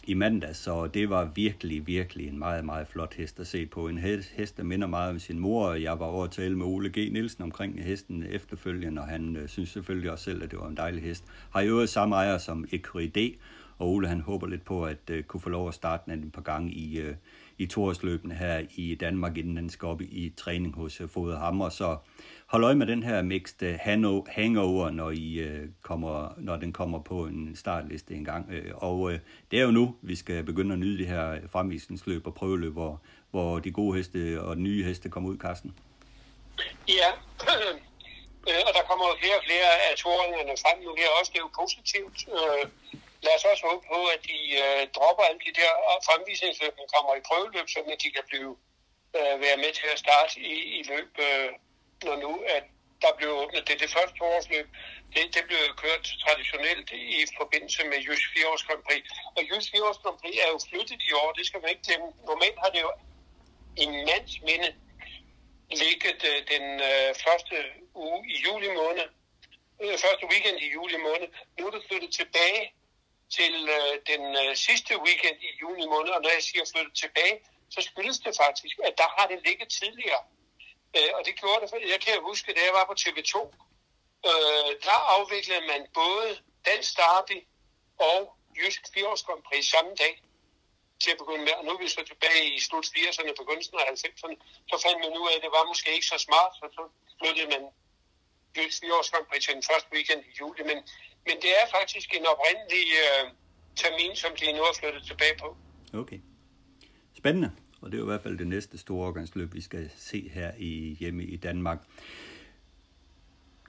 i 0.08 0.14
mandag, 0.14 0.56
så 0.56 0.88
det 0.88 1.10
var 1.10 1.32
virkelig, 1.36 1.88
virkelig 1.88 2.28
en 2.28 2.39
meget, 2.39 2.66
meget 2.66 2.88
flot 2.88 3.14
hest 3.14 3.39
at 3.39 3.47
se 3.47 3.66
på. 3.66 3.88
En 3.88 3.97
hest, 3.97 4.58
der 4.58 4.64
minder 4.64 4.88
meget 4.88 5.10
om 5.10 5.20
sin 5.20 5.39
mor, 5.39 5.68
og 5.68 5.82
jeg 5.82 5.99
var 5.99 6.06
over 6.06 6.24
at 6.24 6.32
tale 6.32 6.58
med 6.58 6.66
Ole 6.66 6.89
G. 6.89 6.95
Nielsen 6.95 7.43
omkring 7.43 7.84
hesten 7.84 8.24
efterfølgende, 8.30 9.01
og 9.01 9.08
han 9.08 9.36
øh, 9.36 9.47
synes 9.47 9.70
selvfølgelig 9.70 10.12
også 10.12 10.24
selv, 10.24 10.43
at 10.43 10.51
det 10.51 10.60
var 10.60 10.68
en 10.68 10.78
dejlig 10.78 11.04
hest. 11.04 11.24
Har 11.49 11.62
i 11.62 11.68
øvrigt 11.68 11.91
samme 11.91 12.16
ejer 12.16 12.38
som 12.38 12.66
Ecurie 12.72 13.34
og 13.78 13.89
Ole 13.89 14.08
han 14.08 14.22
håber 14.22 14.47
lidt 14.47 14.66
på 14.66 14.84
at 14.86 15.10
øh, 15.10 15.24
kunne 15.24 15.41
få 15.41 15.49
lov 15.49 15.68
at 15.68 15.74
starte 15.74 16.12
den 16.12 16.24
et 16.24 16.32
par 16.32 16.41
gange 16.41 16.72
i, 16.72 16.99
øh, 16.99 17.16
i 17.58 17.66
toårsløbene 17.66 18.34
her 18.34 18.62
i 18.76 18.95
Danmark, 18.95 19.38
inden 19.38 19.58
den 19.58 19.70
skal 19.70 19.86
op 19.86 20.01
i, 20.01 20.06
i 20.06 20.34
træning 20.38 20.76
hos 20.76 21.01
øh, 21.01 21.10
Fodhammer, 21.10 21.70
Så 21.70 21.97
hold 22.48 22.64
øje 22.64 22.76
med 22.76 22.88
den 22.88 23.04
her 23.04 23.22
mixed 23.22 23.64
øh, 23.64 23.80
hangover, 24.28 24.89
når, 24.89 25.12
I, 25.12 25.34
øh, 25.34 25.68
kommer, 25.82 26.34
når 26.38 26.56
den 26.56 26.74
kommer 26.74 27.00
på 27.00 27.26
en 27.26 27.56
startliste 27.56 28.14
en 28.14 28.26
gang. 28.26 28.52
Øh, 28.52 28.72
og 28.76 29.12
øh, 29.12 29.20
det 29.52 29.60
er 29.60 29.64
jo 29.64 29.72
nu, 29.72 29.96
vi 30.02 30.16
skal 30.16 30.44
begynde 30.44 30.74
at 30.74 30.80
nyde 30.80 30.98
det 30.98 31.08
her 31.08 31.39
fremvisningsløb 31.52 32.28
og 32.28 32.34
prøveløb, 32.36 32.74
hvor, 32.74 33.02
hvor 33.32 33.60
de 33.60 33.72
gode 33.72 33.98
heste 33.98 34.41
og 34.41 34.56
de 34.56 34.62
nye 34.62 34.84
heste 34.84 35.10
kommer 35.10 35.30
ud, 35.30 35.38
Carsten. 35.38 35.72
Ja, 36.88 37.10
øh, 38.50 38.62
og 38.68 38.72
der 38.78 38.84
kommer 38.89 39.06
jo 39.12 39.16
flere 39.22 39.38
og 39.39 39.46
flere 39.50 39.70
af 39.88 39.94
toringerne 40.04 40.56
frem 40.64 40.78
nu 40.86 40.91
her 41.02 41.10
også. 41.20 41.32
Det 41.34 41.39
er 41.39 41.48
jo 41.48 41.60
positivt. 41.62 42.18
Lad 43.26 43.34
os 43.38 43.46
også 43.52 43.64
håbe 43.70 43.84
på, 43.94 44.00
at 44.16 44.22
de 44.30 44.38
dropper 44.96 45.24
alle 45.30 45.41
de 45.48 45.54
der 45.62 45.72
fremvisningsløb, 46.08 46.74
der 46.80 46.88
kommer 46.96 47.12
i 47.16 47.26
prøveløb, 47.30 47.68
så 47.74 47.80
de 48.04 48.10
kan 48.16 48.26
blive, 48.30 48.52
være 49.46 49.58
med 49.64 49.72
til 49.80 49.88
at 49.94 50.00
starte 50.06 50.34
i, 50.52 50.56
i 50.78 50.82
løb 50.91 51.12
når 52.06 52.16
nu, 52.26 52.34
at 52.58 52.64
der 53.04 53.12
blev 53.18 53.30
åbnet. 53.41 53.68
Det 53.68 53.74
er 53.76 53.82
det 53.86 53.95
første 53.97 54.20
årsløb. 54.34 54.68
Det, 55.14 55.24
det 55.36 55.43
blev 55.49 55.62
kørt 55.84 56.06
traditionelt 56.26 56.88
i 56.91 57.20
forbindelse 57.39 57.82
med 57.91 57.97
Jysk 58.08 58.28
4 58.36 58.47
års 58.51 58.64
Grand 58.68 58.84
Prix. 58.88 59.04
Og 59.38 59.41
Jysk 59.49 59.68
4 59.72 59.84
års 59.89 60.01
Grand 60.04 60.18
Prix 60.22 60.36
er 60.45 60.49
jo 60.54 60.60
flyttet 60.70 61.01
i 61.10 61.12
år, 61.22 61.30
det 61.38 61.45
skal 61.47 61.62
man 61.62 61.70
ikke 61.70 61.86
glemme. 61.88 62.08
Normalt 62.30 62.60
har 62.64 62.72
det 62.76 62.82
jo 62.88 62.91
i 63.84 63.86
mands 64.08 64.36
minde 64.47 64.70
ligget 65.84 66.22
uh, 66.32 66.39
den 66.54 66.66
uh, 66.89 67.10
første 67.26 67.56
uge 68.06 68.20
i 68.34 68.36
juli 68.45 68.70
måned, 68.82 69.08
uh, 69.84 69.95
første 70.06 70.26
weekend 70.32 70.58
i 70.66 70.68
juli 70.76 70.97
måned. 71.08 71.28
Nu 71.58 71.62
er 71.68 71.72
det 71.76 71.84
flyttet 71.89 72.12
tilbage 72.20 72.64
til 73.38 73.54
uh, 73.78 73.93
den 74.12 74.24
uh, 74.41 74.51
sidste 74.68 74.93
weekend 75.06 75.38
i 75.47 75.51
juni 75.62 75.86
måned, 75.93 76.12
og 76.18 76.22
når 76.24 76.32
jeg 76.38 76.43
siger 76.49 76.64
flyttet 76.74 76.95
tilbage, 77.04 77.36
så 77.74 77.80
skyldes 77.89 78.20
det 78.26 78.34
faktisk, 78.43 78.76
at 78.88 78.93
der 79.01 79.10
har 79.18 79.26
det 79.32 79.39
ligget 79.47 79.70
tidligere. 79.82 80.22
Øh, 80.98 81.12
og 81.18 81.22
det 81.28 81.34
gjorde 81.41 81.60
det, 81.62 81.70
for 81.70 81.78
jeg 81.94 82.02
kan 82.06 82.16
huske, 82.30 82.54
da 82.58 82.62
jeg 82.68 82.74
var 82.80 82.86
på 82.91 82.96
TV2, 83.02 83.36
øh, 84.30 84.70
der 84.88 84.98
afviklede 85.16 85.64
man 85.72 85.82
både 86.02 86.28
Dansk 86.70 86.91
Derby 87.00 87.38
og 88.12 88.20
Jysk 88.58 88.82
4 88.94 89.04
Grand 89.26 89.44
Prix 89.48 89.66
samme 89.74 89.91
dag 90.04 90.14
til 91.04 91.12
at 91.14 91.20
begynde 91.22 91.44
med. 91.48 91.54
Og 91.60 91.64
nu 91.66 91.72
er 91.76 91.82
vi 91.84 91.88
så 91.88 92.04
tilbage 92.12 92.44
i 92.58 92.60
slut 92.68 92.86
80'erne, 92.96 93.32
begyndelsen 93.41 93.76
af 93.80 93.86
90'erne. 93.94 94.36
Så 94.70 94.76
fandt 94.84 95.00
man 95.04 95.12
ud 95.20 95.26
af, 95.30 95.36
at 95.38 95.44
det 95.46 95.52
var 95.58 95.64
måske 95.72 95.89
ikke 95.98 96.10
så 96.14 96.18
smart, 96.28 96.52
så, 96.60 96.66
så 96.78 96.84
flyttede 97.20 97.50
man 97.54 97.64
Jysk 98.56 98.80
4 98.80 98.89
Grand 99.12 99.26
Prix 99.30 99.41
til 99.46 99.54
den 99.58 99.66
første 99.70 99.89
weekend 99.96 100.22
i 100.30 100.32
juli. 100.39 100.62
Men, 100.70 100.78
men 101.28 101.36
det 101.44 101.52
er 101.60 101.66
faktisk 101.78 102.08
en 102.18 102.26
oprindelig 102.34 102.86
øh, 103.04 103.24
termin, 103.82 104.14
som 104.24 104.32
de 104.39 104.46
nu 104.58 104.62
har 104.68 104.76
flyttet 104.80 105.04
tilbage 105.12 105.36
på. 105.44 105.48
Okay. 106.02 106.20
Spændende. 107.22 107.50
Og 107.84 107.92
det 107.92 107.98
er 107.98 108.00
jo 108.00 108.06
i 108.06 108.12
hvert 108.12 108.22
fald 108.22 108.38
det 108.38 108.48
næste 108.48 108.78
store 108.78 109.08
organsløb, 109.08 109.54
vi 109.54 109.62
skal 109.62 109.90
se 109.96 110.30
her 110.34 110.52
i 110.58 110.98
hjemme 111.00 111.24
i 111.24 111.36
Danmark. 111.36 111.80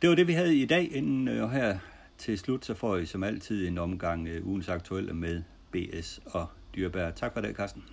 Det 0.03 0.11
var 0.11 0.17
det, 0.17 0.27
vi 0.27 0.33
havde 0.33 0.57
i 0.57 0.67
dag. 0.67 0.93
Inden 0.93 1.29
øh, 1.29 1.51
her 1.51 1.79
til 2.19 2.39
slut, 2.39 2.65
så 2.65 2.75
får 2.75 2.97
I 2.97 3.07
som 3.07 3.23
altid 3.23 3.69
en 3.69 3.79
omgang 3.79 4.29
øh, 4.29 4.47
ugens 4.47 4.69
aktuelle 4.69 5.15
med 5.15 5.43
BS 5.73 6.21
og 6.27 6.47
Dyrbær. 6.77 7.11
Tak 7.11 7.33
for 7.33 7.41
det, 7.41 7.57
Carsten. 7.57 7.85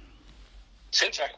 Selv 0.91 1.11
tak. 1.11 1.29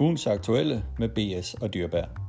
Ugens 0.00 0.26
aktuelle 0.26 0.84
med 0.98 1.08
BS 1.08 1.54
og 1.54 1.74
Dyrbær. 1.74 2.25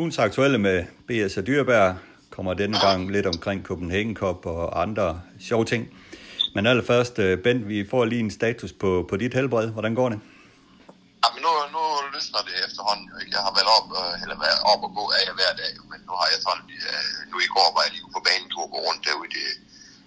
Ugens 0.00 0.18
aktuelle 0.18 0.58
med 0.58 0.78
B.S. 1.08 1.36
og 1.40 1.44
Dyrbær 1.46 1.86
kommer 2.34 2.52
denne 2.54 2.78
gang 2.86 3.00
lidt 3.16 3.26
omkring 3.34 3.58
Copenhagen 3.68 4.14
Cup 4.20 4.40
og 4.46 4.82
andre 4.84 5.08
sjove 5.48 5.64
ting. 5.72 5.82
Men 6.54 6.62
allerførst, 6.70 7.14
øh, 7.24 7.32
Bent, 7.44 7.62
vi 7.72 7.78
får 7.90 8.02
lige 8.12 8.22
en 8.26 8.34
status 8.40 8.72
på, 8.82 8.90
på 9.10 9.14
dit 9.22 9.34
helbred. 9.38 9.66
Hvordan 9.76 9.94
går 10.00 10.08
det? 10.12 10.18
Jamen, 11.22 11.40
nu, 11.44 11.52
nu 11.74 11.82
løsner 12.14 12.40
det 12.48 12.54
efterhånden. 12.66 13.06
Ikke? 13.20 13.32
Jeg 13.36 13.42
har 13.46 13.52
været 13.58 13.70
op, 13.78 13.88
øh, 14.00 14.22
eller 14.22 14.36
været 14.46 14.60
op 14.72 14.82
og 14.86 14.92
gå 14.98 15.04
af 15.20 15.26
hver 15.38 15.52
dag, 15.62 15.72
men 15.90 16.00
nu 16.08 16.12
har 16.20 16.28
jeg 16.32 16.40
sådan, 16.46 16.66
øh, 16.88 17.12
nu 17.30 17.36
i 17.46 17.50
går 17.54 17.68
var 17.74 17.82
jeg 17.86 17.92
lige 17.94 18.14
på 18.16 18.22
banen, 18.28 18.48
tur 18.52 18.66
gå 18.74 18.78
rundt 18.88 19.02
derude 19.06 19.32
det, 19.38 19.48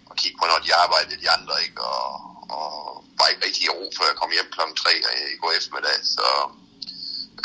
og 0.09 0.13
kigge 0.21 0.37
på, 0.39 0.45
når 0.51 0.59
de 0.65 0.71
arbejdede, 0.83 1.21
de 1.23 1.29
andre, 1.37 1.55
ikke? 1.65 1.79
Og, 1.93 2.05
og 2.57 2.69
var 3.19 3.27
ikke 3.31 3.43
rigtig 3.47 3.63
i 3.67 3.73
ro, 3.77 3.85
før 3.97 4.05
jeg 4.11 4.17
kom 4.21 4.31
hjem 4.35 4.49
kl. 4.55 4.61
3 4.81 4.89
i 5.33 5.37
går 5.41 5.51
eftermiddag. 5.59 5.97
Så, 6.17 6.27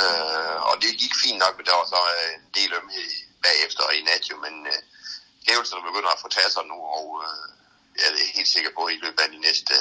øh, 0.05 0.57
og 0.68 0.74
det 0.82 1.01
gik 1.03 1.14
fint 1.24 1.38
nok, 1.44 1.55
men 1.57 1.66
der 1.68 1.76
var 1.80 1.86
så 1.94 2.01
en 2.36 2.44
del 2.59 2.70
ømhed 2.80 3.09
bagefter 3.46 3.82
og 3.88 3.94
i 3.99 4.03
nat 4.11 4.24
jo, 4.30 4.36
men 4.46 4.55
øh, 4.72 4.80
hævelserne 5.49 5.86
begynder 5.88 6.11
at 6.12 6.22
få 6.24 6.28
tasser 6.38 6.62
nu, 6.72 6.78
og 6.99 7.07
øh, 7.26 7.44
jeg 7.99 8.07
er 8.09 8.36
helt 8.38 8.53
sikker 8.57 8.72
på, 8.76 8.82
at 8.86 8.94
i 8.96 9.03
løbet 9.05 9.20
af 9.24 9.30
de 9.34 9.40
næste 9.49 9.74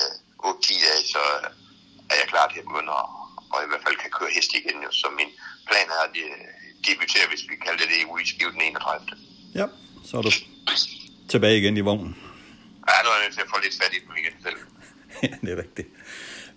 øh, 0.43 0.51
8-10 0.51 0.85
dage, 0.85 1.03
så 1.13 1.23
øh, 1.37 1.49
er 2.11 2.17
jeg 2.21 2.27
klar 2.33 2.45
til 2.47 2.59
at 2.61 2.67
begynde 2.69 2.91
at, 3.01 3.07
og 3.53 3.59
i 3.65 3.67
hvert 3.69 3.83
fald 3.85 3.97
kan 4.03 4.11
køre 4.17 4.31
hest 4.37 4.51
igen. 4.59 4.77
Jo. 4.85 4.91
Så 5.01 5.07
min 5.19 5.31
plan 5.69 5.87
er 5.95 6.01
at 6.07 6.11
debutere, 6.87 7.25
hvis 7.31 7.43
vi 7.49 7.55
kalder 7.65 7.79
det 7.81 7.89
det, 7.93 8.11
ude 8.11 8.23
i 8.23 8.27
Skive 8.31 8.51
den 8.55 8.61
31. 8.61 9.07
Ja, 9.59 9.65
så 10.07 10.13
er 10.17 10.21
du 10.27 10.31
tilbage 11.33 11.57
igen 11.61 11.77
i 11.77 11.83
vognen. 11.89 12.13
Ja, 12.89 12.95
nu 13.03 13.07
er 13.09 13.15
jeg 13.17 13.23
nødt 13.25 13.35
til 13.37 13.41
at 13.45 13.49
få 13.53 13.57
lidt 13.63 13.75
fat 13.81 13.93
i 13.97 13.99
den 14.05 14.13
igen 14.21 14.35
selv. 14.45 14.57
ja, 15.23 15.33
det 15.43 15.49
er 15.55 15.59
rigtigt. 15.63 15.87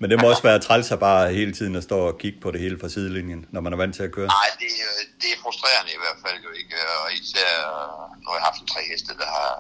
Men 0.00 0.06
det 0.10 0.16
må 0.20 0.26
også 0.32 0.44
være 0.50 0.58
træls 0.66 0.88
at 0.94 1.00
bare 1.08 1.22
hele 1.38 1.52
tiden 1.58 1.74
at 1.80 1.84
stå 1.88 1.98
og 2.10 2.14
kigge 2.22 2.38
på 2.44 2.48
det 2.54 2.60
hele 2.64 2.76
fra 2.80 2.88
sidelinjen, 2.94 3.40
når 3.54 3.60
man 3.64 3.72
er 3.74 3.80
vant 3.82 3.94
til 3.98 4.04
at 4.08 4.12
køre. 4.16 4.30
Nej, 4.40 4.50
det, 4.62 4.72
øh, 4.86 5.00
det 5.20 5.28
er 5.34 5.38
frustrerende 5.44 5.92
i 5.98 6.00
hvert 6.02 6.20
fald 6.24 6.38
jo 6.46 6.50
ikke. 6.60 6.74
Øh, 6.82 7.04
og 7.04 7.08
især 7.20 7.50
øh, 7.72 8.02
når 8.24 8.32
jeg 8.34 8.42
har 8.42 8.50
haft 8.50 8.70
tre 8.72 8.82
heste, 8.90 9.12
der 9.22 9.28
har, 9.36 9.52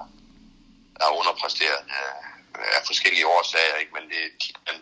der 0.96 1.04
har 1.06 1.14
underpræsteret 1.20 1.80
øh, 1.96 2.76
af 2.76 2.82
forskellige 2.90 3.26
årsager. 3.36 3.76
Ikke? 3.82 3.92
Men 3.96 4.04
det, 4.12 4.22
man 4.66 4.76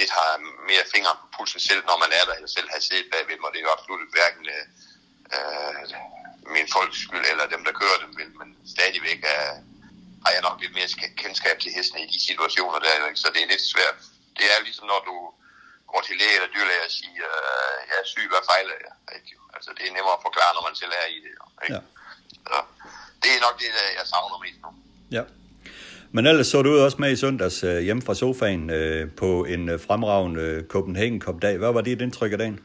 lidt 0.00 0.12
har 0.18 0.30
mere 0.70 0.84
fingre 0.94 1.14
på 1.20 1.26
pulsen 1.36 1.60
selv, 1.68 1.82
når 1.90 1.96
man 2.04 2.10
er 2.18 2.24
der, 2.28 2.34
eller 2.38 2.50
selv 2.56 2.68
har 2.74 2.80
siddet 2.88 3.08
bagved 3.12 3.38
mig. 3.40 3.50
Det 3.52 3.58
er 3.60 3.66
jo 3.68 3.76
absolut 3.78 4.08
hverken 4.16 4.44
øh, 5.36 5.82
min 6.56 6.66
folks 6.74 6.98
skyld, 7.06 7.24
eller 7.32 7.44
dem, 7.54 7.62
der 7.68 7.78
kører 7.80 7.98
dem, 8.04 8.10
men 8.40 8.48
stadigvæk 8.74 9.20
er, 9.36 9.46
har 10.24 10.32
jeg 10.36 10.42
nok 10.48 10.56
lidt 10.62 10.74
mere 10.78 10.90
kendskab 11.22 11.56
til 11.60 11.70
hesten 11.76 11.98
i 12.04 12.12
de 12.14 12.20
situationer 12.28 12.78
der. 12.84 13.08
Ikke? 13.10 13.22
Så 13.24 13.28
det 13.34 13.40
er 13.42 13.52
lidt 13.54 13.66
svært 13.74 13.98
det 14.40 14.46
er 14.54 14.58
ligesom 14.68 14.86
når 14.92 15.00
du 15.10 15.16
går 15.92 16.00
til 16.08 16.14
læge 16.20 16.34
eller 16.38 16.50
dyrlæge 16.54 16.84
og 16.88 16.92
siger, 17.00 17.28
øh, 17.42 17.76
jeg 17.88 17.96
er 18.02 18.06
syg, 18.12 18.26
hvad 18.32 18.42
fejler 18.50 18.76
jeg? 18.86 18.94
Ikke? 19.16 19.32
Altså 19.56 19.70
det 19.76 19.84
er 19.88 19.92
nemmere 19.96 20.16
at 20.18 20.24
forklare, 20.28 20.52
når 20.56 20.64
man 20.68 20.74
selv 20.82 20.92
er 21.02 21.06
i 21.16 21.18
det. 21.24 21.32
Ikke? 21.64 21.74
Ja. 21.74 21.80
Så, 22.48 22.56
det 23.22 23.30
er 23.36 23.40
nok 23.46 23.56
det, 23.62 23.68
jeg 23.98 24.06
savner 24.12 24.38
mest 24.44 24.60
nu. 24.64 24.70
Ja. 25.18 25.24
Men 26.14 26.22
ellers 26.30 26.48
så 26.52 26.58
du 26.62 26.70
også 26.86 26.98
med 27.04 27.10
i 27.12 27.20
søndags 27.24 27.58
øh, 27.70 27.78
hjemme 27.86 28.02
fra 28.06 28.14
sofaen 28.22 28.64
øh, 28.78 29.02
på 29.22 29.28
en 29.54 29.62
øh, 29.72 29.76
fremragende 29.86 30.40
øh, 30.48 30.58
Copenhagen 30.72 31.20
Cup 31.24 31.38
dag. 31.44 31.54
Hvad 31.62 31.72
var 31.76 31.82
dit 31.88 32.00
indtryk 32.06 32.32
af 32.34 32.40
dagen? 32.44 32.58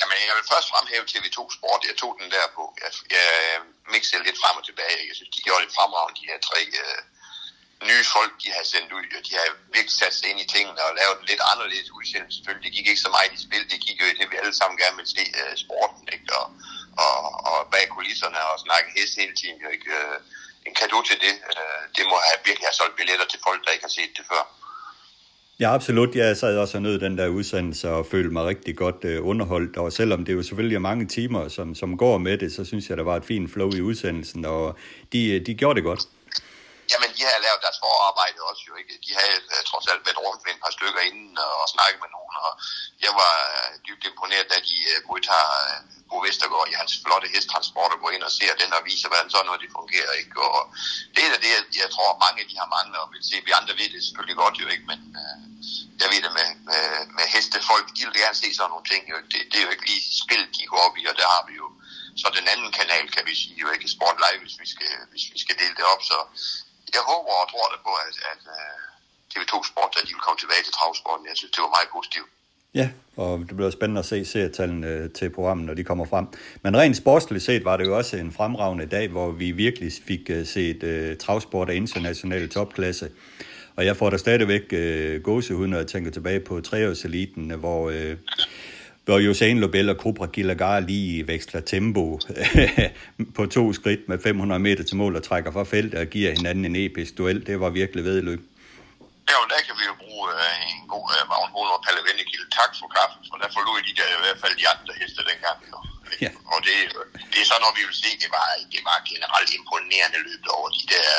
Jamen, 0.00 0.18
jeg 0.28 0.34
vil 0.38 0.46
først 0.52 0.68
fremhæve 0.72 1.04
TV2 1.12 1.38
Sport. 1.56 1.80
Jeg 1.90 1.96
tog 2.02 2.12
den 2.20 2.28
der 2.36 2.46
på. 2.58 2.64
Jeg, 2.82 2.90
jeg 3.16 3.28
mixede 3.94 4.22
lidt 4.28 4.38
frem 4.42 4.54
og 4.60 4.64
tilbage. 4.70 5.00
Jeg 5.08 5.14
synes, 5.18 5.32
de 5.36 5.40
gjorde 5.46 5.62
det 5.64 5.70
fremragende, 5.78 6.14
de 6.20 6.28
her 6.30 6.38
tre 6.48 6.60
øh, 6.82 7.00
nye 7.88 8.04
folk, 8.16 8.32
de 8.42 8.48
har 8.56 8.64
sendt 8.72 8.90
ud, 8.98 9.06
og 9.18 9.22
de 9.28 9.32
har 9.38 9.46
virkelig 9.76 9.96
sat 10.02 10.14
sig 10.16 10.26
ind 10.30 10.40
i 10.44 10.50
tingene 10.54 10.80
og 10.86 10.92
lavet 11.00 11.16
en 11.18 11.28
lidt 11.30 11.42
anderledes 11.52 11.88
udsendelse. 11.98 12.34
Selvfølgelig, 12.36 12.64
det 12.66 12.74
gik 12.76 12.86
ikke 12.90 13.06
så 13.06 13.12
meget 13.16 13.30
i 13.36 13.40
spil, 13.46 13.64
det 13.72 13.78
gik 13.86 13.96
jo 14.02 14.06
i 14.12 14.14
det, 14.18 14.26
vi 14.32 14.36
alle 14.42 14.56
sammen 14.60 14.76
gerne 14.82 14.96
vil 15.00 15.08
se 15.16 15.24
uh, 15.40 15.54
sporten, 15.64 16.04
ikke? 16.16 16.26
Og, 16.38 16.46
og, 17.04 17.18
og 17.48 17.58
bag 17.72 17.84
kulisserne 17.94 18.40
og 18.50 18.56
snakke 18.66 18.88
hest 18.96 19.14
hele 19.20 19.34
tiden, 19.40 19.58
jo 19.64 19.68
ikke? 19.76 19.88
Uh, 20.00 20.16
en 20.66 20.74
kado 20.78 20.98
til 21.08 21.18
det, 21.24 21.34
uh, 21.52 21.82
det 21.96 22.04
må 22.10 22.16
have, 22.26 22.38
virkelig 22.48 22.66
have 22.68 22.78
solgt 22.80 22.96
billetter 22.98 23.26
til 23.30 23.40
folk, 23.46 23.60
der 23.64 23.70
ikke 23.74 23.86
har 23.88 23.96
set 23.98 24.12
det 24.18 24.24
før. 24.32 24.42
Ja, 25.62 25.68
absolut. 25.78 26.10
Jeg 26.22 26.36
sad 26.36 26.56
også 26.64 26.76
og 26.78 26.82
nød 26.82 26.98
den 27.06 27.18
der 27.18 27.28
udsendelse 27.38 27.86
og 27.96 28.06
følte 28.12 28.32
mig 28.36 28.44
rigtig 28.52 28.74
godt 28.76 29.00
uh, 29.10 29.28
underholdt. 29.30 29.76
Og 29.82 29.88
selvom 29.92 30.20
det 30.24 30.32
jo 30.38 30.42
selvfølgelig 30.42 30.76
er 30.76 30.88
mange 30.90 31.06
timer, 31.18 31.42
som, 31.48 31.74
som 31.74 31.98
går 31.98 32.18
med 32.18 32.38
det, 32.38 32.50
så 32.56 32.64
synes 32.64 32.88
jeg, 32.88 32.96
der 32.96 33.06
var 33.10 33.16
et 33.16 33.24
fint 33.32 33.52
flow 33.52 33.70
i 33.78 33.80
udsendelsen, 33.80 34.44
og 34.44 34.78
de, 35.12 35.40
de 35.46 35.54
gjorde 35.54 35.76
det 35.76 35.84
godt. 35.84 36.02
Jamen, 36.92 37.10
de 37.16 37.22
har 37.26 37.44
lavet 37.46 37.64
deres 37.64 37.78
forarbejde 37.84 38.38
også 38.50 38.62
jo 38.70 38.74
ikke. 38.80 38.94
De 39.06 39.10
havde 39.20 39.38
uh, 39.54 39.60
trods 39.70 39.86
alt 39.90 40.06
været 40.06 40.24
rundt 40.26 40.42
ved 40.44 40.52
et 40.54 40.62
par 40.64 40.72
stykker 40.76 41.02
inden 41.08 41.34
og, 41.46 41.52
og 41.62 41.66
snakket 41.74 41.98
med 42.04 42.10
nogen, 42.16 42.34
og 42.46 42.52
jeg 43.04 43.12
var 43.20 43.34
uh, 43.52 43.70
dybt 43.86 44.04
imponeret, 44.10 44.46
da 44.52 44.56
de 44.70 44.76
uh, 44.92 44.98
modtager 45.08 45.50
uh, 45.62 45.78
Bo 46.08 46.16
Vestergaard 46.24 46.68
i 46.70 46.78
hans 46.80 46.92
flotte 47.04 47.28
hesttransport 47.34 47.94
og 47.94 48.00
går 48.02 48.10
ind 48.16 48.24
og 48.28 48.32
ser 48.38 48.52
den 48.62 48.70
og 48.76 48.82
viser, 48.90 49.08
hvordan 49.08 49.30
sådan 49.30 49.46
noget 49.48 49.64
det 49.64 49.76
fungerer. 49.78 50.12
Ikke? 50.22 50.36
Og 50.56 50.60
det 51.14 51.22
er 51.24 51.30
det, 51.44 51.52
jeg, 51.56 51.64
jeg 51.82 51.88
tror, 51.94 52.22
mange 52.24 52.48
de 52.50 52.56
har 52.62 52.68
manglet 52.76 52.98
og 53.02 53.08
vil 53.12 53.24
se. 53.28 53.36
Vi 53.46 53.52
andre 53.60 53.74
ved 53.80 53.88
det 53.94 54.00
selvfølgelig 54.06 54.38
godt 54.44 54.56
jo 54.62 54.66
ikke, 54.74 54.86
men 54.92 55.00
uh, 55.20 55.38
jeg 56.00 56.08
ved 56.12 56.20
det 56.26 56.32
med, 56.38 56.48
med, 56.70 56.86
med 57.16 57.26
hestefolk, 57.34 57.86
de 57.96 58.02
vil 58.06 58.20
gerne 58.22 58.38
se 58.42 58.48
sådan 58.54 58.70
nogle 58.72 58.86
ting. 58.92 59.02
Jo. 59.10 59.16
Det, 59.32 59.40
det 59.50 59.56
er 59.58 59.64
jo 59.66 59.74
ikke 59.74 59.88
lige 59.90 60.04
spil, 60.22 60.42
de 60.56 60.70
går 60.72 60.80
op 60.86 60.96
i, 61.00 61.04
og 61.10 61.16
der 61.20 61.28
har 61.34 61.44
vi 61.48 61.54
jo 61.62 61.68
så 62.22 62.28
den 62.38 62.46
anden 62.52 62.72
kanal, 62.78 63.04
kan 63.14 63.24
vi 63.28 63.34
sige, 63.42 63.56
jo 63.64 63.68
ikke 63.74 63.94
Sport 63.96 64.16
Live, 64.24 64.40
hvis 64.44 64.56
vi 64.62 64.68
skal, 64.74 64.92
hvis 65.10 65.24
vi 65.32 65.38
skal 65.44 65.56
dele 65.60 65.74
det 65.78 65.84
op. 65.92 66.02
Så 66.10 66.18
jeg 66.96 67.04
håber 67.12 67.32
og 67.42 67.46
tror 67.52 67.66
det 67.74 67.80
på, 67.86 67.92
at, 68.06 68.14
at 68.32 68.42
øh, 68.56 68.76
TV2 69.32 69.54
Sport, 69.70 69.92
at 69.98 70.04
de 70.08 70.12
vil 70.16 70.24
komme 70.26 70.40
tilbage 70.42 70.62
til 70.66 70.74
travsporten. 70.78 71.24
Jeg 71.30 71.36
synes, 71.40 71.52
det 71.54 71.62
var 71.66 71.72
meget 71.76 71.90
positivt. 71.96 72.30
Ja, 72.80 72.88
og 73.16 73.38
det 73.38 73.56
bliver 73.56 73.70
spændende 73.70 73.98
at 73.98 74.04
se 74.06 74.24
seertallene 74.24 74.86
øh, 74.86 75.10
til 75.10 75.30
programmet, 75.30 75.66
når 75.66 75.74
de 75.74 75.84
kommer 75.84 76.04
frem. 76.04 76.26
Men 76.62 76.76
rent 76.76 76.96
sportsligt 76.96 77.44
set 77.44 77.64
var 77.64 77.76
det 77.76 77.86
jo 77.86 77.96
også 77.96 78.16
en 78.16 78.32
fremragende 78.32 78.86
dag, 78.86 79.08
hvor 79.08 79.30
vi 79.30 79.50
virkelig 79.50 79.92
fik 80.06 80.30
øh, 80.30 80.46
set 80.46 80.82
uh, 80.82 81.16
travsport 81.18 81.70
af 81.70 81.74
international 81.74 82.48
topklasse. 82.48 83.10
Og 83.76 83.86
jeg 83.86 83.96
får 83.96 84.10
da 84.10 84.16
stadigvæk 84.16 84.62
uh, 84.72 85.22
gåsehud, 85.22 85.66
når 85.66 85.76
jeg 85.76 85.86
tænker 85.86 86.10
tilbage 86.10 86.40
på 86.40 86.60
treårseliten, 86.60 87.50
hvor, 87.50 87.86
uh, 87.86 88.16
hvor 89.04 89.18
Usain 89.30 89.58
Lobel 89.60 89.90
og 89.90 89.96
Cobra 89.96 90.26
Gilagar 90.26 90.80
lige 90.80 91.26
veksler 91.26 91.60
tempo 91.60 92.04
på 93.36 93.46
to 93.46 93.72
skridt 93.72 94.08
med 94.08 94.18
500 94.22 94.60
meter 94.66 94.84
til 94.84 94.96
mål 94.96 95.16
og 95.16 95.22
trækker 95.22 95.50
fra 95.52 95.64
feltet 95.64 96.00
og 96.00 96.06
giver 96.06 96.30
hinanden 96.38 96.64
en 96.64 96.76
episk 96.76 97.18
duel. 97.18 97.46
Det 97.46 97.60
var 97.60 97.70
virkelig 97.70 98.04
vedløb. 98.04 98.40
Ja, 99.30 99.38
der 99.52 99.60
kan 99.66 99.74
vi 99.80 99.84
jo 99.90 99.94
bruge 100.04 100.26
uh, 100.40 100.72
en 100.72 100.82
god 100.94 101.06
uh, 101.16 101.30
Vagn 101.32 101.50
Hol 101.54 101.68
og 101.76 101.80
Palle 101.84 102.02
Vendekilde. 102.08 102.46
Tak 102.60 102.70
for 102.78 102.86
kaffen, 102.96 103.20
for 103.30 103.36
der 103.42 103.48
forlod 103.56 103.78
de 103.88 103.92
der 104.00 104.08
i 104.16 104.20
hvert 104.24 104.40
fald 104.42 104.54
de 104.62 104.66
andre 104.72 104.92
heste 105.00 105.20
dengang. 105.30 105.58
Jo. 105.72 105.78
Ja. 106.24 106.30
Og 106.52 106.58
det, 106.66 106.76
det 107.32 107.38
er 107.42 107.48
så, 107.50 107.56
når 107.64 107.72
vi 107.78 107.82
vil 107.88 107.96
se, 108.04 108.10
det 108.22 108.30
var, 108.36 108.46
det 108.74 108.82
var 108.88 108.98
generelt 109.12 109.50
imponerende 109.58 110.20
løb 110.26 110.42
over 110.56 110.68
de 110.78 110.84
der 110.94 111.10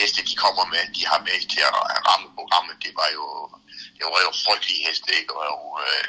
heste, 0.00 0.20
de 0.30 0.34
kommer 0.44 0.64
med, 0.72 0.82
de 0.96 1.02
har 1.10 1.20
med 1.28 1.38
til 1.52 1.62
at 1.70 1.74
ramme 2.08 2.28
programmet. 2.38 2.74
Det 2.84 2.92
var 3.00 3.08
jo, 3.18 3.26
det 3.98 4.04
var 4.12 4.20
jo 4.26 4.30
frygtelige 4.44 4.84
heste, 4.86 5.08
ikke? 5.20 5.34
Og, 5.52 5.62
uh, 5.84 6.06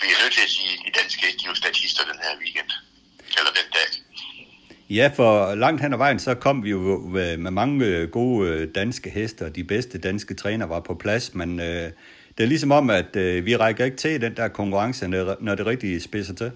vi 0.00 0.06
er 0.14 0.18
nødt 0.22 0.34
til 0.38 0.44
at 0.48 0.52
sige, 0.56 0.72
at 0.76 0.80
de 0.86 1.00
danske 1.00 1.20
heste, 1.24 1.38
de 1.38 1.44
er 1.44 1.48
jo 1.48 1.54
statister 1.54 2.02
den 2.12 2.18
her 2.24 2.32
weekend. 2.42 2.70
Eller 3.38 3.52
den 3.58 3.68
dag. 3.76 3.88
Ja, 4.90 5.06
for 5.16 5.54
langt 5.54 5.82
hen 5.82 5.92
ad 5.92 5.98
vejen, 5.98 6.18
så 6.18 6.34
kom 6.34 6.64
vi 6.64 6.70
jo 6.70 6.78
med 7.14 7.50
mange 7.60 7.86
øh, 7.86 8.10
gode 8.10 8.50
øh, 8.50 8.74
danske 8.74 9.10
heste, 9.10 9.42
og 9.46 9.56
de 9.56 9.64
bedste 9.64 9.98
danske 9.98 10.34
træner 10.34 10.66
var 10.66 10.80
på 10.80 10.94
plads, 10.94 11.34
men 11.34 11.60
øh, 11.60 11.88
det 12.34 12.42
er 12.44 12.52
ligesom 12.54 12.72
om, 12.80 12.86
at 12.90 13.16
øh, 13.16 13.46
vi 13.46 13.52
rækker 13.56 13.84
ikke 13.84 13.96
til 14.04 14.20
den 14.20 14.36
der 14.38 14.48
konkurrence, 14.60 15.02
når 15.46 15.54
det 15.58 15.66
rigtig 15.72 16.02
spidser 16.08 16.34
til. 16.42 16.50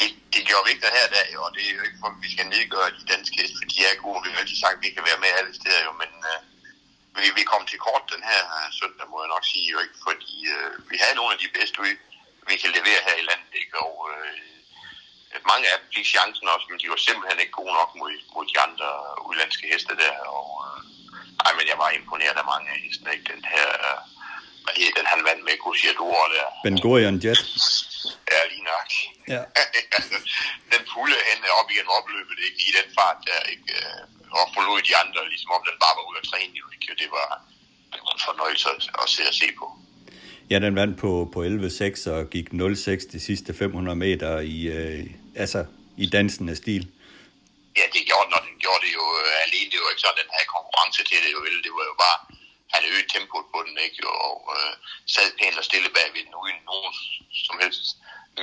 Det, 0.00 0.08
det 0.34 0.42
gjorde 0.48 0.64
vi 0.66 0.70
ikke 0.72 0.84
den 0.88 0.94
her 1.00 1.08
dag, 1.18 1.28
og 1.42 1.48
det 1.54 1.62
er 1.68 1.72
jo 1.78 1.82
ikke, 1.88 1.98
for 2.02 2.10
vi 2.24 2.28
skal 2.34 2.46
nedgøre 2.54 2.88
de 2.98 3.04
danske 3.12 3.34
heste, 3.40 3.56
for 3.60 3.66
de 3.72 3.78
er 3.90 3.94
gode. 4.04 4.20
Vi 4.24 4.28
har 4.32 4.40
altid 4.42 4.58
sagt, 4.64 4.76
at 4.78 4.82
vi 4.86 4.90
kan 4.96 5.04
være 5.10 5.20
med 5.24 5.30
alle 5.38 5.52
steder, 5.60 5.80
jo, 5.88 5.92
men 6.02 6.12
øh, 6.30 6.38
vi, 7.18 7.26
vi 7.38 7.44
kom 7.52 7.62
til 7.70 7.78
kort 7.86 8.04
den 8.14 8.22
her 8.30 8.42
søndag, 8.80 9.06
må 9.10 9.16
jeg 9.22 9.30
nok 9.34 9.44
sige, 9.52 9.66
jo 9.74 9.78
ikke, 9.84 9.98
fordi 10.08 10.32
øh, 10.54 10.70
vi 10.90 10.96
havde 11.02 11.16
nogle 11.20 11.32
af 11.34 11.40
de 11.44 11.48
bedste, 11.56 11.76
vi, 11.86 11.92
vi 12.50 12.56
kan 12.62 12.70
levere 12.78 13.00
her 13.06 13.16
i 13.22 13.24
landet, 13.30 13.52
ikke? 13.62 13.74
og 13.86 13.94
øh, 14.12 14.34
mange 15.50 15.66
af 15.72 15.76
dem 15.80 15.88
fik 15.96 16.06
chancen 16.14 16.46
også, 16.54 16.66
men 16.70 16.78
de 16.80 16.92
var 16.92 17.00
simpelthen 17.08 17.38
ikke 17.42 17.58
gode 17.60 17.74
nok 17.80 17.90
mod, 18.00 18.12
mod 18.34 18.44
de 18.52 18.56
andre 18.66 18.88
udlandske 19.28 19.64
heste 19.72 19.94
der. 20.02 20.14
Og, 20.38 20.48
øh, 20.66 20.78
ej, 21.44 21.52
men 21.58 21.66
jeg 21.70 21.78
var 21.82 21.90
imponeret 21.90 22.36
af 22.42 22.46
mange 22.52 22.66
af 22.74 22.78
hestene. 22.84 23.10
Ikke? 23.14 23.26
Den 23.34 23.44
her, 23.54 23.68
øh, 23.86 23.98
hvad 24.64 24.74
hedder 24.78 24.94
den, 24.98 25.06
han 25.14 25.20
vandt 25.28 25.42
med 25.48 25.54
Kusiador 25.64 26.22
der. 26.34 26.46
Ben 26.64 26.78
Gurion 26.84 27.18
Jet. 27.24 27.40
Ja, 28.32 28.40
lige 28.52 28.64
nok. 28.72 28.90
Ja. 29.34 29.42
den 30.72 30.82
fulde 30.92 31.18
hen 31.28 31.38
op 31.60 31.68
igen 31.74 31.88
opløbet, 31.98 32.38
ikke? 32.46 32.60
i 32.68 32.70
den 32.78 32.88
fart 32.96 33.18
der, 33.28 33.40
ikke? 33.54 33.68
Øh, 33.78 34.00
og 34.38 34.44
forlod 34.54 34.80
de 34.88 34.94
andre, 35.02 35.20
ligesom 35.32 35.50
om 35.56 35.62
den 35.68 35.76
bare 35.84 35.94
var 35.98 36.04
ude 36.08 36.20
at 36.22 36.28
træne, 36.30 36.54
ikke? 36.76 36.94
Det 37.02 37.08
var, 37.16 37.28
det 37.92 38.00
var 38.04 38.12
en 38.16 38.26
fornøjelse 38.28 38.66
at, 38.74 38.80
at 39.02 39.08
se 39.14 39.22
og 39.32 39.36
se 39.42 39.48
på. 39.60 39.66
Ja, 40.50 40.58
den 40.66 40.74
vandt 40.80 40.94
på, 41.04 41.10
på 41.34 41.38
11.6 41.44 42.10
og 42.14 42.20
gik 42.34 42.46
0.6 42.62 43.12
de 43.14 43.20
sidste 43.28 43.50
500 43.54 43.96
meter 44.04 44.32
i, 44.56 44.58
øh, 44.76 45.00
altså, 45.42 45.60
i 46.04 46.06
dansende 46.16 46.54
stil. 46.62 46.84
Ja, 47.78 47.84
det 47.94 48.02
gjorde 48.08 48.28
når 48.32 48.40
den 48.48 48.56
gjorde 48.64 48.80
det 48.86 48.92
jo 49.00 49.04
øh, 49.22 49.46
alene. 49.46 49.68
Det 49.72 49.78
var 49.82 49.90
ikke 49.94 50.04
sådan, 50.06 50.20
den 50.22 50.30
havde 50.36 50.48
konkurrence 50.56 51.00
til 51.10 51.18
det 51.24 51.30
jo 51.36 51.40
vel. 51.46 51.56
Det 51.66 51.72
var 51.78 51.84
jo 51.90 51.94
bare, 52.04 52.18
han 52.74 52.82
øgede 52.90 53.08
tempoet 53.14 53.46
på 53.54 53.58
den, 53.66 53.74
ikke? 53.86 54.00
Og 54.28 54.36
øh, 54.56 54.72
sad 55.14 55.28
pænt 55.38 55.56
og 55.60 55.64
stille 55.70 55.88
bagved 55.96 56.22
den, 56.26 56.34
uden 56.42 56.58
nogen 56.70 56.92
som 57.46 57.56
helst 57.62 57.82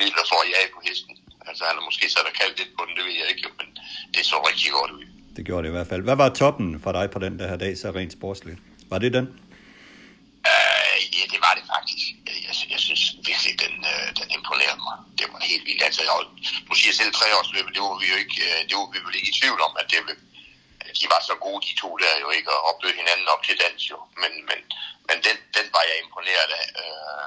midler 0.01 0.25
for 0.31 0.39
at 0.43 0.49
jage 0.53 0.69
på 0.75 0.79
hesten. 0.87 1.13
Altså, 1.49 1.61
han 1.69 1.75
har 1.77 1.85
måske 1.89 2.05
sat 2.15 2.25
og 2.31 2.35
kaldt 2.41 2.55
lidt 2.59 2.71
på 2.77 2.81
den, 2.87 2.93
det 2.97 3.03
ved 3.07 3.15
jeg 3.21 3.27
ikke, 3.33 3.49
men 3.59 3.69
det 4.13 4.19
så 4.31 4.37
rigtig 4.49 4.69
godt 4.77 4.91
ud. 4.97 5.05
Det 5.35 5.41
gjorde 5.47 5.63
det 5.63 5.71
i 5.73 5.75
hvert 5.77 5.89
fald. 5.91 6.01
Hvad 6.09 6.17
var 6.23 6.29
toppen 6.41 6.67
for 6.83 6.91
dig 6.97 7.05
på 7.15 7.19
den 7.25 7.33
der 7.39 7.47
her 7.51 7.59
dag, 7.63 7.73
så 7.81 7.87
rent 7.99 8.13
sportsligt? 8.19 8.59
Var 8.91 8.99
det 9.03 9.11
den? 9.17 9.27
Uh, 10.47 10.97
ja, 11.17 11.23
det 11.33 11.39
var 11.45 11.53
det 11.57 11.65
faktisk. 11.73 12.03
Jeg, 12.27 12.37
jeg, 12.47 12.53
jeg 12.73 12.81
synes 12.87 13.03
virkelig, 13.29 13.53
den, 13.63 13.73
uh, 13.91 14.07
den 14.19 14.27
imponerede 14.37 14.81
mig. 14.87 14.97
Det 15.19 15.25
var 15.33 15.39
helt 15.51 15.65
vildt. 15.67 15.83
Altså, 15.87 16.01
jeg, 16.07 16.13
nu 16.67 16.73
siger 16.79 16.93
selv 16.99 17.11
treårsløbet, 17.13 17.75
det 17.75 17.81
var 17.87 17.99
vi 18.03 18.07
jo 18.13 18.17
ikke, 18.23 18.37
øh, 18.47 18.59
det 18.67 18.75
var 18.79 18.87
vi 18.93 18.99
vel 19.05 19.17
ikke 19.19 19.31
i 19.33 19.37
tvivl 19.39 19.59
om, 19.67 19.73
at 19.81 19.87
det 19.91 19.99
at 20.89 20.95
de 21.01 21.05
var 21.13 21.21
så 21.29 21.35
gode, 21.45 21.59
de 21.67 21.73
to 21.83 21.89
der 22.03 22.13
jo 22.23 22.29
ikke, 22.37 22.49
og 22.55 22.61
opdøde 22.69 22.99
hinanden 23.01 23.27
op 23.33 23.41
til 23.47 23.55
dans 23.63 23.81
jo. 23.91 23.97
Men, 24.21 24.31
men, 24.49 24.59
men 25.07 25.17
den, 25.27 25.37
den 25.57 25.65
var 25.75 25.83
jeg 25.89 25.95
imponeret 26.03 26.49
af. 26.61 26.65
Øh, 26.81 27.25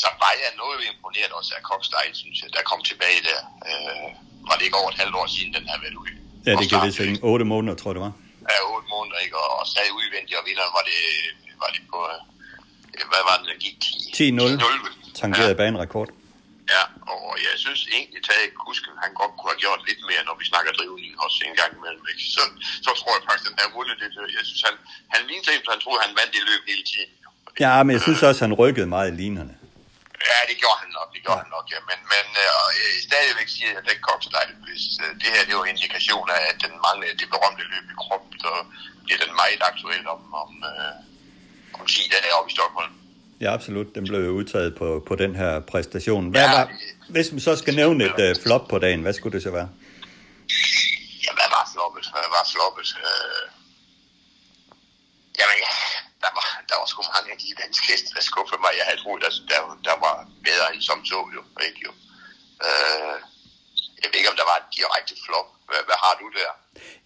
så 0.00 0.08
var 0.22 0.32
jeg 0.42 0.50
noget 0.62 0.78
imponeret 0.92 1.32
også 1.38 1.52
af 1.58 1.62
Kokstejl, 1.68 2.12
synes 2.22 2.38
jeg, 2.42 2.50
der 2.56 2.62
kom 2.70 2.80
tilbage 2.90 3.20
der. 3.28 3.40
Øh, 3.68 4.08
var 4.48 4.54
det 4.56 4.64
ikke 4.68 4.80
over 4.82 4.90
et 4.94 5.00
halvt 5.02 5.16
år 5.20 5.26
siden, 5.34 5.50
den 5.56 5.64
her 5.70 5.76
været 5.84 5.96
ude? 6.02 6.14
Ja, 6.46 6.52
det 6.60 6.66
kan 6.70 6.78
vist 6.86 7.00
ikke. 7.00 7.18
8 7.22 7.44
måneder, 7.52 7.76
tror 7.80 7.90
jeg, 7.90 7.96
det 7.98 8.04
var. 8.06 8.14
Ja, 8.50 8.56
8 8.76 8.88
måneder, 8.94 9.18
ikke? 9.24 9.36
Og, 9.42 9.48
og 9.58 9.64
sad 9.72 9.88
udvendigt, 9.98 10.36
og 10.40 10.44
vinderen 10.48 10.72
var 10.78 10.84
det, 10.90 11.00
var 11.62 11.70
det 11.76 11.82
på, 11.92 11.98
øh, 12.12 12.20
hvad 13.10 13.22
var 13.28 13.36
den, 13.40 13.46
der 13.50 13.58
gik? 13.66 13.78
10-0. 14.16 15.20
Tangerede 15.20 15.54
ja. 15.56 15.60
banerekord. 15.62 16.10
Ja, 16.74 16.84
og 17.14 17.34
jeg 17.46 17.54
synes 17.64 17.82
egentlig, 17.96 18.20
at 18.44 18.54
Kusken, 18.62 18.94
han 19.04 19.10
godt 19.20 19.32
kunne 19.36 19.50
have 19.52 19.62
gjort 19.64 19.80
lidt 19.88 20.02
mere, 20.10 20.22
når 20.28 20.36
vi 20.40 20.44
snakker 20.52 20.70
drivning 20.78 21.12
også 21.24 21.38
en 21.48 21.56
gang 21.60 21.72
imellem. 21.78 22.04
Ikke? 22.12 22.24
Så, 22.36 22.42
så 22.86 22.90
tror 22.98 23.12
jeg 23.16 23.22
faktisk, 23.28 23.46
at 23.48 23.52
han 23.54 23.62
har 23.66 23.72
vundet 23.78 23.96
det. 24.02 24.08
Jeg 24.38 24.44
synes, 24.48 24.62
han, 24.68 24.74
han 25.14 25.20
lignede 25.28 25.52
at 25.60 25.72
han 25.74 25.80
troede, 25.84 26.00
han 26.06 26.14
vandt 26.18 26.32
det 26.36 26.42
løb 26.50 26.62
hele 26.72 26.84
tiden. 26.92 27.12
Ja, 27.64 27.72
men 27.84 27.92
jeg 27.96 28.02
synes 28.06 28.20
også, 28.28 28.40
han 28.46 28.54
rykkede 28.62 28.88
meget 28.94 29.08
i 29.12 29.16
linerne. 29.22 29.54
Ja, 30.30 30.38
det 30.50 30.56
gjorde 30.62 30.78
han 30.84 30.90
nok, 30.98 31.08
det 31.14 31.20
gjorde 31.24 31.40
ja. 31.40 31.44
han 31.44 31.52
nok, 31.56 31.66
ja. 31.74 31.80
Men, 31.90 31.98
men 32.14 32.26
øh, 32.44 32.94
stadigvæk 33.08 33.48
siger 33.54 33.68
jeg, 33.70 33.78
at 33.80 33.86
den 33.90 33.98
dig, 34.36 34.46
hvis 34.66 34.84
øh, 35.04 35.10
det 35.20 35.28
her 35.34 35.42
det 35.48 35.54
var 35.58 35.66
indikation 35.72 36.26
af, 36.36 36.42
at 36.52 36.58
den 36.64 36.74
manglede 36.86 37.16
det 37.20 37.28
berømte 37.34 37.64
løb 37.72 37.86
i 37.94 37.96
kroppen, 38.02 38.32
så 38.44 38.52
bliver 39.04 39.20
den 39.24 39.32
meget 39.42 39.62
aktuel 39.70 40.04
om, 40.14 40.22
om, 40.42 40.50
øh, 40.70 40.94
om 41.80 41.86
10 41.86 42.00
dage 42.12 42.32
oppe 42.38 42.50
i 42.50 42.54
Stockholm. 42.54 42.92
Ja, 43.40 43.48
absolut. 43.56 43.94
Den 43.94 44.04
blev 44.10 44.20
jo 44.28 44.32
udtaget 44.40 44.72
på, 44.80 45.04
på 45.08 45.14
den 45.22 45.32
her 45.36 45.52
præstation. 45.60 46.24
Hvad 46.30 46.46
ja, 46.48 46.52
var, 46.56 46.64
hvis 47.14 47.28
man 47.32 47.40
så 47.40 47.52
skal 47.62 47.74
nævne 47.82 48.04
et 48.10 48.18
uh, 48.26 48.42
flop 48.42 48.64
på 48.72 48.78
dagen, 48.84 49.00
hvad 49.02 49.14
skulle 49.16 49.34
det 49.36 49.42
så 49.42 49.50
være? 49.58 49.68
Ja, 51.24 51.32
hvad 51.38 51.48
var 51.56 51.64
floppet? 51.72 52.04
Hvad 52.14 52.28
var 52.36 52.44
floppet? 52.52 52.88
Uh... 53.08 53.44
Jamen, 55.38 55.58
ja, 55.66 55.72
der 56.24 56.32
var, 56.38 56.48
der 56.68 56.76
var 56.80 56.86
sgu 56.90 57.00
mange 57.14 57.30
af 57.34 57.38
de 57.44 57.50
danske 57.62 57.84
heste, 57.90 58.08
der 58.16 58.22
skuffede 58.30 58.60
mig. 58.64 58.72
Jeg 58.78 58.84
havde 58.88 59.00
troet, 59.02 59.20
der, 59.24 59.32
der, 59.52 59.60
der 59.88 59.96
var 60.06 60.16
bedre 60.48 60.66
end 60.74 60.82
som 60.88 61.00
så 61.10 61.20
jo. 61.36 61.42
Ikke 61.66 61.80
jo. 61.86 61.92
Uh... 62.66 63.16
Jeg 64.00 64.08
ved 64.08 64.18
ikke, 64.20 64.32
om 64.34 64.38
der 64.40 64.48
var 64.52 64.58
et 64.62 64.68
direkte 64.78 65.14
flop. 65.24 65.48
Hvad, 65.68 65.80
hvad 65.88 65.98
har 66.04 66.14
du 66.20 66.26
der? 66.38 66.50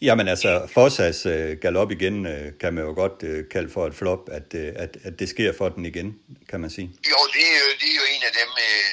Jamen 0.07 0.29
altså, 0.29 0.51
Forsas 0.75 1.27
øh, 1.27 1.51
galop 1.63 1.91
igen 1.97 2.17
øh, 2.33 2.47
kan 2.61 2.71
man 2.75 2.85
jo 2.89 2.93
godt 3.03 3.19
øh, 3.31 3.39
kalde 3.55 3.71
for 3.75 3.85
et 3.91 3.95
flop, 4.01 4.23
at, 4.39 4.49
øh, 4.63 4.69
at, 4.85 4.93
at 5.07 5.15
det 5.21 5.29
sker 5.35 5.51
for 5.59 5.69
den 5.75 5.85
igen, 5.93 6.09
kan 6.51 6.59
man 6.63 6.71
sige. 6.77 6.89
Jo, 7.13 7.21
det 7.35 7.45
er 7.55 7.59
jo, 7.65 7.71
det 7.81 7.89
er 7.93 7.99
jo 8.03 8.07
en 8.15 8.23
af 8.29 8.33
dem, 8.41 8.51
øh, 8.67 8.89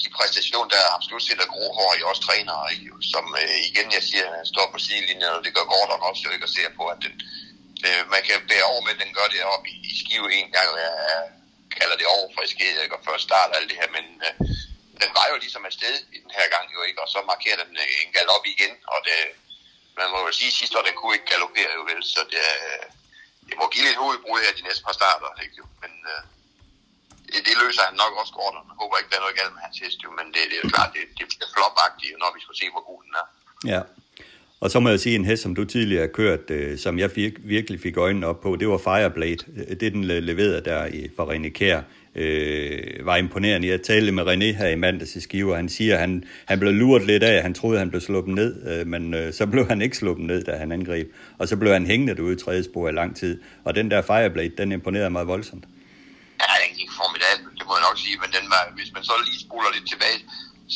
de 0.00 0.06
præstationer, 0.16 0.68
der 0.74 0.82
absolut 0.96 1.24
sætter 1.28 1.46
grohår 1.54 1.90
i 2.00 2.02
os 2.10 2.20
trænere, 2.26 2.64
ikke? 2.74 2.88
som 3.12 3.24
øh, 3.42 3.56
igen, 3.70 3.86
jeg 3.96 4.02
siger, 4.10 4.26
står 4.52 4.66
på 4.72 4.78
sidelinjen, 4.84 5.36
og 5.36 5.42
det 5.44 5.52
gør 5.56 5.66
Gordon 5.72 6.02
også 6.08 6.22
jo 6.26 6.30
ikke 6.34 6.48
at 6.48 6.54
se 6.56 6.62
på, 6.78 6.84
at 6.94 6.98
den, 7.04 7.14
øh, 7.86 8.02
man 8.14 8.22
kan 8.28 8.38
bære 8.50 8.66
over 8.72 8.82
med, 8.84 8.92
at 8.96 9.02
den 9.04 9.12
gør 9.18 9.28
det 9.34 9.40
op 9.54 9.64
i, 9.72 9.76
i 9.90 9.92
skive 10.02 10.28
en 10.38 10.48
gang, 10.56 10.68
jeg 10.84 10.94
kalder 11.78 11.96
det 12.00 12.06
overfriskhed, 12.16 12.74
ikke? 12.84 12.96
og 12.96 13.02
først 13.08 13.24
start 13.28 13.50
alt 13.56 13.68
det 13.70 13.78
her, 13.80 13.90
men 13.96 14.06
øh, 14.26 14.34
den 15.02 15.10
var 15.18 15.26
jo 15.30 15.36
ligesom 15.44 15.64
afsted 15.70 15.96
i 16.16 16.18
den 16.24 16.32
her 16.38 16.46
gang, 16.54 16.66
jo 16.76 16.80
ikke? 16.88 17.00
og 17.04 17.08
så 17.14 17.18
markerer 17.32 17.58
den 17.62 17.72
øh, 17.82 18.02
en 18.02 18.10
galop 18.16 18.44
igen, 18.54 18.72
og 18.94 18.98
det, 19.08 19.18
man 20.00 20.08
må 20.12 20.18
jo 20.26 20.32
sige, 20.38 20.50
at 20.52 20.58
sidste 20.60 20.74
år, 20.78 20.84
den 20.88 20.96
kunne 20.98 21.14
ikke 21.16 21.30
galopere 21.32 21.70
jo 21.78 21.82
vel, 21.90 22.00
så 22.14 22.20
det, 22.34 22.44
det 23.48 23.54
må 23.60 23.64
give 23.72 23.86
lidt 23.88 24.02
hovedbrud 24.02 24.38
her 24.44 24.52
de 24.58 24.66
næste 24.68 24.82
par 24.86 24.96
starter, 25.00 25.30
ikke 25.44 25.56
jo? 25.60 25.66
Men 25.82 25.92
øh, 26.12 26.22
det, 27.30 27.40
det, 27.46 27.54
løser 27.62 27.82
han 27.88 27.96
nok 28.02 28.12
også 28.20 28.34
godt, 28.38 28.54
jeg 28.70 28.76
håber 28.80 28.94
ikke, 28.96 29.10
der 29.10 29.18
er 29.18 29.24
noget 29.24 29.38
galt 29.40 29.54
med 29.56 29.62
hans 29.66 29.78
hest, 29.82 29.98
jo, 30.04 30.10
men 30.18 30.26
det, 30.34 30.42
det 30.50 30.56
er 30.58 30.64
jo 30.64 30.70
klart, 30.76 30.90
det, 30.96 31.02
det 31.18 31.24
bliver 31.30 31.50
flopagtigt, 31.54 32.14
når 32.22 32.30
vi 32.36 32.40
skal 32.44 32.56
se, 32.60 32.66
hvor 32.74 32.84
god 32.90 33.00
den 33.06 33.12
er. 33.20 33.26
Ja, 33.72 33.82
og 34.60 34.70
så 34.70 34.80
må 34.80 34.88
jeg 34.88 35.00
sige, 35.00 35.16
en 35.16 35.24
hest, 35.24 35.42
som 35.42 35.54
du 35.54 35.64
tidligere 35.64 36.06
har 36.06 36.14
kørt, 36.20 36.50
øh, 36.50 36.78
som 36.78 36.98
jeg 36.98 37.10
fik, 37.10 37.34
virkelig 37.38 37.80
fik 37.80 37.96
øjnene 37.96 38.26
op 38.26 38.40
på, 38.40 38.56
det 38.56 38.68
var 38.68 38.78
Fireblade. 38.78 39.42
Øh, 39.56 39.76
det, 39.80 39.92
den 39.92 40.10
øh, 40.10 40.22
leverede 40.22 40.64
der 40.64 40.86
i, 40.86 41.08
for 41.16 41.24
René 41.32 41.48
Kær, 41.48 41.78
øh, 41.78 41.84
Øh, 42.14 43.06
var 43.06 43.16
imponerende. 43.16 43.68
Jeg 43.68 43.82
talte 43.82 44.12
med 44.12 44.24
René 44.30 44.48
her 44.60 44.68
i 44.68 44.80
mandags 44.84 45.16
i 45.16 45.20
Skive, 45.20 45.50
og 45.52 45.56
han 45.56 45.68
siger, 45.68 45.94
at 45.94 46.00
han, 46.00 46.24
han 46.50 46.60
blev 46.60 46.72
luret 46.72 47.04
lidt 47.06 47.22
af, 47.22 47.42
han 47.42 47.54
troede, 47.54 47.78
han 47.78 47.90
blev 47.90 48.00
sluppet 48.00 48.34
ned, 48.34 48.50
øh, 48.70 48.86
men 48.86 49.14
øh, 49.14 49.34
så 49.38 49.46
blev 49.52 49.64
han 49.72 49.82
ikke 49.82 49.96
sluppet 49.96 50.26
ned, 50.26 50.44
da 50.48 50.52
han 50.62 50.72
angreb. 50.72 51.06
Og 51.38 51.44
så 51.50 51.54
blev 51.60 51.72
han 51.72 51.86
hængende 51.86 52.14
derude 52.16 52.36
i 52.36 52.42
tredje 52.44 52.64
spor 52.68 52.88
i 52.88 52.92
lang 53.00 53.10
tid. 53.20 53.32
Og 53.66 53.70
den 53.78 53.86
der 53.92 54.02
Fireblade, 54.10 54.56
den 54.60 54.68
imponerede 54.72 55.10
mig 55.16 55.24
voldsomt. 55.34 55.64
Ja, 56.42 56.54
den 56.64 56.72
gik 56.80 56.90
formidabelt, 57.00 57.54
det 57.58 57.64
må 57.68 57.72
jeg 57.78 57.84
nok 57.88 57.98
sige, 58.04 58.16
men 58.22 58.30
den 58.36 58.46
var, 58.54 58.62
hvis 58.78 58.90
man 58.96 59.02
så 59.08 59.14
lige 59.28 59.40
spoler 59.46 59.70
lidt 59.76 59.88
tilbage, 59.92 60.20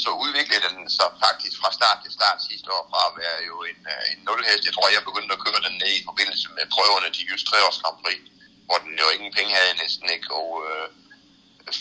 så 0.03 0.11
udviklede 0.25 0.63
den 0.67 0.83
sig 0.99 1.09
faktisk 1.27 1.55
fra 1.63 1.71
start 1.79 1.99
til 2.05 2.13
start 2.19 2.39
sidste 2.51 2.69
år 2.77 2.85
fra 2.91 3.01
at 3.09 3.15
være 3.23 3.39
jo 3.51 3.57
en, 3.71 3.81
øh, 3.93 4.03
en 4.13 4.19
nulhest. 4.27 4.63
Jeg 4.69 4.75
tror, 4.75 4.87
jeg 4.97 5.03
begyndte 5.11 5.33
at 5.37 5.43
køre 5.45 5.61
den 5.67 5.75
ned 5.83 5.93
i 6.01 6.03
forbindelse 6.11 6.47
med 6.57 6.65
prøverne 6.75 7.09
til 7.17 7.25
just 7.33 7.45
3 7.51 7.69
års 7.69 7.81
hvor 8.67 8.79
den 8.85 8.95
jo 9.03 9.07
ingen 9.17 9.33
penge 9.37 9.53
havde 9.59 9.81
næsten 9.83 10.07
ikke, 10.15 10.29
og 10.41 10.49
øh, 10.69 10.87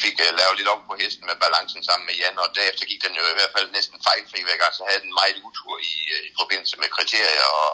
fik 0.03 0.15
uh, 0.25 0.31
lavet 0.39 0.57
lidt 0.57 0.73
om 0.73 0.81
på 0.89 0.93
hesten 1.01 1.25
med 1.29 1.37
balancen 1.43 1.81
sammen 1.87 2.05
med 2.07 2.15
Jan, 2.21 2.43
og 2.43 2.49
derefter 2.57 2.89
gik 2.91 3.01
den 3.05 3.15
jo 3.19 3.23
i 3.29 3.37
hvert 3.37 3.53
fald 3.55 3.67
næsten 3.77 3.97
fejlfri 4.07 4.39
væk, 4.49 4.61
altså 4.67 4.81
havde 4.89 5.03
den 5.05 5.13
meget 5.19 5.37
utur 5.47 5.75
i, 5.91 5.95
uh, 6.15 6.21
i 6.29 6.31
forbindelse 6.39 6.75
med 6.81 6.93
kriterier 6.97 7.49
og, 7.63 7.71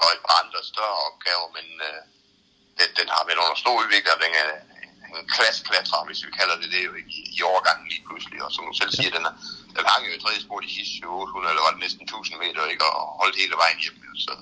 og 0.00 0.06
et 0.14 0.22
par 0.26 0.36
andre 0.42 0.60
større 0.72 0.98
opgaver, 1.08 1.48
men 1.56 1.66
uh, 1.88 2.02
den, 2.78 2.88
den 2.98 3.08
har 3.14 3.22
været 3.26 3.42
under 3.44 3.62
stor 3.62 3.74
udvikling, 3.80 4.14
og 4.16 4.22
den 4.24 4.34
er 4.42 4.50
en 5.16 5.28
klasseklatrer, 5.34 6.06
hvis 6.08 6.24
vi 6.26 6.30
kalder 6.38 6.56
det 6.62 6.68
det, 6.74 6.82
jo, 6.88 6.92
i, 7.16 7.18
i 7.36 7.40
overgangen 7.50 7.86
lige 7.92 8.04
pludselig, 8.08 8.38
og 8.44 8.50
som 8.52 8.66
du 8.68 8.72
selv 8.80 8.92
siger, 8.98 9.10
den, 9.16 9.24
er, 9.30 9.34
den 9.76 9.84
hang 9.90 10.02
jo 10.06 10.12
i 10.14 10.20
tredje 10.22 10.40
spor 10.44 10.60
de 10.60 10.74
sidste 10.76 11.06
800, 11.06 11.52
eller 11.52 11.64
var 11.66 11.74
det 11.74 11.84
næsten 11.84 12.04
1000 12.04 12.38
meter, 12.44 12.72
ikke, 12.72 12.84
og 12.98 13.04
holdt 13.20 13.40
hele 13.42 13.56
vejen 13.62 13.78
hjem, 13.82 13.98
så 14.26 14.32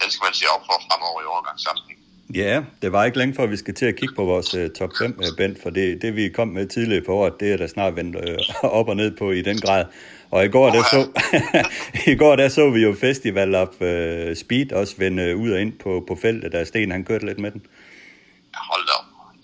den 0.00 0.08
skal 0.10 0.26
man 0.26 0.38
se 0.40 0.46
op 0.54 0.64
for 0.68 0.76
fremover 0.86 1.20
i 1.22 1.30
overgangssammenhæng. 1.34 1.95
Ja, 2.34 2.62
det 2.82 2.92
var 2.92 3.04
ikke 3.04 3.18
længe 3.18 3.34
før, 3.34 3.46
vi 3.46 3.56
skal 3.56 3.74
til 3.74 3.86
at 3.86 3.96
kigge 3.96 4.14
på 4.14 4.24
vores 4.24 4.54
uh, 4.54 4.68
top 4.78 4.90
5, 4.98 5.14
uh, 5.18 5.26
øh, 5.26 5.36
Bent, 5.36 5.62
for 5.62 5.70
det, 5.70 6.02
det 6.02 6.16
vi 6.16 6.28
kom 6.28 6.48
med 6.48 6.66
tidligere 6.66 7.04
på 7.04 7.12
året, 7.14 7.40
det 7.40 7.52
er 7.52 7.56
der 7.56 7.66
snart 7.66 7.96
vendt 7.96 8.16
uh, 8.16 8.70
op 8.78 8.88
og 8.88 8.96
ned 8.96 9.16
på 9.16 9.30
i 9.30 9.42
den 9.42 9.60
grad. 9.60 9.84
Og 10.30 10.44
i 10.44 10.48
går, 10.48 10.70
der 10.70 10.82
så, 10.82 11.00
i 12.12 12.14
går 12.14 12.36
der 12.36 12.48
så 12.48 12.70
vi 12.70 12.80
jo 12.82 12.96
Festival 13.00 13.54
of 13.54 13.68
uh, 13.80 14.36
Speed 14.42 14.72
også 14.72 14.94
vende 14.98 15.36
ud 15.36 15.50
og 15.50 15.60
ind 15.60 15.72
på, 15.72 16.04
på 16.08 16.18
feltet, 16.22 16.52
der 16.52 16.64
Sten 16.64 16.90
han 16.90 17.04
kørte 17.04 17.26
lidt 17.26 17.38
med 17.38 17.50
den. 17.50 17.62
Hold 18.54 18.86
da 18.86 18.96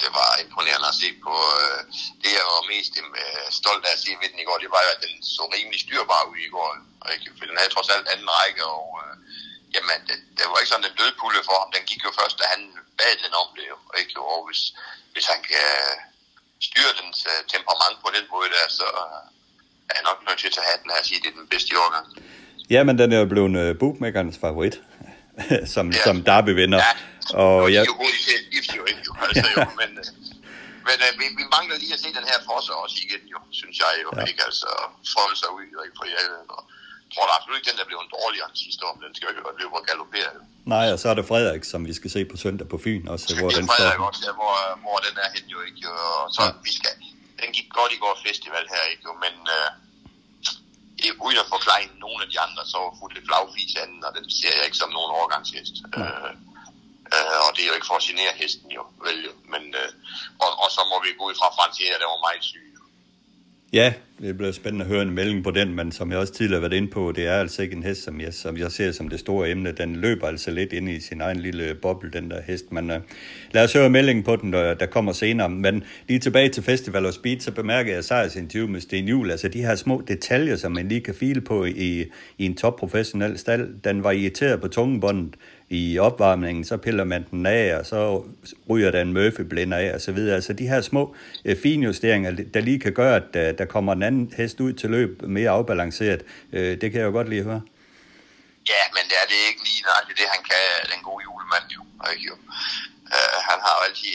det 0.03 0.11
var 0.21 0.31
imponerende 0.45 0.89
at 0.93 0.99
se 1.03 1.09
på. 1.25 1.35
Uh, 1.61 1.79
det 2.23 2.31
jeg 2.39 2.47
var 2.57 2.65
mest 2.75 2.93
uh, 3.01 3.47
stolt 3.61 3.85
af 3.89 3.93
at 3.97 4.01
se 4.05 4.11
ved 4.21 4.29
den 4.33 4.39
i 4.43 4.47
går, 4.49 4.59
det 4.65 4.71
var 4.75 4.83
jo, 4.87 4.91
at 4.97 5.01
den 5.07 5.15
så 5.37 5.43
rimelig 5.55 5.81
styrbar 5.85 6.23
ud 6.31 6.39
i 6.49 6.51
går. 6.55 6.71
Og 7.03 7.07
For 7.39 7.45
den 7.49 7.57
havde 7.61 7.73
trods 7.75 7.91
alt 7.95 8.07
anden 8.13 8.31
række, 8.39 8.63
og 8.77 8.85
uh, 9.01 9.13
jamen, 9.77 9.99
det, 10.09 10.17
det 10.37 10.45
var 10.51 10.59
ikke 10.59 10.73
sådan 10.73 10.89
en 10.91 10.99
dødpulle 11.01 11.41
for 11.49 11.57
ham. 11.61 11.71
Den 11.77 11.85
gik 11.91 12.03
jo 12.07 12.11
først, 12.21 12.37
da 12.41 12.45
han 12.55 12.63
bad 12.99 13.15
den 13.25 13.33
om 13.43 13.49
det. 13.59 13.69
Og, 13.75 13.81
ikke? 14.01 14.13
og 14.33 14.41
hvis, 14.49 14.63
hvis 15.13 15.27
han 15.33 15.41
kan 15.51 15.69
styre 16.69 16.93
dens 17.01 17.19
uh, 17.31 17.41
temperament 17.55 17.97
på 18.05 18.09
den 18.17 18.25
måde 18.35 18.49
der, 18.57 18.65
så 18.79 18.87
uh, 19.03 19.21
er 19.89 19.95
jeg 19.99 20.05
nok 20.11 20.19
nødt 20.27 20.39
til 20.41 20.49
at 20.51 20.55
tage 20.57 20.69
hatten 20.73 20.89
her 20.93 21.01
og 21.03 21.07
sige, 21.09 21.19
at 21.19 21.23
det 21.25 21.31
er 21.33 21.39
den 21.43 21.49
bedste 21.53 21.71
i 21.75 21.77
årgang. 21.85 22.07
Ja, 22.75 22.81
men 22.89 22.95
den 23.01 23.09
er 23.15 23.19
jo 23.23 23.29
blevet 23.33 23.55
uh, 23.63 23.69
bookmakernes 23.81 24.39
favorit, 24.45 24.77
som, 25.75 25.85
ja. 25.97 26.03
som 26.07 26.17
Derby-vinder. 26.29 26.81
Ja, 26.87 26.93
og, 27.43 27.55
og 27.63 27.73
ja. 27.75 27.81
de 27.81 27.87
er 27.89 27.93
jo 27.95 27.97
hurtigt 28.03 28.25
til 28.29 28.35
at 28.41 28.47
gifte 28.55 28.73
jo, 28.81 28.85
ikke? 28.91 29.03
Jo. 29.09 29.13
Altså, 29.27 29.47
jo, 29.57 29.61
men, 29.81 29.91
men 30.89 30.97
uh, 31.07 31.13
vi, 31.21 31.27
vi 31.41 31.45
mangler 31.57 31.77
lige 31.83 31.95
at 31.97 32.01
se 32.05 32.09
den 32.19 32.27
her 32.31 32.39
for 32.49 32.59
sig 32.67 32.75
også 32.83 32.97
igen, 33.05 33.23
jo, 33.35 33.39
synes 33.61 33.77
jeg 33.83 33.93
jo, 34.05 34.11
ja. 34.17 34.25
ikke? 34.31 34.43
Altså, 34.49 34.69
folde 35.15 35.37
sig 35.43 35.51
ud, 35.57 35.63
ikke? 35.87 35.97
For 35.99 36.07
jeg, 36.15 36.25
og, 36.57 36.63
tror 37.13 37.25
da 37.29 37.33
absolut 37.39 37.57
ikke, 37.59 37.71
den 37.71 37.79
der 37.81 37.87
blev 37.91 37.99
en 38.07 38.11
dårligere 38.19 38.47
end 38.51 38.59
sidste 38.67 38.81
år, 38.87 38.93
men 38.97 39.03
den 39.07 39.15
skal 39.15 39.27
jo 39.27 39.31
ikke 39.33 39.61
løbe 39.61 39.75
og 39.81 39.85
galopere. 39.91 40.31
Nej, 40.75 40.87
og 40.95 40.99
så 41.03 41.07
er 41.11 41.17
det 41.19 41.25
Frederik, 41.33 41.65
som 41.73 41.81
vi 41.91 41.95
skal 42.01 42.11
se 42.17 42.21
på 42.33 42.37
søndag 42.45 42.67
på 42.75 42.79
Fyn 42.85 43.05
også, 43.15 43.27
hvor 43.41 43.51
den 43.59 43.65
står. 43.67 43.75
Frederik 43.75 44.03
også, 44.11 44.23
ja, 44.29 44.33
hvor, 44.41 44.55
hvor 44.85 44.99
den 45.07 45.15
er 45.25 45.29
hen 45.37 45.47
jo 45.55 45.59
ikke, 45.69 45.83
og 46.23 46.31
så 46.37 46.43
ja. 46.45 46.51
vi 46.67 46.73
skal, 46.79 46.95
den 47.43 47.49
gik 47.57 47.69
godt 47.79 47.93
i 47.97 47.99
går 48.05 48.15
festival 48.29 48.65
her, 48.75 48.83
ikke, 48.93 49.05
jo, 49.09 49.13
men 49.25 49.35
øh, 49.57 49.69
uden 51.25 51.39
at 51.45 51.49
forklare 51.55 51.85
nogen 52.05 52.21
af 52.25 52.29
de 52.33 52.39
andre, 52.47 52.63
så 52.71 52.77
var 52.85 52.93
fuldt 53.01 53.19
flagfis 53.29 53.75
anden, 53.83 54.01
og 54.07 54.13
den 54.19 54.27
ser 54.39 54.53
jeg 54.59 54.65
ikke 54.69 54.81
som 54.83 54.91
nogen 54.97 55.11
overgangshest. 55.19 55.77
Ja. 55.97 56.03
Øh, 56.03 56.33
øh, 57.15 57.39
og 57.45 57.51
det 57.55 57.61
er 57.63 57.69
jo 57.71 57.77
ikke 57.79 57.91
for 57.91 57.99
at 58.01 58.07
genere 58.09 58.33
hesten 58.43 58.71
jo, 58.79 58.83
vel 59.07 59.19
jo, 59.29 59.33
men, 59.53 59.65
øh, 59.81 59.91
og, 60.45 60.51
og 60.63 60.69
så 60.77 60.81
må 60.91 60.97
vi 61.05 61.11
gå 61.19 61.23
ud 61.31 61.37
fra 61.41 61.49
Francier, 61.57 61.99
der 62.03 62.09
var 62.13 62.27
meget 62.29 62.45
syg, 62.51 62.67
Ja, 63.75 63.93
det 64.21 64.37
bliver 64.37 64.53
spændende 64.53 64.85
at 64.85 64.91
høre 64.91 65.03
en 65.03 65.11
melding 65.11 65.45
på 65.45 65.51
den, 65.51 65.75
men 65.75 65.93
som 65.93 66.11
jeg 66.11 66.19
også 66.19 66.33
tidligere 66.33 66.63
har 66.63 66.69
været 66.69 66.77
inde 66.77 66.89
på, 66.89 67.13
det 67.17 67.27
er 67.27 67.33
altså 67.33 67.63
ikke 67.63 67.77
en 67.77 67.83
hest, 67.83 68.03
som 68.03 68.21
jeg, 68.21 68.35
som 68.35 68.57
jeg 68.57 68.73
ser 68.73 68.93
som 68.93 69.09
det 69.09 69.21
store 69.21 69.51
emne. 69.51 69.73
Den 69.73 69.97
løber 69.97 70.27
altså 70.27 70.51
lidt 70.51 70.73
ind 70.73 70.89
i 70.89 71.01
sin 71.01 71.21
egen 71.21 71.41
lille 71.41 71.75
boble, 71.75 72.11
den 72.11 72.31
der 72.31 72.43
hest. 72.47 72.73
Men 72.73 72.91
uh, 72.91 72.97
lad 73.53 73.65
os 73.65 73.73
høre 73.73 73.91
meldingen 73.91 74.25
på 74.25 74.37
den, 74.37 74.53
der, 74.53 74.75
der 74.75 74.87
kommer 74.87 75.13
senere. 75.13 75.49
Men 75.49 75.85
lige 76.09 76.19
tilbage 76.19 76.49
til 76.49 76.63
Festival 76.63 77.07
of 77.07 77.13
Speed, 77.13 77.41
så 77.41 77.53
bemærker 77.53 77.95
jeg 77.95 78.05
Sejrs 78.05 78.37
interview 78.37 78.69
med 78.69 78.81
Sten 78.81 79.09
Juhl. 79.09 79.31
Altså 79.31 79.49
de 79.49 79.63
her 79.63 79.75
små 79.75 80.03
detaljer, 80.09 80.57
som 80.57 80.73
man 80.73 80.89
lige 80.89 81.01
kan 81.01 81.15
file 81.15 81.41
på 81.41 81.65
i, 81.65 82.05
i 82.39 82.47
en 82.47 82.57
top 82.57 82.77
professionel 82.77 83.39
stald. 83.39 83.75
Den 83.85 84.05
var 84.05 84.11
irriteret 84.11 84.61
på 84.61 84.69
tungebåndet 84.69 85.35
i 85.73 85.99
opvarmningen, 85.99 86.65
så 86.65 86.77
piller 86.77 87.05
man 87.05 87.23
den 87.31 87.47
af, 87.47 87.77
og 87.79 87.87
så 87.87 88.25
ryger 88.71 88.91
der 88.91 89.03
en 89.03 89.13
Murphy-blænder 89.13 89.79
af, 89.79 89.95
og 89.95 90.01
så 90.01 90.13
videre. 90.13 90.35
Altså 90.35 90.53
de 90.53 90.69
her 90.69 90.81
små 90.81 91.17
øh, 91.45 91.57
finjusteringer, 91.63 92.31
der 92.55 92.61
lige 92.61 92.81
kan 92.81 92.95
gøre, 93.01 93.17
at 93.17 93.27
der, 93.35 93.53
der 93.53 93.67
kommer 93.75 93.93
en 93.93 94.03
anden 94.03 94.35
hest 94.37 94.61
ud 94.61 94.73
til 94.73 94.91
løb 94.91 95.23
mere 95.37 95.51
afbalanceret, 95.51 96.23
øh, 96.53 96.81
det 96.81 96.87
kan 96.91 97.01
jeg 97.01 97.07
jo 97.11 97.15
godt 97.19 97.29
lige 97.29 97.43
høre. 97.51 97.63
Ja, 98.73 98.83
men 98.97 99.05
det 99.11 99.17
er 99.23 99.27
det 99.33 99.39
ikke 99.49 99.63
lige 99.69 99.83
nøjagtigt 99.89 100.19
det, 100.21 100.29
han 100.35 100.43
kan, 100.51 100.65
den 100.93 101.01
gode 101.09 101.23
julemand 101.27 101.67
jo. 101.77 101.83
Ikke 102.13 102.27
jo. 102.31 102.37
Øh, 103.15 103.37
han 103.49 103.59
har 103.65 103.73
jo 103.77 103.81
altid 103.89 104.15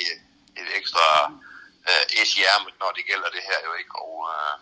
et 0.61 0.69
ekstra 0.79 1.05
øh, 1.89 2.03
S 2.27 2.29
i 2.39 2.41
ærmet, 2.51 2.73
når 2.81 2.91
det 2.97 3.03
gælder 3.09 3.29
det 3.35 3.43
her 3.49 3.59
jo 3.67 3.71
ikke, 3.79 3.93
og 4.05 4.13
øh, 4.35 4.53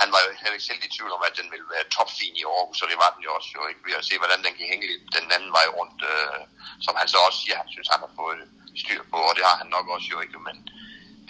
han 0.00 0.08
var 0.14 0.20
jo 0.24 0.30
heller 0.40 0.56
ikke 0.56 0.68
selv 0.70 0.86
i 0.86 0.94
tvivl 0.96 1.12
om, 1.16 1.22
at 1.28 1.38
den 1.40 1.48
ville 1.52 1.68
være 1.74 1.92
topfin 1.96 2.34
i 2.40 2.44
Aarhus, 2.52 2.82
og 2.82 2.88
det 2.90 2.98
var 3.02 3.10
den 3.14 3.22
jo 3.26 3.30
også 3.38 3.50
jo 3.58 3.62
ikke 3.70 3.82
ved 3.86 3.94
at 4.00 4.06
se, 4.08 4.14
hvordan 4.22 4.40
den 4.46 4.54
kan 4.58 4.66
hænge 4.72 4.86
den 5.16 5.26
anden 5.36 5.52
vej 5.58 5.66
rundt, 5.78 5.98
uh, 6.12 6.40
som 6.84 6.94
han 7.00 7.08
så 7.12 7.18
også 7.26 7.38
siger, 7.42 7.56
han 7.62 7.70
synes, 7.74 7.88
han 7.94 8.02
har 8.04 8.12
fået 8.20 8.42
styr 8.82 9.02
på, 9.12 9.18
og 9.28 9.34
det 9.36 9.44
har 9.48 9.56
han 9.62 9.70
nok 9.76 9.86
også 9.94 10.08
jo 10.14 10.18
ikke, 10.24 10.38
men 10.48 10.56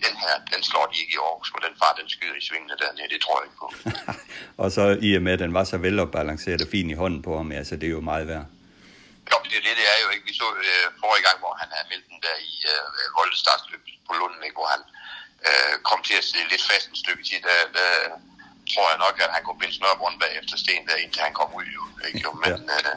den 0.05 0.15
her, 0.23 0.35
den 0.53 0.61
slår 0.69 0.87
de 0.91 0.97
ikke 1.03 1.15
i 1.17 1.23
Aarhus, 1.27 1.51
for 1.53 1.61
den 1.67 1.75
far, 1.81 1.93
den 2.01 2.09
skyder 2.15 2.37
i 2.41 2.47
svingene 2.49 2.77
dernede, 2.83 3.09
det 3.15 3.21
tror 3.23 3.37
jeg 3.39 3.47
ikke 3.49 3.61
på. 3.63 3.69
og 4.63 4.69
så 4.77 4.85
i 5.09 5.11
og 5.19 5.23
med, 5.25 5.33
at 5.37 5.43
den 5.45 5.55
var 5.59 5.65
så 5.65 5.77
velopbalanceret 5.87 6.63
og 6.65 6.71
fin 6.75 6.91
i 6.95 7.01
hånden 7.03 7.23
på 7.29 7.33
ham, 7.37 7.49
altså 7.61 7.75
det 7.81 7.87
er 7.87 7.97
jo 7.99 8.11
meget 8.13 8.27
værd. 8.33 8.47
Jo, 9.31 9.37
det 9.51 9.57
er 9.61 9.65
det, 9.67 9.75
det 9.81 9.87
er 9.95 9.99
jo 10.05 10.09
ikke. 10.15 10.25
Vi 10.31 10.35
så 10.43 10.49
øh, 10.65 10.87
forrige 11.03 11.25
gang, 11.27 11.39
hvor 11.43 11.53
han 11.61 11.69
havde 11.75 11.89
meldt 11.93 12.07
den 12.13 12.21
der 12.27 12.37
i 12.51 12.55
øh, 12.73 12.85
Voldestartsløb 13.19 13.83
på 14.09 14.13
Lunden, 14.21 14.43
ikke, 14.47 14.59
hvor 14.61 14.71
han 14.75 14.83
øh, 15.49 15.75
kom 15.89 16.01
til 16.09 16.17
at 16.21 16.29
se 16.31 16.39
lidt 16.53 16.65
fast 16.71 16.87
et 16.93 16.99
stykke 17.05 17.25
tid, 17.29 17.41
der, 17.49 17.59
der 17.79 17.89
tror 18.73 18.87
jeg 18.93 18.99
nok, 19.07 19.17
at 19.25 19.31
han 19.37 19.43
kunne 19.45 19.61
binde 19.63 19.99
rundt 20.05 20.19
bagefter 20.25 20.55
sten 20.63 20.83
der, 20.89 20.97
indtil 21.03 21.21
han 21.27 21.35
kom 21.39 21.51
ud. 21.59 21.67
Jo, 21.77 21.85
ikke? 22.07 22.19
Jo, 22.25 22.31
men 22.43 22.51
ja. 22.51 22.57
øh, 22.75 22.95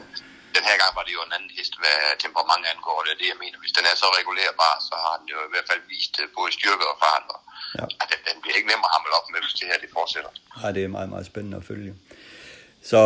den 0.56 0.64
her 0.68 0.76
gang 0.82 0.92
var 0.98 1.04
det 1.06 1.12
jo 1.18 1.22
en 1.28 1.34
anden 1.36 1.52
hest, 1.58 1.74
hvad 1.80 1.98
temperament 2.24 2.64
angår. 2.72 2.96
Det 3.04 3.12
er 3.14 3.20
det, 3.22 3.28
jeg 3.32 3.40
mener. 3.44 3.56
Hvis 3.62 3.74
den 3.78 3.84
er 3.90 3.96
så 4.02 4.08
regulerbar, 4.20 4.74
så 4.88 4.94
har 5.04 5.14
den 5.20 5.26
jo 5.34 5.38
i 5.48 5.50
hvert 5.52 5.66
fald 5.70 5.82
vist 5.94 6.14
øh, 6.22 6.26
både 6.36 6.50
styrke 6.58 6.84
og 6.92 6.96
fart. 7.04 7.24
Og, 7.34 7.40
ja. 7.78 7.84
at 8.02 8.06
den, 8.12 8.20
den 8.28 8.36
bliver 8.42 8.56
ikke 8.58 8.68
nem 8.72 8.86
at 8.86 8.90
hamle 8.94 9.12
op 9.18 9.26
med, 9.32 9.38
hvis 9.44 9.54
det 9.58 9.66
her 9.70 9.78
det 9.84 9.90
fortsætter. 9.98 10.32
Ja, 10.60 10.68
det 10.76 10.82
er 10.84 10.90
meget, 10.96 11.10
meget 11.14 11.26
spændende 11.30 11.56
at 11.62 11.66
følge. 11.72 11.92
Så 12.90 13.00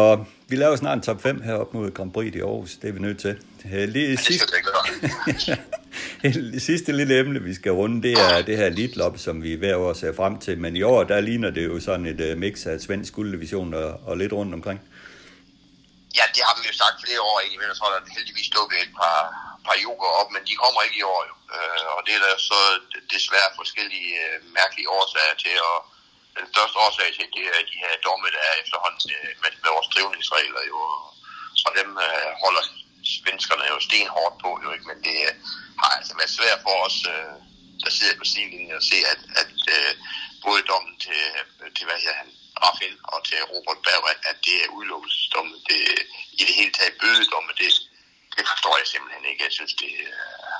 vi 0.51 0.55
laver 0.57 0.77
snart 0.77 0.97
en 0.99 1.05
top 1.09 1.21
5 1.23 1.43
herop 1.49 1.71
mod 1.75 1.87
Grand 1.97 2.13
Prix 2.13 2.35
i 2.35 2.41
Aarhus. 2.41 2.73
Det 2.81 2.89
er 2.89 2.95
vi 2.99 3.03
nødt 3.09 3.21
til. 3.27 3.35
Lige 3.97 4.11
ja, 4.11 4.17
sidste, 4.17 4.47
det 4.47 5.59
det 6.33 6.63
sidste 6.71 6.93
lille 6.93 7.19
emne, 7.19 7.41
vi 7.43 7.55
skal 7.55 7.73
runde, 7.73 8.03
det 8.09 8.13
er 8.13 8.43
det 8.43 8.57
her 8.57 8.69
Lidlop, 8.69 9.19
som 9.19 9.43
vi 9.43 9.55
hver 9.55 9.77
år 9.77 9.93
ser 9.93 10.13
frem 10.21 10.35
til. 10.39 10.59
Men 10.65 10.77
i 10.77 10.83
år, 10.83 11.05
der 11.05 11.21
ligner 11.21 11.51
det 11.51 11.65
jo 11.71 11.81
sådan 11.81 12.07
et 12.07 12.21
uh, 12.27 12.39
mix 12.39 12.67
af 12.67 12.81
svensk 12.81 13.13
gulddivision 13.13 13.75
og, 13.75 13.91
og 14.09 14.15
lidt 14.17 14.33
rundt 14.33 14.55
omkring. 14.59 14.81
Ja, 16.19 16.25
det 16.35 16.43
har 16.49 16.55
vi 16.59 16.63
jo 16.71 16.75
sagt 16.83 16.97
flere 17.05 17.23
år, 17.31 17.37
ikke? 17.45 17.57
Men 17.59 17.67
jeg 17.71 17.77
tror, 17.79 17.91
der 17.95 18.01
heldigvis 18.19 18.49
dukket 18.59 18.79
et 18.85 18.93
par, 19.01 19.21
par 19.67 19.77
yoga 19.85 20.09
op, 20.21 20.31
men 20.35 20.43
de 20.49 20.55
kommer 20.63 20.81
ikke 20.87 20.99
i 21.03 21.09
år 21.15 21.23
jo. 21.31 21.35
Øh, 21.57 21.87
og 21.97 22.01
det 22.07 22.13
er 22.19 22.23
der 22.27 22.35
så 22.51 22.61
desværre 23.15 23.51
forskellige 23.61 24.13
øh, 24.27 24.37
mærkelige 24.59 24.91
årsager 24.99 25.37
til, 25.45 25.57
og 25.71 25.79
den 26.39 26.47
største 26.53 26.77
årsag 26.85 27.09
til, 27.17 27.27
det 27.37 27.45
er 27.57 27.71
de 27.73 27.83
her 27.85 27.95
domme, 28.07 28.27
der 28.37 28.43
er 28.51 28.55
efterhånden 28.65 29.03
med, 29.43 29.53
med 29.63 29.71
vores 29.77 29.89
drivningsregler 29.93 30.63
jo. 30.73 30.79
Så 31.63 31.69
dem 31.81 31.91
holder 32.43 32.65
svenskerne 33.15 33.65
jo 33.73 33.79
stenhårdt 33.89 34.37
på, 34.45 34.51
jo 34.65 34.69
ikke? 34.75 34.87
Men 34.91 34.99
det 35.07 35.17
har 35.81 35.91
altså 35.99 36.15
været 36.21 36.37
svært 36.39 36.61
for 36.67 36.77
os, 36.87 36.99
uh, 37.15 37.35
der 37.85 37.91
sidder 37.91 38.17
på 38.19 38.27
sidelinjen, 38.33 38.79
at 38.81 38.89
se, 38.91 38.99
at, 39.13 39.21
at 39.43 39.59
øh, 39.77 39.93
både 40.47 40.61
dommen 40.71 40.95
til, 41.05 41.21
til 41.77 41.85
hvad 41.87 41.99
her, 42.05 42.15
han, 42.21 42.31
Rafael 42.65 42.97
og 43.15 43.21
til 43.29 43.39
Robert 43.53 43.81
Berg, 43.87 44.05
at, 44.13 44.21
at 44.31 44.39
det 44.47 44.57
er 44.65 44.75
udelukkelsesdomme. 44.77 45.55
Det, 45.69 45.81
I 46.41 46.43
det 46.49 46.55
hele 46.61 46.73
taget 46.79 47.01
bødedomme, 47.03 47.53
det, 47.61 47.71
det 48.37 48.45
forstår 48.51 48.75
jeg 48.81 48.87
simpelthen 48.87 49.25
ikke. 49.31 49.45
Jeg 49.45 49.53
synes, 49.59 49.75
det, 49.83 49.93
uh, 50.13 50.57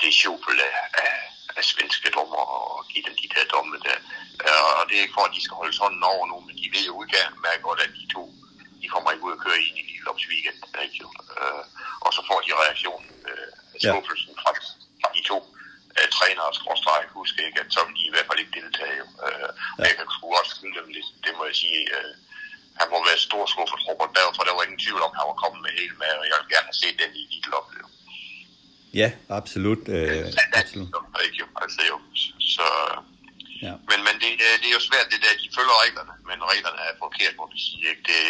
det 0.00 0.08
er 0.08 0.22
sjovt 0.22 0.60
af, 0.70 0.76
af, 1.04 1.14
af 1.56 1.64
svenske 1.64 2.08
dommer 2.16 2.42
at 2.78 2.88
give 2.92 3.04
dem 3.06 3.16
de 3.22 3.28
der 3.34 3.44
domme 3.54 3.76
der. 3.86 3.98
Øh, 4.46 4.62
og 4.78 4.82
det 4.88 4.94
er 4.96 5.02
ikke 5.02 5.18
for, 5.18 5.26
at 5.28 5.34
de 5.36 5.44
skal 5.44 5.60
holde 5.60 5.76
sådan 5.76 6.02
over 6.12 6.24
nu, 6.26 6.36
men 6.40 6.56
de 6.60 6.66
ved 6.74 6.84
jo 6.86 6.92
udmærket 7.00 7.62
godt, 7.68 7.80
at 7.80 7.92
de 7.98 8.12
to 8.14 8.22
de 8.82 8.88
kommer 8.92 9.08
ikke 9.10 9.26
ud 9.28 9.36
og 9.36 9.42
kører 9.44 9.60
ind 9.66 9.76
i 9.80 9.84
Lillelops 9.88 10.24
weekend. 10.32 10.58
Ikke? 10.84 11.04
Uh, 11.40 11.62
og 12.04 12.10
så 12.16 12.20
får 12.28 12.38
de 12.46 12.50
reaktionen, 12.62 13.10
uh, 13.30 13.48
skuffelsen 13.84 14.32
fra, 14.40 14.50
fra 15.00 15.08
de 15.16 15.22
to 15.30 15.38
uh, 15.98 16.06
trænere 16.16 16.48
og 16.50 16.56
skråstrej, 16.60 17.00
huske 17.18 17.38
ikke, 17.46 17.60
at 17.62 17.68
så 17.74 17.80
vil 17.86 17.94
de 17.98 18.08
i 18.08 18.12
hvert 18.14 18.28
fald 18.28 18.42
ikke 18.42 18.56
deltage. 18.60 18.96
Jo. 19.02 19.06
Uh, 19.26 19.48
ja. 19.78 19.82
Jeg 19.88 19.94
kan 19.96 20.06
sgu 20.14 20.24
også 20.40 20.52
skylde 20.56 20.78
dem 20.80 20.88
lidt, 20.96 21.08
det 21.24 21.32
må 21.36 21.42
jeg 21.50 21.56
sige. 21.64 21.80
Uh, 21.98 22.12
han 22.80 22.88
må 22.92 22.98
være 23.08 23.26
stor 23.28 23.44
skuffet 23.52 23.80
Robert 23.88 24.12
Berg, 24.16 24.30
for 24.36 24.42
der 24.44 24.54
var 24.56 24.64
ingen 24.66 24.82
tvivl 24.84 25.02
om, 25.06 25.12
at 25.14 25.18
han 25.20 25.30
var 25.32 25.38
kommet 25.42 25.60
med 25.64 25.72
hele 25.80 25.96
med, 26.02 26.12
og 26.20 26.24
jeg 26.30 26.36
vil 26.38 26.52
gerne 26.54 26.68
have 26.70 26.80
set 26.82 26.96
den 27.02 27.12
i 27.20 27.22
Lidlop. 27.32 27.68
Ja, 29.02 29.08
absolut. 29.40 29.82
Øh, 29.96 30.26
absolut. 30.60 30.88
Ikke, 31.26 31.44
altså, 31.62 31.80
jo. 31.90 31.96
Så, 32.54 32.66
ja. 33.66 33.72
Men, 33.90 33.98
men 34.06 34.14
det, 34.22 34.28
det 34.62 34.68
er 34.70 34.76
jo 34.78 34.86
svært, 34.90 35.06
det 35.12 35.20
der, 35.24 35.40
de 35.42 35.48
følger 35.58 35.76
reglerne, 35.84 36.14
men 36.28 36.38
reglerne 36.52 36.80
er 36.88 36.94
forkert, 37.04 37.34
må 37.40 37.44
vi 37.52 37.58
sige. 37.68 37.84
Ikke? 37.92 38.02
Det, 38.10 38.20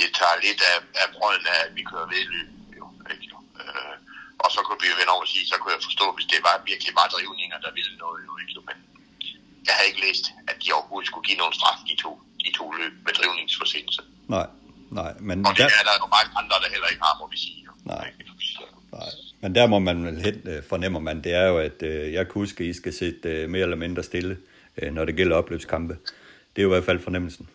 det 0.00 0.08
tager 0.18 0.36
lidt 0.46 0.60
af, 0.72 0.78
af 1.02 1.06
brøden 1.16 1.44
af, 1.54 1.58
at 1.66 1.70
vi 1.76 1.82
kører 1.90 2.08
vedløb. 2.14 2.48
Jo, 2.78 2.86
ikke? 3.12 3.24
Jo. 3.32 3.38
Øh, 3.60 3.94
og 4.44 4.48
så 4.54 4.58
kunne 4.66 4.80
vi 4.82 4.88
jo 4.92 4.96
vende 5.00 5.12
over 5.16 5.24
og 5.26 5.32
sige, 5.34 5.44
så 5.50 5.56
kunne 5.58 5.72
jeg 5.74 5.82
forstå, 5.90 6.06
hvis 6.16 6.26
det 6.32 6.40
var 6.48 6.54
virkelig 6.70 6.92
bare 6.98 7.10
drivninger, 7.14 7.58
der 7.64 7.70
ville 7.78 7.94
noget. 8.04 8.20
Jo, 8.28 8.32
ikke? 8.42 8.52
Men 8.68 8.76
jeg 9.66 9.74
havde 9.76 9.88
ikke 9.90 10.02
læst, 10.06 10.24
at 10.50 10.56
de 10.62 10.68
overhovedet 10.76 11.08
skulle 11.10 11.26
give 11.28 11.38
nogen 11.42 11.54
straf, 11.58 11.78
de 11.90 11.94
to, 12.04 12.10
de 12.44 12.50
to 12.58 12.64
løb 12.78 12.92
med 13.06 13.12
drivningsforsinkelse. 13.18 14.02
Nej, 14.36 14.46
nej. 15.00 15.12
Men 15.28 15.36
og 15.46 15.52
det 15.56 15.58
der... 15.58 15.78
er 15.80 15.84
der 15.88 15.94
jo 16.02 16.06
mange 16.16 16.30
andre, 16.40 16.56
der 16.62 16.68
heller 16.74 16.88
ikke 16.92 17.02
har, 17.08 17.14
må 17.20 17.26
vi 17.34 17.38
sige. 17.44 17.58
Jo. 17.66 17.72
Nej. 17.94 18.06
Nej. 18.92 19.10
Men 19.42 19.54
der 19.54 19.66
må 19.66 19.78
man 19.78 20.04
vel 20.06 20.22
hen, 20.22 20.36
øh, 20.44 20.62
fornemmer 20.68 21.00
man, 21.00 21.24
det 21.24 21.32
er 21.34 21.46
jo, 21.46 21.58
at 21.58 21.82
øh, 21.82 22.12
jeg 22.12 22.26
kan 22.26 22.32
huske, 22.34 22.64
at 22.64 22.70
I 22.70 22.72
skal 22.72 22.92
sætte 22.92 23.28
øh, 23.28 23.50
mere 23.50 23.62
eller 23.62 23.76
mindre 23.76 24.02
stille, 24.02 24.38
øh, 24.76 24.92
når 24.92 25.04
det 25.04 25.16
gælder 25.16 25.36
opløbskampe. 25.36 25.94
Det 26.56 26.62
er 26.62 26.62
jo 26.62 26.68
i 26.68 26.74
hvert 26.74 26.84
fald 26.84 27.00
fornemmelsen. 27.00 27.48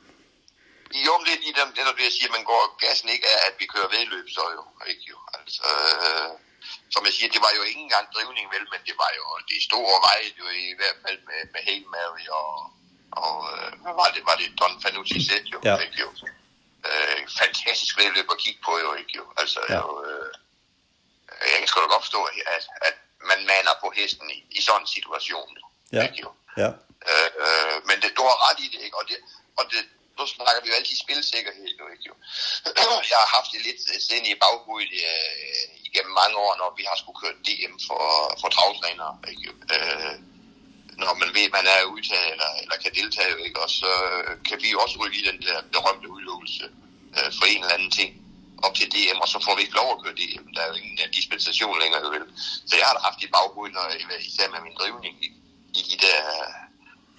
Jo, 1.05 1.13
det 1.25 1.33
er 1.33 1.41
lige 1.45 1.59
dem, 1.61 1.69
det, 1.75 1.85
der 1.89 1.93
vil 1.93 2.11
sige, 2.11 2.29
at 2.29 2.35
man 2.37 2.45
går 2.51 2.61
gassen 2.83 3.09
ikke 3.09 3.27
af, 3.33 3.39
at 3.49 3.55
vi 3.59 3.65
kører 3.73 3.89
vedløb, 3.95 4.27
så 4.29 4.43
jo. 4.57 4.63
Ikke 4.91 5.05
jo. 5.13 5.17
Altså, 5.37 5.63
øh, 5.79 6.31
som 6.93 7.05
jeg 7.05 7.13
siger, 7.13 7.29
det 7.35 7.41
var 7.45 7.53
jo 7.57 7.63
ikke 7.69 7.81
engang 7.87 8.07
drivning 8.15 8.47
vel, 8.55 8.65
men 8.73 8.81
det 8.87 8.95
var 9.03 9.11
jo 9.19 9.25
de 9.49 9.57
store 9.69 9.97
veje, 10.05 10.29
jo 10.39 10.45
i 10.71 10.75
hvert 10.79 10.99
fald 11.03 11.19
med, 11.29 11.41
med 11.53 11.61
Hail 11.67 11.85
Mary 11.95 12.25
og, 12.41 12.51
og 13.23 13.35
øh, 13.53 13.71
hvad 13.83 13.95
var 14.01 14.09
det, 14.15 14.21
var 14.29 14.35
det 14.41 14.47
Don 14.59 14.75
Fanucci 14.81 15.19
set 15.29 15.45
jo, 15.53 15.59
ja. 15.69 15.75
ikke 15.85 15.99
jo. 16.05 16.09
Øh, 16.89 17.19
fantastisk 17.41 17.93
vedløb 17.99 18.27
at 18.31 18.41
kigge 18.43 18.61
på 18.67 18.73
jo, 18.83 18.89
ikke 19.01 19.13
jo. 19.19 19.25
Altså, 19.41 19.59
ja. 19.69 19.79
jo, 19.81 19.87
øh, 20.05 20.31
jeg 21.51 21.57
kan 21.59 21.67
sgu 21.67 21.81
da 21.81 21.87
godt 21.95 22.05
forstå, 22.05 22.21
at, 22.55 22.63
at 22.87 22.95
man 23.31 23.39
maner 23.51 23.73
på 23.83 23.87
hesten 23.95 24.29
i, 24.29 24.39
i 24.57 24.61
sådan 24.61 24.81
en 24.81 24.87
situation. 24.87 25.57
Ja. 25.93 26.03
Ikke 26.03 26.19
jo. 26.25 26.29
Ja. 26.57 26.69
Øh, 27.09 27.29
øh, 27.43 27.75
men 27.87 27.95
det, 28.01 28.09
du 28.17 28.23
har 28.29 28.37
ret 28.45 28.59
i 28.65 28.67
det, 28.73 28.81
ikke? 28.85 28.97
Og 28.97 29.05
det, 29.09 29.17
og 29.59 29.65
det, 29.71 29.81
nu 30.19 30.23
snakker 30.35 30.61
vi 30.63 30.69
jo 30.69 30.75
altid 30.79 30.97
spilsikkerhed, 31.05 31.69
jo, 31.79 31.85
ikke 31.93 32.05
jo. 32.09 32.15
Jeg 33.11 33.17
har 33.23 33.29
haft 33.37 33.49
det 33.53 33.61
lidt 33.67 33.81
øh, 33.91 33.99
sind 34.07 34.25
i 34.27 34.41
baghovedet 34.43 34.93
øh, 35.11 35.65
igennem 35.87 36.13
mange 36.21 36.35
år, 36.45 36.53
når 36.61 36.69
vi 36.79 36.83
har 36.89 36.97
skulle 36.97 37.19
køre 37.21 37.41
DM 37.47 37.75
for, 37.87 38.03
for 38.41 38.49
travtrænere, 38.55 39.13
ikke 39.31 39.43
jo. 39.49 39.53
Øh, 39.75 40.15
når 41.01 41.13
man 41.21 41.29
ved, 41.35 41.45
at 41.49 41.55
man 41.57 41.67
er 41.75 41.91
udtaget 41.95 42.31
eller, 42.33 42.51
eller 42.61 42.77
kan 42.83 42.93
deltage, 42.99 43.45
ikke? 43.47 43.59
og 43.63 43.69
så 43.79 43.91
øh, 44.09 44.31
kan 44.47 44.57
vi 44.63 44.69
også 44.83 44.95
ryge 45.01 45.19
i 45.21 45.27
den 45.29 45.37
der 45.45 45.57
berømte 45.75 46.07
udlåelse 46.15 46.65
øh, 47.17 47.29
for 47.37 47.45
en 47.45 47.61
eller 47.61 47.77
anden 47.77 47.93
ting 47.99 48.11
op 48.65 48.75
til 48.75 48.91
DM, 48.93 49.19
og 49.23 49.27
så 49.33 49.37
får 49.45 49.55
vi 49.55 49.61
ikke 49.61 49.79
lov 49.81 49.89
at 49.91 50.01
køre 50.03 50.19
DM. 50.21 50.45
Der 50.53 50.61
er 50.61 50.69
jo 50.71 50.77
ingen 50.81 50.99
øh, 51.03 51.13
dispensation 51.17 51.79
længere, 51.81 52.11
vel. 52.15 52.25
Så 52.69 52.73
jeg 52.79 52.85
har 52.87 52.93
da 52.93 53.01
haft 53.07 53.23
i 53.23 53.33
baghovedet, 53.35 53.73
når 53.77 53.85
især 54.29 54.47
med 54.53 54.61
min 54.65 54.77
drivning 54.79 55.13
i, 55.25 55.27
i 55.79 55.81
de 55.89 55.97
der 56.05 56.19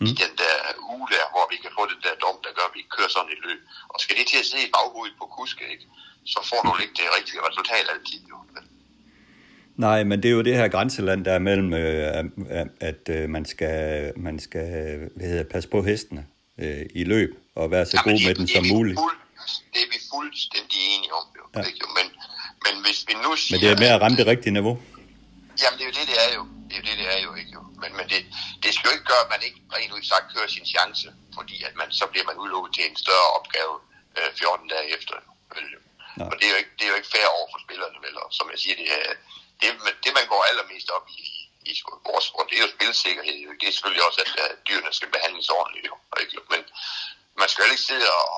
mm. 0.01 0.07
i 0.11 0.13
den 0.23 0.33
der 0.43 0.55
uge 0.95 1.07
der, 1.15 1.25
hvor 1.33 1.45
vi 1.53 1.57
kan 1.65 1.73
få 1.79 1.83
den 1.93 2.01
der 2.07 2.15
dom, 2.25 2.37
der 2.45 2.53
gør, 2.57 2.67
at 2.71 2.75
vi 2.79 2.83
kører 2.95 3.11
sådan 3.17 3.33
et 3.37 3.41
løb. 3.47 3.61
Og 3.93 3.97
skal 4.03 4.15
det 4.19 4.27
til 4.33 4.39
at 4.45 4.49
se 4.53 4.59
i 4.67 4.71
baghovedet 4.77 5.15
på 5.21 5.27
kuske, 5.39 5.65
ikke? 5.75 5.87
så 6.33 6.41
får 6.51 6.61
du 6.67 6.71
ikke 6.83 6.95
det 7.01 7.09
rigtige 7.17 7.41
resultat 7.49 7.85
altid. 7.95 8.21
Jo. 8.31 8.37
Nej, 9.77 10.05
men 10.05 10.23
det 10.23 10.29
er 10.29 10.33
jo 10.33 10.43
det 10.43 10.57
her 10.57 10.69
grænseland, 10.69 11.25
der 11.25 11.33
er 11.33 11.39
mellem, 11.39 11.75
øh, 11.75 12.25
at, 12.81 13.09
øh, 13.11 13.31
man 13.31 13.45
skal, 13.45 14.13
man 14.17 14.39
skal 14.39 14.67
hvad 15.17 15.27
hedder, 15.27 15.45
passe 15.45 15.69
på 15.69 15.83
hestene 15.83 16.27
øh, 16.59 16.87
i 16.95 17.05
løb, 17.05 17.39
og 17.55 17.71
være 17.71 17.87
så 17.87 17.97
ja, 17.97 18.11
god 18.11 18.27
med 18.27 18.35
den 18.35 18.49
som 18.49 18.67
muligt. 18.67 18.99
Fuld, 18.99 19.17
det 19.75 19.81
er 19.87 19.91
vi 19.93 19.99
fuldstændig 20.15 20.79
enige 20.95 21.13
om, 21.15 21.27
jo. 21.39 21.45
Ja. 21.57 21.67
Ikke? 21.67 21.87
Men, 21.99 22.07
men 22.65 22.85
hvis 22.85 23.05
vi 23.09 23.15
nu 23.25 23.37
siger... 23.37 23.59
Men 23.59 23.61
det 23.65 23.71
er 23.75 23.79
med 23.79 23.91
at 23.95 24.01
ramme 24.01 24.17
det 24.17 24.27
rigtige 24.27 24.53
niveau. 24.53 24.79
Jamen, 25.63 25.79
det 25.79 25.85
er 25.85 25.91
jo 25.91 25.95
det, 26.01 26.07
det 26.13 26.19
er 26.27 26.35
jo. 26.35 26.43
Det 26.69 26.75
er 26.77 26.81
jo 26.81 26.87
det, 26.89 26.99
det 27.03 27.09
er 27.17 27.21
jo, 27.27 27.33
ikke 27.41 27.53
jo. 27.57 27.63
Men, 27.83 27.91
men 27.99 28.07
det, 28.13 28.21
det 28.63 28.71
skal 28.75 28.89
jo 28.89 28.95
ikke 28.97 29.11
gøre, 29.13 29.25
at 29.27 29.33
man 29.35 29.43
ikke 29.49 29.61
rent 29.77 29.93
ud 29.97 30.03
sagt 30.13 30.33
kører 30.35 30.49
sin 30.57 30.67
chance, 30.75 31.09
fordi 31.37 31.57
at 31.69 31.75
man, 31.81 31.89
så 32.01 32.05
bliver 32.13 32.27
man 32.31 32.37
udlukket 32.43 32.71
til 32.75 32.85
en 32.91 32.97
større 33.05 33.29
opgave 33.39 33.75
øh, 34.19 34.31
14 34.35 34.69
dage 34.75 34.89
efter. 34.97 35.15
Vel? 35.55 35.67
Og 36.31 36.35
det 36.39 36.45
er, 36.49 36.53
jo 36.55 36.59
ikke, 36.63 36.75
det 36.79 36.85
er 36.85 36.93
jo 36.93 36.99
ikke 37.01 37.15
fair 37.17 37.29
over 37.37 37.49
for 37.53 37.61
spillerne, 37.67 37.99
vel? 38.07 38.17
Og 38.23 38.29
som 38.39 38.47
jeg 38.53 38.59
siger, 38.63 38.77
det, 38.83 38.89
er, 38.99 39.15
det, 39.61 39.69
det 40.05 40.13
man 40.19 40.27
går 40.33 40.43
allermest 40.51 40.89
op 40.97 41.07
i, 41.21 41.23
i 41.71 41.73
vores 42.11 42.25
sport, 42.29 42.47
det 42.51 42.57
er 42.59 42.65
jo 42.67 42.77
spilsikkerhed. 42.77 43.35
Det 43.61 43.67
er 43.69 43.75
selvfølgelig 43.77 44.05
også, 44.09 44.21
at, 44.25 44.31
at 44.45 44.57
dyrene 44.69 44.93
skal 44.99 45.11
behandles 45.17 45.49
ordentligt. 45.59 45.87
Jo. 45.91 45.95
Ikke? 46.23 46.37
Men 46.53 46.61
man 47.41 47.49
skal 47.49 47.63
jo 47.65 47.71
ikke 47.75 47.89
sidde 47.91 48.09
og, 48.21 48.35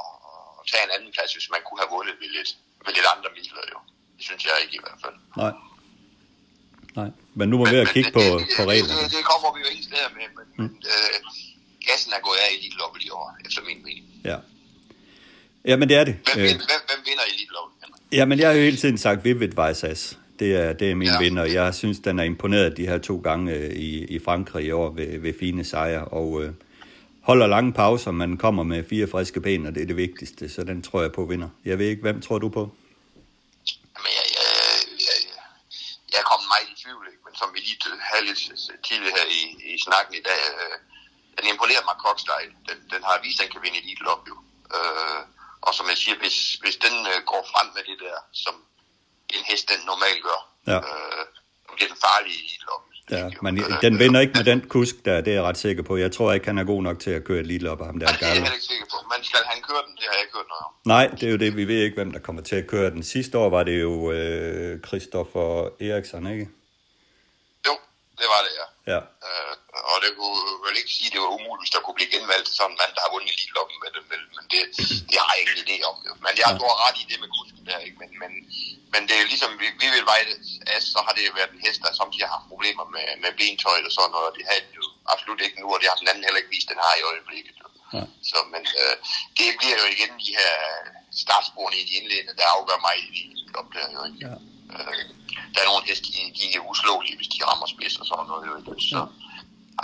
og 0.58 0.62
tage 0.70 0.84
en 0.86 0.94
anden 0.96 1.12
plads, 1.16 1.32
hvis 1.36 1.50
man 1.54 1.62
kunne 1.64 1.80
have 1.82 1.94
vundet 1.96 2.16
ved 2.22 2.30
lidt, 2.36 2.50
ved 2.84 2.92
lidt 2.94 3.08
andre 3.14 3.30
midler. 3.36 3.64
Jo. 3.72 3.78
Det 4.16 4.24
synes 4.28 4.42
jeg 4.46 4.54
ikke 4.64 4.76
i 4.78 4.84
hvert 4.84 5.00
fald. 5.04 5.16
Nej. 5.42 5.52
Nej, 6.96 7.10
men 7.34 7.48
nu 7.48 7.58
må 7.58 7.64
vi 7.64 7.70
ved 7.70 7.80
at 7.80 7.92
kigge 7.94 8.10
det, 8.10 8.14
på, 8.14 8.20
det, 8.20 8.46
på 8.58 8.62
reglerne. 8.72 9.02
Det, 9.02 9.10
det 9.16 9.24
kommer 9.30 9.48
vi 9.54 9.60
jo 9.64 9.68
ingen 9.72 9.84
steder 9.90 10.10
med, 10.18 10.26
men, 10.36 10.46
mm. 10.56 10.62
men 10.62 10.82
øh, 10.94 11.14
gassen 11.88 12.12
er 12.12 12.20
gået 12.28 12.38
af 12.44 12.48
i 12.52 12.56
Elite 12.58 12.76
Lobby 12.76 13.00
i 13.08 13.10
år, 13.10 13.36
efter 13.46 13.62
min 13.68 13.78
mening. 13.84 14.04
Ja. 14.24 14.36
Ja, 15.64 15.76
men 15.76 15.88
det 15.88 15.96
er 15.96 16.04
det. 16.04 16.14
Hvem, 16.14 16.44
Øh, 16.44 16.48
hvem, 16.48 16.82
hvem 16.90 17.00
vinder 17.08 17.24
Elite 17.32 17.52
Lobby? 17.52 17.70
Ja, 18.12 18.24
men 18.24 18.38
jeg 18.38 18.48
har 18.48 18.54
jo 18.54 18.62
hele 18.62 18.76
tiden 18.76 18.98
sagt 18.98 19.24
Vivid 19.24 19.48
Vejsas. 19.54 20.18
Det 20.38 20.56
er, 20.56 20.72
det 20.72 20.90
er 20.90 20.94
min 20.94 21.08
ja. 21.08 21.18
Vinder. 21.18 21.44
Jeg 21.44 21.74
synes, 21.74 21.98
den 21.98 22.18
er 22.18 22.24
imponeret 22.24 22.76
de 22.76 22.86
her 22.86 22.98
to 22.98 23.20
gange 23.24 23.52
øh, 23.54 23.70
i, 23.70 24.04
i 24.04 24.18
Frankrig 24.18 24.64
i 24.66 24.70
år 24.70 24.90
ved, 24.90 25.18
ved 25.20 25.34
fine 25.40 25.64
sejre, 25.64 26.04
og 26.04 26.42
øh, 26.42 26.52
holder 27.22 27.46
lange 27.46 27.72
pauser, 27.72 28.10
men 28.10 28.36
kommer 28.36 28.62
med 28.62 28.84
fire 28.88 29.06
friske 29.06 29.40
ben, 29.40 29.66
og 29.66 29.74
det 29.74 29.82
er 29.82 29.86
det 29.86 29.96
vigtigste, 29.96 30.48
så 30.48 30.64
den 30.64 30.82
tror 30.82 31.02
jeg 31.02 31.12
på 31.12 31.24
vinder. 31.24 31.48
Jeg 31.64 31.78
ved 31.78 31.86
ikke, 31.86 32.02
hvem 32.02 32.20
tror 32.20 32.38
du 32.38 32.48
på? 32.48 32.60
Men 32.60 34.10
jeg, 34.18 34.24
jeg, 34.36 34.46
jeg, 35.06 35.16
jeg 36.12 36.18
er 36.18 36.28
kommet 36.30 36.48
meget 36.52 36.66
i 36.72 36.82
tvivl, 36.82 37.04
ikke? 37.12 37.22
men 37.24 37.28
som 37.40 37.48
vi 37.54 37.58
lige 37.68 37.78
havde 38.10 38.24
lidt 38.28 38.40
tidligere 38.88 39.14
her 39.18 39.26
i, 39.38 39.40
i 39.74 39.76
snakken 39.86 40.12
i 40.20 40.22
dag, 40.30 40.40
øh, 40.54 40.76
den 41.38 41.44
imponerer 41.52 41.84
mig 41.88 41.96
Kokstejl. 42.04 42.50
Den, 42.68 42.78
den 42.92 43.00
har 43.08 43.14
vist, 43.26 43.38
at 43.40 43.44
den 43.44 43.52
kan 43.54 43.62
vinde 43.64 43.78
Elite 43.82 44.02
Lobby. 44.08 44.28
jo. 44.32 44.36
Øh, 44.76 45.20
og 45.66 45.72
som 45.78 45.86
jeg 45.92 45.98
siger, 46.02 46.16
hvis, 46.22 46.38
hvis 46.62 46.76
den 46.86 46.94
øh, 47.12 47.18
går 47.30 47.42
frem 47.52 47.66
med 47.76 47.82
det 47.90 47.98
der, 48.04 48.18
som 48.44 48.54
en 49.36 49.42
hest 49.50 49.64
den 49.72 49.80
normalt 49.92 50.22
gør, 50.28 50.40
Ja. 50.72 50.78
øh, 50.90 51.24
bliver 51.76 51.90
den 51.92 52.00
farlig 52.06 52.30
i 52.36 52.40
Elite 52.44 52.66
Lobby. 52.70 52.86
Ja, 53.16 53.24
men 53.44 53.52
Øh, 53.58 53.82
den 53.86 53.98
vinder 53.98 54.20
ikke 54.20 54.32
med 54.40 54.44
den 54.52 54.60
kusk 54.74 54.94
der, 55.04 55.20
det 55.20 55.30
er 55.30 55.34
jeg 55.34 55.42
ret 55.50 55.58
sikker 55.58 55.82
på. 55.82 55.96
Jeg 55.96 56.12
tror 56.12 56.32
ikke, 56.32 56.46
han 56.46 56.58
er 56.58 56.64
god 56.64 56.82
nok 56.82 56.98
til 57.04 57.10
at 57.10 57.24
køre 57.24 57.40
et 57.40 57.46
lille 57.46 57.70
op 57.70 57.80
af 57.80 57.86
ham 57.86 57.98
der 58.00 58.06
Nej, 58.06 58.16
det 58.16 58.22
er 58.22 58.26
jeg 58.26 58.34
heller 58.34 58.52
ikke 58.52 58.64
sikker 58.72 58.86
på. 58.92 58.96
Men 59.12 59.24
skal 59.24 59.40
han 59.52 59.62
køre 59.62 59.82
den, 59.86 59.92
det 59.96 60.04
har 60.08 60.14
jeg 60.16 60.22
ikke 60.24 60.36
hørt 60.38 60.48
noget 60.54 60.64
om. 60.68 60.72
Nej, 60.94 61.06
det 61.20 61.22
er 61.28 61.30
jo 61.30 61.36
det, 61.36 61.56
vi 61.56 61.64
ved 61.68 61.82
ikke, 61.84 61.94
hvem 61.94 62.12
der 62.12 62.18
kommer 62.18 62.42
til 62.42 62.56
at 62.56 62.66
køre 62.66 62.90
den. 62.90 63.02
Sidste 63.02 63.38
år 63.38 63.50
var 63.50 63.62
det 63.64 63.80
jo 63.80 64.12
øh, 64.12 64.80
Christoffer 64.86 65.68
Eriksson, 65.80 66.26
ikke? 66.26 66.48
Det 68.20 68.28
var 68.34 68.40
det, 68.46 68.52
ja. 68.60 68.66
Ja, 68.92 69.00
Øh, 69.28 69.54
og 69.92 69.96
det 70.04 70.10
kunne 70.18 70.42
vel 70.66 70.76
ikke 70.80 70.92
sige, 70.96 71.08
at 71.08 71.14
det 71.14 71.20
var 71.24 71.30
umuligt, 71.36 71.62
hvis 71.62 71.74
der 71.74 71.82
kunne 71.84 71.98
blive 71.98 72.14
genvalgt 72.14 72.46
til 72.46 72.54
sådan 72.58 72.72
en 72.72 72.80
mand, 72.80 72.92
der 72.96 73.02
har 73.04 73.12
vundet 73.14 73.32
Elite 73.32 73.54
Lobby 73.56 73.76
med 73.84 73.90
det, 73.96 74.02
men, 74.10 74.20
men 74.36 74.44
det, 74.52 74.60
det 75.10 75.18
har 75.22 75.32
jeg 75.32 75.40
ikke 75.42 75.64
idé 75.66 75.76
om. 75.90 75.96
Jo. 76.08 76.12
Men 76.24 76.32
jeg 76.42 76.50
tror 76.58 76.72
ret 76.84 76.98
i 77.02 77.04
det 77.10 77.18
med 77.22 77.30
kusken 77.36 77.62
der, 77.68 77.78
ikke? 77.86 77.98
Men, 78.02 78.10
men, 78.22 78.32
men 78.92 79.00
det 79.06 79.14
er 79.14 79.22
jo 79.24 79.28
ligesom, 79.32 79.50
vi, 79.62 79.66
vi 79.82 79.88
vil 79.94 80.04
veje 80.10 80.24
at 80.74 80.82
så 80.92 80.98
har 81.06 81.12
det 81.16 81.38
været 81.38 81.52
en 81.56 81.64
hest, 81.66 81.80
der 81.84 82.00
samtidig 82.00 82.26
har 82.26 82.34
haft 82.36 82.50
problemer 82.52 82.84
med, 82.94 83.06
med 83.22 83.32
bentøj 83.40 83.78
og 83.88 83.92
sådan 83.96 84.12
noget, 84.14 84.28
og 84.30 84.34
det 84.36 84.44
havde 84.50 84.64
den 84.66 84.74
jo 84.80 84.84
absolut 85.12 85.40
ikke 85.46 85.60
nu, 85.62 85.66
og 85.74 85.78
det 85.80 85.88
har 85.90 85.98
den 86.02 86.10
anden 86.10 86.24
heller 86.26 86.42
ikke 86.42 86.54
vist, 86.56 86.68
den 86.72 86.80
har 86.86 86.94
i 86.96 87.06
øjeblikket. 87.10 87.54
Jo. 87.62 87.66
Ja. 87.96 88.02
Så, 88.30 88.38
men 88.54 88.62
øh, 88.82 88.94
det 89.38 89.48
bliver 89.60 89.76
jo 89.82 89.86
igen 89.94 90.12
de 90.26 90.32
her 90.40 90.54
startsporene 91.22 91.76
i 91.82 91.84
de 91.88 91.94
indledende, 91.98 92.34
der 92.38 92.46
afgør 92.56 92.78
mig 92.86 92.96
i 93.18 93.20
op 93.58 93.68
der, 93.74 93.86
jo 93.96 94.00
ikke? 94.08 94.20
Ja. 94.26 94.34
Øh, 94.78 95.02
der 95.54 95.58
er 95.62 95.68
nogle 95.70 95.84
heste, 95.90 96.06
de, 96.14 96.20
de 96.38 96.44
er 96.56 96.62
uslåelige, 96.70 97.16
hvis 97.18 97.30
de 97.34 97.38
rammer 97.48 97.66
spids 97.74 97.94
og 98.02 98.06
sådan 98.10 98.26
noget, 98.30 98.44
jo? 98.50 98.54
Så, 98.92 99.00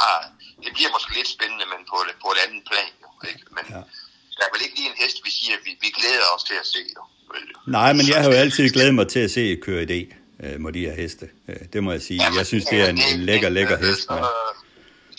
ah, 0.04 0.22
det 0.64 0.70
bliver 0.76 0.90
måske 0.96 1.10
lidt 1.18 1.30
spændende, 1.36 1.64
men 1.72 1.80
på, 1.90 1.96
på 2.24 2.28
et 2.34 2.38
andet 2.44 2.62
plan, 2.70 2.90
jo, 3.04 3.08
ikke? 3.30 3.42
Men 3.56 3.64
Ja. 3.74 3.78
ja. 3.78 3.82
der 4.36 4.42
er 4.46 4.50
vel 4.54 4.62
ikke 4.66 4.76
lige 4.80 4.88
en 4.92 4.98
hest, 5.02 5.16
vi 5.26 5.30
siger, 5.38 5.54
at 5.58 5.62
vi, 5.66 5.72
vi 5.84 5.90
glæder 5.98 6.26
os 6.34 6.44
til 6.50 6.56
at 6.62 6.66
se, 6.74 6.82
jo. 6.96 7.02
Nej, 7.78 7.90
men 7.98 8.04
jeg 8.12 8.18
har 8.22 8.28
jo 8.30 8.36
altid 8.44 8.64
glædet 8.76 8.94
mig 9.00 9.06
til 9.14 9.22
at 9.26 9.30
se 9.36 9.42
køre 9.66 9.82
idé 9.88 10.00
øh, 10.44 10.60
mod 10.62 10.72
de 10.72 10.80
her 10.88 10.94
heste. 11.02 11.26
Øh, 11.48 11.56
det 11.72 11.78
må 11.84 11.90
jeg 11.96 12.02
sige. 12.08 12.18
Jamen, 12.22 12.38
Jeg 12.38 12.46
synes, 12.52 12.64
det 12.64 12.78
er 12.84 12.88
en, 12.94 13.00
en 13.14 13.20
lækker, 13.28 13.48
lækker 13.58 13.76
hest. 13.86 14.02
Så, 14.02 14.16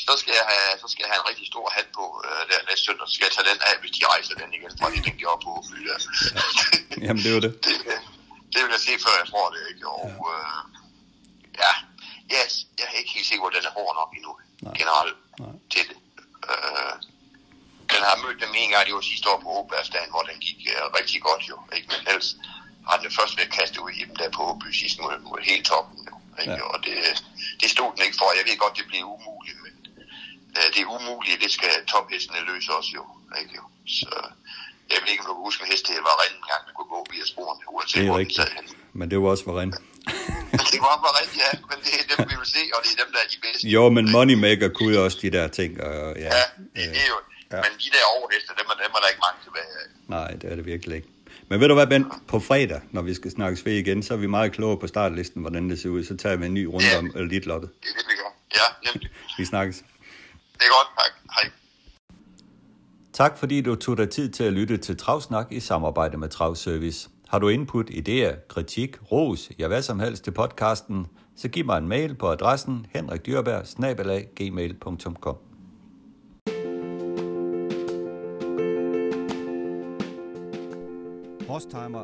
så, 0.07 0.13
skal 0.21 0.33
jeg 0.39 0.45
have, 0.53 0.71
så 0.81 0.87
skal 0.91 1.01
jeg 1.05 1.09
have 1.13 1.21
en 1.23 1.27
rigtig 1.31 1.47
stor 1.53 1.65
hat 1.75 1.87
på 1.99 2.05
øh, 2.25 2.41
der 2.49 2.59
næste 2.69 2.83
søndag. 2.85 3.05
Så 3.09 3.13
skal 3.15 3.25
jeg 3.29 3.33
tage 3.37 3.47
den 3.51 3.59
af, 3.69 3.73
hvis 3.81 3.91
de 3.97 4.01
rejser 4.11 4.33
den 4.41 4.49
igen, 4.57 4.71
fra 4.79 4.87
de 4.93 4.99
den 5.09 5.15
gjorde 5.21 5.39
på 5.45 5.49
Åby 5.57 5.77
der. 5.89 5.99
jamen, 7.05 7.21
det 7.23 7.29
jo 7.35 7.39
det. 7.45 7.51
det, 7.65 7.75
det 8.53 8.59
vil 8.63 8.75
jeg 8.75 8.83
se, 8.87 8.93
før 9.05 9.13
jeg 9.21 9.27
tror 9.31 9.47
det, 9.55 9.61
ikke? 9.71 9.83
Og 9.97 10.11
øh, 10.33 10.61
ja, 11.63 11.73
yes, 12.35 12.53
jeg 12.77 12.85
er 12.91 12.97
ikke 13.01 13.13
helt 13.17 13.27
sikker, 13.27 13.43
hvor 13.43 13.53
den 13.55 13.65
er 13.69 13.73
hård 13.79 13.93
nok 13.99 14.11
endnu, 14.17 14.33
Nej. 14.61 14.73
generelt, 14.79 15.17
Nej. 15.39 15.55
til 15.73 15.83
det. 15.89 15.97
Øh, 16.51 16.93
den 17.93 18.01
har 18.07 18.23
mødt 18.25 18.39
dem 18.43 18.51
en 18.55 18.69
gang, 18.71 18.85
det 18.87 18.93
var 18.95 19.01
sidste 19.11 19.29
år 19.31 19.39
på 19.43 19.49
Åbergsdagen, 19.59 20.09
hvor 20.13 20.23
den 20.29 20.37
gik 20.47 20.59
øh, 20.73 20.83
rigtig 20.99 21.19
godt 21.27 21.43
jo, 21.51 21.57
ikke? 21.75 21.87
Men 21.91 21.99
ellers 22.09 22.29
har 22.89 22.97
den 23.03 23.11
først 23.19 23.37
været 23.37 23.51
kastet 23.59 23.79
ud 23.85 23.91
i 23.91 24.03
dem 24.07 24.15
der 24.15 24.29
på 24.29 24.41
Åby 24.49 24.69
sidst 24.81 24.97
mod, 25.01 25.19
mod 25.29 25.39
hele 25.49 25.63
toppen 25.63 25.99
jo, 26.09 26.15
ikke? 26.41 26.51
Ja. 26.51 26.57
Ja. 26.57 26.63
Og 26.73 26.77
det, 26.85 26.95
det 27.61 27.69
stod 27.75 27.89
den 27.95 28.01
ikke 28.05 28.17
for. 28.21 28.27
Jeg 28.39 28.45
ved 28.47 28.57
godt, 28.63 28.77
det 28.79 28.87
bliver 28.91 29.05
umuligt, 29.15 29.59
men 29.65 29.73
øh, 30.57 30.67
det 30.73 30.79
er 30.81 30.93
umuligt, 30.97 31.43
det 31.43 31.51
skal 31.57 31.85
tophestene 31.93 32.39
løse 32.51 32.69
også 32.77 32.91
jo, 32.99 33.03
ikke 33.41 33.55
jo. 33.59 33.63
Så 33.99 34.11
jeg 34.93 34.97
ved 35.03 35.09
ikke, 35.13 35.21
om 35.23 35.27
du 35.29 35.33
kan 35.37 35.43
huske 35.49 35.59
en 35.65 35.69
hest, 35.73 35.83
det 35.87 35.95
var 36.09 36.15
rent 36.23 36.35
en 36.41 36.45
gang, 36.51 36.61
man 36.67 36.73
kunne 36.77 36.91
gå 36.95 36.99
via 37.13 37.25
sporene, 37.33 37.61
uanset 37.75 37.95
Det 37.95 38.01
er 38.01 38.05
hvor 38.11 38.17
den 38.17 38.27
rigtigt. 38.27 38.47
sad. 38.49 38.75
Men 38.99 39.05
det 39.11 39.17
var 39.21 39.27
også 39.33 39.43
for 39.49 39.55
rent. 39.61 39.75
Det 40.73 40.79
var 40.87 40.95
bare 41.05 41.15
rigtigt, 41.21 41.41
ja, 41.45 41.51
men 41.69 41.77
det 41.85 41.91
er 41.99 42.03
dem, 42.11 42.19
vi 42.31 42.35
vil 42.41 42.49
se, 42.57 42.61
og 42.75 42.79
det 42.83 42.89
er 42.95 42.99
dem, 43.03 43.09
der 43.15 43.19
er 43.25 43.29
de 43.33 43.39
bedste. 43.45 43.67
Jo, 43.75 43.83
men 43.97 44.03
Moneymaker 44.15 44.69
kunne 44.77 44.91
jo 44.97 45.03
også 45.07 45.17
de 45.21 45.29
der 45.37 45.47
ting. 45.59 45.71
Og, 45.87 45.93
ja, 46.25 46.29
Ja, 46.37 46.43
det, 46.57 46.85
det 46.95 47.01
er 47.05 47.09
jo, 47.13 47.17
ja. 47.51 47.59
men 47.65 47.71
de 47.83 47.89
der 47.95 48.03
overheste, 48.17 48.49
dem, 48.59 48.65
er- 48.71 48.79
dem 48.83 48.91
er 48.97 48.99
der 49.03 49.07
ikke 49.13 49.23
mange 49.27 49.39
tilbage 49.45 49.69
af. 49.81 49.85
Nej, 50.15 50.29
det 50.39 50.51
er 50.51 50.55
det 50.55 50.65
virkelig 50.65 50.95
ikke. 50.95 51.07
Men 51.49 51.59
ved 51.59 51.67
du 51.67 51.73
hvad, 51.73 51.87
Ben? 51.87 52.05
På 52.27 52.39
fredag, 52.39 52.81
når 52.91 53.01
vi 53.01 53.13
skal 53.13 53.31
snakkes 53.31 53.65
ved 53.65 53.73
igen, 53.73 54.03
så 54.03 54.13
er 54.13 54.17
vi 54.17 54.27
meget 54.27 54.51
klogere 54.51 54.79
på 54.79 54.87
startlisten, 54.87 55.41
hvordan 55.41 55.69
det 55.69 55.81
ser 55.81 55.89
ud. 55.89 56.03
Så 56.03 56.17
tager 56.17 56.35
vi 56.35 56.45
en 56.45 56.53
ny 56.53 56.63
runde 56.65 56.87
Ja. 56.87 56.97
om 56.97 57.11
elitloppet. 57.15 57.69
Det 57.83 57.89
er 57.89 57.93
det, 57.97 58.05
vi 58.09 58.15
gør. 58.21 58.31
Ja, 58.59 58.91
nemlig. 58.91 59.09
Vi 59.37 59.45
snakkes. 59.45 59.77
Det 60.59 60.63
er 60.69 60.73
godt, 60.77 60.89
tak. 60.99 61.11
Hej. 61.35 61.51
Tak 63.17 63.37
fordi 63.37 63.61
du 63.61 63.75
tog 63.75 63.97
dig 63.97 64.09
tid 64.09 64.29
til 64.29 64.43
at 64.43 64.53
lytte 64.53 64.77
til 64.77 64.97
Travsnak 64.97 65.51
i 65.51 65.59
samarbejde 65.59 66.17
med 66.17 66.29
Travservice. 66.29 67.09
Har 67.27 67.39
du 67.39 67.47
input, 67.47 67.89
idéer, 67.89 68.47
kritik, 68.47 69.11
ros, 69.11 69.51
ja 69.59 69.67
hvad 69.67 69.81
som 69.81 69.99
helst 69.99 70.23
til 70.23 70.31
podcasten, 70.31 71.05
så 71.35 71.47
giv 71.47 71.65
mig 71.65 71.77
en 71.77 71.87
mail 71.87 72.15
på 72.15 72.27
adressen 72.27 72.85
henrikdyrberg-gmail.com 72.89 75.35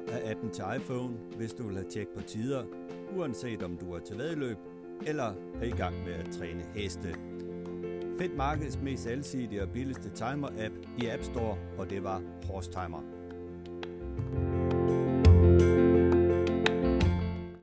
er 0.08 0.32
appen 0.32 0.50
til 0.50 0.64
iPhone, 0.78 1.14
hvis 1.38 1.54
du 1.54 1.68
vil 1.68 1.76
have 1.76 1.90
tjek 1.90 2.08
på 2.18 2.24
tider, 2.24 2.64
uanset 3.18 3.64
om 3.64 3.78
du 3.78 3.94
er 3.94 4.00
til 4.00 4.18
vedløb 4.18 4.58
eller 5.06 5.34
er 5.62 5.66
i 5.66 5.74
gang 5.78 6.04
med 6.04 6.14
at 6.14 6.30
træne 6.40 6.64
heste. 6.76 7.16
Find 8.18 8.36
markedets 8.36 8.80
mest 8.82 9.08
alsidige 9.08 9.62
og 9.62 9.70
billigste 9.70 10.10
timer-app 10.10 10.74
i 10.98 11.08
App 11.08 11.24
Store, 11.24 11.58
og 11.78 11.90
det 11.90 12.04
var 12.04 12.22
Horstimer. 12.52 13.02